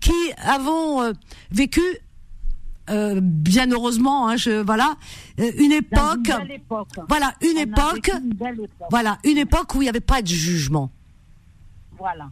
qui 0.00 0.12
avons 0.44 1.00
euh, 1.02 1.12
vécu 1.50 1.80
euh, 2.90 3.20
bien 3.22 3.70
heureusement, 3.70 4.28
hein, 4.28 4.36
je, 4.36 4.62
voilà, 4.62 4.96
euh, 5.40 5.50
une 5.58 5.72
époque, 5.72 6.28
une 6.44 6.50
époque. 6.50 6.88
voilà, 7.08 7.34
une 7.42 7.58
époque, 7.58 8.10
une 8.22 8.34
voilà, 8.90 9.18
une 9.24 9.38
époque 9.38 9.74
où 9.74 9.82
il 9.82 9.84
n'y 9.84 9.88
avait 9.88 10.00
pas 10.00 10.20
de 10.22 10.28
jugement. 10.28 10.90
Voilà. 11.98 12.28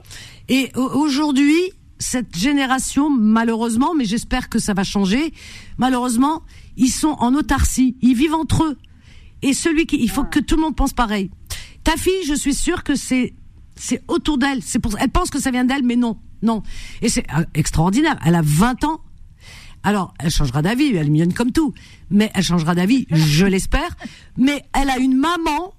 Et 0.48 0.70
au- 0.76 0.80
aujourd'hui, 1.00 1.60
cette 1.98 2.36
génération, 2.36 3.10
malheureusement, 3.10 3.94
mais 3.94 4.04
j'espère 4.04 4.48
que 4.48 4.58
ça 4.58 4.74
va 4.74 4.82
changer, 4.84 5.32
malheureusement, 5.78 6.42
ils 6.76 6.88
sont 6.90 7.16
en 7.20 7.34
autarcie, 7.34 7.96
ils 8.00 8.14
vivent 8.16 8.34
entre 8.34 8.64
eux. 8.64 8.78
Et 9.42 9.52
celui 9.52 9.86
qui, 9.86 9.96
il 10.02 10.10
faut 10.10 10.24
que 10.24 10.40
tout 10.40 10.56
le 10.56 10.62
monde 10.62 10.76
pense 10.76 10.92
pareil. 10.92 11.30
Ta 11.84 11.96
fille, 11.96 12.24
je 12.26 12.34
suis 12.34 12.54
sûre 12.54 12.82
que 12.84 12.94
c'est, 12.94 13.34
c'est 13.76 14.02
autour 14.08 14.36
d'elle. 14.38 14.62
C'est 14.62 14.78
pour, 14.78 14.92
elle 14.98 15.10
pense 15.10 15.30
que 15.30 15.38
ça 15.40 15.50
vient 15.50 15.64
d'elle, 15.64 15.82
mais 15.84 15.96
non, 15.96 16.18
non. 16.42 16.62
Et 17.00 17.08
c'est 17.08 17.24
euh, 17.34 17.44
extraordinaire. 17.54 18.18
Elle 18.26 18.34
a 18.34 18.42
20 18.42 18.84
ans. 18.84 19.00
Alors, 19.82 20.14
elle 20.18 20.30
changera 20.30 20.62
d'avis, 20.62 20.94
elle 20.94 21.06
est 21.06 21.10
mignonne 21.10 21.32
comme 21.32 21.52
tout. 21.52 21.72
Mais 22.10 22.30
elle 22.34 22.42
changera 22.42 22.74
d'avis, 22.74 23.06
je 23.10 23.46
l'espère. 23.46 23.96
Mais 24.36 24.64
elle 24.78 24.90
a 24.90 24.98
une 24.98 25.16
maman 25.16 25.74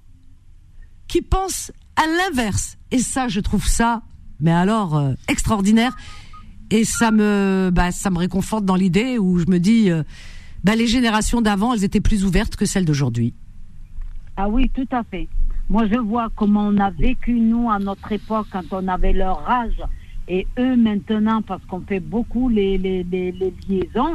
qui 1.08 1.22
pense 1.22 1.72
à 1.96 2.06
l'inverse. 2.06 2.78
Et 2.90 2.98
ça, 2.98 3.28
je 3.28 3.40
trouve 3.40 3.66
ça, 3.66 4.02
mais 4.40 4.52
alors, 4.52 4.96
euh, 4.96 5.12
extraordinaire. 5.28 5.96
Et 6.70 6.84
ça 6.84 7.10
me, 7.10 7.70
bah, 7.72 7.90
ça 7.90 8.10
me 8.10 8.18
réconforte 8.18 8.64
dans 8.64 8.76
l'idée 8.76 9.18
où 9.18 9.38
je 9.38 9.46
me 9.46 9.58
dis, 9.58 9.90
euh, 9.90 10.02
bah, 10.64 10.74
les 10.74 10.86
générations 10.86 11.42
d'avant, 11.42 11.74
elles 11.74 11.84
étaient 11.84 12.00
plus 12.00 12.24
ouvertes 12.24 12.56
que 12.56 12.64
celles 12.64 12.84
d'aujourd'hui. 12.84 13.34
Ah 14.36 14.48
oui, 14.48 14.70
tout 14.74 14.88
à 14.90 15.02
fait. 15.04 15.28
Moi, 15.68 15.86
je 15.86 15.98
vois 15.98 16.28
comment 16.34 16.66
on 16.68 16.78
a 16.78 16.90
vécu, 16.90 17.32
nous, 17.32 17.70
à 17.70 17.78
notre 17.78 18.10
époque, 18.12 18.46
quand 18.50 18.64
on 18.72 18.88
avait 18.88 19.12
leur 19.12 19.48
âge, 19.48 19.80
et 20.36 20.46
eux, 20.58 20.76
maintenant, 20.76 21.42
parce 21.42 21.62
qu'on 21.68 21.82
fait 21.82 22.00
beaucoup 22.00 22.48
les, 22.48 22.78
les, 22.78 23.02
les, 23.04 23.32
les 23.32 23.52
liaisons. 23.68 24.14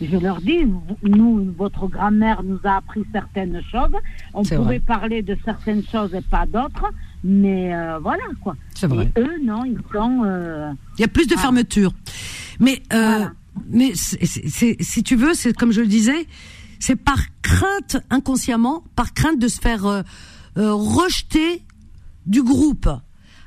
Je 0.00 0.16
leur 0.16 0.40
dis, 0.40 0.66
nous, 1.04 1.54
votre 1.56 1.86
grand-mère 1.86 2.42
nous 2.42 2.58
a 2.64 2.78
appris 2.78 3.02
certaines 3.12 3.60
choses. 3.70 3.94
On 4.34 4.42
pouvait 4.42 4.56
vrai. 4.56 4.80
parler 4.80 5.22
de 5.22 5.36
certaines 5.44 5.84
choses 5.84 6.12
et 6.12 6.22
pas 6.22 6.46
d'autres. 6.46 6.86
Mais 7.22 7.72
euh, 7.72 8.00
voilà, 8.00 8.24
quoi. 8.42 8.56
C'est 8.74 8.88
vrai. 8.88 9.12
Et 9.16 9.20
eux, 9.20 9.38
non, 9.44 9.64
ils 9.64 9.78
sont... 9.92 10.22
euh, 10.24 10.72
Il 10.98 11.02
y 11.02 11.04
a 11.04 11.08
plus 11.08 11.28
de 11.28 11.36
fermeture. 11.36 11.92
Mais, 12.58 12.82
euh, 12.92 13.26
mais 13.70 13.92
si 13.94 15.02
tu 15.04 15.14
veux, 15.14 15.34
c'est 15.34 15.56
comme 15.56 15.70
je 15.70 15.82
le 15.82 15.86
disais, 15.86 16.26
c'est 16.80 16.96
par 16.96 17.20
crainte 17.42 17.98
inconsciemment, 18.10 18.82
par 18.96 19.14
crainte 19.14 19.38
de 19.38 19.46
se 19.46 19.60
faire 19.60 20.02
rejeter 20.56 21.62
du 22.26 22.42
groupe. 22.42 22.88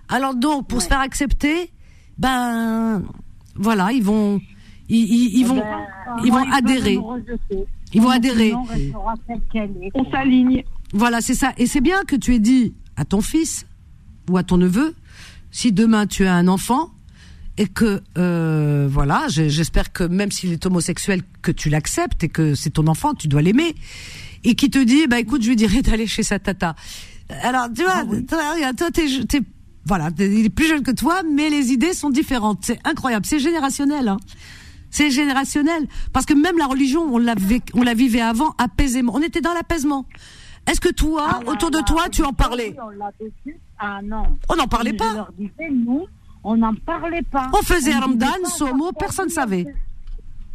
Alors 0.08 0.36
donc, 0.36 0.70
pour 0.70 0.82
se 0.82 0.88
faire 0.88 1.02
accepter, 1.02 1.72
ben 2.18 3.04
voilà, 3.56 3.92
ils 3.92 4.04
vont, 4.04 4.40
ils, 4.90 4.98
ils- 5.06 5.38
ils 5.40 5.46
vont, 5.46 5.56
ben, 5.58 5.66
ils 6.24 6.32
vont 6.32 6.52
adhérer. 6.52 7.00
Ils 7.94 8.02
vont 8.02 8.10
adhérer. 8.10 8.54
On 9.94 10.12
s'aligne. 10.12 10.64
Voilà, 10.94 11.22
c'est 11.22 11.34
ça. 11.36 11.54
Et 11.58 11.66
c'est 11.68 11.82
bien 11.82 12.04
que 12.04 12.16
tu 12.16 12.34
aies 12.36 12.40
dit 12.40 12.74
à 12.98 13.06
ton 13.06 13.22
fils 13.22 13.66
ou 14.30 14.38
à 14.38 14.44
ton 14.44 14.58
neveu, 14.58 14.96
si 15.52 15.72
demain 15.72 16.08
tu 16.08 16.26
as 16.26 16.34
un 16.36 16.48
enfant 16.48 16.92
et 17.58 17.68
que 17.68 18.02
euh, 18.18 18.88
voilà, 18.90 19.28
j'espère 19.30 19.94
que 19.94 20.04
même 20.04 20.32
s'il 20.32 20.52
est 20.52 20.66
homosexuel, 20.66 21.22
que 21.42 21.52
tu 21.52 21.70
l'acceptes 21.70 22.24
et 22.24 22.30
que 22.30 22.54
c'est 22.56 22.72
ton 22.72 22.88
enfant, 22.88 23.14
tu 23.14 23.28
dois 23.30 23.42
l'aimer, 23.42 23.76
et 24.44 24.56
qui 24.56 24.70
te 24.70 24.78
dit, 24.84 25.08
bah 25.08 25.20
écoute, 25.20 25.42
je 25.42 25.50
lui 25.50 25.56
dirais 25.56 25.82
d'aller 25.82 26.06
chez 26.08 26.24
sa 26.24 26.38
tata. 26.38 26.76
Alors 27.44 27.68
tu 27.74 27.84
vois, 27.84 28.04
toi, 28.28 28.54
regarde, 28.56 28.76
toi 28.78 28.92
t'es, 28.92 29.06
t'es- 29.26 29.42
voilà, 29.86 30.10
il 30.20 30.45
est 30.45 30.49
plus 30.49 30.68
jeune 30.68 30.84
que 30.84 30.91
toi, 30.91 31.22
mais 31.24 31.49
les 31.49 31.72
idées 31.72 31.94
sont 31.94 32.10
différentes. 32.10 32.60
C'est 32.64 32.80
incroyable, 32.88 33.26
c'est 33.26 33.40
générationnel. 33.40 34.07
Hein. 34.07 34.18
C'est 34.90 35.12
générationnel. 35.12 35.88
Parce 36.14 36.26
que 36.26 36.34
même 36.34 36.57
la 36.57 36.66
religion, 36.68 37.02
on 37.14 37.18
la, 37.18 37.36
on 37.74 37.84
la 37.84 37.94
vivait 37.94 38.22
avant 38.22 38.56
apaisément. 38.57 39.14
On 39.16 39.22
était 39.22 39.41
dans 39.41 39.53
l'apaisement. 39.53 40.06
Est-ce 40.68 40.80
que 40.82 40.90
toi, 40.91 41.28
Ah, 41.30 41.40
autour 41.52 41.70
de 41.70 41.78
là, 41.78 41.84
toi, 41.84 42.03
là, 42.03 42.10
tu 42.10 42.24
en 42.24 42.34
parlais 42.34 42.76
on 42.84 42.90
l'a 42.90 43.12
vécu. 43.20 43.60
Ah 43.78 43.99
non. 44.03 44.24
On 44.49 44.56
n'en 44.56 44.68
parlait 44.68 44.91
Je 44.91 44.98
pas. 44.98 45.14
leur 45.14 45.32
disais, 45.38 45.70
nous, 45.72 46.06
on 46.44 46.57
n'en 46.57 46.74
parlait 46.74 47.22
pas. 47.22 47.52
On 47.53 47.62
faisait 47.64 47.94
Ramadan, 47.94 48.28
pas, 48.41 48.49
Somo, 48.49 48.91
personne 48.98 49.26
ne 49.28 49.32
savait. 49.32 49.66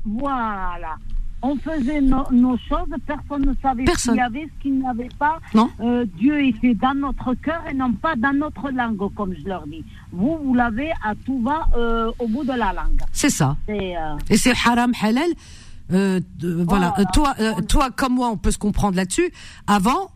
Voilà. 0.05 0.97
On 1.43 1.57
faisait 1.57 2.01
no- 2.03 2.27
nos 2.31 2.57
choses, 2.59 2.89
personne 3.07 3.47
ne 3.47 3.55
savait 3.63 3.83
ce 3.83 3.87
Personne. 3.87 4.15
qu'il 4.15 4.21
y 4.23 4.25
avait, 4.27 4.49
ce 4.57 4.63
qu'il 4.63 4.79
n'y 4.79 4.87
avait 4.87 5.09
pas. 5.19 5.39
Non. 5.55 5.71
Euh, 5.81 6.05
Dieu 6.19 6.45
était 6.45 6.75
dans 6.75 6.95
notre 6.95 7.35
cœur 7.35 7.63
et 7.71 7.75
non 7.75 7.93
pas 7.93 8.15
dans 8.17 8.33
notre 8.37 8.71
langue, 8.71 8.99
comme 9.15 9.35
je 9.35 9.49
leur 9.49 9.67
dis. 9.67 9.85
Vous, 10.13 10.39
vous 10.45 10.55
l'avez 10.55 10.91
à 11.03 11.15
tout 11.25 11.41
va 11.43 11.67
euh, 11.77 12.11
au 12.19 12.29
bout 12.29 12.45
de 12.45 12.49
la 12.53 12.73
langue. 12.75 13.01
C'est 13.13 13.31
ça. 13.31 13.57
C'est, 13.67 13.97
euh, 13.97 14.17
Et 14.29 14.37
c'est 14.37 14.53
haram, 14.67 14.93
halal. 15.03 15.31
Euh, 15.93 16.21
voilà. 16.69 16.95
Euh, 16.99 17.05
toi, 17.13 17.35
euh, 17.41 17.53
toi 17.69 17.91
comme 17.91 18.15
moi, 18.15 18.29
on 18.31 18.37
peut 18.37 18.51
se 18.53 18.59
comprendre 18.59 18.97
là-dessus. 18.97 19.33
Avant, 19.67 20.11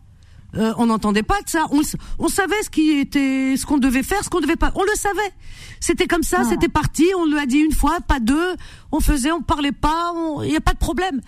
euh, 0.57 0.73
on 0.77 0.85
n'entendait 0.87 1.23
pas 1.23 1.41
de 1.41 1.49
ça. 1.49 1.65
On, 1.71 1.79
le- 1.79 1.97
on 2.19 2.27
savait 2.27 2.61
ce 2.63 2.69
qui 2.69 2.91
était, 2.99 3.55
ce 3.57 3.65
qu'on 3.65 3.77
devait 3.77 4.03
faire, 4.03 4.23
ce 4.23 4.29
qu'on 4.29 4.39
devait 4.41 4.55
pas. 4.55 4.71
On 4.75 4.83
le 4.83 4.95
savait. 4.95 5.31
C'était 5.79 6.07
comme 6.07 6.23
ça, 6.23 6.43
c'était 6.45 6.67
parti. 6.69 7.05
On 7.17 7.25
lui 7.25 7.37
a 7.37 7.45
dit 7.45 7.57
une 7.59 7.71
fois, 7.73 7.97
pas 8.07 8.19
deux. 8.19 8.55
On 8.91 8.99
faisait, 8.99 9.31
on 9.31 9.41
parlait 9.41 9.71
pas. 9.71 10.13
Il 10.43 10.49
n'y 10.49 10.55
a 10.57 10.61
pas 10.61 10.73
de 10.73 10.77
problème. 10.79 11.21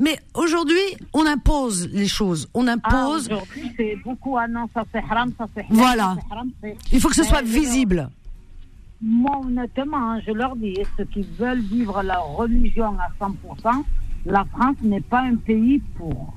Mais 0.00 0.18
aujourd'hui, 0.34 0.76
on 1.12 1.24
impose 1.24 1.88
les 1.92 2.08
choses. 2.08 2.48
On 2.52 2.66
Ah, 2.66 2.72
impose. 2.72 3.26
Aujourd'hui, 3.26 3.72
c'est 3.76 3.96
beaucoup, 4.04 4.36
ah 4.36 4.48
non, 4.48 4.68
ça 4.74 4.84
c'est 4.92 4.98
haram, 5.08 5.32
ça 5.38 5.46
c'est 5.54 5.60
halal, 5.62 5.76
Voilà. 5.76 6.16
ça, 6.28 6.34
haram, 6.34 6.50
Il 6.92 7.00
faut 7.00 7.08
que 7.08 7.14
ce 7.14 7.22
soit 7.22 7.42
visible. 7.42 8.10
Moi, 9.00 9.38
honnêtement, 9.44 10.12
hein, 10.12 10.20
je 10.26 10.32
leur 10.32 10.56
dis, 10.56 10.74
ceux 10.96 11.04
qui 11.04 11.24
veulent 11.38 11.60
vivre 11.60 12.02
leur 12.02 12.24
religion 12.36 12.96
à 12.98 13.08
100%, 13.24 13.84
la 14.26 14.44
France 14.46 14.76
n'est 14.82 15.00
pas 15.00 15.20
un 15.20 15.36
pays 15.36 15.80
pour. 15.96 16.34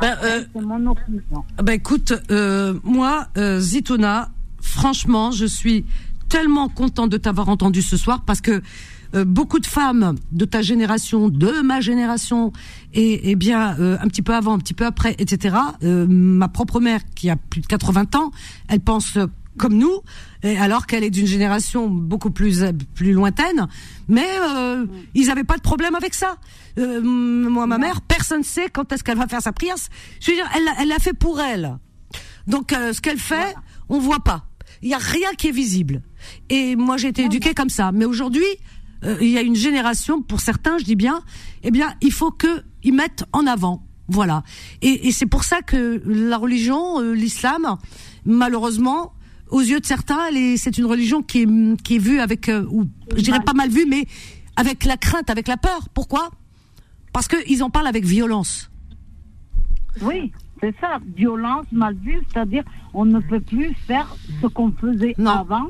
Ben, 0.00 0.16
euh, 0.22 0.44
C'est 0.54 0.60
mon 0.62 0.86
opinion. 0.90 1.44
Ben 1.62 1.72
écoute, 1.72 2.12
euh, 2.30 2.74
moi, 2.84 3.28
euh, 3.38 3.60
Zitouna, 3.60 4.30
franchement, 4.60 5.30
je 5.30 5.46
suis 5.46 5.84
tellement 6.28 6.68
content 6.68 7.06
de 7.06 7.16
t'avoir 7.16 7.48
entendu 7.48 7.82
ce 7.82 7.96
soir 7.96 8.22
parce 8.26 8.40
que 8.40 8.60
euh, 9.14 9.24
beaucoup 9.24 9.58
de 9.60 9.66
femmes 9.66 10.16
de 10.32 10.44
ta 10.44 10.60
génération, 10.62 11.28
de 11.28 11.62
ma 11.62 11.80
génération, 11.80 12.52
et, 12.92 13.30
et 13.30 13.36
bien 13.36 13.78
euh, 13.78 13.96
un 14.00 14.08
petit 14.08 14.22
peu 14.22 14.34
avant, 14.34 14.54
un 14.54 14.58
petit 14.58 14.74
peu 14.74 14.84
après, 14.84 15.14
etc. 15.18 15.56
euh, 15.82 16.06
ma 16.08 16.48
propre 16.48 16.80
mère, 16.80 17.00
qui 17.14 17.30
a 17.30 17.36
plus 17.36 17.60
de 17.60 17.66
80 17.66 18.16
ans, 18.16 18.30
elle 18.68 18.80
pense 18.80 19.16
euh, 19.16 19.26
comme 19.56 19.74
nous, 19.76 20.00
et 20.42 20.56
alors 20.58 20.86
qu'elle 20.86 21.04
est 21.04 21.10
d'une 21.10 21.26
génération 21.26 21.88
beaucoup 21.88 22.30
plus 22.30 22.62
euh, 22.62 22.72
plus 22.94 23.12
lointaine, 23.12 23.66
mais 24.08 24.26
euh, 24.40 24.86
ils 25.14 25.30
avaient 25.30 25.44
pas 25.44 25.56
de 25.56 25.62
problème 25.62 25.94
avec 25.94 26.14
ça. 26.14 26.36
Euh, 26.78 27.00
moi, 27.02 27.66
ma 27.66 27.78
mère, 27.78 28.00
personne 28.02 28.42
sait 28.42 28.68
quand 28.70 28.92
est-ce 28.92 29.02
qu'elle 29.02 29.18
va 29.18 29.26
faire 29.26 29.42
sa 29.42 29.52
prière. 29.52 29.76
Je 30.20 30.30
veux 30.30 30.36
dire, 30.36 30.48
elle 30.54 30.64
l'a- 30.64 30.74
elle 30.80 30.88
l'a 30.88 30.98
fait 30.98 31.14
pour 31.14 31.40
elle. 31.40 31.78
Donc, 32.46 32.72
euh, 32.72 32.92
ce 32.92 33.00
qu'elle 33.00 33.18
fait, 33.18 33.54
on 33.88 33.98
voit 33.98 34.20
pas. 34.20 34.46
Il 34.82 34.88
y 34.90 34.94
a 34.94 34.98
rien 34.98 35.30
qui 35.38 35.48
est 35.48 35.52
visible. 35.52 36.02
Et 36.50 36.76
moi, 36.76 36.96
j'ai 36.96 37.08
été 37.08 37.24
éduquée 37.24 37.54
comme 37.54 37.70
ça. 37.70 37.92
Mais 37.92 38.04
aujourd'hui, 38.04 38.44
euh, 39.04 39.16
il 39.20 39.28
y 39.30 39.38
a 39.38 39.40
une 39.42 39.56
génération, 39.56 40.20
pour 40.22 40.40
certains, 40.40 40.78
je 40.78 40.84
dis 40.84 40.96
bien, 40.96 41.22
eh 41.62 41.70
bien, 41.70 41.94
il 42.02 42.12
faut 42.12 42.30
que 42.30 42.62
ils 42.82 42.92
mettent 42.94 43.24
en 43.32 43.46
avant. 43.46 43.82
Voilà. 44.08 44.44
Et, 44.82 45.08
et 45.08 45.12
c'est 45.12 45.26
pour 45.26 45.42
ça 45.44 45.62
que 45.62 46.00
la 46.06 46.36
religion, 46.36 47.00
euh, 47.00 47.12
l'islam, 47.14 47.76
malheureusement, 48.24 49.12
aux 49.50 49.60
yeux 49.60 49.80
de 49.80 49.86
certains, 49.86 50.28
c'est 50.56 50.78
une 50.78 50.86
religion 50.86 51.22
qui 51.22 51.42
est, 51.42 51.82
qui 51.82 51.96
est 51.96 51.98
vue 51.98 52.20
avec, 52.20 52.48
euh, 52.48 52.66
ou 52.70 52.86
je 53.14 53.22
dirais 53.22 53.40
pas 53.44 53.52
mal 53.52 53.70
vue, 53.70 53.86
mais 53.88 54.06
avec 54.56 54.84
la 54.84 54.96
crainte, 54.96 55.30
avec 55.30 55.48
la 55.48 55.56
peur. 55.56 55.88
Pourquoi? 55.94 56.30
Parce 57.12 57.28
qu'ils 57.28 57.62
en 57.62 57.70
parlent 57.70 57.86
avec 57.86 58.04
violence. 58.04 58.70
Oui, 60.02 60.32
c'est 60.60 60.74
ça, 60.80 60.98
violence 61.16 61.66
mal 61.72 61.96
vue, 61.96 62.20
c'est-à-dire 62.32 62.64
on 62.92 63.04
ne 63.04 63.20
peut 63.20 63.40
plus 63.40 63.74
faire 63.86 64.14
ce 64.42 64.46
qu'on 64.46 64.72
faisait 64.72 65.14
avant, 65.24 65.68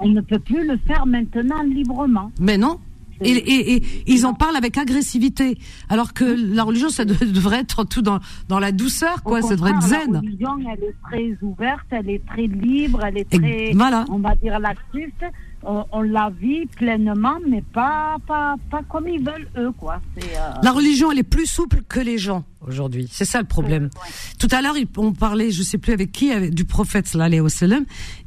on 0.00 0.08
ne 0.08 0.20
peut 0.20 0.38
plus 0.38 0.66
le 0.66 0.76
faire 0.78 1.06
maintenant 1.06 1.62
librement. 1.62 2.32
Mais 2.40 2.58
non. 2.58 2.80
Et, 3.20 3.30
et, 3.32 3.76
et 3.76 3.82
ils 4.06 4.26
en 4.26 4.34
parlent 4.34 4.56
avec 4.56 4.78
agressivité, 4.78 5.58
alors 5.88 6.12
que 6.12 6.24
la 6.24 6.62
religion, 6.62 6.88
ça 6.88 7.04
de- 7.04 7.14
devrait 7.24 7.60
être 7.60 7.84
tout 7.84 8.02
dans 8.02 8.20
dans 8.48 8.58
la 8.60 8.70
douceur, 8.72 9.22
quoi. 9.22 9.42
Ça 9.42 9.54
devrait 9.56 9.70
être 9.70 9.80
contraire, 9.80 10.00
La 10.08 10.12
zen. 10.12 10.16
religion, 10.18 10.58
elle 10.72 10.84
est 10.84 10.94
très 11.10 11.38
ouverte, 11.44 11.86
elle 11.90 12.10
est 12.10 12.24
très 12.26 12.46
libre, 12.46 13.04
elle 13.04 13.18
est 13.18 13.28
très, 13.30 13.72
voilà. 13.74 14.04
on 14.10 14.18
va 14.18 14.34
dire, 14.36 14.58
laxiste. 14.60 15.24
On, 15.64 15.84
on 15.90 16.02
la 16.02 16.30
vit 16.30 16.66
pleinement, 16.66 17.38
mais 17.48 17.62
pas, 17.62 18.16
pas, 18.26 18.54
pas 18.70 18.82
comme 18.88 19.08
ils 19.08 19.22
veulent 19.22 19.48
eux, 19.56 19.72
quoi. 19.76 20.00
Euh, 20.18 20.20
La 20.62 20.70
religion, 20.70 21.10
elle 21.10 21.18
est 21.18 21.24
plus 21.24 21.46
souple 21.46 21.82
que 21.88 21.98
les 21.98 22.16
gens 22.16 22.44
aujourd'hui. 22.66 23.08
C'est 23.10 23.24
ça 23.24 23.40
le 23.40 23.46
problème. 23.46 23.90
Tout 24.38 24.46
à 24.52 24.62
l'heure, 24.62 24.76
on 24.96 25.12
parlait, 25.12 25.50
je 25.50 25.62
sais 25.62 25.78
plus 25.78 25.92
avec 25.92 26.12
qui, 26.12 26.30
avec, 26.30 26.54
du 26.54 26.64
prophète 26.64 27.08
sallallahu 27.08 27.44
alayhi 27.60 27.72
wa. 27.72 27.80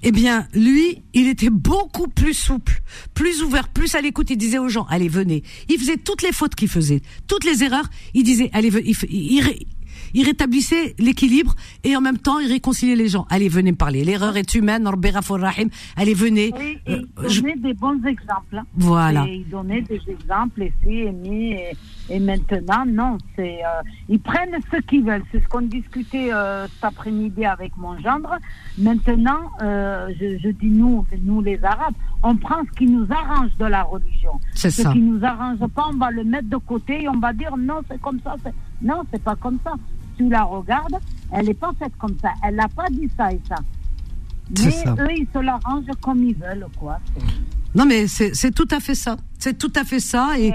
Eh 0.04 0.12
bien, 0.12 0.48
lui, 0.54 1.04
il 1.14 1.28
était 1.28 1.50
beaucoup 1.50 2.10
plus 2.10 2.34
souple, 2.34 2.82
plus 3.14 3.42
ouvert, 3.44 3.70
plus 3.70 3.96
à 3.96 4.02
l'écoute. 4.02 4.30
Il 4.30 4.38
disait 4.38 4.60
aux 4.60 4.70
gens, 4.70 4.86
allez, 4.90 5.08
venez. 5.08 5.44
Il 5.70 5.80
faisait 5.80 5.98
toutes 5.98 6.24
les 6.24 6.34
fautes 6.34 6.56
qu'il 6.56 6.68
faisait, 6.70 7.02
toutes 7.28 7.46
les 7.46 7.64
erreurs. 7.64 7.90
Il 8.14 8.24
disait, 8.24 8.50
allez, 8.54 8.70
venez. 8.70 8.90
Il, 8.90 8.98
il 9.10 9.66
il 10.14 10.26
rétablissait 10.26 10.96
l'équilibre 11.00 11.56
et 11.84 11.96
en 11.96 12.02
même 12.02 12.18
temps, 12.18 12.40
il 12.40 12.48
réconciliait 12.52 12.96
les 12.96 13.08
gens. 13.10 13.26
Allez, 13.30 13.50
venez 13.50 13.72
me 13.72 13.78
parler. 13.78 14.04
L'erreur 14.04 14.38
est 14.38 14.54
humaine. 14.56 14.88
Rahim. 14.88 15.70
Allez, 15.96 16.14
venez. 16.14 16.52
Oui, 16.58 16.78
et 16.86 16.94
Euh, 16.94 17.02
il 17.30 17.42
donnait 17.42 17.56
des 17.58 17.74
bons 17.74 18.02
exemples. 18.06 18.58
hein. 18.58 18.66
Voilà. 18.76 19.26
Et 19.28 19.36
il 19.36 19.50
donnait 19.50 19.82
des 19.82 20.02
exemples 20.08 20.64
ici 20.64 21.00
et 21.00 21.12
mis. 21.12 21.54
Et, 21.54 21.72
et 22.10 22.20
maintenant, 22.20 22.86
non, 22.86 23.18
c'est 23.36 23.60
euh, 23.64 23.82
ils 24.10 24.20
prennent 24.20 24.58
ce 24.72 24.78
qu'ils 24.82 25.04
veulent. 25.04 25.24
C'est 25.32 25.42
ce 25.42 25.48
qu'on 25.48 25.62
discutait 25.62 26.32
euh, 26.34 26.68
cet 26.68 26.84
après-midi 26.84 27.46
avec 27.46 27.76
mon 27.78 27.98
gendre. 28.00 28.36
Maintenant, 28.78 29.40
euh, 29.62 30.10
je, 30.20 30.38
je 30.40 30.50
dis 30.50 30.68
nous, 30.70 31.06
nous 31.24 31.42
les 31.42 31.64
Arabes, 31.64 31.94
on 32.24 32.36
prend 32.36 32.62
ce 32.70 32.78
qui 32.78 32.86
nous 32.86 33.06
arrange 33.12 33.52
de 33.60 33.66
la 33.66 33.84
religion. 33.84 34.34
C'est 34.54 34.72
ce 34.72 34.84
ça. 34.84 34.92
qui 34.94 35.00
nous 35.00 35.24
arrange 35.24 35.60
pas, 35.76 35.86
on 35.94 35.98
va 35.98 36.12
le 36.12 36.24
mettre 36.24 36.50
de 36.50 36.58
côté 36.58 37.04
et 37.04 37.08
on 37.10 37.20
va 37.20 37.34
dire 37.34 37.56
non, 37.58 37.82
c'est 37.90 38.00
comme 38.02 38.20
ça. 38.24 38.36
Non, 38.82 39.04
c'est 39.12 39.24
pas 39.24 39.36
comme 39.36 39.60
ça. 39.64 39.74
Tu 40.26 40.30
la 40.30 40.44
regardes, 40.44 40.98
elle 41.32 41.46
n'est 41.48 41.54
pas 41.54 41.72
faite 41.80 41.94
comme 41.98 42.16
ça. 42.22 42.30
Elle 42.44 42.56
n'a 42.56 42.68
pas 42.68 42.88
dit 42.92 43.10
ça 43.18 43.32
et 43.32 43.40
ça. 43.48 43.56
Mais 44.64 44.72
ça. 44.72 44.96
eux, 45.00 45.08
ils 45.18 45.28
se 45.34 45.40
l'arrangent 45.40 45.86
comme 46.02 46.24
ils 46.24 46.36
veulent, 46.36 46.68
quoi. 46.78 47.00
Non, 47.74 47.86
mais 47.86 48.08
c'est 48.08 48.52
tout 48.52 48.68
à 48.72 48.80
fait 48.80 48.96
ça. 48.96 49.18
C'est 49.40 49.58
tout 49.58 49.72
à 49.76 49.84
fait 49.84 50.00
ça. 50.00 50.38
Et 50.38 50.54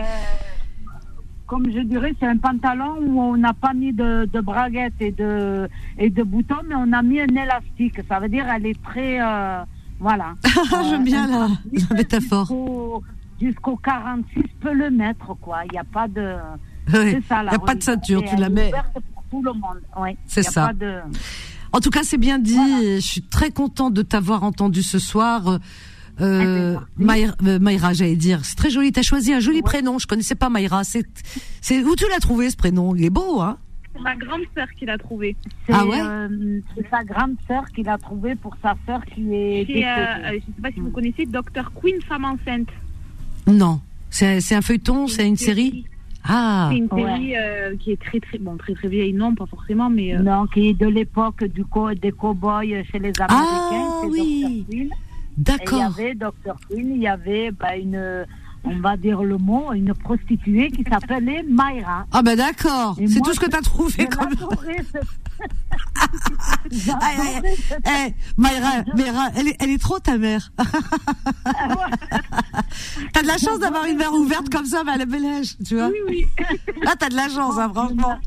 comme 1.47 1.71
je 1.71 1.81
dirais, 1.81 2.13
c'est 2.21 2.27
un 2.27 2.37
pantalon 2.37 2.97
où 3.01 3.21
on 3.21 3.37
n'a 3.37 3.55
pas 3.55 3.73
mis 3.73 3.93
de, 3.93 4.29
de 4.33 4.41
braguettes 4.41 5.01
et 5.01 5.13
de, 5.13 5.69
et 5.97 6.11
de 6.11 6.23
boutons, 6.23 6.57
mais 6.69 6.75
on 6.75 6.93
a 6.93 7.03
mis 7.03 7.21
un 7.21 7.27
élastique. 7.29 8.01
Ça 8.09 8.21
veut 8.21 8.29
dire 8.29 8.47
elle 8.55 8.67
est 8.67 8.83
très... 8.83 9.21
euh, 9.21 9.65
voilà. 9.99 10.35
J'aime 10.91 11.05
bien 11.05 11.27
la, 11.27 11.49
la 11.49 11.97
métaphore. 11.97 12.47
Jusqu'au, 12.47 13.03
jusqu'au 13.41 13.77
46 13.77 14.43
peut 14.61 14.75
le 14.75 14.91
mettre, 14.91 15.35
quoi. 15.41 15.59
Il 15.67 15.73
n'y 15.73 15.79
a 15.79 15.85
pas 15.85 16.09
de... 16.09 16.37
Il 16.93 17.13
y 17.21 17.33
a 17.33 17.59
pas 17.59 17.75
de 17.75 17.83
ceinture, 17.83 18.23
Et 18.23 18.27
tu 18.29 18.37
la 18.37 18.49
mets. 18.49 18.71
Tout 19.31 19.43
le 19.43 19.53
monde. 19.53 19.81
Ouais. 19.99 20.17
C'est 20.27 20.43
ça. 20.43 20.69
pas 20.69 20.73
de- 20.73 21.01
En 21.73 21.81
tout 21.81 21.91
cas, 21.91 22.03
c'est 22.03 22.19
bien 22.19 22.39
dit. 22.39 22.57
Je 22.97 23.01
suis 23.01 23.23
très 23.23 23.51
content 23.51 23.91
de 23.91 24.03
t'avoir 24.03 24.43
entendu 24.45 24.83
ce 24.83 24.99
soir. 24.99 25.59
Euh, 26.21 26.77
Maïra, 26.97 27.35
euh, 27.47 27.59
Maïra, 27.59 27.93
j'allais 27.93 28.17
dire, 28.17 28.41
c'est 28.45 28.57
très 28.57 28.71
joli. 28.71 28.91
T'as 28.91 29.03
choisi 29.03 29.35
un 29.35 29.41
joli 29.41 29.61
prénom. 29.63 29.99
Je 29.99 30.07
connaissais 30.07 30.35
pas 30.35 30.49
Maïra. 30.49 30.83
C'est, 30.85 31.05
c'est 31.61 31.83
où 31.85 31.95
tu 31.95 32.05
l'as 32.11 32.21
trouvé 32.21 32.49
ce 32.49 32.57
prénom? 32.57 32.95
Il 32.97 33.05
est 33.05 33.11
beau, 33.11 33.41
hein? 33.43 33.59
C'est 33.95 34.01
ma 34.03 34.17
grande 34.17 34.41
sœur 34.55 34.67
qui 34.79 34.87
l'a 34.87 34.97
trouvé. 34.99 35.37
C'est, 35.67 35.73
Ah 35.75 35.85
ouais? 35.87 36.01
euh, 36.01 36.61
c'est 36.75 36.89
sa 36.91 37.05
grande 37.05 37.35
sœur 37.47 37.65
qui 37.75 37.83
l'a 37.83 37.99
trouvé 37.99 38.35
pour 38.35 38.57
sa 38.63 38.75
sœur 38.87 39.05
qui 39.07 39.35
est 39.35 39.67
Chez, 39.67 39.87
euh, 39.87 39.89
euh, 39.91 40.31
je 40.35 40.47
sais 40.55 40.63
pas 40.63 40.71
si 40.73 40.81
vous 40.81 40.91
connaissez 40.91 41.27
Dr 41.27 41.71
Queen 41.75 42.01
Femme 42.09 42.25
enceinte. 42.25 42.69
Non. 43.47 43.81
C'est, 44.11 44.41
c'est 44.41 44.55
un 44.55 44.63
feuilleton, 44.63 45.09
c'est 45.09 45.27
une 45.27 45.37
série. 45.37 45.85
Ah. 46.29 46.69
C'est 46.71 46.79
une 46.79 46.89
Ouais. 46.91 47.03
série 47.05 47.37
euh, 47.37 47.77
qui 47.77 47.93
est 47.93 48.01
très 48.01 48.21
très 48.21 48.39
bon, 48.39 48.57
très 48.57 48.75
très 48.75 48.89
vieille, 48.89 49.13
non, 49.13 49.35
pas 49.35 49.47
forcément, 49.47 49.89
mais 49.91 50.15
euh, 50.17 50.21
Non, 50.21 50.47
qui 50.47 50.69
est 50.69 50.75
de 50.75 50.87
l'époque 50.87 51.45
du 51.45 51.65
co 51.65 51.93
des 51.95 52.13
cow-boys 52.13 52.63
chez 52.91 52.99
les 52.99 53.13
Américains. 53.21 53.29
Ah, 53.31 54.01
c'est 54.03 54.09
oui. 54.09 54.91
D'accord. 55.37 55.93
Il 55.97 56.03
y 56.03 56.07
avait 56.07 56.15
Dr. 56.15 56.57
Queen, 56.71 56.93
il 56.97 57.03
y 57.03 57.09
avait 57.09 57.51
bah, 57.51 57.77
une, 57.77 58.25
on 58.67 58.81
va 58.81 58.97
dire 58.97 59.23
le 59.23 59.39
mot, 59.39 59.73
une 59.73 59.95
prostituée 59.95 60.71
qui 60.71 60.83
s'appelait 60.91 61.45
Mayra. 61.49 62.05
Ah 62.13 62.23
ben 62.23 62.37
d'accord. 62.37 62.97
C'est 63.07 63.21
tout 63.21 63.33
ce 63.33 63.41
que 63.41 63.47
t'as 63.47 63.63
trouvé 63.63 63.93
je 64.11 64.17
comme. 64.17 64.29
l'adorais, 64.31 64.85
ce- 64.93 64.99
Ah, 67.01 67.11
eh, 67.17 67.41
eh, 67.45 67.89
eh, 68.09 68.15
Mayra, 68.37 68.83
Mayra, 68.95 69.29
elle 69.37 69.49
est, 69.49 69.57
elle 69.61 69.71
est 69.71 69.81
trop 69.81 69.99
ta 69.99 70.19
mère. 70.19 70.51
t'as 73.13 73.23
de 73.23 73.27
la 73.27 73.39
chance 73.39 73.59
d'avoir 73.61 73.85
une 73.87 73.97
mère 73.99 74.13
ouverte 74.13 74.49
comme 74.51 74.67
ça, 74.67 74.83
mais 74.85 74.93
à 74.93 74.97
la 74.97 75.07
bel 75.07 75.25
âge, 75.25 75.57
tu 75.65 75.77
vois. 75.77 75.89
Oui, 75.89 75.99
oui. 76.09 76.27
Là, 76.83 76.95
t'as 76.99 77.09
de 77.09 77.17
la 77.17 77.29
chance, 77.29 77.57
hein, 77.59 77.71
franchement. 77.73 78.19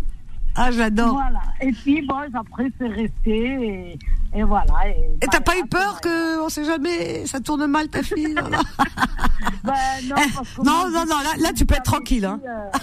Ah, 0.62 0.72
j'adore. 0.72 1.14
Voilà. 1.14 1.40
Et 1.62 1.72
puis, 1.72 2.02
bon, 2.06 2.16
après, 2.34 2.70
c'est 2.78 2.88
resté. 2.88 3.10
Et, 4.34 4.40
et 4.40 4.44
voilà. 4.44 4.74
Et, 4.90 5.16
Et 5.24 5.28
t'as 5.32 5.40
pas 5.40 5.58
eu 5.58 5.66
peur 5.68 6.02
que, 6.02 6.44
on 6.44 6.50
sait 6.50 6.66
jamais, 6.66 7.26
ça 7.26 7.40
tourne 7.40 7.66
mal 7.68 7.88
ta 7.88 8.04
fille 8.04 8.34
là, 8.34 8.42
là 8.50 8.60
Ben, 9.64 9.74
non, 10.10 10.16
Eh, 10.18 10.34
parce 10.36 10.50
que 10.50 10.62
non, 10.62 10.90
moi, 10.92 11.06
non, 11.06 11.18
là, 11.24 11.32
là, 11.40 11.54
tu 11.56 11.66
peux 11.66 11.76
être 11.76 11.84
tranquille, 11.84 12.26
hein. 12.26 12.40
euh, 12.48 12.78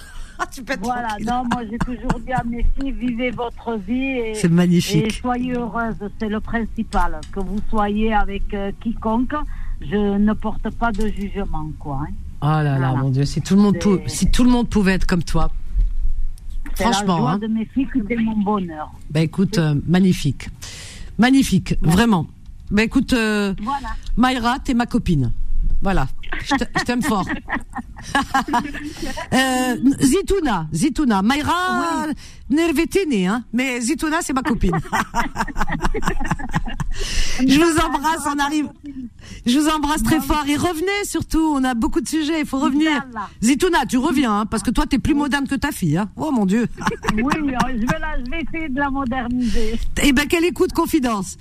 tu 0.53 0.63
peux 0.63 0.73
être 0.75 0.83
Voilà, 0.83 1.09
tranquille. 1.09 1.27
non, 1.27 1.43
moi 1.53 1.63
j'ai 1.71 1.79
toujours 1.79 2.19
dit 2.21 2.33
à 2.33 2.43
mes 2.45 2.65
filles, 2.79 2.93
vivez 2.93 3.31
votre 3.31 3.75
vie. 3.77 4.19
et- 4.19 4.35
C'est 4.35 4.49
magnifique. 4.49 5.07
Et 5.07 5.11
soyez 5.11 5.53
heureuses, 5.55 5.97
c'est 6.19 6.29
le 6.29 6.41
principal. 6.41 7.21
Que 7.33 7.41
vous 7.41 7.59
soyez 7.71 8.15
avec 8.15 8.53
euh, 8.55 8.73
quiconque, 8.81 9.35
je 9.81 10.17
ne 10.17 10.33
porte 10.33 10.71
pas 10.77 10.93
de 10.93 11.09
jugement, 11.09 11.69
quoi. 11.79 12.01
hein. 12.03 12.13
Oh 12.43 12.47
là 12.63 12.79
là, 12.79 12.95
mon 12.95 13.09
Dieu, 13.11 13.25
si 13.25 13.41
tout 13.41 13.55
le 13.57 13.63
monde, 13.63 13.79
pou- 13.79 13.99
si 14.07 14.31
tout 14.31 14.45
le 14.45 14.51
monde 14.51 14.69
pouvait 14.69 14.93
être 14.95 15.07
comme 15.07 15.23
toi. 15.23 15.51
La 16.79 16.93
Franchement, 16.93 17.17
joie 17.19 17.31
hein. 17.33 17.39
de 17.39 17.47
mes 17.47 17.65
filles 17.67 17.89
qui 17.93 18.01
fait 18.07 18.17
mon 18.17 18.37
bonheur. 18.37 18.91
Bah 19.11 19.21
écoute, 19.21 19.59
euh, 19.59 19.75
magnifique. 19.87 20.49
Magnifique, 21.19 21.75
vraiment. 21.81 22.27
Bah 22.71 22.83
écoute, 22.83 23.13
euh, 23.13 23.55
Voilà. 23.63 23.89
Mayra, 24.17 24.59
t'es 24.59 24.75
ma 24.75 24.87
copine. 24.87 25.33
Voilà, 25.83 26.09
je 26.45 26.85
t'aime 26.85 27.03
fort. 27.03 27.27
Euh, 29.33 29.77
Zitouna, 30.01 30.67
Zitouna. 30.73 31.23
Mayra, 31.23 32.07
Nervetini, 32.51 33.27
hein. 33.27 33.45
Mais 33.53 33.81
Zitouna, 33.81 34.19
c'est 34.23 34.33
ma 34.33 34.43
copine. 34.43 34.73
Je 37.47 37.59
vous 37.61 37.79
embrasse, 37.79 38.27
on 38.35 38.39
arrive. 38.39 38.69
Je 39.45 39.59
vous 39.59 39.69
embrasse 39.69 40.03
très 40.03 40.21
fort 40.21 40.45
et 40.49 40.57
revenez 40.57 41.05
surtout. 41.05 41.53
On 41.55 41.63
a 41.65 41.75
beaucoup 41.75 42.01
de 42.01 42.09
sujets, 42.09 42.41
il 42.41 42.47
faut 42.47 42.59
revenir. 42.59 43.05
Zitouna, 43.43 43.85
tu 43.87 43.99
reviens, 43.99 44.41
hein, 44.41 44.47
parce 44.47 44.63
que 44.63 44.71
toi, 44.71 44.87
t'es 44.87 44.99
plus 44.99 45.15
moderne 45.15 45.47
que 45.47 45.55
ta 45.57 45.73
fille. 45.73 45.99
Hein. 45.99 46.09
Oh 46.17 46.31
mon 46.31 46.47
Dieu. 46.47 46.67
Oui, 47.15 47.23
je 47.37 47.45
vais, 47.45 47.53
la- 47.99 48.19
je 48.25 48.31
vais 48.31 48.41
essayer 48.43 48.69
de 48.71 48.79
la 48.79 48.91
moderniser. 48.91 49.79
Eh 50.03 50.13
ben, 50.13 50.27
qu'elle 50.27 50.45
écoute 50.45 50.73
confidence. 50.73 51.37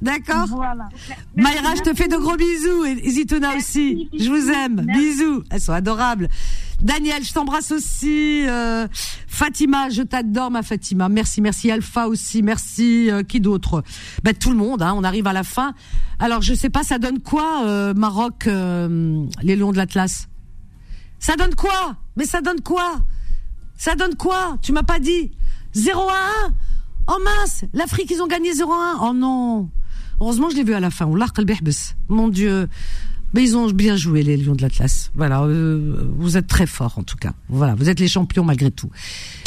D'accord 0.00 0.46
Voilà. 0.48 0.88
Mayra, 1.36 1.74
je 1.76 1.82
te 1.82 1.94
fais 1.94 2.08
de 2.08 2.16
gros 2.16 2.36
bisous 2.36 2.84
et 2.86 3.10
Zitouna 3.10 3.56
aussi. 3.56 4.08
Je 4.18 4.28
vous 4.30 4.50
aime. 4.50 4.86
Bisous. 4.94 5.42
Elles 5.50 5.60
sont 5.60 5.72
adorables. 5.72 5.93
Daniel, 6.80 7.22
je 7.24 7.32
t'embrasse 7.32 7.72
aussi. 7.72 8.46
Euh, 8.46 8.86
Fatima, 9.26 9.88
je 9.90 10.02
t'adore, 10.02 10.50
ma 10.50 10.62
Fatima. 10.62 11.08
Merci, 11.08 11.40
merci. 11.40 11.70
Alpha 11.70 12.08
aussi. 12.08 12.42
Merci. 12.42 13.10
Euh, 13.10 13.22
qui 13.22 13.40
d'autre? 13.40 13.82
Ben, 14.22 14.34
Tout 14.34 14.50
le 14.50 14.56
monde. 14.56 14.82
Hein, 14.82 14.92
on 14.96 15.04
arrive 15.04 15.26
à 15.26 15.32
la 15.32 15.44
fin. 15.44 15.74
Alors, 16.18 16.42
je 16.42 16.54
sais 16.54 16.70
pas, 16.70 16.82
ça 16.82 16.98
donne 16.98 17.20
quoi, 17.20 17.64
euh, 17.64 17.94
Maroc, 17.94 18.46
les 18.46 19.56
Lions 19.56 19.72
de 19.72 19.76
l'Atlas? 19.76 20.28
Ça 21.18 21.36
donne 21.36 21.54
quoi? 21.54 21.96
Mais 22.16 22.24
ça 22.26 22.40
donne 22.40 22.60
quoi? 22.60 23.00
Ça 23.76 23.94
donne 23.94 24.14
quoi? 24.14 24.58
Tu 24.62 24.72
m'as 24.72 24.82
pas 24.82 24.98
dit 24.98 25.32
0 25.72 26.00
à 26.00 26.46
1 26.48 26.52
Oh 27.08 27.18
mince 27.24 27.64
L'Afrique, 27.72 28.10
ils 28.10 28.22
ont 28.22 28.26
gagné 28.26 28.52
0 28.52 28.72
à 28.72 28.76
1 28.76 28.98
Oh 29.02 29.12
non 29.14 29.70
Heureusement, 30.20 30.48
je 30.48 30.56
l'ai 30.56 30.64
vu 30.64 30.74
à 30.74 30.80
la 30.80 30.90
fin. 30.90 31.06
Mon 32.08 32.28
Dieu. 32.28 32.68
Mais 33.34 33.42
ils 33.42 33.56
ont 33.56 33.68
bien 33.70 33.96
joué, 33.96 34.22
les 34.22 34.36
Lions 34.36 34.54
de 34.54 34.62
l'Atlas. 34.62 35.10
Voilà, 35.14 35.42
euh, 35.42 36.08
vous 36.16 36.36
êtes 36.36 36.46
très 36.46 36.66
forts, 36.66 36.94
en 36.98 37.02
tout 37.02 37.16
cas. 37.16 37.32
Voilà, 37.48 37.74
vous 37.74 37.88
êtes 37.88 37.98
les 37.98 38.06
champions 38.06 38.44
malgré 38.44 38.70
tout. 38.70 38.88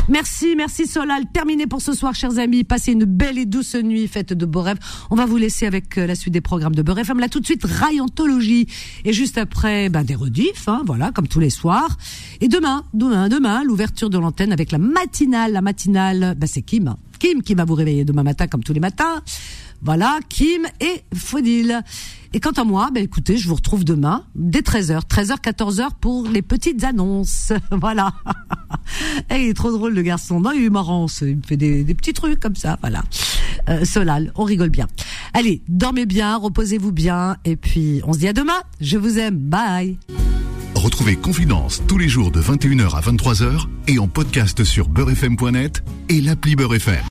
Merci, 0.09 0.55
merci 0.55 0.87
Solal. 0.87 1.23
Terminé 1.33 1.67
pour 1.67 1.81
ce 1.81 1.93
soir, 1.93 2.13
chers 2.13 2.37
amis. 2.37 2.65
Passez 2.65 2.91
une 2.91 3.05
belle 3.05 3.37
et 3.37 3.45
douce 3.45 3.75
nuit, 3.75 4.07
faite 4.07 4.33
de 4.33 4.45
beaux 4.45 4.61
rêves. 4.61 4.77
On 5.09 5.15
va 5.15 5.25
vous 5.25 5.37
laisser 5.37 5.65
avec 5.65 5.97
euh, 5.97 6.05
la 6.05 6.15
suite 6.15 6.33
des 6.33 6.41
programmes 6.41 6.75
de 6.75 6.81
Beurre 6.81 6.99
FM. 6.99 7.19
Là, 7.19 7.29
tout 7.29 7.39
de 7.39 7.45
suite, 7.45 7.63
Rayontologie. 7.63 8.67
Et 9.05 9.13
juste 9.13 9.37
après, 9.37 9.89
ben, 9.89 10.03
des 10.03 10.15
rediffs, 10.15 10.67
hein, 10.67 10.83
voilà, 10.85 11.11
comme 11.11 11.27
tous 11.27 11.39
les 11.39 11.49
soirs. 11.49 11.97
Et 12.41 12.49
demain, 12.49 12.83
demain, 12.93 13.29
demain, 13.29 13.63
l'ouverture 13.63 14.09
de 14.09 14.17
l'antenne 14.17 14.51
avec 14.51 14.71
la 14.71 14.79
matinale. 14.79 15.53
La 15.53 15.61
matinale, 15.61 16.35
ben, 16.37 16.47
c'est 16.47 16.61
Kim. 16.61 16.95
Kim 17.19 17.41
qui 17.41 17.55
va 17.55 17.65
vous 17.65 17.75
réveiller 17.75 18.05
demain 18.05 18.23
matin, 18.23 18.47
comme 18.47 18.63
tous 18.63 18.73
les 18.73 18.79
matins. 18.79 19.21
Voilà, 19.81 20.19
Kim 20.29 20.63
et 20.79 21.03
Fodil. 21.15 21.81
Et 22.33 22.39
quant 22.39 22.51
à 22.51 22.63
moi, 22.63 22.89
ben 22.93 23.03
écoutez, 23.03 23.37
je 23.37 23.47
vous 23.47 23.55
retrouve 23.55 23.83
demain 23.83 24.25
dès 24.35 24.59
13h, 24.59 25.07
13h, 25.07 25.41
14h 25.41 25.89
pour 26.01 26.27
les 26.27 26.41
petites 26.41 26.83
annonces. 26.83 27.53
voilà. 27.71 28.13
Et 29.31 29.43
il 29.43 29.49
est 29.49 29.53
trop 29.53 29.71
drôle 29.71 29.93
le 29.93 30.01
garçon. 30.01 30.39
Non, 30.39 30.51
il 30.51 30.65
est 30.65 30.69
marrant, 30.69 31.07
il 31.21 31.37
me 31.37 31.41
fait 31.41 31.57
des, 31.57 31.83
des 31.83 31.95
petits 31.95 32.13
trucs 32.13 32.39
comme 32.39 32.55
ça, 32.55 32.77
voilà. 32.81 33.03
Euh, 33.69 33.85
Solal, 33.85 34.31
on 34.35 34.43
rigole 34.43 34.69
bien. 34.69 34.87
Allez, 35.33 35.61
dormez 35.67 36.05
bien, 36.05 36.37
reposez-vous 36.37 36.91
bien, 36.91 37.37
et 37.45 37.55
puis 37.55 38.01
on 38.05 38.13
se 38.13 38.19
dit 38.19 38.27
à 38.27 38.33
demain. 38.33 38.61
Je 38.81 38.97
vous 38.97 39.19
aime, 39.19 39.37
bye. 39.37 39.97
Retrouvez 40.75 41.15
Confidence 41.15 41.81
tous 41.87 41.97
les 41.97 42.07
jours 42.07 42.31
de 42.31 42.41
21h 42.41 42.95
à 42.95 43.01
23h 43.01 43.65
et 43.87 43.99
en 43.99 44.07
podcast 44.07 44.63
sur 44.63 44.89
beurrefm.net 44.89 45.83
et 46.09 46.21
l'appli 46.21 46.55
Beurre 46.55 46.75
FM. 46.75 47.03